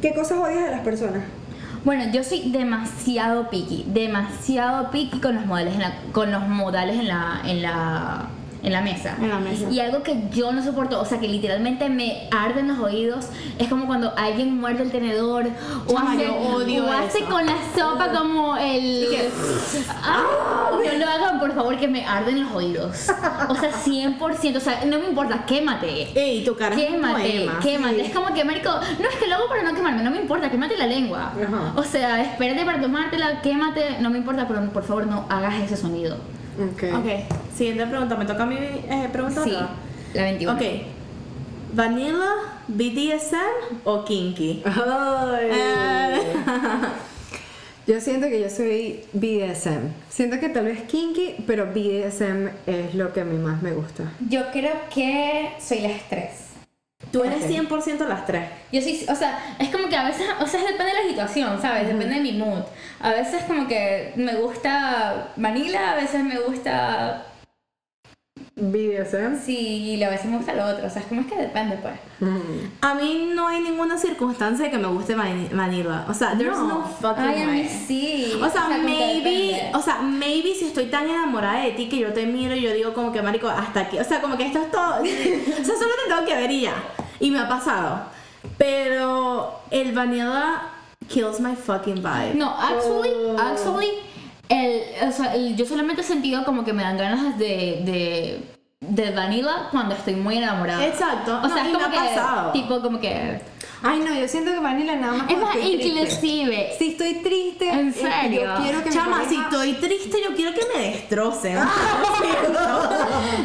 ¿Qué 0.00 0.14
cosas 0.14 0.38
odias 0.38 0.64
de 0.64 0.70
las 0.70 0.80
personas? 0.80 1.22
Bueno, 1.84 2.04
yo 2.12 2.24
soy 2.24 2.50
demasiado 2.50 3.50
picky, 3.50 3.84
demasiado 3.86 4.90
picky 4.90 5.20
con 5.20 5.34
los 5.34 5.44
modales 5.44 5.74
en 5.74 5.80
la, 5.80 5.92
con 6.12 6.32
los 6.32 6.46
modales 6.48 6.98
en 6.98 7.08
la, 7.08 7.42
en 7.44 7.60
la, 7.62 8.28
en 8.64 8.72
la 8.72 8.80
mesa. 8.80 9.16
En 9.20 9.28
la 9.28 9.38
mesa. 9.38 9.70
Y 9.70 9.78
algo 9.80 10.02
que 10.02 10.16
yo 10.32 10.50
no 10.52 10.64
soporto, 10.64 11.00
o 11.00 11.04
sea, 11.04 11.20
que 11.20 11.28
literalmente 11.28 11.88
me 11.90 12.28
arden 12.30 12.68
los 12.68 12.78
oídos, 12.78 13.26
es 13.58 13.68
como 13.68 13.86
cuando 13.86 14.12
alguien 14.16 14.58
muerde 14.58 14.82
el 14.84 14.90
tenedor 14.90 15.46
o 15.86 15.92
Chama, 15.92 16.12
hace, 16.12 16.24
yo 16.24 16.34
odio 16.34 16.86
o 16.86 16.90
hace 16.92 17.18
eso. 17.18 17.28
con 17.28 17.44
la 17.46 17.56
sopa 17.76 18.10
como 18.12 18.56
el... 18.56 19.06
¡Ah! 20.02 20.70
No 20.72 20.98
lo 20.98 21.10
hagan, 21.10 21.40
por 21.40 21.54
favor, 21.54 21.76
que 21.78 21.88
me 21.88 22.04
arden 22.06 22.42
los 22.44 22.52
oídos. 22.52 23.08
O 23.48 23.54
sea, 23.54 23.70
100%, 23.72 24.56
o 24.56 24.60
sea, 24.60 24.84
no 24.86 24.98
me 24.98 25.06
importa, 25.08 25.44
quémate. 25.46 26.08
Ey, 26.18 26.44
tu 26.44 26.56
cara 26.56 26.74
Quémate, 26.76 27.22
poema. 27.30 27.58
quémate. 27.60 28.06
Es 28.06 28.14
como 28.14 28.32
que, 28.34 28.44
marico, 28.44 28.70
no 28.70 29.08
es 29.08 29.16
que 29.16 29.26
lo 29.26 29.34
hago 29.36 29.48
para 29.48 29.62
no 29.62 29.74
quemarme, 29.74 30.02
no 30.02 30.10
me 30.10 30.18
importa, 30.18 30.50
quémate 30.50 30.76
la 30.76 30.86
lengua. 30.86 31.32
Ajá. 31.34 31.72
O 31.76 31.82
sea, 31.82 32.22
espérate 32.22 32.64
para 32.64 32.80
tomártela, 32.80 33.42
quémate, 33.42 33.98
no 34.00 34.10
me 34.10 34.18
importa, 34.18 34.46
pero 34.48 34.62
por 34.72 34.84
favor 34.84 35.06
no 35.06 35.26
hagas 35.28 35.54
ese 35.62 35.76
sonido. 35.76 36.16
Ok. 36.58 36.84
Ok, 36.94 37.06
siguiente 37.54 37.86
pregunta. 37.86 38.16
¿Me 38.16 38.24
toca 38.24 38.42
a 38.42 38.46
mí 38.46 38.56
eh, 38.56 39.08
preguntar? 39.12 39.44
Sí, 39.44 39.56
la 40.14 40.22
21. 40.22 40.52
Ok. 40.52 40.62
¿Vanilla, 41.72 42.30
BDSM 42.68 43.80
o 43.84 44.04
kinky? 44.04 44.62
Ay. 44.64 45.50
Eh. 45.50 46.18
Yo 47.86 48.00
siento 48.00 48.28
que 48.28 48.40
yo 48.40 48.48
soy 48.48 49.04
BDSM. 49.12 49.92
Siento 50.08 50.40
que 50.40 50.48
tal 50.48 50.64
vez 50.64 50.84
kinky, 50.84 51.44
pero 51.46 51.66
BDSM 51.66 52.48
es 52.66 52.94
lo 52.94 53.12
que 53.12 53.20
a 53.20 53.24
mí 53.26 53.36
más 53.36 53.60
me 53.60 53.72
gusta. 53.72 54.10
Yo 54.26 54.50
creo 54.52 54.72
que 54.88 55.50
soy 55.60 55.80
las 55.80 56.08
tres. 56.08 56.44
Tú 57.10 57.22
eres 57.22 57.46
100% 57.46 58.08
las 58.08 58.24
tres. 58.24 58.48
Yo 58.72 58.80
sí, 58.80 59.04
o 59.06 59.14
sea, 59.14 59.56
es 59.58 59.68
como 59.68 59.90
que 59.90 59.96
a 59.96 60.04
veces, 60.04 60.26
o 60.40 60.46
sea, 60.46 60.60
depende 60.60 60.86
de 60.86 61.02
la 61.02 61.08
situación, 61.08 61.60
¿sabes? 61.60 61.86
Depende 61.86 62.14
de 62.14 62.20
mi 62.22 62.32
mood. 62.32 62.62
A 63.00 63.10
veces 63.10 63.42
como 63.42 63.68
que 63.68 64.12
me 64.16 64.34
gusta 64.36 65.32
vanilla, 65.36 65.92
a 65.92 65.96
veces 65.96 66.24
me 66.24 66.40
gusta 66.40 67.26
BDSM. 68.56 69.36
sí, 69.44 69.56
y 69.96 70.02
a 70.04 70.10
veces 70.10 70.26
me 70.26 70.36
gusta 70.36 70.54
lo 70.54 70.64
otro. 70.66 70.86
O 70.86 70.90
sea, 70.90 71.02
es 71.02 71.08
como 71.08 71.22
es 71.22 71.26
que 71.26 71.36
depende, 71.36 71.76
pues. 71.78 71.94
A 72.80 72.94
mí 72.94 73.30
no 73.34 73.48
hay 73.48 73.60
ninguna 73.60 73.98
circunstancia 73.98 74.70
que 74.70 74.78
me 74.78 74.86
guste 74.88 75.16
vani- 75.16 75.50
vanilla. 75.52 76.04
O 76.08 76.14
sea, 76.14 76.36
there's 76.38 76.56
no, 76.56 76.66
No. 76.68 76.84
fucking 76.86 77.24
Ay, 77.24 77.42
a 77.42 77.46
mí 77.46 77.60
way. 77.62 77.68
sí. 77.68 78.32
O 78.40 78.48
sea, 78.48 78.62
como 78.62 78.76
que 78.76 78.82
maybe, 78.82 79.70
o 79.74 79.82
sea, 79.82 79.96
maybe 80.02 80.54
si 80.54 80.66
estoy 80.66 80.86
tan 80.86 81.08
enamorada 81.08 81.62
de 81.64 81.72
ti 81.72 81.88
que 81.88 81.98
yo 81.98 82.12
te 82.12 82.26
miro 82.26 82.54
y 82.54 82.60
yo 82.62 82.72
digo 82.72 82.94
como 82.94 83.10
que 83.12 83.22
marico, 83.22 83.48
hasta 83.48 83.80
aquí, 83.80 83.98
o 83.98 84.04
sea, 84.04 84.20
como 84.20 84.36
que 84.36 84.46
esto 84.46 84.60
es 84.60 84.70
todo, 84.70 84.94
o 85.02 85.04
sea, 85.64 85.74
solo 85.76 85.90
te 86.04 86.08
tengo 86.14 86.24
que 86.24 86.34
ver 86.36 86.50
y 86.50 86.60
ya. 86.62 86.74
Y 87.20 87.30
me 87.32 87.40
ha 87.40 87.48
pasado. 87.48 88.02
Pero 88.56 89.60
el 89.70 89.92
vanilla 89.92 90.62
kills 91.08 91.40
my 91.40 91.54
fucking 91.56 91.96
vibe. 91.96 92.34
No, 92.36 92.50
actually, 92.56 93.10
Oh. 93.14 93.36
actually, 93.38 93.88
el, 94.48 95.08
o 95.08 95.12
sea, 95.12 95.34
el- 95.34 95.56
yo 95.56 95.64
solamente 95.66 96.02
he 96.02 96.04
sentido 96.04 96.44
como 96.44 96.64
que 96.64 96.72
me 96.72 96.82
dan 96.82 96.96
ganas 96.98 97.38
de, 97.38 97.80
de, 97.84 98.44
de 98.80 99.10
vanilla 99.12 99.68
cuando 99.70 99.94
estoy 99.94 100.14
muy 100.14 100.36
enamorada. 100.38 100.84
Exacto. 100.86 101.40
O 101.42 101.48
sea, 101.48 101.62
No, 101.64 101.68
es 101.68 101.68
y 101.68 101.72
como 101.72 101.88
me 101.88 101.96
ha 101.98 102.02
que, 102.02 102.08
pasado. 102.14 102.52
tipo, 102.52 102.80
como 102.82 103.00
que... 103.00 103.40
Ay, 103.86 103.98
no, 104.00 104.14
yo 104.14 104.26
siento 104.26 104.50
que 104.50 104.60
vanilla 104.60 104.96
nada 104.96 105.12
más. 105.12 105.30
Es 105.30 105.36
más, 105.38 105.54
estoy 105.56 105.76
triste. 105.76 105.88
inclusive... 106.00 106.70
Si 106.78 106.88
estoy 106.92 107.14
triste, 107.16 107.68
¿En 107.68 107.88
eh, 107.88 107.92
serio? 107.92 108.40
yo 108.56 108.62
quiero 108.62 108.82
que 108.82 108.90
Chama, 108.90 109.18
si 109.28 109.36
pareja- 109.36 109.42
estoy 109.44 109.72
triste, 109.74 110.18
yo 110.26 110.34
quiero 110.34 110.52
que 110.54 110.62
me 110.74 110.82
destrocen. 110.90 111.58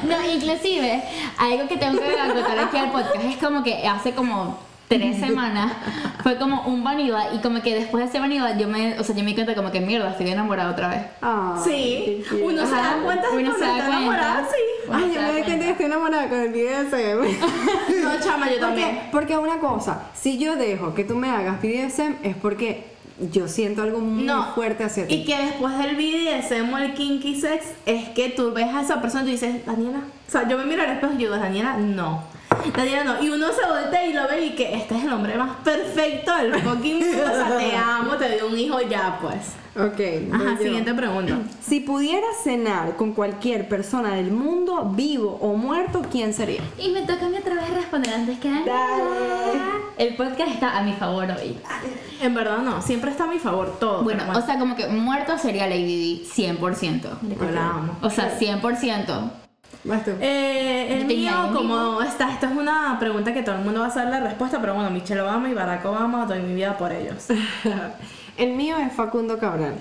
No, 0.03 0.31
inclusive, 0.33 1.03
algo 1.37 1.67
que 1.67 1.77
tengo 1.77 1.99
que 1.99 2.19
acotar 2.19 2.59
aquí 2.59 2.77
al 2.77 2.91
podcast 2.91 3.23
es 3.23 3.37
como 3.37 3.63
que 3.63 3.85
hace 3.87 4.13
como 4.13 4.57
tres 4.89 5.17
semanas 5.25 5.71
fue 6.23 6.37
como 6.37 6.63
un 6.63 6.83
vanilla 6.83 7.33
y 7.33 7.37
como 7.39 7.61
que 7.61 7.75
después 7.75 8.03
de 8.03 8.09
ese 8.09 8.19
vanilla 8.19 8.57
yo 8.57 8.67
me, 8.67 8.99
o 8.99 9.03
sea, 9.03 9.15
yo 9.15 9.21
me 9.23 9.29
di 9.29 9.35
cuenta 9.35 9.55
como 9.55 9.71
que 9.71 9.79
mierda, 9.79 10.09
estoy 10.11 10.29
enamorada 10.29 10.71
otra 10.71 10.89
vez. 10.89 11.01
Ay, 11.21 11.61
Sí, 11.63 12.23
uno 12.43 12.65
se 12.65 12.75
da 12.75 12.97
cuenta 13.03 13.29
de 13.29 13.37
uno 13.37 13.53
se 13.53 13.59
da 13.59 13.67
cuenta. 13.71 13.87
enamorada, 13.87 14.47
sí. 14.49 14.91
Ay, 14.91 15.11
yo 15.13 15.21
me 15.21 15.27
doy 15.31 15.43
cuenta 15.43 15.45
cuenta. 15.45 15.65
que 15.65 15.71
estoy 15.71 15.85
enamorada 15.85 16.27
con 16.29 16.39
el 16.39 16.49
BDSM. 16.49 17.39
No, 18.03 18.19
chama, 18.19 18.49
yo 18.51 18.59
también. 18.59 18.89
Porque, 19.11 19.33
porque 19.33 19.37
una 19.37 19.59
cosa, 19.59 20.07
si 20.13 20.37
yo 20.37 20.55
dejo 20.55 20.93
que 20.95 21.03
tú 21.03 21.15
me 21.15 21.29
hagas 21.29 21.61
BDSM 21.61 22.15
es 22.23 22.35
porque 22.35 22.85
yo 23.31 23.47
siento 23.47 23.81
algo 23.81 23.99
muy 23.99 24.23
No, 24.23 24.53
fuerte 24.53 24.83
hacia 24.83 25.07
ti. 25.07 25.15
Y 25.15 25.25
que 25.25 25.37
después 25.37 25.77
del 25.77 25.95
BDSM 25.95 26.73
o 26.73 26.77
el 26.77 26.93
kinky 26.93 27.39
sex 27.39 27.65
es 27.85 28.09
que 28.09 28.29
tú 28.29 28.51
ves 28.53 28.67
a 28.67 28.81
esa 28.81 29.01
persona 29.01 29.23
y 29.23 29.25
tú 29.25 29.31
dices, 29.31 29.65
Daniela. 29.65 29.99
O 30.27 30.31
sea, 30.31 30.47
yo 30.47 30.57
me 30.57 30.65
miro 30.65 30.83
al 30.83 30.91
espejo 30.91 31.13
y 31.13 31.17
digo, 31.17 31.35
Daniela, 31.35 31.77
no. 31.77 32.23
Daniela, 32.75 33.03
no. 33.03 33.23
Y 33.23 33.29
uno 33.29 33.47
se 33.51 33.65
voltea 33.67 34.05
y 34.05 34.13
lo 34.13 34.27
ve 34.27 34.45
y 34.45 34.49
que 34.51 34.75
este 34.75 34.97
es 34.97 35.03
el 35.03 35.13
hombre 35.13 35.35
más 35.37 35.57
perfecto 35.63 36.35
del 36.35 36.53
fucking 36.61 36.99
mundo. 36.99 37.23
O 37.23 37.35
sea, 37.35 37.57
te 37.57 37.75
amo, 37.75 38.15
te 38.15 38.37
doy 38.37 38.51
un 38.51 38.57
hijo 38.57 38.81
ya, 38.81 39.17
pues. 39.21 39.53
Ok. 39.75 39.99
Ajá, 40.33 40.55
yo. 40.57 40.63
siguiente 40.63 40.93
pregunta. 40.93 41.39
Si 41.69 41.81
pudieras 41.81 42.37
cenar 42.43 42.95
con 42.95 43.13
cualquier 43.13 43.67
persona 43.69 44.15
del 44.15 44.31
mundo, 44.31 44.91
vivo 44.95 45.37
o 45.39 45.55
muerto, 45.55 46.01
¿quién 46.11 46.33
sería? 46.33 46.61
Y 46.79 46.89
me 46.89 47.01
toca 47.01 47.27
a 47.27 47.29
mí 47.29 47.37
otra 47.37 47.53
vez 47.53 47.69
responder 47.69 48.11
antes 48.11 48.39
que 48.39 48.49
Dale. 48.49 49.61
El 49.97 50.15
podcast 50.15 50.51
está 50.51 50.77
a 50.77 50.81
mi 50.81 50.93
favor 50.93 51.27
hoy. 51.29 51.57
En 52.21 52.33
verdad, 52.33 52.59
no. 52.59 52.81
Siempre 52.81 53.11
está 53.11 53.25
a 53.25 53.27
mi 53.27 53.37
favor 53.37 53.77
todo. 53.79 54.03
Bueno, 54.03 54.23
o 54.33 54.41
sea, 54.41 54.57
como 54.57 54.75
que 54.75 54.87
muerto 54.87 55.37
sería 55.37 55.67
Lady 55.67 55.85
Di, 55.85 56.25
100%. 56.25 57.21
Marico, 57.21 57.45
la 57.45 57.69
amo. 57.69 57.97
O 58.01 58.09
sea, 58.09 58.35
100%. 58.39 59.48
Vas 59.83 60.03
tú. 60.03 60.11
Eh, 60.19 60.97
el 60.99 61.05
mío, 61.05 61.31
como 61.53 62.01
esta, 62.01 62.31
esta 62.33 62.49
es 62.51 62.57
una 62.57 62.97
pregunta 62.99 63.33
que 63.33 63.43
todo 63.43 63.55
el 63.55 63.61
mundo 63.61 63.81
va 63.81 63.87
a 63.87 63.91
saber 63.91 64.09
la 64.09 64.19
respuesta, 64.19 64.59
pero 64.59 64.73
bueno, 64.73 64.89
Michelle 64.89 65.21
Obama 65.21 65.49
y 65.49 65.53
Barack 65.53 65.85
Obama, 65.85 66.25
doy 66.25 66.39
mi 66.41 66.53
vida 66.53 66.77
por 66.77 66.91
ellos. 66.91 67.27
El 68.37 68.53
mío 68.53 68.77
es 68.77 68.93
Facundo 68.93 69.37
Cabral. 69.37 69.75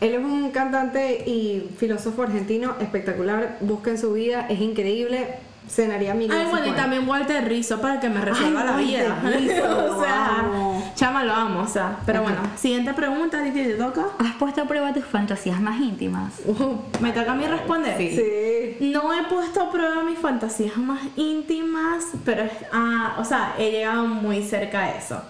Él 0.00 0.14
es 0.14 0.20
un 0.20 0.52
cantante 0.52 1.24
y 1.28 1.68
filósofo 1.76 2.22
argentino 2.22 2.76
espectacular. 2.80 3.56
Busquen 3.60 3.98
su 3.98 4.12
vida, 4.12 4.46
es 4.48 4.60
increíble. 4.60 5.26
Cenaría 5.68 6.14
mil 6.14 6.30
Ay, 6.30 6.46
bueno, 6.50 6.68
y 6.68 6.72
también 6.72 7.08
Walter 7.08 7.44
Rizzo 7.46 7.80
para 7.80 7.98
que 7.98 8.08
me 8.08 8.20
resuelva 8.20 8.60
Ay, 8.60 8.66
la 8.66 8.72
Walter 8.72 8.86
vida. 8.86 9.20
Rizzo, 9.38 9.96
o 9.96 10.00
sea, 10.00 10.38
amo. 10.38 10.79
Chama, 11.00 11.24
lo 11.24 11.32
amo, 11.32 11.60
o 11.62 11.66
sea. 11.66 11.98
Pero 12.04 12.22
bueno, 12.22 12.38
siguiente 12.56 12.92
pregunta, 12.92 13.42
Titi, 13.42 13.62
¿te 13.64 13.74
toca? 13.74 14.06
¿Has 14.18 14.34
puesto 14.34 14.60
a 14.62 14.64
prueba 14.66 14.92
tus 14.92 15.04
fantasías 15.04 15.58
más 15.60 15.80
íntimas? 15.80 16.34
Uh, 16.44 16.76
¿Me 17.00 17.10
toca 17.12 17.32
a 17.32 17.34
mí 17.34 17.46
responder? 17.46 17.96
sí. 17.96 18.76
No 18.92 19.12
he 19.14 19.24
puesto 19.24 19.62
a 19.62 19.70
prueba 19.72 20.02
mis 20.04 20.18
fantasías 20.18 20.76
más 20.76 21.00
íntimas, 21.16 22.04
pero, 22.24 22.42
es- 22.42 22.52
ah, 22.72 23.16
o 23.18 23.24
sea, 23.24 23.54
he 23.58 23.70
llegado 23.70 24.06
muy 24.06 24.42
cerca 24.42 24.80
a 24.84 24.90
eso. 24.98 25.22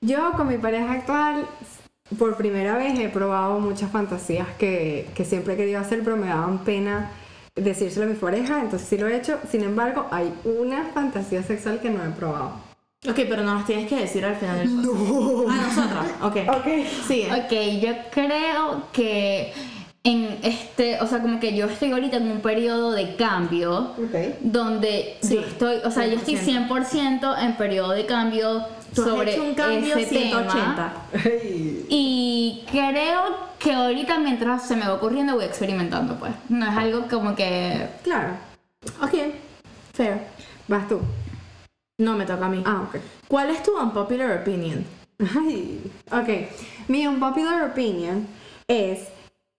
Yo 0.00 0.32
con 0.32 0.48
mi 0.48 0.58
pareja 0.58 0.92
actual, 0.92 1.46
por 2.18 2.36
primera 2.36 2.76
vez 2.76 2.98
he 2.98 3.08
probado 3.08 3.58
muchas 3.60 3.90
fantasías 3.90 4.48
que, 4.58 5.08
que 5.14 5.24
siempre 5.24 5.54
he 5.54 5.56
querido 5.56 5.80
hacer, 5.80 6.02
pero 6.02 6.16
me 6.16 6.26
daban 6.26 6.58
pena 6.64 7.10
decírselo 7.54 8.06
a 8.06 8.08
mi 8.08 8.14
pareja, 8.14 8.60
entonces 8.60 8.88
sí 8.88 8.96
lo 8.98 9.06
he 9.08 9.16
hecho. 9.16 9.38
Sin 9.50 9.62
embargo, 9.62 10.06
hay 10.10 10.32
una 10.44 10.84
fantasía 10.94 11.42
sexual 11.42 11.80
que 11.80 11.90
no 11.90 12.04
he 12.04 12.10
probado. 12.10 12.67
Ok, 13.06 13.14
pero 13.28 13.42
no 13.44 13.54
las 13.54 13.64
tienes 13.66 13.88
que 13.88 13.96
decir 13.96 14.24
al 14.24 14.34
final 14.36 14.58
del 14.58 14.68
podcast. 14.70 15.50
A 15.50 15.66
nosotras, 15.66 16.06
ok. 16.22 16.36
Ok. 16.56 16.86
Sigue. 17.06 17.32
Ok, 17.32 17.80
yo 17.80 17.92
creo 18.10 18.82
que 18.92 19.52
en 20.02 20.38
este, 20.42 21.00
o 21.00 21.06
sea, 21.06 21.20
como 21.20 21.38
que 21.38 21.54
yo 21.54 21.66
estoy 21.66 21.92
ahorita 21.92 22.16
en 22.16 22.30
un 22.30 22.40
periodo 22.40 22.90
de 22.92 23.14
cambio 23.14 23.92
Ok. 23.98 24.36
donde 24.40 25.16
Sí, 25.22 25.34
yo 25.36 25.40
estoy, 25.42 25.76
o 25.84 25.90
sea, 25.92 26.06
yo 26.06 26.16
estoy 26.16 26.34
100% 26.36 27.36
en 27.44 27.56
periodo 27.56 27.92
de 27.92 28.04
cambio 28.06 28.64
Tú 28.94 29.02
has 29.02 29.08
sobre 29.08 29.32
hecho 29.34 29.44
un 29.44 29.54
cambio 29.54 29.96
ese 29.96 30.08
180. 30.08 30.92
tema. 31.12 31.32
Y 31.88 32.64
creo 32.70 33.48
que 33.60 33.72
ahorita 33.74 34.18
mientras 34.18 34.66
se 34.66 34.74
me 34.76 34.86
va 34.88 34.94
ocurriendo 34.94 35.34
voy 35.36 35.44
experimentando, 35.44 36.16
pues. 36.16 36.32
No 36.48 36.66
es 36.68 36.76
algo 36.76 37.06
como 37.08 37.36
que 37.36 37.86
Claro. 38.02 38.30
Ok, 39.02 39.14
fair. 39.92 40.22
Vas 40.66 40.88
tú. 40.88 41.00
No 42.00 42.14
me 42.14 42.26
toca 42.26 42.46
a 42.46 42.48
mí. 42.48 42.62
Ah, 42.64 42.82
ok. 42.88 43.00
¿Cuál 43.26 43.50
es 43.50 43.60
tu 43.64 43.76
unpopular 43.76 44.40
opinion? 44.40 44.84
Ay, 45.18 45.80
ok. 46.12 46.28
Mi 46.86 47.04
unpopular 47.08 47.68
opinion 47.68 48.28
es 48.68 49.08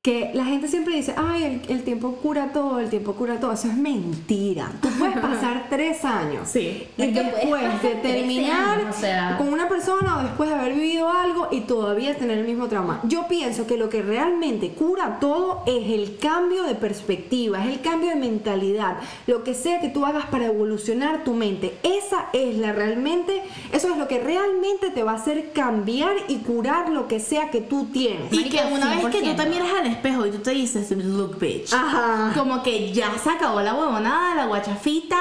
que 0.01 0.31
la 0.33 0.45
gente 0.45 0.69
siempre 0.69 0.95
dice, 0.95 1.13
ay, 1.17 1.43
el, 1.43 1.61
el 1.75 1.83
tiempo 1.83 2.13
cura 2.13 2.53
todo, 2.53 2.79
el 2.79 2.89
tiempo 2.89 3.15
cura 3.15 3.37
todo. 3.37 3.51
Eso 3.51 3.67
es 3.67 3.75
mentira. 3.75 4.71
Tú 4.81 4.87
puedes 4.97 5.17
pasar 5.21 5.65
tres 5.69 6.05
años. 6.05 6.47
Sí. 6.47 6.87
Y 6.97 7.01
Es 7.01 7.07
que 7.09 7.21
puedes 7.21 7.35
después 7.35 7.61
de 7.61 7.67
pasar 7.67 7.81
13 7.81 8.01
terminar 8.01 8.79
años, 8.79 8.95
o 8.95 8.99
sea. 8.99 9.35
con 9.37 9.51
una 9.51 9.67
persona 9.67 10.19
o 10.19 10.23
después 10.23 10.49
de 10.49 10.55
haber 10.55 10.73
vivido 10.73 11.09
algo 11.09 11.49
y 11.51 11.61
todavía 11.61 12.15
tener 12.17 12.37
el 12.37 12.45
mismo 12.45 12.67
trauma. 12.69 13.01
Yo 13.03 13.27
pienso 13.27 13.67
que 13.67 13.75
lo 13.75 13.89
que 13.89 14.01
realmente 14.01 14.69
cura 14.71 15.17
todo 15.19 15.63
es 15.65 15.91
el 15.91 16.17
cambio 16.17 16.63
de 16.63 16.75
perspectiva, 16.75 17.61
es 17.65 17.73
el 17.73 17.81
cambio 17.81 18.11
de 18.11 18.15
mentalidad, 18.15 18.99
lo 19.27 19.43
que 19.43 19.53
sea 19.53 19.81
que 19.81 19.89
tú 19.89 20.05
hagas 20.05 20.27
para 20.27 20.45
evolucionar 20.45 21.25
tu 21.25 21.33
mente. 21.33 21.77
Esa 21.83 22.29
es 22.31 22.57
la 22.57 22.71
realmente, 22.71 23.41
eso 23.73 23.89
es 23.89 23.97
lo 23.97 24.07
que 24.07 24.19
realmente 24.19 24.91
te 24.91 25.03
va 25.03 25.11
a 25.11 25.15
hacer 25.15 25.51
cambiar 25.51 26.13
y 26.29 26.37
curar 26.37 26.87
lo 26.87 27.09
que 27.09 27.19
sea 27.19 27.51
que 27.51 27.59
tú 27.59 27.87
tienes. 27.91 28.31
Y 28.31 28.45
que 28.45 28.61
una 28.63 28.95
vez 28.95 29.05
que 29.07 29.19
tú 29.19 29.25
100%. 29.25 29.35
te 29.35 29.49
miras 29.49 29.67
al 29.77 29.88
espejo 29.89 30.25
y 30.25 30.31
tú 30.31 30.37
te 30.39 30.51
dices, 30.51 30.89
look, 30.91 31.37
bitch. 31.39 31.73
Ajá. 31.73 32.31
Como 32.37 32.63
que 32.63 32.91
ya 32.93 33.11
se 33.17 33.29
acabó 33.29 33.61
la 33.61 33.73
huevonada, 33.75 34.35
la 34.35 34.45
guachafita. 34.45 35.17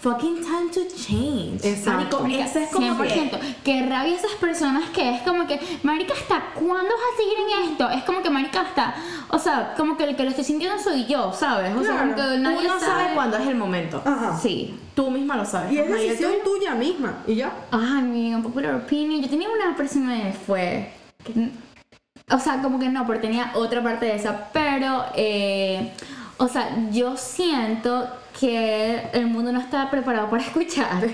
Fucking 0.00 0.36
time 0.40 0.70
to 0.72 0.80
change. 0.96 1.62
Exacto. 1.62 2.20
Marico, 2.22 2.42
ese 2.42 2.62
es 2.64 2.70
como 2.70 2.86
100%. 3.04 3.38
que... 3.38 3.56
Que 3.62 3.86
rabia 3.86 4.14
esas 4.16 4.30
personas 4.40 4.88
que 4.94 5.16
es 5.16 5.20
como 5.20 5.46
que, 5.46 5.60
marica, 5.82 6.14
¿hasta 6.14 6.40
cuándo 6.54 6.88
vas 6.88 7.12
a 7.12 7.16
seguir 7.18 7.34
en 7.38 7.70
esto? 7.70 7.90
Es 7.90 8.02
como 8.04 8.22
que, 8.22 8.30
marica, 8.30 8.62
hasta, 8.62 8.94
o 9.28 9.38
sea, 9.38 9.74
como 9.76 9.98
que 9.98 10.04
el 10.04 10.16
que 10.16 10.22
lo 10.24 10.30
estoy 10.30 10.44
sintiendo 10.44 10.82
soy 10.82 11.04
yo, 11.04 11.34
¿sabes? 11.34 11.76
O 11.76 11.82
sea, 11.84 11.98
como 11.98 12.14
Claro. 12.14 12.32
que 12.32 12.38
nadie 12.38 12.66
Uno 12.66 12.80
sabe 12.80 13.12
cuándo 13.14 13.36
es 13.36 13.46
el 13.46 13.56
momento. 13.56 14.00
Ajá. 14.02 14.38
Sí. 14.38 14.74
Tú 14.94 15.10
misma 15.10 15.36
lo 15.36 15.44
sabes. 15.44 15.70
Y 15.72 15.78
es 15.78 15.90
decisión 15.90 16.32
tuyo? 16.44 16.56
tuya 16.58 16.74
misma. 16.76 17.18
¿Y 17.26 17.34
ya? 17.34 17.52
Ay, 17.70 18.00
mi 18.02 18.34
unpopular 18.34 18.76
opinion. 18.76 19.20
Yo 19.20 19.28
tenía 19.28 19.48
una 19.50 19.76
persona 19.76 20.14
me 20.14 20.32
fue. 20.32 20.94
que- 21.24 21.50
o 22.30 22.38
sea, 22.38 22.62
como 22.62 22.78
que 22.78 22.88
no, 22.88 23.06
porque 23.06 23.22
tenía 23.22 23.52
otra 23.54 23.82
parte 23.82 24.06
de 24.06 24.16
esa. 24.16 24.48
Pero, 24.52 25.04
eh, 25.14 25.92
o 26.38 26.48
sea, 26.48 26.70
yo 26.90 27.16
siento 27.16 28.08
que 28.38 29.08
el 29.12 29.26
mundo 29.26 29.52
no 29.52 29.60
está 29.60 29.90
preparado 29.90 30.30
para 30.30 30.42
escuchar. 30.42 31.08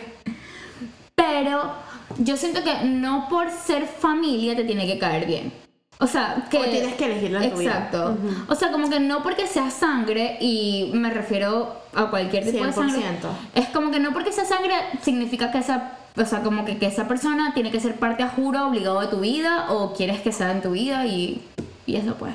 Pero 1.14 1.72
yo 2.18 2.36
siento 2.36 2.62
que 2.62 2.84
no 2.84 3.28
por 3.28 3.50
ser 3.50 3.86
familia 3.86 4.54
te 4.54 4.64
tiene 4.64 4.86
que 4.86 4.98
caer 4.98 5.26
bien. 5.26 5.52
O 5.98 6.06
sea, 6.06 6.46
que... 6.50 6.58
O 6.58 6.64
tienes 6.64 6.94
que 6.94 7.06
elegirla 7.06 7.42
en 7.42 7.50
tu 7.50 7.58
vida. 7.58 7.70
Exacto. 7.72 8.18
O 8.48 8.54
sea, 8.54 8.70
como 8.70 8.90
que 8.90 9.00
no 9.00 9.22
porque 9.22 9.46
sea 9.46 9.70
sangre, 9.70 10.36
y 10.40 10.90
me 10.92 11.10
refiero 11.10 11.74
a 11.94 12.10
cualquier 12.10 12.44
tipo 12.44 12.64
de 12.64 12.72
sangre. 12.72 12.98
100%. 12.98 13.02
Es 13.54 13.68
como 13.68 13.90
que 13.90 13.98
no 13.98 14.12
porque 14.12 14.30
sea 14.30 14.44
sangre 14.44 14.74
significa 15.00 15.50
que 15.50 15.58
esa, 15.58 15.92
o 16.16 16.24
sea, 16.24 16.42
como 16.42 16.64
que, 16.64 16.78
que 16.78 16.86
esa 16.86 17.06
persona 17.08 17.52
tiene 17.54 17.70
que 17.70 17.80
ser 17.80 17.96
parte 17.96 18.22
a 18.22 18.28
juro 18.28 18.66
obligado 18.68 19.00
de 19.00 19.06
tu 19.08 19.20
vida 19.20 19.66
o 19.70 19.92
quieres 19.94 20.20
que 20.20 20.32
sea 20.32 20.52
en 20.52 20.62
tu 20.62 20.70
vida 20.72 21.06
y, 21.06 21.42
y 21.86 21.96
eso 21.96 22.14
pues. 22.14 22.34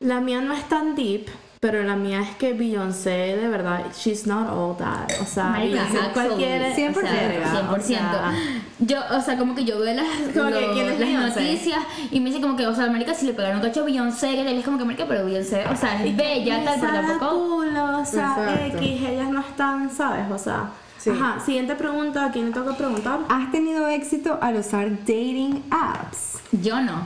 La 0.00 0.20
mía 0.20 0.40
no 0.40 0.52
es 0.52 0.68
tan 0.68 0.96
deep, 0.96 1.26
pero 1.60 1.84
la 1.84 1.94
mía 1.94 2.22
es 2.22 2.30
que 2.34 2.54
Beyoncé, 2.54 3.36
de 3.36 3.46
verdad, 3.46 3.84
she's 3.96 4.26
not 4.26 4.48
all 4.50 4.76
that. 4.76 5.08
O 5.20 5.24
sea, 5.24 5.52
Beyoncé 5.60 5.98
cualquier... 6.12 6.64
absolutely. 6.64 6.92
100%, 6.92 6.98
O 6.98 7.46
sea, 7.46 7.62
100%. 7.70 7.78
o 7.78 7.80
sea, 7.80 8.32
yo, 8.80 8.98
o 9.16 9.20
sea, 9.20 9.38
como 9.38 9.54
que 9.54 9.64
yo 9.64 9.78
veo 9.78 9.94
las, 9.94 10.06
Como 10.34 10.48
que, 10.48 10.60
lo- 10.60 10.72
¿quién 10.72 10.88
es 10.88 10.98
las 10.98 11.36
noticias 11.36 11.78
y 12.10 12.18
me 12.18 12.30
dice 12.30 12.40
como 12.42 12.56
que, 12.56 12.66
o 12.66 12.74
sea, 12.74 12.86
América 12.86 13.14
si 13.14 13.26
le 13.26 13.34
pegaron 13.34 13.58
un 13.58 13.62
cacho 13.62 13.82
a 13.82 13.84
Beyoncé, 13.84 14.34
que 14.34 14.42
tal, 14.42 14.54
es 14.58 14.64
como 14.64 14.76
que 14.76 14.82
América, 14.82 15.04
pero 15.06 15.24
Beyoncé, 15.24 15.64
o 15.68 15.76
sea, 15.76 16.04
es 16.04 16.16
bella, 16.16 16.64
tal, 16.64 16.80
pero 16.80 16.92
tampoco... 16.94 17.38
culo, 17.58 17.98
o 18.00 18.04
sea, 18.04 18.34
Exacto. 18.56 18.78
X, 18.78 19.02
ellas 19.08 19.28
no 19.28 19.40
están, 19.40 19.88
¿sabes? 19.88 20.24
O 20.32 20.38
sea, 20.38 20.70
Sí. 21.02 21.10
ajá, 21.10 21.40
siguiente 21.40 21.74
pregunta, 21.74 22.26
¿a 22.26 22.30
quién 22.30 22.46
le 22.46 22.52
toca 22.52 22.76
preguntar? 22.76 23.18
¿Has 23.28 23.50
tenido 23.50 23.88
éxito 23.88 24.38
al 24.40 24.54
usar 24.54 24.88
dating 25.00 25.64
apps? 25.68 26.38
Yo 26.52 26.80
no. 26.80 27.04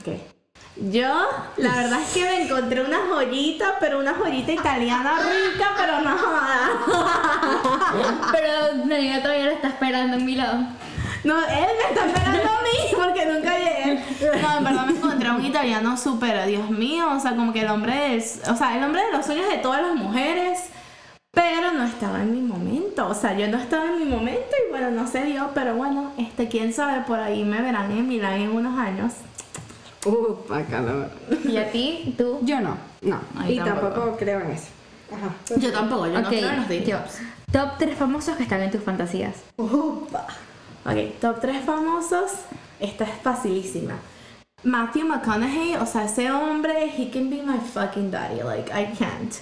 Ok. 0.00 0.18
Yo, 0.90 1.28
la 1.58 1.76
verdad 1.76 2.00
es 2.02 2.12
que 2.12 2.22
me 2.22 2.42
encontré 2.42 2.84
una 2.84 2.98
joyita, 3.08 3.76
pero 3.78 4.00
una 4.00 4.14
joyita 4.14 4.50
italiana 4.50 5.14
rica, 5.20 5.74
pero 5.78 6.00
no 6.00 6.18
joda. 6.18 6.70
Pero 8.32 8.78
Daniela 8.84 9.22
todavía 9.22 9.44
lo 9.44 9.50
está 9.52 9.68
esperando 9.68 10.16
en 10.16 10.24
mi 10.24 10.34
lado. 10.34 10.66
No, 11.22 11.38
él 11.38 11.66
me 11.78 11.94
está 11.94 12.06
esperando 12.06 12.50
a 12.50 12.62
mí 12.62 12.96
porque 12.96 13.26
nunca 13.26 13.56
llegué. 13.56 14.04
No, 14.42 14.58
en 14.58 14.64
verdad 14.64 14.86
me 14.86 14.92
encontré 14.98 15.28
a 15.28 15.34
un 15.34 15.44
italiano 15.44 15.96
súper, 15.96 16.44
Dios 16.46 16.68
mío, 16.68 17.06
o 17.12 17.20
sea, 17.20 17.36
como 17.36 17.52
que 17.52 17.60
el 17.60 17.68
hombre 17.68 17.94
del, 17.94 18.18
o 18.20 18.56
sea, 18.56 18.76
el 18.76 18.82
hombre 18.82 19.06
de 19.06 19.12
los 19.12 19.24
sueños 19.24 19.48
de 19.48 19.58
todas 19.58 19.80
las 19.80 19.94
mujeres, 19.94 20.70
pero 21.34 21.72
no 21.72 21.84
estaba 21.84 22.22
en 22.22 22.32
mi 22.32 22.40
momento, 22.40 23.08
o 23.08 23.14
sea, 23.14 23.36
yo 23.36 23.48
no 23.48 23.58
estaba 23.58 23.86
en 23.86 23.98
mi 23.98 24.04
momento 24.04 24.50
y 24.66 24.70
bueno, 24.70 24.90
no 24.90 25.06
se 25.06 25.24
dio, 25.24 25.50
pero 25.54 25.74
bueno, 25.74 26.12
este, 26.16 26.48
quién 26.48 26.72
sabe, 26.72 27.02
por 27.04 27.18
ahí 27.18 27.44
me 27.44 27.60
verán 27.60 27.90
en 27.90 28.08
Milán 28.08 28.34
en 28.34 28.50
unos 28.50 28.78
años. 28.78 29.12
Upa, 30.06 30.62
calor. 30.62 31.10
¿Y 31.44 31.56
a 31.56 31.70
ti? 31.72 32.14
¿Tú? 32.16 32.38
Yo 32.42 32.60
no, 32.60 32.76
no. 33.02 33.20
Ay, 33.36 33.54
y 33.54 33.56
tampoco. 33.58 33.88
tampoco. 33.88 34.16
creo 34.18 34.40
en 34.40 34.50
eso. 34.52 34.66
Ajá. 35.12 35.56
Yo 35.58 35.72
tampoco, 35.72 36.06
yo 36.06 36.12
no 36.14 36.20
Ok, 36.20 36.28
creo 36.28 36.50
en 36.50 36.56
los 36.56 36.68
dating. 36.68 36.94
Top 37.50 37.70
3 37.78 37.96
famosos 37.96 38.36
que 38.36 38.42
están 38.42 38.60
en 38.62 38.70
tus 38.70 38.82
fantasías. 38.82 39.34
Upa. 39.56 40.26
Ok, 40.84 41.20
top 41.20 41.40
3 41.40 41.64
famosos. 41.64 42.32
Esta 42.80 43.04
es 43.04 43.10
facilísima. 43.22 43.94
Matthew 44.64 45.06
McConaughey, 45.06 45.76
o 45.76 45.86
sea, 45.86 46.04
ese 46.04 46.30
hombre, 46.30 46.86
he 46.96 47.10
can 47.10 47.28
be 47.28 47.42
my 47.42 47.58
fucking 47.58 48.10
daddy, 48.10 48.42
like, 48.42 48.70
I 48.72 48.86
can't. 48.96 49.34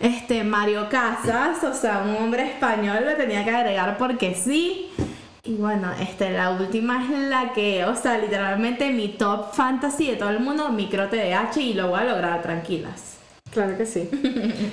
Este, 0.00 0.42
Mario 0.44 0.88
Casas, 0.88 1.62
o 1.62 1.72
sea, 1.72 2.02
un 2.04 2.16
hombre 2.22 2.42
español, 2.44 3.04
lo 3.04 3.14
tenía 3.16 3.44
que 3.44 3.50
agregar 3.50 3.96
porque 3.98 4.34
sí. 4.34 4.90
Y 5.44 5.54
bueno, 5.56 5.92
este, 6.00 6.30
la 6.32 6.50
última 6.50 7.04
es 7.04 7.10
la 7.28 7.52
que, 7.52 7.84
o 7.84 7.94
sea, 7.94 8.18
literalmente 8.18 8.90
mi 8.90 9.08
top 9.08 9.52
fantasy 9.52 10.10
de 10.10 10.16
todo 10.16 10.30
el 10.30 10.40
mundo, 10.40 10.70
micro 10.70 11.08
TDH, 11.08 11.56
y 11.58 11.74
lo 11.74 11.88
voy 11.90 12.00
a 12.00 12.04
lograr 12.04 12.42
tranquilas. 12.42 13.18
Claro 13.52 13.76
que 13.76 13.86
sí. 13.86 14.08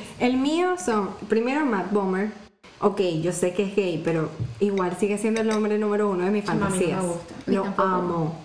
El 0.20 0.38
mío 0.38 0.76
son, 0.84 1.12
primero 1.30 1.66
Matt 1.66 1.92
Bomer. 1.92 2.32
Ok, 2.80 3.00
yo 3.22 3.32
sé 3.32 3.54
que 3.54 3.64
es 3.66 3.76
gay, 3.76 4.02
pero 4.04 4.32
igual 4.60 4.98
sigue 4.98 5.20
siendo 5.20 5.42
el 5.42 5.52
hombre 5.52 5.78
número 5.78 6.10
uno 6.10 6.26
de 6.26 6.32
mis 6.32 6.50
A 6.50 6.54
mí 6.56 6.60
no 6.60 6.66
me 6.66 6.72
fantasías. 6.72 7.04
gusta. 7.06 7.36
Lo 7.46 7.66
amo. 7.78 8.36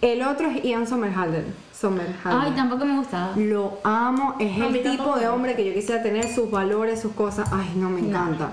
El 0.00 0.22
otro 0.22 0.48
es 0.50 0.62
Ian 0.62 0.86
Somerhalder. 0.86 1.44
Somerhalder. 1.72 2.40
Ay, 2.48 2.52
tampoco 2.56 2.84
me 2.84 2.96
gustaba. 2.98 3.32
Lo 3.36 3.78
amo, 3.84 4.36
es 4.38 4.56
el 4.58 4.82
tipo 4.82 5.16
de 5.16 5.28
hombre 5.28 5.56
que 5.56 5.64
yo 5.64 5.74
quisiera 5.74 6.02
tener, 6.02 6.32
sus 6.32 6.50
valores, 6.50 7.00
sus 7.00 7.12
cosas. 7.12 7.48
Ay, 7.52 7.72
no, 7.76 7.90
me 7.90 8.00
encanta. 8.00 8.52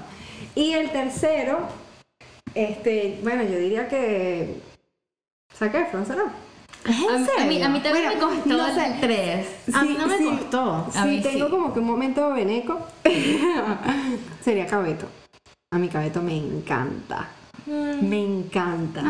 Y 0.55 0.73
el 0.73 0.89
tercero, 0.91 1.59
este, 2.55 3.19
bueno, 3.23 3.43
yo 3.43 3.57
diría 3.59 3.87
que. 3.87 4.59
¿Es 5.53 5.61
en 5.61 5.71
A, 6.85 6.91
mí- 6.91 7.07
a 7.39 7.45
mí, 7.45 7.61
a 7.63 7.69
mí 7.69 7.79
también 7.79 8.05
Bueno, 8.05 8.27
me 8.29 8.35
costó 8.35 8.49
no 8.57 8.73
sé. 8.73 8.85
el 8.85 8.99
3. 8.99 9.47
A 9.73 9.81
mí 9.83 9.87
Sí, 9.89 9.97
no 9.99 10.07
me 10.07 10.17
sí. 10.17 10.23
costó. 10.25 10.71
A 10.95 11.03
si 11.03 11.07
mí 11.09 11.21
tengo 11.21 11.45
sí. 11.45 11.51
como 11.51 11.73
que 11.73 11.79
un 11.79 11.85
momento 11.87 12.31
veneco, 12.33 12.79
sería 14.43 14.67
Cabeto. 14.67 15.07
A 15.71 15.77
mi 15.79 15.89
Cabeto 15.89 16.21
me 16.21 16.37
encanta. 16.37 17.27
Me 17.67 18.23
encanta. 18.23 19.01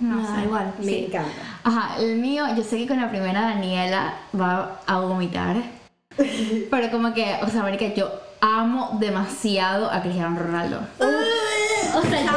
No 0.00 0.22
da 0.22 0.36
sé. 0.36 0.42
igual. 0.44 0.74
Me 0.78 0.84
Sí. 0.84 1.04
encanta. 1.06 1.30
Ajá, 1.64 1.96
el 1.98 2.16
mío, 2.18 2.44
yo 2.56 2.62
sé 2.62 2.76
que 2.78 2.86
con 2.86 3.00
la 3.00 3.10
primera 3.10 3.40
Daniela 3.42 4.14
va 4.38 4.80
a 4.86 5.00
vomitar. 5.00 5.56
Pero 6.70 6.90
como 6.90 7.12
que, 7.14 7.36
o 7.42 7.48
sea, 7.48 7.62
marica, 7.62 7.86
yo 7.94 8.10
amo 8.40 8.96
demasiado 9.00 9.90
a 9.90 10.00
Cristiano 10.02 10.38
Ronaldo. 10.38 10.80
O 10.98 12.02
sea, 12.02 12.22
yo, 12.24 12.32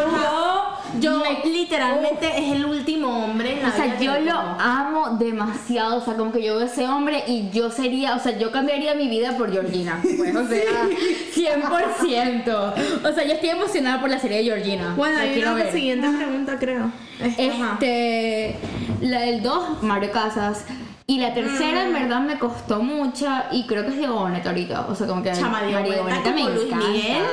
Yo 1.00 1.18
me- 1.20 1.48
literalmente 1.50 2.28
es 2.38 2.52
el 2.54 2.66
último 2.66 3.26
hombre 3.26 3.54
en 3.54 3.62
la 3.64 3.70
o 3.70 3.72
sea, 3.72 3.86
vida 3.86 3.98
yo 4.00 4.12
lo 4.12 4.32
tengo. 4.32 4.58
amo 4.60 5.10
demasiado, 5.20 5.98
o 5.98 6.02
sea, 6.06 6.16
como 6.16 6.32
que 6.32 6.44
yo 6.44 6.58
veo 6.58 6.66
ese 6.66 6.88
hombre 6.88 7.24
y 7.28 7.50
yo 7.52 7.70
sería, 7.70 8.16
o 8.16 8.20
sea, 8.20 8.38
yo 8.38 8.52
cambiaría 8.52 8.96
mi 8.96 9.08
vida 9.08 9.38
por 9.38 9.52
Georgina, 9.52 10.00
pues, 10.18 10.36
o 10.36 10.48
sea, 10.48 10.88
100%. 11.36 12.74
O 13.04 13.14
sea, 13.14 13.24
yo 13.26 13.34
estoy 13.34 13.50
emocionada 13.50 14.00
por 14.02 14.10
la 14.10 14.20
serie 14.20 14.38
de 14.38 14.44
Georgina. 14.46 14.94
Bueno, 14.96 15.16
la 15.18 15.22
hay 15.24 15.44
una 15.44 15.72
siguiente 15.72 16.08
pregunta, 16.10 16.58
creo. 16.60 16.92
Este. 17.20 17.46
Este, 17.48 18.56
la 19.02 19.22
del 19.22 19.42
2, 19.42 19.84
Mario 19.84 20.12
Casas. 20.12 20.66
Y 21.08 21.18
la 21.20 21.34
tercera, 21.34 21.86
Mm. 21.86 21.88
en 21.88 21.94
verdad, 21.94 22.20
me 22.22 22.38
costó 22.38 22.84
mucha. 22.84 23.48
Y 23.52 23.66
creo 23.66 23.82
que 23.84 23.90
es 23.90 23.98
Diego 23.98 24.14
Boneta 24.14 24.50
ahorita. 24.50 24.86
O 24.90 24.94
sea, 24.96 25.08
como 25.08 25.24
que 25.24 25.32
Chama, 25.34 25.64
Diego 25.64 26.04
Boneta 26.04 26.30
me 26.32 26.42
como 26.44 26.50
Luis 26.50 26.68
encanta. 26.68 26.88
Miguel. 26.88 27.24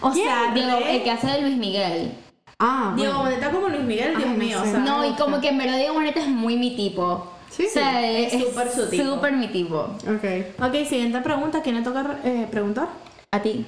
O 0.00 0.12
sea, 0.14 0.52
Diego, 0.54 0.78
el 0.88 1.02
que 1.02 1.10
hace 1.10 1.26
de 1.26 1.42
Luis 1.42 1.56
Miguel. 1.58 2.12
Ah, 2.58 2.94
Diego 2.96 3.14
bueno. 3.20 3.30
Boneta 3.30 3.50
como 3.50 3.68
Luis 3.68 3.84
Miguel, 3.84 4.16
Dios 4.16 4.28
Ay, 4.30 4.30
no 4.32 4.44
mío. 4.44 4.62
sé. 4.62 4.68
O 4.68 4.70
sea, 4.70 4.80
no, 4.80 5.04
y 5.06 5.12
como 5.14 5.40
que 5.40 5.48
en 5.48 5.58
verdad 5.58 5.76
Diego 5.76 5.94
Boneta 5.94 6.20
es 6.20 6.28
muy 6.28 6.56
mi 6.56 6.74
tipo. 6.74 7.32
Sí, 7.50 7.66
o 7.66 7.70
sea, 7.70 8.10
es 8.10 8.32
súper 8.32 8.70
su 8.70 8.88
tipo. 8.88 9.04
súper 9.14 9.32
mi 9.32 9.48
tipo. 9.48 9.78
Ok. 9.78 10.62
Ok, 10.62 10.74
siguiente 10.88 11.20
pregunta. 11.20 11.62
¿Quién 11.62 11.76
le 11.76 11.82
toca 11.82 12.18
eh, 12.24 12.48
preguntar? 12.50 12.88
A 13.32 13.40
ti. 13.42 13.66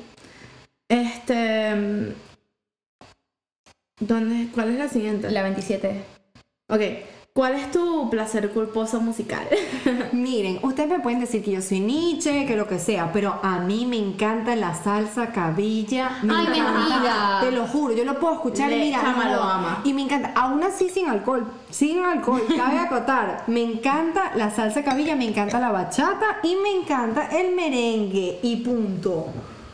Este. 0.89 2.15
¿Dónde? 4.01 4.49
¿Cuál 4.55 4.71
es 4.71 4.79
la 4.79 4.89
siguiente? 4.89 5.31
La 5.31 5.43
27. 5.43 6.05
Ok. 6.69 6.81
¿Cuál 7.35 7.55
es 7.55 7.71
tu 7.71 8.11
placer 8.11 8.51
culposo 8.51 9.01
musical? 9.01 9.47
Miren, 10.13 10.59
ustedes 10.63 10.89
me 10.89 10.99
pueden 10.99 11.21
decir 11.21 11.45
que 11.45 11.53
yo 11.53 11.63
soy 11.63 11.79
Nietzsche, 11.79 12.47
que 12.47 12.57
lo 12.57 12.67
que 12.67 12.81
sea, 12.81 13.13
pero 13.13 13.39
a 13.45 13.61
mí 13.61 13.87
me 13.87 13.97
encanta 13.97 14.57
la 14.57 14.75
salsa 14.75 15.29
cabilla. 15.31 16.19
Me 16.25 16.35
Ay, 16.35 16.47
encanta. 16.49 16.73
mentira. 16.73 17.39
Te 17.43 17.53
lo 17.53 17.65
juro, 17.69 17.95
yo 17.95 18.05
lo 18.05 18.19
puedo 18.19 18.35
escuchar 18.35 18.71
Le- 18.71 18.79
y 18.79 18.81
mira. 18.87 19.01
chama, 19.03 19.25
no, 19.27 19.37
lo 19.37 19.43
ama. 19.43 19.81
Y 19.85 19.93
me 19.95 20.03
encanta, 20.03 20.33
aún 20.35 20.65
así 20.65 20.89
sin 20.89 21.09
alcohol, 21.09 21.47
sin 21.71 22.05
alcohol, 22.05 22.43
cabe 22.57 22.81
acotar. 22.81 23.45
Me 23.47 23.63
encanta 23.63 24.33
la 24.35 24.51
salsa 24.51 24.83
cabilla, 24.83 25.15
me 25.15 25.29
encanta 25.29 25.61
la 25.61 25.71
bachata 25.71 26.39
y 26.43 26.57
me 26.57 26.71
encanta 26.73 27.27
el 27.29 27.55
merengue. 27.55 28.41
Y 28.43 28.57
punto. 28.57 29.27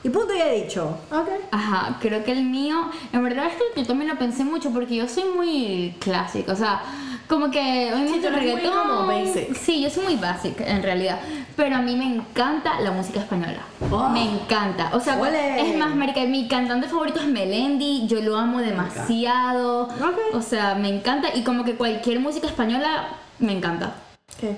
Y 0.03 0.11
punto 0.11 0.35
ya 0.37 0.49
he 0.53 0.65
dicho. 0.65 0.99
ok. 1.11 1.29
Ajá, 1.51 1.97
creo 1.99 2.23
que 2.25 2.33
el 2.33 2.45
mío, 2.45 2.77
en 3.11 3.23
verdad 3.25 3.47
esto 3.47 3.65
yo 3.75 3.87
también 3.87 4.11
lo 4.11 4.19
pensé 4.19 4.45
mucho 4.45 4.69
porque 4.71 4.97
yo 4.97 5.09
soy 5.09 5.25
muy 5.35 5.95
clásico, 5.99 6.53
o 6.53 6.57
sea, 6.57 6.83
como 7.29 7.51
que 7.51 7.91
me 7.95 8.09
Sí, 8.09 8.21
reggaetón. 8.29 8.73
como 8.89 9.07
basic. 9.07 9.55
Sí, 9.57 9.83
yo 9.83 9.91
soy 9.91 10.05
muy 10.05 10.17
basic 10.17 10.61
en 10.61 10.83
realidad, 10.83 11.19
pero 11.57 11.77
a 11.77 11.81
mí 11.83 11.97
me 11.97 12.05
encanta 12.05 12.81
la 12.81 12.91
música 12.91 13.21
española. 13.21 13.61
Oh. 13.91 14.09
Me 14.11 14.23
encanta. 14.31 14.91
O 14.95 15.01
sea, 15.01 15.15
es 15.59 15.77
más, 15.77 15.95
marica, 15.95 16.21
mi 16.23 16.49
cantante 16.49 16.89
favorito 16.89 17.21
es 17.21 17.27
Melendi, 17.27 18.07
yo 18.07 18.21
lo 18.21 18.37
amo 18.37 18.61
demasiado. 18.61 19.83
Ok. 19.85 20.35
O 20.35 20.43
sea, 20.43 20.75
me 20.75 20.89
encanta 20.89 21.29
y 21.35 21.43
como 21.43 21.65
que 21.65 21.75
cualquier 21.77 22.21
música 22.21 22.47
española 22.47 23.09
me 23.39 23.53
encanta. 23.53 23.95
Ok. 24.37 24.57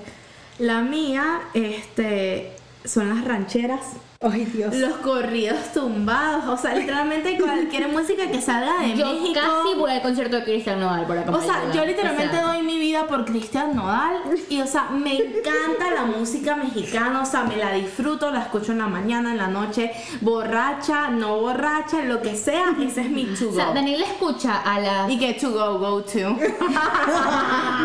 La 0.59 0.81
mía, 0.81 1.41
este. 1.53 2.53
Son 2.83 3.09
las 3.09 3.25
rancheras. 3.25 3.81
Ay, 4.19 4.45
Dios. 4.45 4.75
Los 4.75 4.93
corridos 4.97 5.71
tumbados. 5.73 6.45
O 6.47 6.57
sea, 6.57 6.73
literalmente 6.73 7.37
cualquier 7.37 7.87
música 7.93 8.27
que 8.31 8.41
salga 8.41 8.81
de 8.81 8.95
Yo 8.95 9.05
México. 9.05 9.39
casi 9.39 9.77
voy 9.77 9.91
al 9.91 10.01
concierto 10.01 10.37
de 10.37 10.43
Cristian 10.43 10.79
Nodal 10.79 11.05
por 11.05 11.17
O 11.35 11.41
sea, 11.41 11.71
yo 11.71 11.85
literalmente 11.85 12.35
O 12.35 12.39
sea, 12.39 12.53
doy 12.53 12.63
mi 12.63 12.79
vida 12.79 13.05
por 13.05 13.25
Cristian 13.25 13.75
Nodal 13.75 14.21
y, 14.49 14.59
o 14.61 14.65
sea, 14.67 14.89
me 14.89 15.17
encanta 15.17 15.91
la 15.93 16.05
música 16.05 16.55
mexicana, 16.55 17.21
o 17.21 17.25
sea, 17.25 17.43
me 17.43 17.57
la 17.57 17.73
disfruto, 17.73 18.31
la 18.31 18.41
escucho 18.41 18.71
en 18.71 18.79
la 18.79 18.87
mañana, 18.87 19.31
en 19.31 19.37
la 19.37 19.47
noche, 19.47 19.91
borracha, 20.21 21.09
no 21.09 21.39
borracha, 21.39 22.01
lo 22.01 22.21
que 22.21 22.35
sea, 22.35 22.75
ese 22.81 23.01
es 23.01 23.09
mi 23.09 23.25
to 23.25 23.49
O 23.49 23.53
sea, 23.53 23.65
go. 23.67 23.73
Daniela 23.75 24.05
escucha 24.05 24.61
a 24.61 24.79
las 24.79 25.11
Y 25.11 25.19
que 25.19 25.33
to 25.33 25.51
go, 25.51 25.77
go 25.77 26.01
to. 26.01 26.19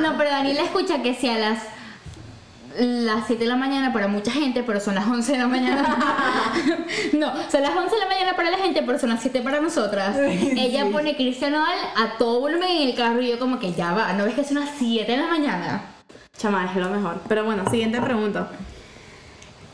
No, 0.03 0.17
pero 0.17 0.31
Daniela 0.31 0.63
escucha 0.63 1.03
que 1.03 1.15
sea 1.15 1.35
a 1.35 1.39
las 1.39 1.59
las 2.79 3.27
7 3.27 3.45
de 3.45 3.49
la 3.49 3.57
mañana 3.57 3.93
para 3.93 4.09
mucha 4.09 4.31
gente, 4.31 4.63
pero 4.63 4.81
son 4.81 4.95
las 4.95 5.07
11 5.07 5.33
de 5.33 5.39
la 5.39 5.49
mañana. 5.49 5.97
no, 7.13 7.33
son 7.51 7.63
las 7.63 7.77
11 7.77 7.95
de 7.95 8.01
la 8.01 8.07
mañana 8.07 8.37
para 8.37 8.51
la 8.51 8.59
gente, 8.59 8.83
pero 8.85 8.99
son 8.99 9.11
las 9.11 9.21
7 9.21 9.41
para 9.43 9.61
nosotras. 9.61 10.17
Ella 10.19 10.87
pone 10.91 11.17
Cristian 11.17 11.53
Nodal 11.53 11.79
a 11.97 12.19
todo 12.19 12.41
volumen 12.41 12.69
en 12.69 12.89
el 12.89 12.95
carro 12.95 13.21
y 13.21 13.29
yo 13.31 13.39
como 13.39 13.59
que 13.59 13.73
ya 13.73 13.93
va, 13.93 14.13
¿no 14.13 14.25
ves 14.25 14.35
que 14.35 14.45
son 14.45 14.61
las 14.61 14.71
7 14.79 15.11
de 15.11 15.19
la 15.19 15.27
mañana? 15.27 15.83
Chama, 16.37 16.71
es 16.71 16.77
lo 16.77 16.89
mejor. 16.89 17.21
Pero 17.29 17.45
bueno, 17.45 17.69
siguiente 17.71 18.01
pregunta. 18.01 18.51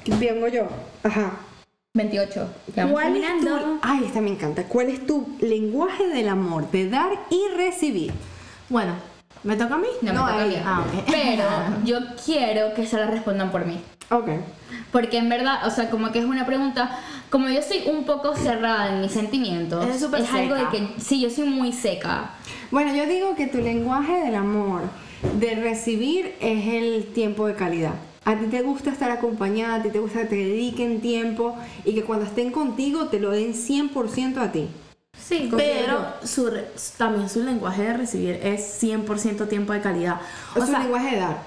Vengo 0.07 0.49
yo. 0.49 0.69
Ajá. 1.03 1.33
28. 1.95 2.49
Ya 2.75 2.85
vamos 2.85 3.01
¿Cuál 3.01 3.17
es 3.17 3.41
tu... 3.41 3.79
Ay, 3.83 4.05
esta 4.05 4.21
me 4.21 4.31
encanta. 4.31 4.65
¿Cuál 4.65 4.89
es 4.89 5.07
tu 5.07 5.37
lenguaje 5.41 6.07
del 6.09 6.29
amor? 6.29 6.71
De 6.71 6.89
dar 6.89 7.11
y 7.31 7.57
recibir. 7.57 8.13
Bueno, 8.69 8.95
¿me 9.45 9.57
toca 9.57 9.75
a 9.75 9.79
mí? 9.79 9.89
No, 10.03 10.13
me 10.13 10.19
toca 10.19 10.43
a 10.43 10.47
mí. 10.47 10.55
Ah. 10.65 10.85
Pero 11.07 11.45
yo 11.85 11.99
quiero 12.25 12.75
que 12.75 12.87
se 12.87 12.97
la 12.97 13.07
respondan 13.07 13.51
por 13.51 13.67
mí. 13.67 13.81
Ok. 14.11 14.29
Porque 14.93 15.19
en 15.19 15.29
verdad, 15.29 15.67
o 15.67 15.71
sea, 15.71 15.91
como 15.91 16.13
que 16.13 16.21
es 16.21 16.25
una 16.25 16.47
pregunta, 16.47 16.99
como 17.31 17.49
yo 17.49 17.61
soy 17.63 17.83
un 17.87 18.05
poco 18.05 18.35
cerrada 18.35 18.95
en 18.95 19.03
mis 19.03 19.13
sentimientos, 19.13 19.85
súper 19.99 20.25
algo 20.33 20.55
de 20.55 20.69
que 20.69 20.89
sí, 20.99 21.21
yo 21.21 21.29
soy 21.29 21.45
muy 21.45 21.73
seca. 21.73 22.31
Bueno, 22.71 22.95
yo 22.95 23.07
digo 23.07 23.35
que 23.35 23.47
tu 23.47 23.59
lenguaje 23.59 24.15
del 24.25 24.35
amor, 24.35 24.83
de 25.39 25.57
recibir, 25.57 26.35
es 26.41 26.67
el 26.67 27.07
tiempo 27.13 27.47
de 27.47 27.55
calidad. 27.55 27.95
A 28.25 28.37
ti 28.37 28.47
te 28.47 28.63
gusta 28.63 28.91
estar 28.91 29.11
acompañada, 29.11 29.77
a 29.77 29.83
ti 29.83 29.91
te 29.91 29.99
gusta 29.99 30.21
que 30.21 30.27
te 30.27 30.37
dediquen 30.37 31.01
tiempo 31.01 31.57
y 31.85 31.95
que 31.95 32.05
cuando 32.05 32.25
estén 32.25 32.51
contigo 32.51 33.07
te 33.07 33.21
lo 33.21 33.31
den 33.31 33.55
100% 33.55 34.39
a 34.39 34.53
ti. 34.53 34.69
Sí, 35.23 35.51
Pero 35.55 36.15
su 36.25 36.49
re- 36.51 36.69
también 36.97 37.29
su 37.29 37.43
lenguaje 37.43 37.83
de 37.83 37.93
recibir 37.95 38.41
es 38.43 38.83
100% 38.83 39.49
tiempo 39.49 39.73
de 39.73 39.81
calidad. 39.81 40.21
O 40.57 40.65
sea, 40.65 40.79
lenguaje 40.81 41.11
de 41.17 41.21
dar. 41.21 41.39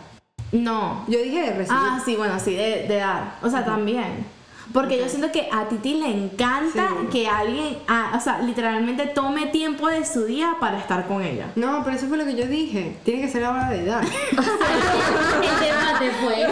no. 0.51 1.03
Yo 1.07 1.19
dije 1.19 1.39
de 1.41 1.49
recibir. 1.53 1.71
Ah, 1.81 2.01
sí, 2.05 2.15
bueno, 2.15 2.39
sí, 2.39 2.53
de, 2.55 2.85
de 2.87 2.95
dar. 2.97 3.35
O 3.41 3.49
sea, 3.49 3.65
también. 3.65 4.25
Porque 4.73 4.97
yo 4.97 5.09
siento 5.09 5.33
que 5.33 5.49
a 5.51 5.67
Titi 5.67 5.95
le 5.95 6.07
encanta 6.07 6.87
Sí. 7.01 7.07
que 7.11 7.27
alguien, 7.27 7.77
ah, 7.89 8.13
o 8.15 8.21
sea, 8.21 8.39
literalmente 8.39 9.05
tome 9.07 9.47
tiempo 9.47 9.89
de 9.89 10.05
su 10.05 10.23
día 10.23 10.55
para 10.61 10.77
estar 10.79 11.07
con 11.07 11.21
ella. 11.23 11.47
No, 11.57 11.83
pero 11.83 11.97
eso 11.97 12.07
fue 12.07 12.17
lo 12.17 12.23
que 12.23 12.35
yo 12.35 12.45
dije. 12.45 12.95
Tiene 13.03 13.21
que 13.21 13.27
ser 13.29 13.41
la 13.41 13.51
hora 13.51 13.69
de 13.69 13.83
dar. 13.83 14.03
el 14.05 15.59
debate 15.59 16.11
fue. 16.21 16.45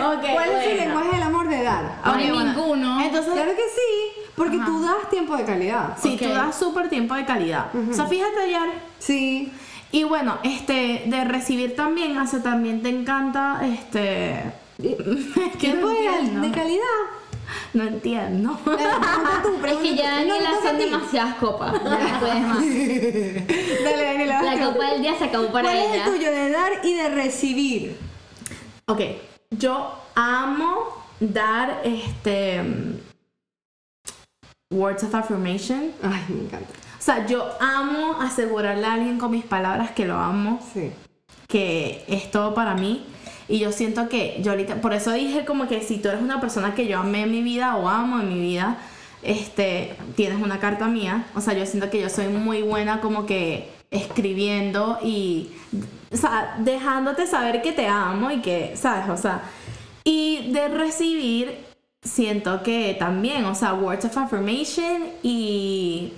Ok, 0.00 0.24
¿Cuál 0.32 0.48
es 0.50 0.66
el 0.66 0.76
bueno. 0.76 0.84
lenguaje 0.84 1.10
del 1.14 1.22
amor 1.22 1.48
de 1.48 1.62
dar? 1.62 1.82
No 2.04 2.12
hay 2.14 2.26
Ok, 2.30 2.34
bueno. 2.34 2.52
ninguno. 2.52 3.00
Entonces, 3.00 3.32
Claro 3.32 3.50
que 3.52 3.62
sí, 3.62 4.25
porque 4.36 4.58
tú 4.58 4.82
das 4.82 5.10
tiempo 5.10 5.36
de 5.36 5.44
calidad. 5.44 5.96
sí, 6.00 6.16
tú 6.20 6.28
das 6.28 6.56
súper 6.58 6.88
tiempo 6.88 7.14
de 7.14 7.24
calidad. 7.24 7.68
O 7.74 7.94
sea, 7.94 8.06
fíjate. 8.06 8.36
Sí. 8.98 9.52
Y 9.92 10.04
bueno, 10.04 10.38
este, 10.42 11.04
de 11.06 11.24
recibir 11.24 11.74
también, 11.74 12.18
hace 12.18 12.40
también 12.40 12.82
te 12.82 12.90
encanta, 12.90 13.60
este... 13.64 14.52
¿Tiempo 15.58 15.86
no 15.86 16.40
de, 16.42 16.50
calidad? 16.50 16.84
No 17.72 17.84
entiendo. 17.84 18.58
Eh, 18.66 19.42
tú, 19.42 19.66
Es 19.66 19.76
que 19.76 19.94
ya 19.94 20.10
No, 20.10 20.16
Daniela 20.16 20.50
no, 20.50 20.62
son 20.62 20.78
demasiadas 20.78 21.34
copas. 21.36 21.72
No 21.72 21.98
puedes 22.20 22.42
más. 22.42 22.58
Dale, 22.58 24.04
Daniela. 24.04 24.42
La 24.42 24.58
tú. 24.58 24.72
copa 24.72 24.90
del 24.90 25.02
día 25.02 25.16
se 25.16 25.24
acabó 25.24 25.46
para 25.46 25.70
¿Cuál 25.70 25.76
ella. 25.76 25.94
es 25.94 26.06
el 26.06 26.12
tuyo 26.12 26.30
de 26.30 26.50
dar 26.50 26.72
y 26.84 26.94
de 26.94 27.08
recibir? 27.08 27.96
Ok, 28.86 29.00
yo 29.50 29.94
amo 30.14 30.88
dar 31.20 31.80
este 31.84 32.62
words 34.70 35.02
of 35.04 35.14
affirmation. 35.14 35.92
Ay, 36.02 36.24
me 36.28 36.44
encanta. 36.44 36.68
O 36.98 37.02
sea, 37.06 37.26
yo 37.26 37.48
amo 37.60 38.20
asegurarle 38.20 38.84
a 38.86 38.94
alguien 38.94 39.18
con 39.18 39.30
mis 39.30 39.44
palabras 39.44 39.92
que 39.92 40.06
lo 40.06 40.16
amo, 40.18 40.60
Sí. 40.74 40.90
que 41.46 42.04
es 42.08 42.30
todo 42.30 42.54
para 42.54 42.74
mí. 42.74 43.04
Y 43.48 43.60
yo 43.60 43.70
siento 43.70 44.08
que 44.08 44.40
yo 44.42 44.50
ahorita, 44.50 44.80
por 44.80 44.92
eso 44.92 45.12
dije 45.12 45.44
como 45.44 45.68
que 45.68 45.82
si 45.82 45.98
tú 45.98 46.08
eres 46.08 46.20
una 46.20 46.40
persona 46.40 46.74
que 46.74 46.88
yo 46.88 46.98
amé 46.98 47.22
en 47.22 47.30
mi 47.30 47.42
vida 47.42 47.76
o 47.76 47.88
amo 47.88 48.18
en 48.20 48.28
mi 48.28 48.40
vida, 48.40 48.78
este, 49.22 49.94
tienes 50.16 50.42
una 50.42 50.58
carta 50.58 50.88
mía. 50.88 51.26
O 51.36 51.40
sea, 51.40 51.54
yo 51.54 51.64
siento 51.64 51.88
que 51.88 52.00
yo 52.00 52.08
soy 52.08 52.26
muy 52.28 52.62
buena 52.62 53.00
como 53.00 53.24
que 53.24 53.70
escribiendo 53.92 54.98
y, 55.00 55.50
o 56.12 56.16
sea, 56.16 56.56
dejándote 56.58 57.28
saber 57.28 57.62
que 57.62 57.70
te 57.70 57.86
amo 57.86 58.32
y 58.32 58.40
que, 58.40 58.76
¿sabes? 58.76 59.08
O 59.10 59.16
sea, 59.16 59.42
y 60.02 60.50
de 60.52 60.66
recibir, 60.68 61.65
siento 62.06 62.62
que 62.62 62.94
también, 62.98 63.44
o 63.44 63.54
sea, 63.54 63.74
words 63.74 64.04
of 64.04 64.16
affirmation 64.16 65.10
y, 65.22 66.12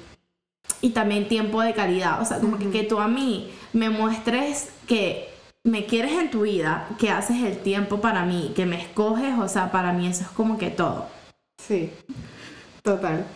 y 0.81 0.91
también 0.91 1.29
tiempo 1.29 1.63
de 1.63 1.75
calidad. 1.75 2.21
O 2.21 2.25
sea, 2.25 2.39
como 2.39 2.59
que, 2.59 2.71
que 2.71 2.85
tú 2.85 2.99
a 3.01 3.09
mí 3.09 3.51
me 3.73 3.91
muestres 3.91 4.71
que 4.87 5.29
me 5.65 5.87
quieres 5.87 6.13
en 6.13 6.31
tu 6.31 6.43
vida, 6.43 6.89
que 6.99 7.11
haces 7.11 7.43
el 7.43 7.59
tiempo 7.59 8.01
para 8.01 8.25
mí, 8.25 8.53
que 8.55 8.67
me 8.67 8.81
escoges, 8.81 9.39
o 9.39 9.49
sea, 9.49 9.71
para 9.71 9.93
mí 9.93 10.07
eso 10.07 10.23
es 10.23 10.29
como 10.29 10.59
que 10.59 10.71
todo. 10.71 11.07
Sí, 11.59 11.91
total. 12.83 13.27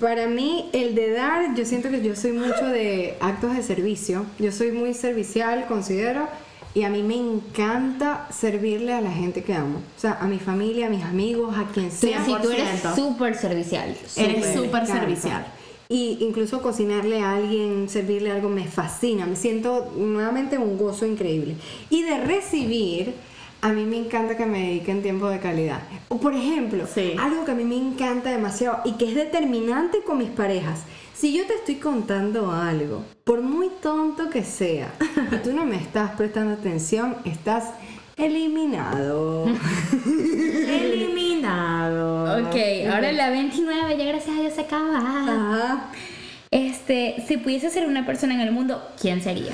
Para 0.00 0.26
mí, 0.26 0.68
el 0.74 0.94
de 0.94 1.12
dar, 1.12 1.54
yo 1.54 1.64
siento 1.64 1.88
que 1.90 2.02
yo 2.02 2.14
soy 2.14 2.32
mucho 2.32 2.66
de 2.66 3.16
actos 3.20 3.56
de 3.56 3.62
servicio. 3.62 4.26
Yo 4.38 4.52
soy 4.52 4.70
muy 4.70 4.92
servicial, 4.92 5.66
considero, 5.66 6.28
y 6.76 6.82
a 6.82 6.90
mí 6.90 7.02
me 7.02 7.16
encanta 7.16 8.28
servirle 8.30 8.92
a 8.92 9.00
la 9.00 9.10
gente 9.10 9.42
que 9.42 9.54
amo. 9.54 9.78
O 9.96 10.00
sea, 10.00 10.18
a 10.20 10.26
mi 10.26 10.38
familia, 10.38 10.88
a 10.88 10.90
mis 10.90 11.02
amigos, 11.02 11.56
a 11.56 11.64
quien 11.72 11.90
sea. 11.90 12.22
sí, 12.22 12.34
tú 12.42 12.50
eres 12.50 12.84
100%. 12.84 12.94
súper 12.94 13.34
servicial. 13.34 13.96
Eres 14.14 14.46
Me 14.46 14.54
súper 14.54 14.86
servicial. 14.86 15.46
Y 15.88 16.18
incluso 16.20 16.60
cocinarle 16.60 17.20
a 17.20 17.36
alguien, 17.36 17.88
servirle 17.88 18.30
algo, 18.30 18.50
me 18.50 18.64
fascina. 18.66 19.24
Me 19.24 19.36
siento 19.36 19.90
nuevamente 19.96 20.58
un 20.58 20.76
gozo 20.76 21.06
increíble. 21.06 21.54
Y 21.88 22.02
de 22.02 22.18
recibir, 22.18 23.14
a 23.62 23.70
mí 23.72 23.84
me 23.86 23.96
encanta 23.96 24.36
que 24.36 24.44
me 24.44 24.60
dediquen 24.66 25.00
tiempo 25.02 25.28
de 25.30 25.40
calidad. 25.40 25.80
O 26.10 26.18
por 26.20 26.34
ejemplo, 26.34 26.86
Sí. 26.92 27.14
algo 27.18 27.46
que 27.46 27.52
a 27.52 27.54
mí 27.54 27.64
me 27.64 27.78
encanta 27.78 28.30
demasiado 28.30 28.80
y 28.84 28.92
que 28.98 29.06
es 29.08 29.14
determinante 29.14 30.02
con 30.06 30.18
mis 30.18 30.28
parejas. 30.28 30.80
Si 31.16 31.32
yo 31.34 31.46
te 31.46 31.54
estoy 31.54 31.76
contando 31.76 32.52
algo, 32.52 33.02
por 33.24 33.40
muy 33.40 33.70
tonto 33.80 34.28
que 34.28 34.44
sea, 34.44 34.92
y 35.32 35.36
tú 35.42 35.54
no 35.54 35.64
me 35.64 35.76
estás 35.76 36.10
prestando 36.10 36.52
atención, 36.52 37.16
estás 37.24 37.70
eliminado. 38.18 39.46
Eliminado. 40.68 42.46
Ok, 42.46 42.56
ahora 42.92 43.12
la 43.12 43.30
29 43.30 43.96
ya 43.96 44.04
gracias 44.04 44.36
a 44.36 44.40
Dios 44.42 44.52
se 44.52 44.60
acaba. 44.60 44.98
Ajá. 44.98 45.90
Este, 46.50 47.24
si 47.26 47.38
pudiese 47.38 47.70
ser 47.70 47.86
una 47.86 48.04
persona 48.04 48.34
en 48.34 48.40
el 48.40 48.52
mundo, 48.52 48.86
¿quién 49.00 49.22
sería? 49.22 49.52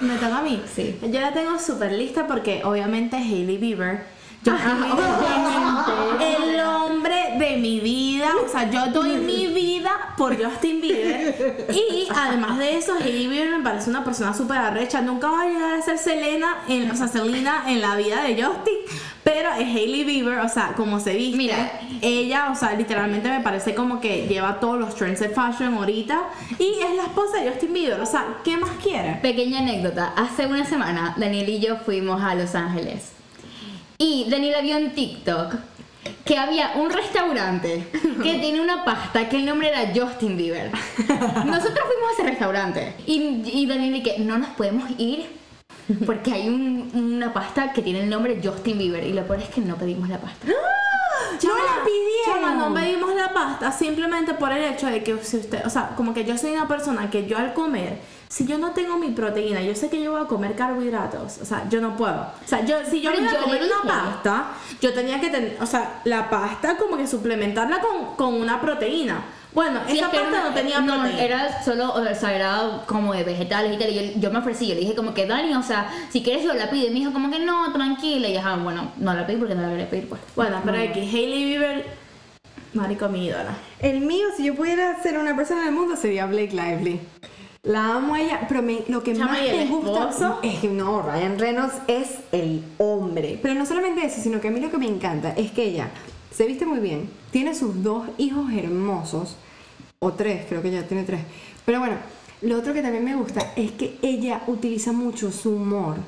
Me 0.00 0.14
toca 0.14 0.38
a 0.38 0.42
mí. 0.42 0.62
Sí. 0.74 0.98
Yo 1.02 1.20
la 1.20 1.34
tengo 1.34 1.58
súper 1.58 1.92
lista 1.92 2.26
porque 2.26 2.62
obviamente 2.64 3.16
Hailey 3.16 3.58
Bieber. 3.58 4.04
Yo 4.44 4.52
el 6.20 6.60
hombre 6.60 7.34
de 7.38 7.56
mi 7.58 7.78
vida, 7.78 8.28
o 8.44 8.48
sea, 8.48 8.68
yo 8.68 8.86
doy 8.88 9.16
mi 9.16 9.46
vida 9.46 10.14
por 10.16 10.36
Justin 10.36 10.80
Bieber. 10.80 11.66
Y 11.72 12.08
además 12.14 12.58
de 12.58 12.76
eso, 12.76 12.94
Hailey 13.00 13.28
Bieber 13.28 13.58
me 13.58 13.62
parece 13.62 13.90
una 13.90 14.04
persona 14.04 14.34
súper 14.34 14.58
arrecha. 14.58 15.00
Nunca 15.00 15.30
va 15.30 15.42
a 15.42 15.46
llegar 15.46 15.74
a 15.74 15.82
ser 15.82 15.98
Selena, 15.98 16.58
en, 16.68 16.90
o 16.90 16.96
sea, 16.96 17.06
Selena 17.06 17.64
en 17.68 17.80
la 17.80 17.94
vida 17.94 18.22
de 18.22 18.42
Justin, 18.42 18.74
pero 19.22 19.50
es 19.50 19.68
Hailey 19.68 20.02
Bieber, 20.02 20.40
o 20.40 20.48
sea, 20.48 20.72
como 20.76 20.98
se 20.98 21.14
viste. 21.14 21.36
Mira. 21.36 21.80
ella, 22.00 22.50
o 22.50 22.56
sea, 22.56 22.74
literalmente 22.74 23.28
me 23.28 23.40
parece 23.40 23.76
como 23.76 24.00
que 24.00 24.26
lleva 24.26 24.58
todos 24.58 24.78
los 24.78 24.96
trends 24.96 25.20
de 25.20 25.28
fashion 25.28 25.74
ahorita 25.74 26.20
y 26.58 26.80
es 26.82 26.96
la 26.96 27.04
esposa 27.04 27.38
de 27.38 27.50
Justin 27.50 27.72
Bieber, 27.72 28.00
o 28.00 28.06
sea, 28.06 28.38
¿qué 28.42 28.56
más 28.56 28.70
quiere? 28.82 29.20
Pequeña 29.22 29.60
anécdota, 29.60 30.12
hace 30.16 30.46
una 30.46 30.64
semana 30.64 31.14
Daniel 31.16 31.48
y 31.48 31.60
yo 31.60 31.76
fuimos 31.76 32.20
a 32.22 32.34
Los 32.34 32.56
Ángeles 32.56 33.21
y 34.02 34.26
Daniela 34.30 34.60
vio 34.60 34.76
en 34.76 34.92
TikTok 34.94 35.54
que 36.24 36.36
había 36.36 36.72
un 36.76 36.90
restaurante 36.90 37.86
que 38.22 38.34
tiene 38.40 38.60
una 38.60 38.84
pasta 38.84 39.28
que 39.28 39.36
el 39.36 39.44
nombre 39.46 39.68
era 39.68 39.92
Justin 39.94 40.36
Bieber. 40.36 40.70
Nosotros 41.46 41.80
fuimos 41.86 42.10
a 42.10 42.12
ese 42.14 42.22
restaurante 42.24 42.94
y, 43.06 43.42
y 43.52 43.66
Daniel 43.66 43.96
y 43.96 44.02
que 44.02 44.18
no 44.18 44.38
nos 44.38 44.50
podemos 44.50 44.88
ir 44.98 45.26
porque 46.06 46.32
hay 46.32 46.48
un- 46.48 46.90
una 46.94 47.32
pasta 47.32 47.72
que 47.72 47.82
tiene 47.82 48.00
el 48.02 48.10
nombre 48.10 48.40
Justin 48.42 48.78
Bieber 48.78 49.04
y 49.04 49.12
lo 49.12 49.24
peor 49.26 49.40
es 49.40 49.48
que 49.50 49.60
no 49.60 49.76
pedimos 49.76 50.08
la 50.08 50.18
pasta. 50.18 50.46
¡No 50.46 51.48
la 51.56 51.84
pidieron! 51.84 52.42
Chama, 52.42 52.54
no 52.68 52.74
pedimos 52.74 53.14
la 53.14 53.32
pasta 53.32 53.72
simplemente 53.72 54.34
por 54.34 54.52
el 54.52 54.62
hecho 54.72 54.86
de 54.86 55.02
que 55.02 55.16
si 55.22 55.38
usted, 55.38 55.64
o 55.66 55.70
sea, 55.70 55.90
como 55.96 56.14
que 56.14 56.24
yo 56.24 56.36
soy 56.38 56.52
una 56.52 56.68
persona 56.68 57.10
que 57.10 57.26
yo 57.26 57.36
al 57.38 57.52
comer, 57.54 57.98
si 58.32 58.46
yo 58.46 58.56
no 58.56 58.70
tengo 58.70 58.96
mi 58.96 59.10
proteína, 59.10 59.60
yo 59.60 59.74
sé 59.74 59.90
que 59.90 60.02
yo 60.02 60.12
voy 60.12 60.22
a 60.22 60.26
comer 60.26 60.54
carbohidratos, 60.54 61.36
o 61.42 61.44
sea, 61.44 61.68
yo 61.68 61.82
no 61.82 61.96
puedo. 61.98 62.14
O 62.44 62.48
sea, 62.48 62.64
yo 62.64 62.76
si 62.88 63.02
yo 63.02 63.10
me 63.10 63.18
voy 63.18 63.28
a 63.28 63.40
comer 63.42 63.60
una 63.62 63.82
pasta, 63.86 64.52
yo 64.80 64.94
tenía 64.94 65.20
que 65.20 65.28
tener, 65.28 65.58
o 65.60 65.66
sea, 65.66 66.00
la 66.04 66.30
pasta 66.30 66.78
como 66.78 66.96
que 66.96 67.06
suplementarla 67.06 67.80
con, 67.80 68.16
con 68.16 68.32
una 68.40 68.58
proteína. 68.58 69.22
Bueno, 69.52 69.80
Sí, 69.86 69.98
esa 69.98 70.06
es 70.06 70.12
que 70.12 70.18
pasta 70.18 70.38
era- 70.40 70.48
no 70.48 70.54
tenía 70.54 70.80
no, 70.80 70.94
proteína. 70.94 71.22
era 71.22 71.62
solo, 71.62 71.92
o 71.92 72.14
sea, 72.14 72.34
era 72.34 72.82
como 72.86 73.12
de 73.12 73.22
vegetales 73.22 73.74
y 73.74 73.78
tal. 73.78 73.90
Y 73.90 73.94
yo, 74.14 74.20
yo 74.20 74.30
me 74.30 74.38
ofrecí, 74.38 74.66
yo 74.66 74.74
le 74.76 74.80
dije 74.80 74.94
como 74.94 75.12
que 75.12 75.26
Dani, 75.26 75.52
o 75.52 75.62
sea, 75.62 75.90
si 76.10 76.22
quieres 76.22 76.42
yo 76.42 76.54
la 76.54 76.70
pido. 76.70 76.86
Y 76.86 76.90
me 76.90 77.00
dijo 77.00 77.12
como 77.12 77.30
que 77.30 77.38
no, 77.38 77.70
tranquila. 77.70 78.28
Y 78.28 78.32
yo, 78.32 78.40
ah, 78.42 78.56
bueno, 78.56 78.92
no 78.96 79.12
la 79.12 79.26
pedí 79.26 79.36
porque 79.36 79.54
no 79.54 79.60
la 79.60 79.68
quería 79.68 79.90
pedir, 79.90 80.08
pues. 80.08 80.22
Bueno, 80.34 80.58
pero 80.64 80.78
aquí 80.78 81.00
Hailey 81.00 81.44
Bieber, 81.44 81.84
marico 82.72 83.10
mi 83.10 83.26
ídola. 83.26 83.54
El 83.78 84.00
mío, 84.00 84.28
si 84.34 84.44
yo 84.46 84.54
pudiera 84.54 85.02
ser 85.02 85.18
una 85.18 85.36
persona 85.36 85.60
en 85.62 85.68
el 85.68 85.74
mundo, 85.74 85.96
sería 85.96 86.24
Blake 86.24 86.52
Lively. 86.52 86.98
La 87.64 87.94
amo 87.94 88.14
a 88.14 88.20
ella, 88.20 88.40
pero 88.48 88.60
me- 88.60 88.82
lo 88.88 89.04
que 89.04 89.12
Chama, 89.14 89.32
más 89.34 89.42
¿y 89.42 89.46
el 89.46 89.56
me 89.68 89.76
gusta 89.76 90.08
esposo? 90.10 90.40
es 90.42 90.58
que 90.58 90.68
no, 90.68 91.00
Ryan 91.02 91.38
Reynolds 91.38 91.74
es 91.86 92.08
el 92.32 92.64
hombre. 92.78 93.38
Pero 93.40 93.54
no 93.54 93.64
solamente 93.66 94.04
eso, 94.04 94.20
sino 94.20 94.40
que 94.40 94.48
a 94.48 94.50
mí 94.50 94.58
lo 94.58 94.68
que 94.70 94.78
me 94.78 94.88
encanta 94.88 95.30
es 95.36 95.52
que 95.52 95.62
ella 95.66 95.90
se 96.32 96.44
viste 96.46 96.66
muy 96.66 96.80
bien, 96.80 97.08
tiene 97.30 97.54
sus 97.54 97.80
dos 97.84 98.08
hijos 98.18 98.52
hermosos, 98.52 99.36
o 100.00 100.12
tres, 100.12 100.44
creo 100.48 100.60
que 100.60 100.72
ya 100.72 100.88
tiene 100.88 101.04
tres. 101.04 101.20
Pero 101.64 101.78
bueno, 101.78 101.94
lo 102.40 102.58
otro 102.58 102.72
que 102.74 102.82
también 102.82 103.04
me 103.04 103.14
gusta 103.14 103.52
es 103.54 103.70
que 103.70 103.96
ella 104.02 104.42
utiliza 104.48 104.90
mucho 104.90 105.30
su 105.30 105.50
humor. 105.54 105.98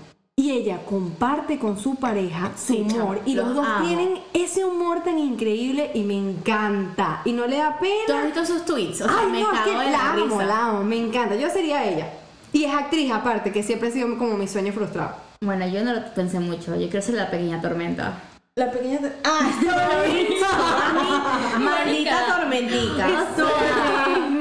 Y 0.44 0.50
ella 0.50 0.80
comparte 0.84 1.58
con 1.58 1.78
su 1.78 1.94
pareja 1.94 2.50
su 2.54 2.76
humor. 2.76 3.18
Y 3.24 3.34
los 3.34 3.46
los 3.46 3.54
dos 3.56 3.66
amo. 3.66 3.86
tienen 3.86 4.18
ese 4.34 4.62
humor 4.62 5.02
tan 5.02 5.18
increíble 5.18 5.90
y 5.94 6.02
me 6.02 6.18
encanta. 6.18 7.22
Y 7.24 7.32
no 7.32 7.46
le 7.46 7.56
da 7.56 7.78
pena. 7.78 7.94
¿Tú 8.06 8.12
has 8.12 8.24
visto 8.26 8.44
sus 8.44 8.66
tweets? 8.66 9.00
O 9.00 9.08
sea, 9.08 9.20
Ay, 9.20 9.32
me 9.32 9.40
no, 9.40 9.50
es 9.50 9.60
que 9.60 9.72
la 9.72 9.84
la, 9.90 10.12
amo, 10.12 10.24
risa. 10.26 10.44
la 10.44 10.66
amo, 10.66 10.84
me 10.84 10.98
encanta. 10.98 11.34
Yo 11.34 11.48
sería 11.48 11.82
ella. 11.86 12.10
Y 12.52 12.64
es 12.64 12.74
actriz 12.74 13.10
aparte, 13.10 13.52
que 13.52 13.62
siempre 13.62 13.88
ha 13.88 13.92
sido 13.92 14.18
como 14.18 14.36
mi 14.36 14.46
sueño 14.46 14.70
frustrado. 14.74 15.16
Bueno, 15.40 15.66
yo 15.66 15.82
no 15.82 15.94
lo 15.94 16.12
pensé 16.14 16.40
mucho. 16.40 16.76
Yo 16.76 16.90
quiero 16.90 17.00
ser 17.00 17.14
la 17.14 17.30
pequeña 17.30 17.62
tormenta. 17.62 18.20
La 18.56 18.70
pequeña... 18.70 18.98
Ah, 19.24 19.48
Maldita 21.58 22.36
tormentica. 22.36 23.08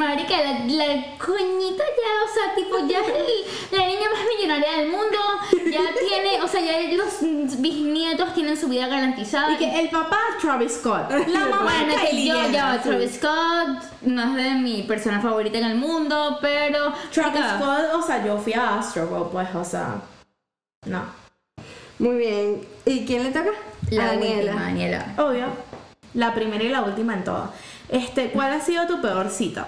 Marica, 0.03 0.35
la, 0.37 0.51
la 0.65 1.17
coñita 1.17 1.83
ya, 1.83 2.13
o 2.23 2.33
sea, 2.33 2.55
tipo, 2.55 2.77
ya 2.87 2.99
es 2.99 3.71
la 3.71 3.87
niña 3.87 4.07
más 4.11 4.21
millonaria 4.35 4.77
del 4.77 4.89
mundo. 4.89 5.17
Ya 5.71 5.81
tiene, 6.07 6.41
o 6.41 6.47
sea, 6.47 6.61
ya 6.61 6.95
los 6.95 7.59
bisnietos 7.59 8.33
tienen 8.33 8.57
su 8.57 8.67
vida 8.67 8.87
garantizada. 8.87 9.51
Y 9.53 9.57
que 9.57 9.79
el 9.79 9.89
papá 9.89 10.19
Travis 10.41 10.73
Scott. 10.73 11.09
La 11.27 11.39
mamá 11.39 11.63
Bueno, 11.63 11.93
que 12.01 12.25
yo, 12.25 12.49
ya, 12.51 12.81
Travis 12.81 13.15
Scott 13.15 13.83
no 14.01 14.37
es 14.37 14.43
de 14.43 14.51
mi 14.55 14.83
persona 14.83 15.21
favorita 15.21 15.57
en 15.57 15.65
el 15.65 15.75
mundo, 15.75 16.37
pero. 16.41 16.93
Travis 17.11 17.41
Scott, 17.57 17.93
o 17.93 18.01
sea, 18.01 18.25
yo 18.25 18.37
fui 18.37 18.53
a 18.53 18.79
Astro 18.79 19.29
pues, 19.31 19.47
o 19.55 19.63
sea. 19.63 20.01
No. 20.85 21.03
Muy 21.99 22.17
bien. 22.17 22.67
¿Y 22.85 23.05
quién 23.05 23.23
le 23.23 23.31
toca? 23.31 23.51
La 23.89 24.11
A 24.11 24.13
última, 24.13 24.61
Daniela. 24.61 25.13
Obvio. 25.17 25.47
La 26.13 26.33
primera 26.33 26.63
y 26.63 26.69
la 26.69 26.81
última 26.83 27.13
en 27.13 27.23
todo. 27.23 27.51
Este, 27.89 28.31
¿cuál 28.31 28.53
ha 28.53 28.59
sido 28.59 28.85
tu 28.87 29.01
peor 29.01 29.29
cita? 29.29 29.67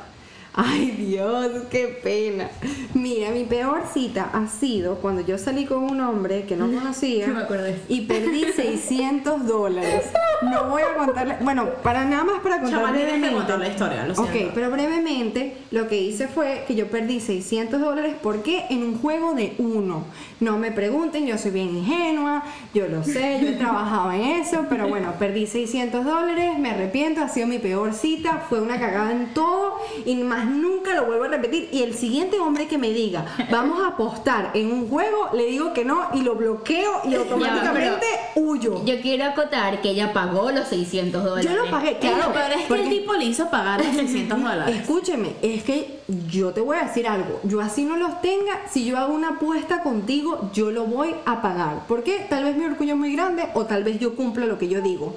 Ay 0.57 0.91
Dios, 0.91 1.51
qué 1.69 1.99
pena. 2.01 2.49
Mira, 2.93 3.31
mi 3.31 3.43
peor 3.43 3.83
cita 3.93 4.29
ha 4.31 4.47
sido 4.47 4.95
cuando 4.95 5.19
yo 5.21 5.37
salí 5.37 5.65
con 5.65 5.83
un 5.83 5.99
hombre 5.99 6.45
que 6.45 6.55
no 6.55 6.67
conocía 6.71 7.27
me 7.49 7.75
y 7.89 8.01
perdí 8.01 8.45
600 8.55 9.45
dólares. 9.45 10.03
No 10.43 10.69
voy 10.69 10.81
a 10.81 10.95
contarle, 10.95 11.37
bueno, 11.41 11.65
para 11.83 12.05
nada 12.05 12.23
más 12.23 12.39
para 12.41 12.61
contar 12.61 12.79
Chama, 12.81 12.91
brevemente. 12.91 13.31
contar 13.35 13.59
la 13.59 13.67
historia, 13.67 14.05
lo 14.07 14.13
Ok, 14.13 14.31
siento. 14.31 14.51
pero 14.55 14.71
brevemente 14.71 15.57
lo 15.71 15.87
que 15.87 15.97
hice 16.01 16.27
fue 16.27 16.63
que 16.67 16.75
yo 16.75 16.87
perdí 16.87 17.19
600 17.19 17.79
dólares 17.81 18.15
porque 18.21 18.65
en 18.69 18.83
un 18.83 18.97
juego 18.99 19.33
de 19.33 19.55
uno. 19.57 20.05
No 20.39 20.57
me 20.57 20.71
pregunten, 20.71 21.25
yo 21.25 21.37
soy 21.37 21.51
bien 21.51 21.69
ingenua, 21.77 22.43
yo 22.73 22.87
lo 22.87 23.03
sé, 23.03 23.39
yo 23.41 23.49
he 23.49 23.53
trabajado 23.53 24.11
en 24.11 24.21
eso, 24.21 24.65
pero 24.69 24.87
bueno, 24.87 25.13
perdí 25.19 25.47
600 25.47 26.03
dólares, 26.05 26.57
me 26.59 26.69
arrepiento, 26.71 27.21
ha 27.21 27.29
sido 27.29 27.47
mi 27.47 27.57
peor 27.59 27.93
cita, 27.93 28.43
fue 28.49 28.61
una 28.61 28.79
cagada 28.79 29.11
en 29.11 29.33
todo 29.33 29.75
y 30.05 30.15
más 30.15 30.44
nunca 30.45 30.93
lo 30.95 31.05
vuelvo 31.05 31.25
a 31.25 31.27
repetir. 31.27 31.69
Y 31.71 31.83
el 31.83 31.95
siguiente 31.95 32.39
hombre 32.39 32.67
que 32.67 32.77
me 32.77 32.91
diga, 32.91 33.25
vamos 33.51 33.81
a 33.81 33.87
apostar 33.87 34.51
en 34.53 34.71
un 34.71 34.89
juego, 34.89 35.29
le 35.33 35.45
digo 35.45 35.73
que 35.73 35.85
no 35.85 36.09
y 36.13 36.21
lo 36.21 36.35
bloqueo 36.35 37.01
y 37.05 37.15
automáticamente 37.15 38.05
huyo. 38.35 38.83
Yo 38.85 39.01
quiero 39.01 39.25
acotar 39.25 39.81
que 39.81 39.89
ella 39.89 40.13
pagó 40.13 40.51
los 40.51 40.67
600 40.67 41.23
dólares. 41.23 41.51
Yo 41.51 41.55
lo 41.55 41.69
pagué, 41.69 41.97
claro. 41.97 42.31
pero 42.33 42.53
es 42.55 42.67
que 42.67 42.83
el 42.83 42.89
tipo 42.89 43.13
le 43.13 43.25
hizo 43.25 43.49
pagar 43.49 43.83
los 43.83 43.95
600 43.95 44.39
dólares. 44.43 44.75
Escúcheme, 44.77 45.33
es 45.41 45.63
que 45.63 45.99
yo 46.29 46.51
te 46.51 46.61
voy 46.61 46.77
a 46.77 46.85
decir 46.85 47.07
algo. 47.07 47.39
Yo 47.43 47.61
así 47.61 47.83
no 47.83 47.97
los 47.97 48.21
tenga, 48.21 48.61
si 48.69 48.85
yo 48.85 48.97
hago 48.97 49.13
una 49.13 49.29
apuesta 49.29 49.81
contigo, 49.81 50.49
yo 50.53 50.71
lo 50.71 50.85
voy 50.85 51.15
a 51.25 51.41
pagar. 51.41 51.83
Porque 51.87 52.25
tal 52.29 52.43
vez 52.43 52.55
mi 52.55 52.65
orgullo 52.65 52.93
es 52.93 52.99
muy 52.99 53.15
grande 53.15 53.47
o 53.53 53.65
tal 53.65 53.83
vez 53.83 53.99
yo 53.99 54.15
cumpla 54.15 54.45
lo 54.45 54.57
que 54.57 54.67
yo 54.67 54.81
digo. 54.81 55.15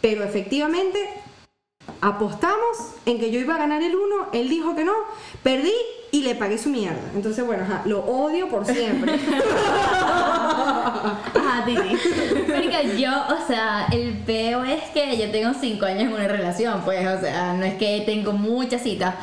Pero 0.00 0.24
efectivamente, 0.24 0.98
apostamos 2.00 2.94
en 3.06 3.18
que 3.18 3.30
yo 3.30 3.40
iba 3.40 3.54
a 3.54 3.58
ganar 3.58 3.82
el 3.82 3.94
uno, 3.94 4.26
él 4.32 4.48
dijo 4.48 4.74
que 4.74 4.84
no, 4.84 4.92
perdí 5.42 5.72
y 6.12 6.22
le 6.22 6.34
pagué 6.34 6.58
su 6.58 6.70
mierda. 6.70 6.98
Entonces, 7.14 7.46
bueno, 7.46 7.62
ajá, 7.64 7.82
lo 7.84 8.00
odio 8.00 8.48
por 8.48 8.66
siempre. 8.66 9.14
Ajá, 11.32 11.64
Titi. 11.64 11.96
Marica, 12.48 12.82
yo, 12.82 13.10
o 13.10 13.46
sea, 13.46 13.86
el 13.92 14.18
peo 14.18 14.64
es 14.64 14.82
que 14.92 15.16
yo 15.16 15.30
tengo 15.30 15.52
5 15.58 15.84
años 15.86 16.02
en 16.02 16.12
una 16.12 16.26
relación, 16.26 16.80
pues, 16.84 17.06
o 17.06 17.20
sea, 17.20 17.54
no 17.54 17.64
es 17.64 17.74
que 17.74 18.02
tengo 18.06 18.32
muchas 18.32 18.82
citas, 18.82 19.14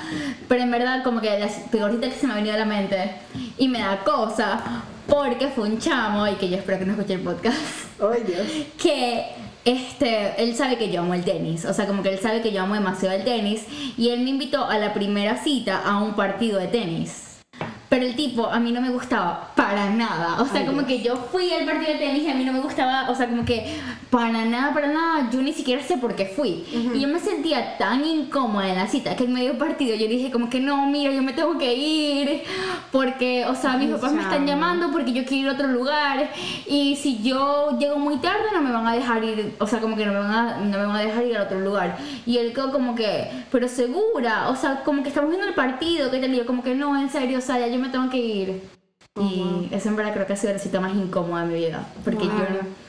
pero 0.47 0.63
en 0.63 0.71
verdad 0.71 1.03
como 1.03 1.19
que 1.21 1.37
la 1.39 1.47
peor 1.71 1.91
cita 1.91 2.09
que 2.09 2.15
se 2.15 2.27
me 2.27 2.33
ha 2.33 2.35
venido 2.37 2.55
a 2.55 2.59
la 2.59 2.65
mente 2.65 3.11
y 3.57 3.67
me 3.67 3.79
da 3.79 4.03
cosa 4.03 4.83
Porque 5.07 5.47
fue 5.47 5.65
un 5.65 5.79
chamo, 5.79 6.27
y 6.27 6.35
que 6.35 6.49
yo 6.49 6.57
espero 6.57 6.79
que 6.79 6.85
no 6.85 6.93
escuche 6.93 7.13
el 7.13 7.21
podcast, 7.21 7.57
Ay, 8.01 8.23
Dios. 8.23 8.47
que 8.81 9.25
este, 9.67 10.41
él 10.41 10.55
sabe 10.55 10.77
que 10.77 10.89
yo 10.89 11.01
amo 11.01 11.13
el 11.13 11.25
tenis, 11.25 11.65
o 11.65 11.73
sea, 11.73 11.87
como 11.87 12.01
que 12.01 12.13
él 12.13 12.19
sabe 12.19 12.41
que 12.41 12.53
yo 12.53 12.61
amo 12.61 12.73
demasiado 12.73 13.13
el 13.13 13.25
tenis, 13.25 13.65
y 13.97 14.09
él 14.09 14.21
me 14.21 14.29
invitó 14.29 14.63
a 14.63 14.77
la 14.77 14.93
primera 14.93 15.35
cita 15.43 15.81
a 15.83 15.97
un 16.01 16.15
partido 16.15 16.57
de 16.57 16.67
tenis. 16.67 17.41
Pero 17.89 18.05
el 18.05 18.15
tipo 18.15 18.47
a 18.47 18.59
mí 18.59 18.71
no 18.71 18.79
me 18.79 18.89
gustaba 18.89 19.51
para 19.67 19.89
nada. 19.89 20.41
O 20.41 20.45
sea, 20.45 20.61
Ay, 20.61 20.65
como 20.65 20.83
Dios. 20.83 20.87
que 20.87 21.01
yo 21.01 21.15
fui 21.17 21.51
al 21.51 21.65
partido 21.65 21.93
de 21.93 21.99
tenis 21.99 22.23
y 22.23 22.29
a 22.29 22.35
mí 22.35 22.45
no 22.45 22.53
me 22.53 22.61
gustaba, 22.61 23.09
o 23.09 23.15
sea, 23.15 23.27
como 23.27 23.43
que 23.43 23.75
para 24.09 24.45
nada, 24.45 24.73
para 24.73 24.87
nada, 24.87 25.29
yo 25.29 25.41
ni 25.41 25.51
siquiera 25.51 25.83
sé 25.83 25.97
por 25.97 26.15
qué 26.15 26.25
fui. 26.25 26.63
Y 26.93 26.99
yo 26.99 27.07
me 27.07 27.19
sentía 27.19 27.77
tan 27.77 28.05
incómoda 28.05 28.69
en 28.69 28.75
la 28.77 28.87
cita 28.87 29.15
que 29.15 29.25
en 29.25 29.33
medio 29.33 29.57
partido 29.57 29.95
yo 29.95 30.07
dije 30.07 30.31
como 30.31 30.49
que 30.49 30.59
no, 30.59 30.87
mira, 30.87 31.11
yo 31.11 31.21
me 31.21 31.33
tengo 31.33 31.57
que 31.57 31.73
ir 31.75 32.43
porque, 32.91 33.45
o 33.45 33.55
sea, 33.55 33.73
mis 33.77 33.87
Ay, 33.87 33.95
papás 33.95 34.13
me 34.13 34.21
están 34.21 34.45
llamando 34.45 34.91
porque 34.91 35.11
yo 35.11 35.25
quiero 35.25 35.43
ir 35.43 35.49
a 35.49 35.53
otro 35.53 35.67
lugar 35.67 36.29
y 36.65 36.95
si 36.95 37.21
yo 37.21 37.77
llego 37.77 37.97
muy 37.97 38.17
tarde 38.17 38.45
no 38.53 38.61
me 38.61 38.71
van 38.71 38.87
a 38.87 38.93
dejar 38.93 39.23
ir, 39.23 39.55
o 39.59 39.67
sea, 39.67 39.79
como 39.79 39.97
que 39.97 40.05
no 40.05 40.13
me 40.13 40.19
van 40.19 40.31
a, 40.31 40.57
no 40.59 40.77
me 40.77 40.85
van 40.85 40.95
a 40.95 41.01
dejar 41.01 41.25
ir 41.25 41.37
a 41.37 41.43
otro 41.43 41.59
lugar. 41.59 41.97
Y 42.25 42.37
él 42.37 42.53
como 42.53 42.95
que, 42.95 43.29
pero 43.51 43.67
segura, 43.67 44.49
o 44.49 44.55
sea, 44.55 44.83
como 44.83 45.03
que 45.03 45.09
estamos 45.09 45.29
viendo 45.29 45.47
el 45.47 45.53
partido, 45.53 46.09
que 46.09 46.25
y 46.27 46.35
yo 46.35 46.45
como 46.45 46.63
que 46.63 46.75
no, 46.75 46.99
en 46.99 47.09
serio, 47.09 47.37
o 47.37 47.41
sea, 47.41 47.59
ya 47.59 47.67
yo 47.67 47.79
me 47.79 47.89
tengo 47.89 48.09
que 48.09 48.17
ir. 48.17 48.76
Y 49.21 49.69
eso 49.71 49.89
en 49.89 49.95
verdad 49.95 50.13
creo 50.13 50.25
que 50.27 50.33
ha 50.33 50.37
sido 50.37 50.53
la 50.53 50.59
cita 50.59 50.79
más 50.79 50.93
incómoda 50.95 51.41
de 51.45 51.47
mi 51.53 51.59
vida, 51.59 51.87
porque 52.03 52.25
yo 52.25 52.31
Claro. 52.35 52.55
no... 52.63 52.87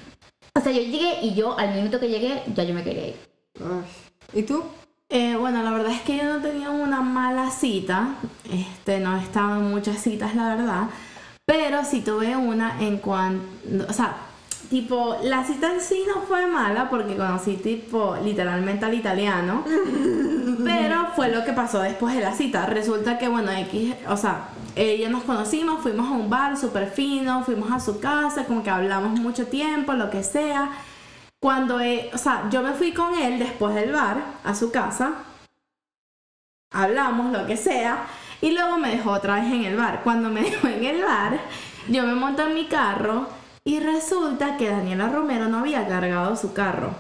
O 0.55 0.61
sea, 0.61 0.73
yo 0.73 0.81
llegué 0.83 1.21
y 1.23 1.35
yo 1.35 1.57
al 1.59 1.75
minuto 1.75 2.01
que 2.01 2.09
llegué 2.09 2.43
ya 2.55 2.65
yo 2.65 2.75
me 2.75 2.83
quería 2.83 3.09
ir. 3.09 3.17
¿Y 4.33 4.43
tú? 4.43 4.63
Eh, 5.09 5.37
bueno, 5.37 5.63
la 5.63 5.71
verdad 5.71 5.93
es 5.93 6.03
que 6.03 6.17
yo 6.17 6.25
no 6.25 6.41
tenía 6.43 6.71
una 6.71 7.01
mala 7.01 7.51
cita. 7.51 8.17
Este, 8.51 8.99
no 9.01 9.17
he 9.17 9.23
estado 9.23 9.57
en 9.57 9.71
muchas 9.71 10.03
citas, 10.03 10.35
la 10.35 10.55
verdad. 10.55 10.83
Pero 11.47 11.85
sí 11.85 12.01
tuve 12.03 12.37
una 12.37 12.81
en 12.83 12.99
cuanto. 12.99 13.43
O 13.89 13.93
sea, 13.93 14.17
tipo, 14.71 15.17
la 15.23 15.45
cita 15.45 15.73
en 15.73 15.81
sí 15.81 16.05
no 16.07 16.23
fue 16.23 16.47
mala 16.47 16.91
porque 16.91 17.17
conocí, 17.17 17.57
tipo, 17.57 18.17
literalmente 18.23 18.85
al 18.85 18.95
italiano. 18.95 19.65
pero 20.65 21.09
fue 21.15 21.31
lo 21.31 21.45
que 21.45 21.53
pasó 21.53 21.81
después 21.81 22.15
de 22.15 22.21
la 22.21 22.33
cita. 22.33 22.67
Resulta 22.67 23.19
que, 23.19 23.29
bueno, 23.29 23.51
X. 23.53 23.95
O 24.09 24.17
sea, 24.17 24.49
ella 24.77 25.09
nos 25.09 25.25
conocimos, 25.25 25.83
fuimos 25.83 26.09
a 26.09 26.13
un 26.13 26.31
bar 26.31 26.57
súper 26.57 26.91
fino, 26.91 27.43
fuimos 27.45 27.71
a 27.73 27.81
su 27.81 28.01
casa, 28.01 28.45
como 28.45 28.63
que 28.63 28.71
hablamos 28.71 29.19
mucho 29.19 29.47
tiempo, 29.47 29.95
lo 29.95 30.11
que 30.11 30.23
sea. 30.23 30.71
Cuando, 31.41 31.81
eh, 31.81 32.11
o 32.13 32.19
sea, 32.19 32.49
yo 32.51 32.63
me 32.63 32.73
fui 32.73 32.93
con 32.93 33.15
él 33.15 33.39
después 33.39 33.75
del 33.75 33.93
bar 33.93 34.23
a 34.45 34.55
su 34.55 34.71
casa, 34.73 35.15
hablamos, 36.73 37.33
lo 37.33 37.47
que 37.47 37.57
sea, 37.57 38.07
y 38.41 38.51
luego 38.51 38.77
me 38.79 38.91
dejó 38.91 39.13
otra 39.13 39.37
vez 39.37 39.45
en 39.45 39.65
el 39.65 39.77
bar. 39.77 40.03
Cuando 40.03 40.29
me 40.31 40.43
dejó 40.51 40.69
en 40.69 40.85
el 40.85 41.03
bar, 41.03 41.39
yo 41.89 42.03
me 42.05 42.15
monto 42.15 42.47
en 42.47 42.55
mi 42.55 42.67
carro 42.67 43.38
y 43.69 43.81
resulta 43.81 44.57
que 44.57 44.71
Daniela 44.71 45.11
Romero 45.11 45.47
no 45.47 45.59
había 45.59 45.87
cargado 45.87 46.35
su 46.37 46.55
carro. 46.55 46.95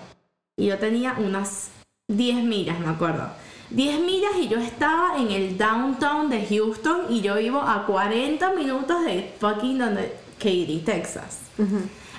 Y 0.55 0.67
yo 0.67 0.77
tenía 0.77 1.15
unas 1.17 1.71
10 2.09 2.45
millas, 2.45 2.79
me 2.79 2.91
acuerdo. 2.91 3.31
10 3.71 4.01
millas 4.01 4.33
y 4.39 4.49
yo 4.49 4.59
estaba 4.59 5.17
en 5.17 5.31
el 5.31 5.57
downtown 5.57 6.29
de 6.29 6.45
Houston 6.47 7.07
y 7.09 7.23
yo 7.23 7.37
vivo 7.37 7.63
a 7.63 7.87
40 7.87 8.53
minutos 8.53 9.03
de 9.03 9.35
fucking 9.41 9.79
donde 9.79 10.15
Katy, 10.37 10.83
Texas. 10.85 11.41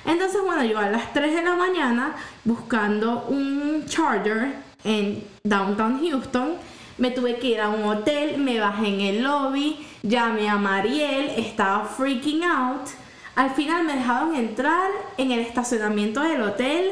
Entonces, 0.04 0.40
bueno, 0.44 0.64
yo 0.64 0.80
a 0.80 0.90
las 0.90 1.12
3 1.12 1.32
de 1.32 1.42
la 1.44 1.54
mañana 1.54 2.16
buscando 2.44 3.26
un 3.28 3.84
charger 3.86 4.56
en 4.82 5.22
downtown 5.44 6.00
Houston, 6.00 6.54
me 6.98 7.12
tuve 7.12 7.38
que 7.38 7.50
ir 7.50 7.60
a 7.60 7.68
un 7.68 7.84
hotel, 7.84 8.38
me 8.38 8.58
bajé 8.58 8.88
en 8.88 9.00
el 9.00 9.22
lobby, 9.22 9.86
llamé 10.02 10.48
a 10.48 10.56
Mariel, 10.56 11.30
estaba 11.36 11.84
freaking 11.84 12.42
out. 12.42 12.99
Al 13.40 13.50
final 13.52 13.84
me 13.84 13.94
dejaron 13.94 14.34
entrar 14.34 14.90
en 15.16 15.32
el 15.32 15.38
estacionamiento 15.40 16.20
del 16.20 16.42
hotel, 16.42 16.90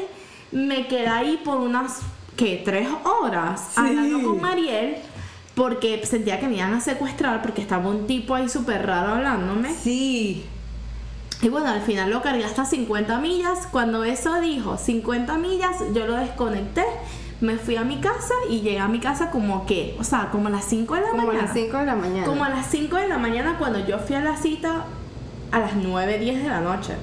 me 0.51 0.87
quedé 0.87 1.07
ahí 1.07 1.39
por 1.45 1.57
unas, 1.57 1.99
¿qué? 2.35 2.63
Tres 2.65 2.87
horas 3.03 3.77
hablando 3.77 4.23
con 4.27 4.41
Mariel. 4.41 4.95
Porque 5.53 6.03
sentía 6.07 6.39
que 6.39 6.47
me 6.47 6.55
iban 6.55 6.73
a 6.73 6.81
secuestrar 6.81 7.43
porque 7.43 7.61
estaba 7.61 7.87
un 7.87 8.07
tipo 8.07 8.33
ahí 8.33 8.49
súper 8.49 8.83
raro 8.87 9.13
hablándome. 9.13 9.71
Sí. 9.75 10.43
Y 11.43 11.49
bueno, 11.49 11.67
al 11.69 11.81
final 11.81 12.09
lo 12.09 12.23
cargué 12.23 12.43
hasta 12.45 12.65
50 12.65 13.19
millas. 13.19 13.67
Cuando 13.71 14.03
eso 14.03 14.41
dijo 14.41 14.75
50 14.75 15.37
millas, 15.37 15.75
yo 15.93 16.07
lo 16.07 16.15
desconecté. 16.15 16.83
Me 17.41 17.57
fui 17.57 17.75
a 17.75 17.83
mi 17.83 17.97
casa 17.97 18.33
y 18.49 18.61
llegué 18.61 18.79
a 18.79 18.87
mi 18.87 18.99
casa 18.99 19.29
como 19.29 19.67
que, 19.67 19.95
o 19.99 20.03
sea, 20.03 20.29
como 20.31 20.47
a 20.47 20.51
las 20.51 20.65
5 20.65 20.95
de 20.95 21.01
la 21.01 21.09
Como 21.09 21.21
a 21.21 21.25
mañana. 21.25 21.45
las 21.45 21.53
5 21.53 21.77
de 21.77 21.85
la 21.85 21.95
mañana. 21.95 22.25
Como 22.25 22.43
a 22.43 22.49
las 22.49 22.65
5 22.71 22.95
de 22.95 23.07
la 23.07 23.17
mañana 23.19 23.57
cuando 23.59 23.85
yo 23.85 23.99
fui 23.99 24.15
a 24.15 24.21
la 24.21 24.35
cita 24.35 24.85
a 25.51 25.59
las 25.59 25.75
9, 25.75 26.19
10 26.19 26.43
de 26.43 26.49
la 26.49 26.61
noche. 26.61 26.93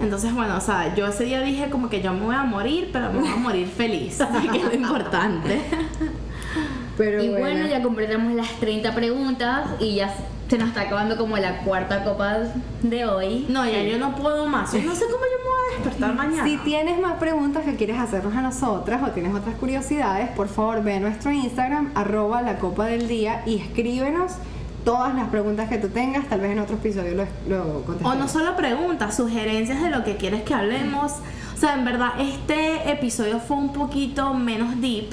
Entonces, 0.00 0.34
bueno, 0.34 0.56
o 0.56 0.60
sea, 0.60 0.94
yo 0.94 1.06
ese 1.06 1.24
día 1.24 1.42
dije 1.42 1.68
como 1.70 1.88
que 1.90 2.00
yo 2.00 2.12
me 2.12 2.24
voy 2.24 2.34
a 2.34 2.44
morir, 2.44 2.90
pero 2.92 3.12
me 3.12 3.20
voy 3.20 3.28
a 3.28 3.36
morir 3.36 3.66
feliz, 3.68 4.18
que 4.50 4.58
es 4.58 4.64
lo 4.64 4.74
importante. 4.74 5.60
Pero 6.96 7.22
y 7.22 7.30
bueno, 7.30 7.66
ya 7.66 7.82
completamos 7.82 8.34
las 8.34 8.50
30 8.60 8.94
preguntas 8.94 9.66
y 9.80 9.94
ya 9.94 10.14
se 10.48 10.58
nos 10.58 10.68
está 10.68 10.82
acabando 10.82 11.16
como 11.16 11.38
la 11.38 11.60
cuarta 11.60 12.04
copa 12.04 12.40
de 12.82 13.06
hoy. 13.06 13.46
No, 13.48 13.64
ya 13.64 13.82
yo 13.82 13.96
no 13.96 14.14
puedo 14.14 14.46
más. 14.46 14.72
Yo 14.74 14.82
no 14.82 14.94
sé 14.94 15.06
cómo 15.06 15.24
yo 15.24 15.38
me 15.38 15.44
voy 15.44 15.54
a 15.70 15.74
despertar 15.76 16.14
mañana. 16.14 16.44
Si 16.44 16.58
tienes 16.58 17.00
más 17.00 17.14
preguntas 17.14 17.64
que 17.64 17.76
quieres 17.76 17.98
hacernos 17.98 18.36
a 18.36 18.42
nosotras 18.42 19.02
o 19.02 19.10
tienes 19.12 19.34
otras 19.34 19.54
curiosidades, 19.54 20.28
por 20.30 20.48
favor 20.48 20.82
ve 20.82 20.96
a 20.96 21.00
nuestro 21.00 21.32
Instagram, 21.32 21.92
arroba 21.94 22.42
la 22.42 22.58
copa 22.58 22.84
del 22.84 23.08
día 23.08 23.42
y 23.46 23.56
escríbenos 23.56 24.32
todas 24.84 25.14
las 25.14 25.28
preguntas 25.28 25.68
que 25.68 25.78
tú 25.78 25.88
tengas. 25.88 26.28
Tal 26.28 26.40
vez 26.40 26.52
en 26.52 26.58
otro 26.58 26.76
episodio 26.76 27.14
lo, 27.14 27.26
lo 27.48 27.84
O 28.04 28.14
no 28.14 28.28
solo 28.28 28.56
preguntas, 28.56 29.16
sugerencias 29.16 29.82
de 29.82 29.90
lo 29.90 30.04
que 30.04 30.16
quieres 30.16 30.42
que 30.42 30.54
hablemos. 30.54 31.12
O 31.54 31.56
sea, 31.58 31.74
en 31.74 31.84
verdad, 31.84 32.12
este 32.18 32.90
episodio 32.90 33.38
fue 33.38 33.56
un 33.56 33.72
poquito 33.72 34.34
menos 34.34 34.80
deep. 34.80 35.10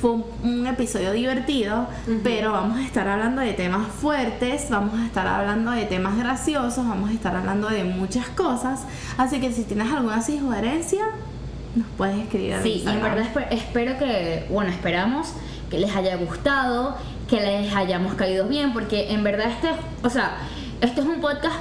Fue 0.00 0.12
un, 0.42 0.66
episodio 0.66 1.12
divertido, 1.12 1.86
pero 2.24 2.52
vamos 2.52 2.78
a 2.78 2.82
estar 2.82 3.06
hablando 3.06 3.42
de 3.42 3.52
temas 3.52 3.86
fuertes, 3.88 4.68
vamos 4.70 4.98
a 4.98 5.04
estar 5.04 5.26
hablando 5.26 5.72
de 5.72 5.84
temas 5.84 6.16
graciosos, 6.16 6.88
vamos 6.88 7.10
a 7.10 7.12
estar 7.12 7.36
hablando 7.36 7.68
de 7.68 7.84
muchas 7.84 8.26
cosas. 8.28 8.80
Así 9.18 9.40
que 9.40 9.52
si 9.52 9.64
tienes 9.64 9.92
alguna 9.92 10.22
sugerencia, 10.22 11.04
nos 11.76 11.86
puedes 11.98 12.18
escribir. 12.18 12.56
Sí, 12.62 12.82
en 12.86 13.02
verdad 13.02 13.26
espe- 13.30 13.48
espero 13.50 13.98
que, 13.98 14.46
bueno, 14.48 14.70
esperamos 14.70 15.34
que 15.68 15.78
les 15.78 15.94
haya 15.94 16.16
gustado, 16.16 16.96
que 17.30 17.40
les 17.40 17.74
hayamos 17.74 18.14
caído 18.14 18.46
bien, 18.48 18.72
porque 18.72 19.12
en 19.12 19.22
verdad 19.22 19.46
este, 19.50 19.70
o 20.02 20.10
sea, 20.10 20.32
este 20.80 21.00
es 21.00 21.06
un 21.06 21.20
podcast 21.20 21.54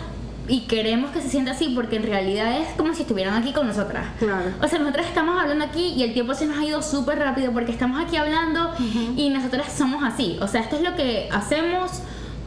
y 0.47 0.61
queremos 0.61 1.11
que 1.11 1.21
se 1.21 1.29
sienta 1.29 1.51
así 1.51 1.73
porque 1.75 1.97
en 1.97 2.03
realidad 2.03 2.57
es 2.59 2.69
como 2.75 2.95
si 2.95 3.03
estuvieran 3.03 3.35
aquí 3.35 3.53
con 3.53 3.67
nosotras. 3.67 4.07
Claro. 4.17 4.45
O 4.63 4.67
sea, 4.67 4.79
nosotras 4.79 5.05
estamos 5.05 5.39
hablando 5.39 5.63
aquí 5.63 5.93
y 5.95 6.01
el 6.01 6.13
tiempo 6.13 6.33
se 6.33 6.47
nos 6.47 6.57
ha 6.57 6.65
ido 6.65 6.81
súper 6.81 7.19
rápido 7.19 7.51
porque 7.51 7.71
estamos 7.71 8.03
aquí 8.03 8.17
hablando 8.17 8.73
y 9.15 9.29
nosotras 9.29 9.71
somos 9.71 10.03
así. 10.03 10.39
O 10.41 10.47
sea, 10.47 10.61
esto 10.61 10.77
es 10.77 10.81
lo 10.81 10.95
que 10.95 11.29
hacemos 11.31 12.01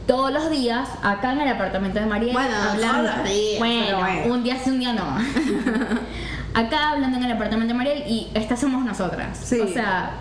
todos 0.05 0.33
los 0.33 0.49
días 0.49 0.89
acá 1.01 1.31
en 1.31 1.39
el 1.39 1.47
apartamento 1.47 2.01
de 2.01 2.05
María. 2.07 2.33
Bueno, 2.33 2.55
hablando. 2.71 3.03
todos 3.09 3.17
los 3.19 3.29
días, 3.29 3.59
Bueno, 3.59 3.99
bueno. 3.99 4.33
un 4.33 4.43
día 4.43 4.59
sí, 4.61 4.69
un 4.69 4.79
día 4.79 4.91
no. 4.91 5.17
acá 6.53 6.89
hablando 6.91 7.17
en 7.17 7.23
el 7.23 7.31
apartamento 7.31 7.73
de 7.73 7.77
Mariel 7.77 8.03
y 8.05 8.27
estas 8.33 8.59
somos 8.59 8.83
nosotras. 8.83 9.37
Sí. 9.41 9.61
O 9.61 9.67
sea, 9.69 10.11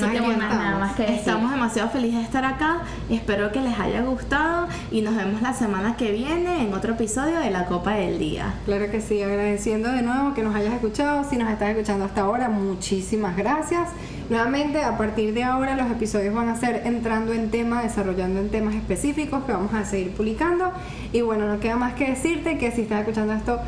no 0.00 0.08
tengo 0.08 0.28
más 0.28 0.38
nada 0.38 0.78
más 0.78 0.94
que 0.94 1.02
decir. 1.02 1.18
Estamos 1.18 1.50
demasiado 1.50 1.90
felices 1.90 2.18
de 2.18 2.24
estar 2.24 2.44
acá. 2.44 2.82
Espero 3.10 3.52
que 3.52 3.60
les 3.60 3.78
haya 3.78 4.02
gustado 4.02 4.68
y 4.90 5.02
nos 5.02 5.16
vemos 5.16 5.42
la 5.42 5.52
semana 5.52 5.96
que 5.96 6.12
viene 6.12 6.62
en 6.62 6.74
otro 6.74 6.94
episodio 6.94 7.38
de 7.38 7.50
La 7.50 7.66
Copa 7.66 7.94
del 7.94 8.18
Día. 8.18 8.54
Claro 8.64 8.90
que 8.90 9.00
sí, 9.00 9.22
agradeciendo 9.22 9.90
de 9.90 10.02
nuevo 10.02 10.34
que 10.34 10.42
nos 10.42 10.54
hayas 10.54 10.74
escuchado. 10.74 11.24
Si 11.28 11.36
nos 11.36 11.50
estás 11.50 11.70
escuchando 11.70 12.04
hasta 12.04 12.22
ahora, 12.22 12.48
muchísimas 12.48 13.36
gracias. 13.36 13.90
Nuevamente, 14.30 14.82
a 14.82 14.96
partir 14.96 15.34
de 15.34 15.44
ahora, 15.44 15.76
los 15.76 15.90
episodios 15.90 16.34
van 16.34 16.48
a 16.48 16.56
ser 16.56 16.82
entrando 16.86 17.32
en 17.32 17.50
temas, 17.50 17.82
desarrollando 17.82 18.40
en 18.40 18.50
temas 18.50 18.74
específicos 18.74 19.44
que 19.44 19.52
vamos 19.52 19.74
a 19.74 19.84
seguir 19.84 20.12
publicando. 20.12 20.72
Y 21.12 21.20
bueno, 21.20 21.46
no 21.46 21.60
queda 21.60 21.76
más 21.76 21.94
que 21.94 22.08
decirte 22.08 22.56
que 22.56 22.70
si 22.70 22.82
estás 22.82 23.00
escuchando 23.00 23.34
esto, 23.34 23.60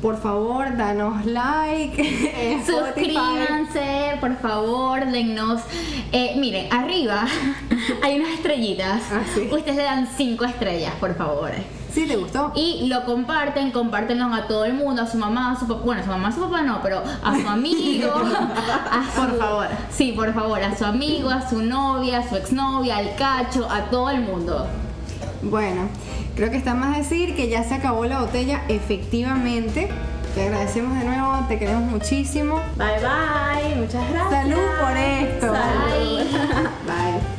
por 0.00 0.20
favor, 0.20 0.76
danos 0.76 1.24
like. 1.26 2.00
Spotify. 2.60 2.62
Suscríbanse, 2.66 4.16
por 4.20 4.36
favor, 4.36 5.04
dennos. 5.06 5.60
Eh, 6.12 6.34
miren, 6.38 6.72
arriba 6.72 7.26
hay 8.02 8.18
unas 8.20 8.30
estrellitas. 8.34 9.02
Ah, 9.12 9.22
sí. 9.34 9.48
Ustedes 9.50 9.76
le 9.76 9.82
dan 9.82 10.08
cinco 10.16 10.44
estrellas, 10.44 10.92
por 11.00 11.14
favor. 11.16 11.50
¿Sí 11.92 12.06
te 12.06 12.16
gustó? 12.16 12.52
Y 12.54 12.86
lo 12.88 13.04
comparten, 13.06 13.72
compártenlo 13.72 14.32
a 14.32 14.46
todo 14.46 14.64
el 14.66 14.74
mundo, 14.74 15.02
a 15.02 15.06
su 15.06 15.16
mamá, 15.16 15.52
a 15.52 15.58
su 15.58 15.66
papá, 15.66 15.80
bueno, 15.84 16.02
a 16.02 16.04
su 16.04 16.10
mamá, 16.10 16.28
a 16.28 16.32
su 16.32 16.40
papá 16.40 16.62
no, 16.62 16.80
pero 16.82 17.02
a 17.24 17.34
su 17.40 17.48
amigo, 17.48 18.12
a 18.90 19.04
su- 19.12 19.20
Por 19.20 19.38
favor. 19.38 19.66
Sí, 19.90 20.12
por 20.12 20.32
favor, 20.34 20.62
a 20.62 20.76
su 20.76 20.84
amigo, 20.84 21.30
a 21.30 21.48
su 21.48 21.60
novia, 21.62 22.18
a 22.18 22.28
su 22.28 22.36
exnovia, 22.36 22.98
al 22.98 23.16
cacho, 23.16 23.66
a 23.70 23.84
todo 23.90 24.10
el 24.10 24.20
mundo. 24.20 24.66
Bueno, 25.42 25.88
creo 26.34 26.50
que 26.50 26.56
está 26.56 26.74
más 26.74 26.96
decir 26.96 27.34
que 27.36 27.48
ya 27.48 27.64
se 27.64 27.74
acabó 27.74 28.04
la 28.04 28.20
botella, 28.20 28.62
efectivamente. 28.68 29.88
Te 30.34 30.46
agradecemos 30.46 30.98
de 30.98 31.04
nuevo, 31.04 31.44
te 31.48 31.58
queremos 31.58 31.90
muchísimo. 31.90 32.60
Bye 32.76 32.98
bye, 33.00 33.76
muchas 33.76 34.10
gracias. 34.10 34.42
Salud 34.42 34.68
por 34.80 34.96
esto. 34.96 35.54
Salud. 35.54 36.20
Bye. 36.86 37.37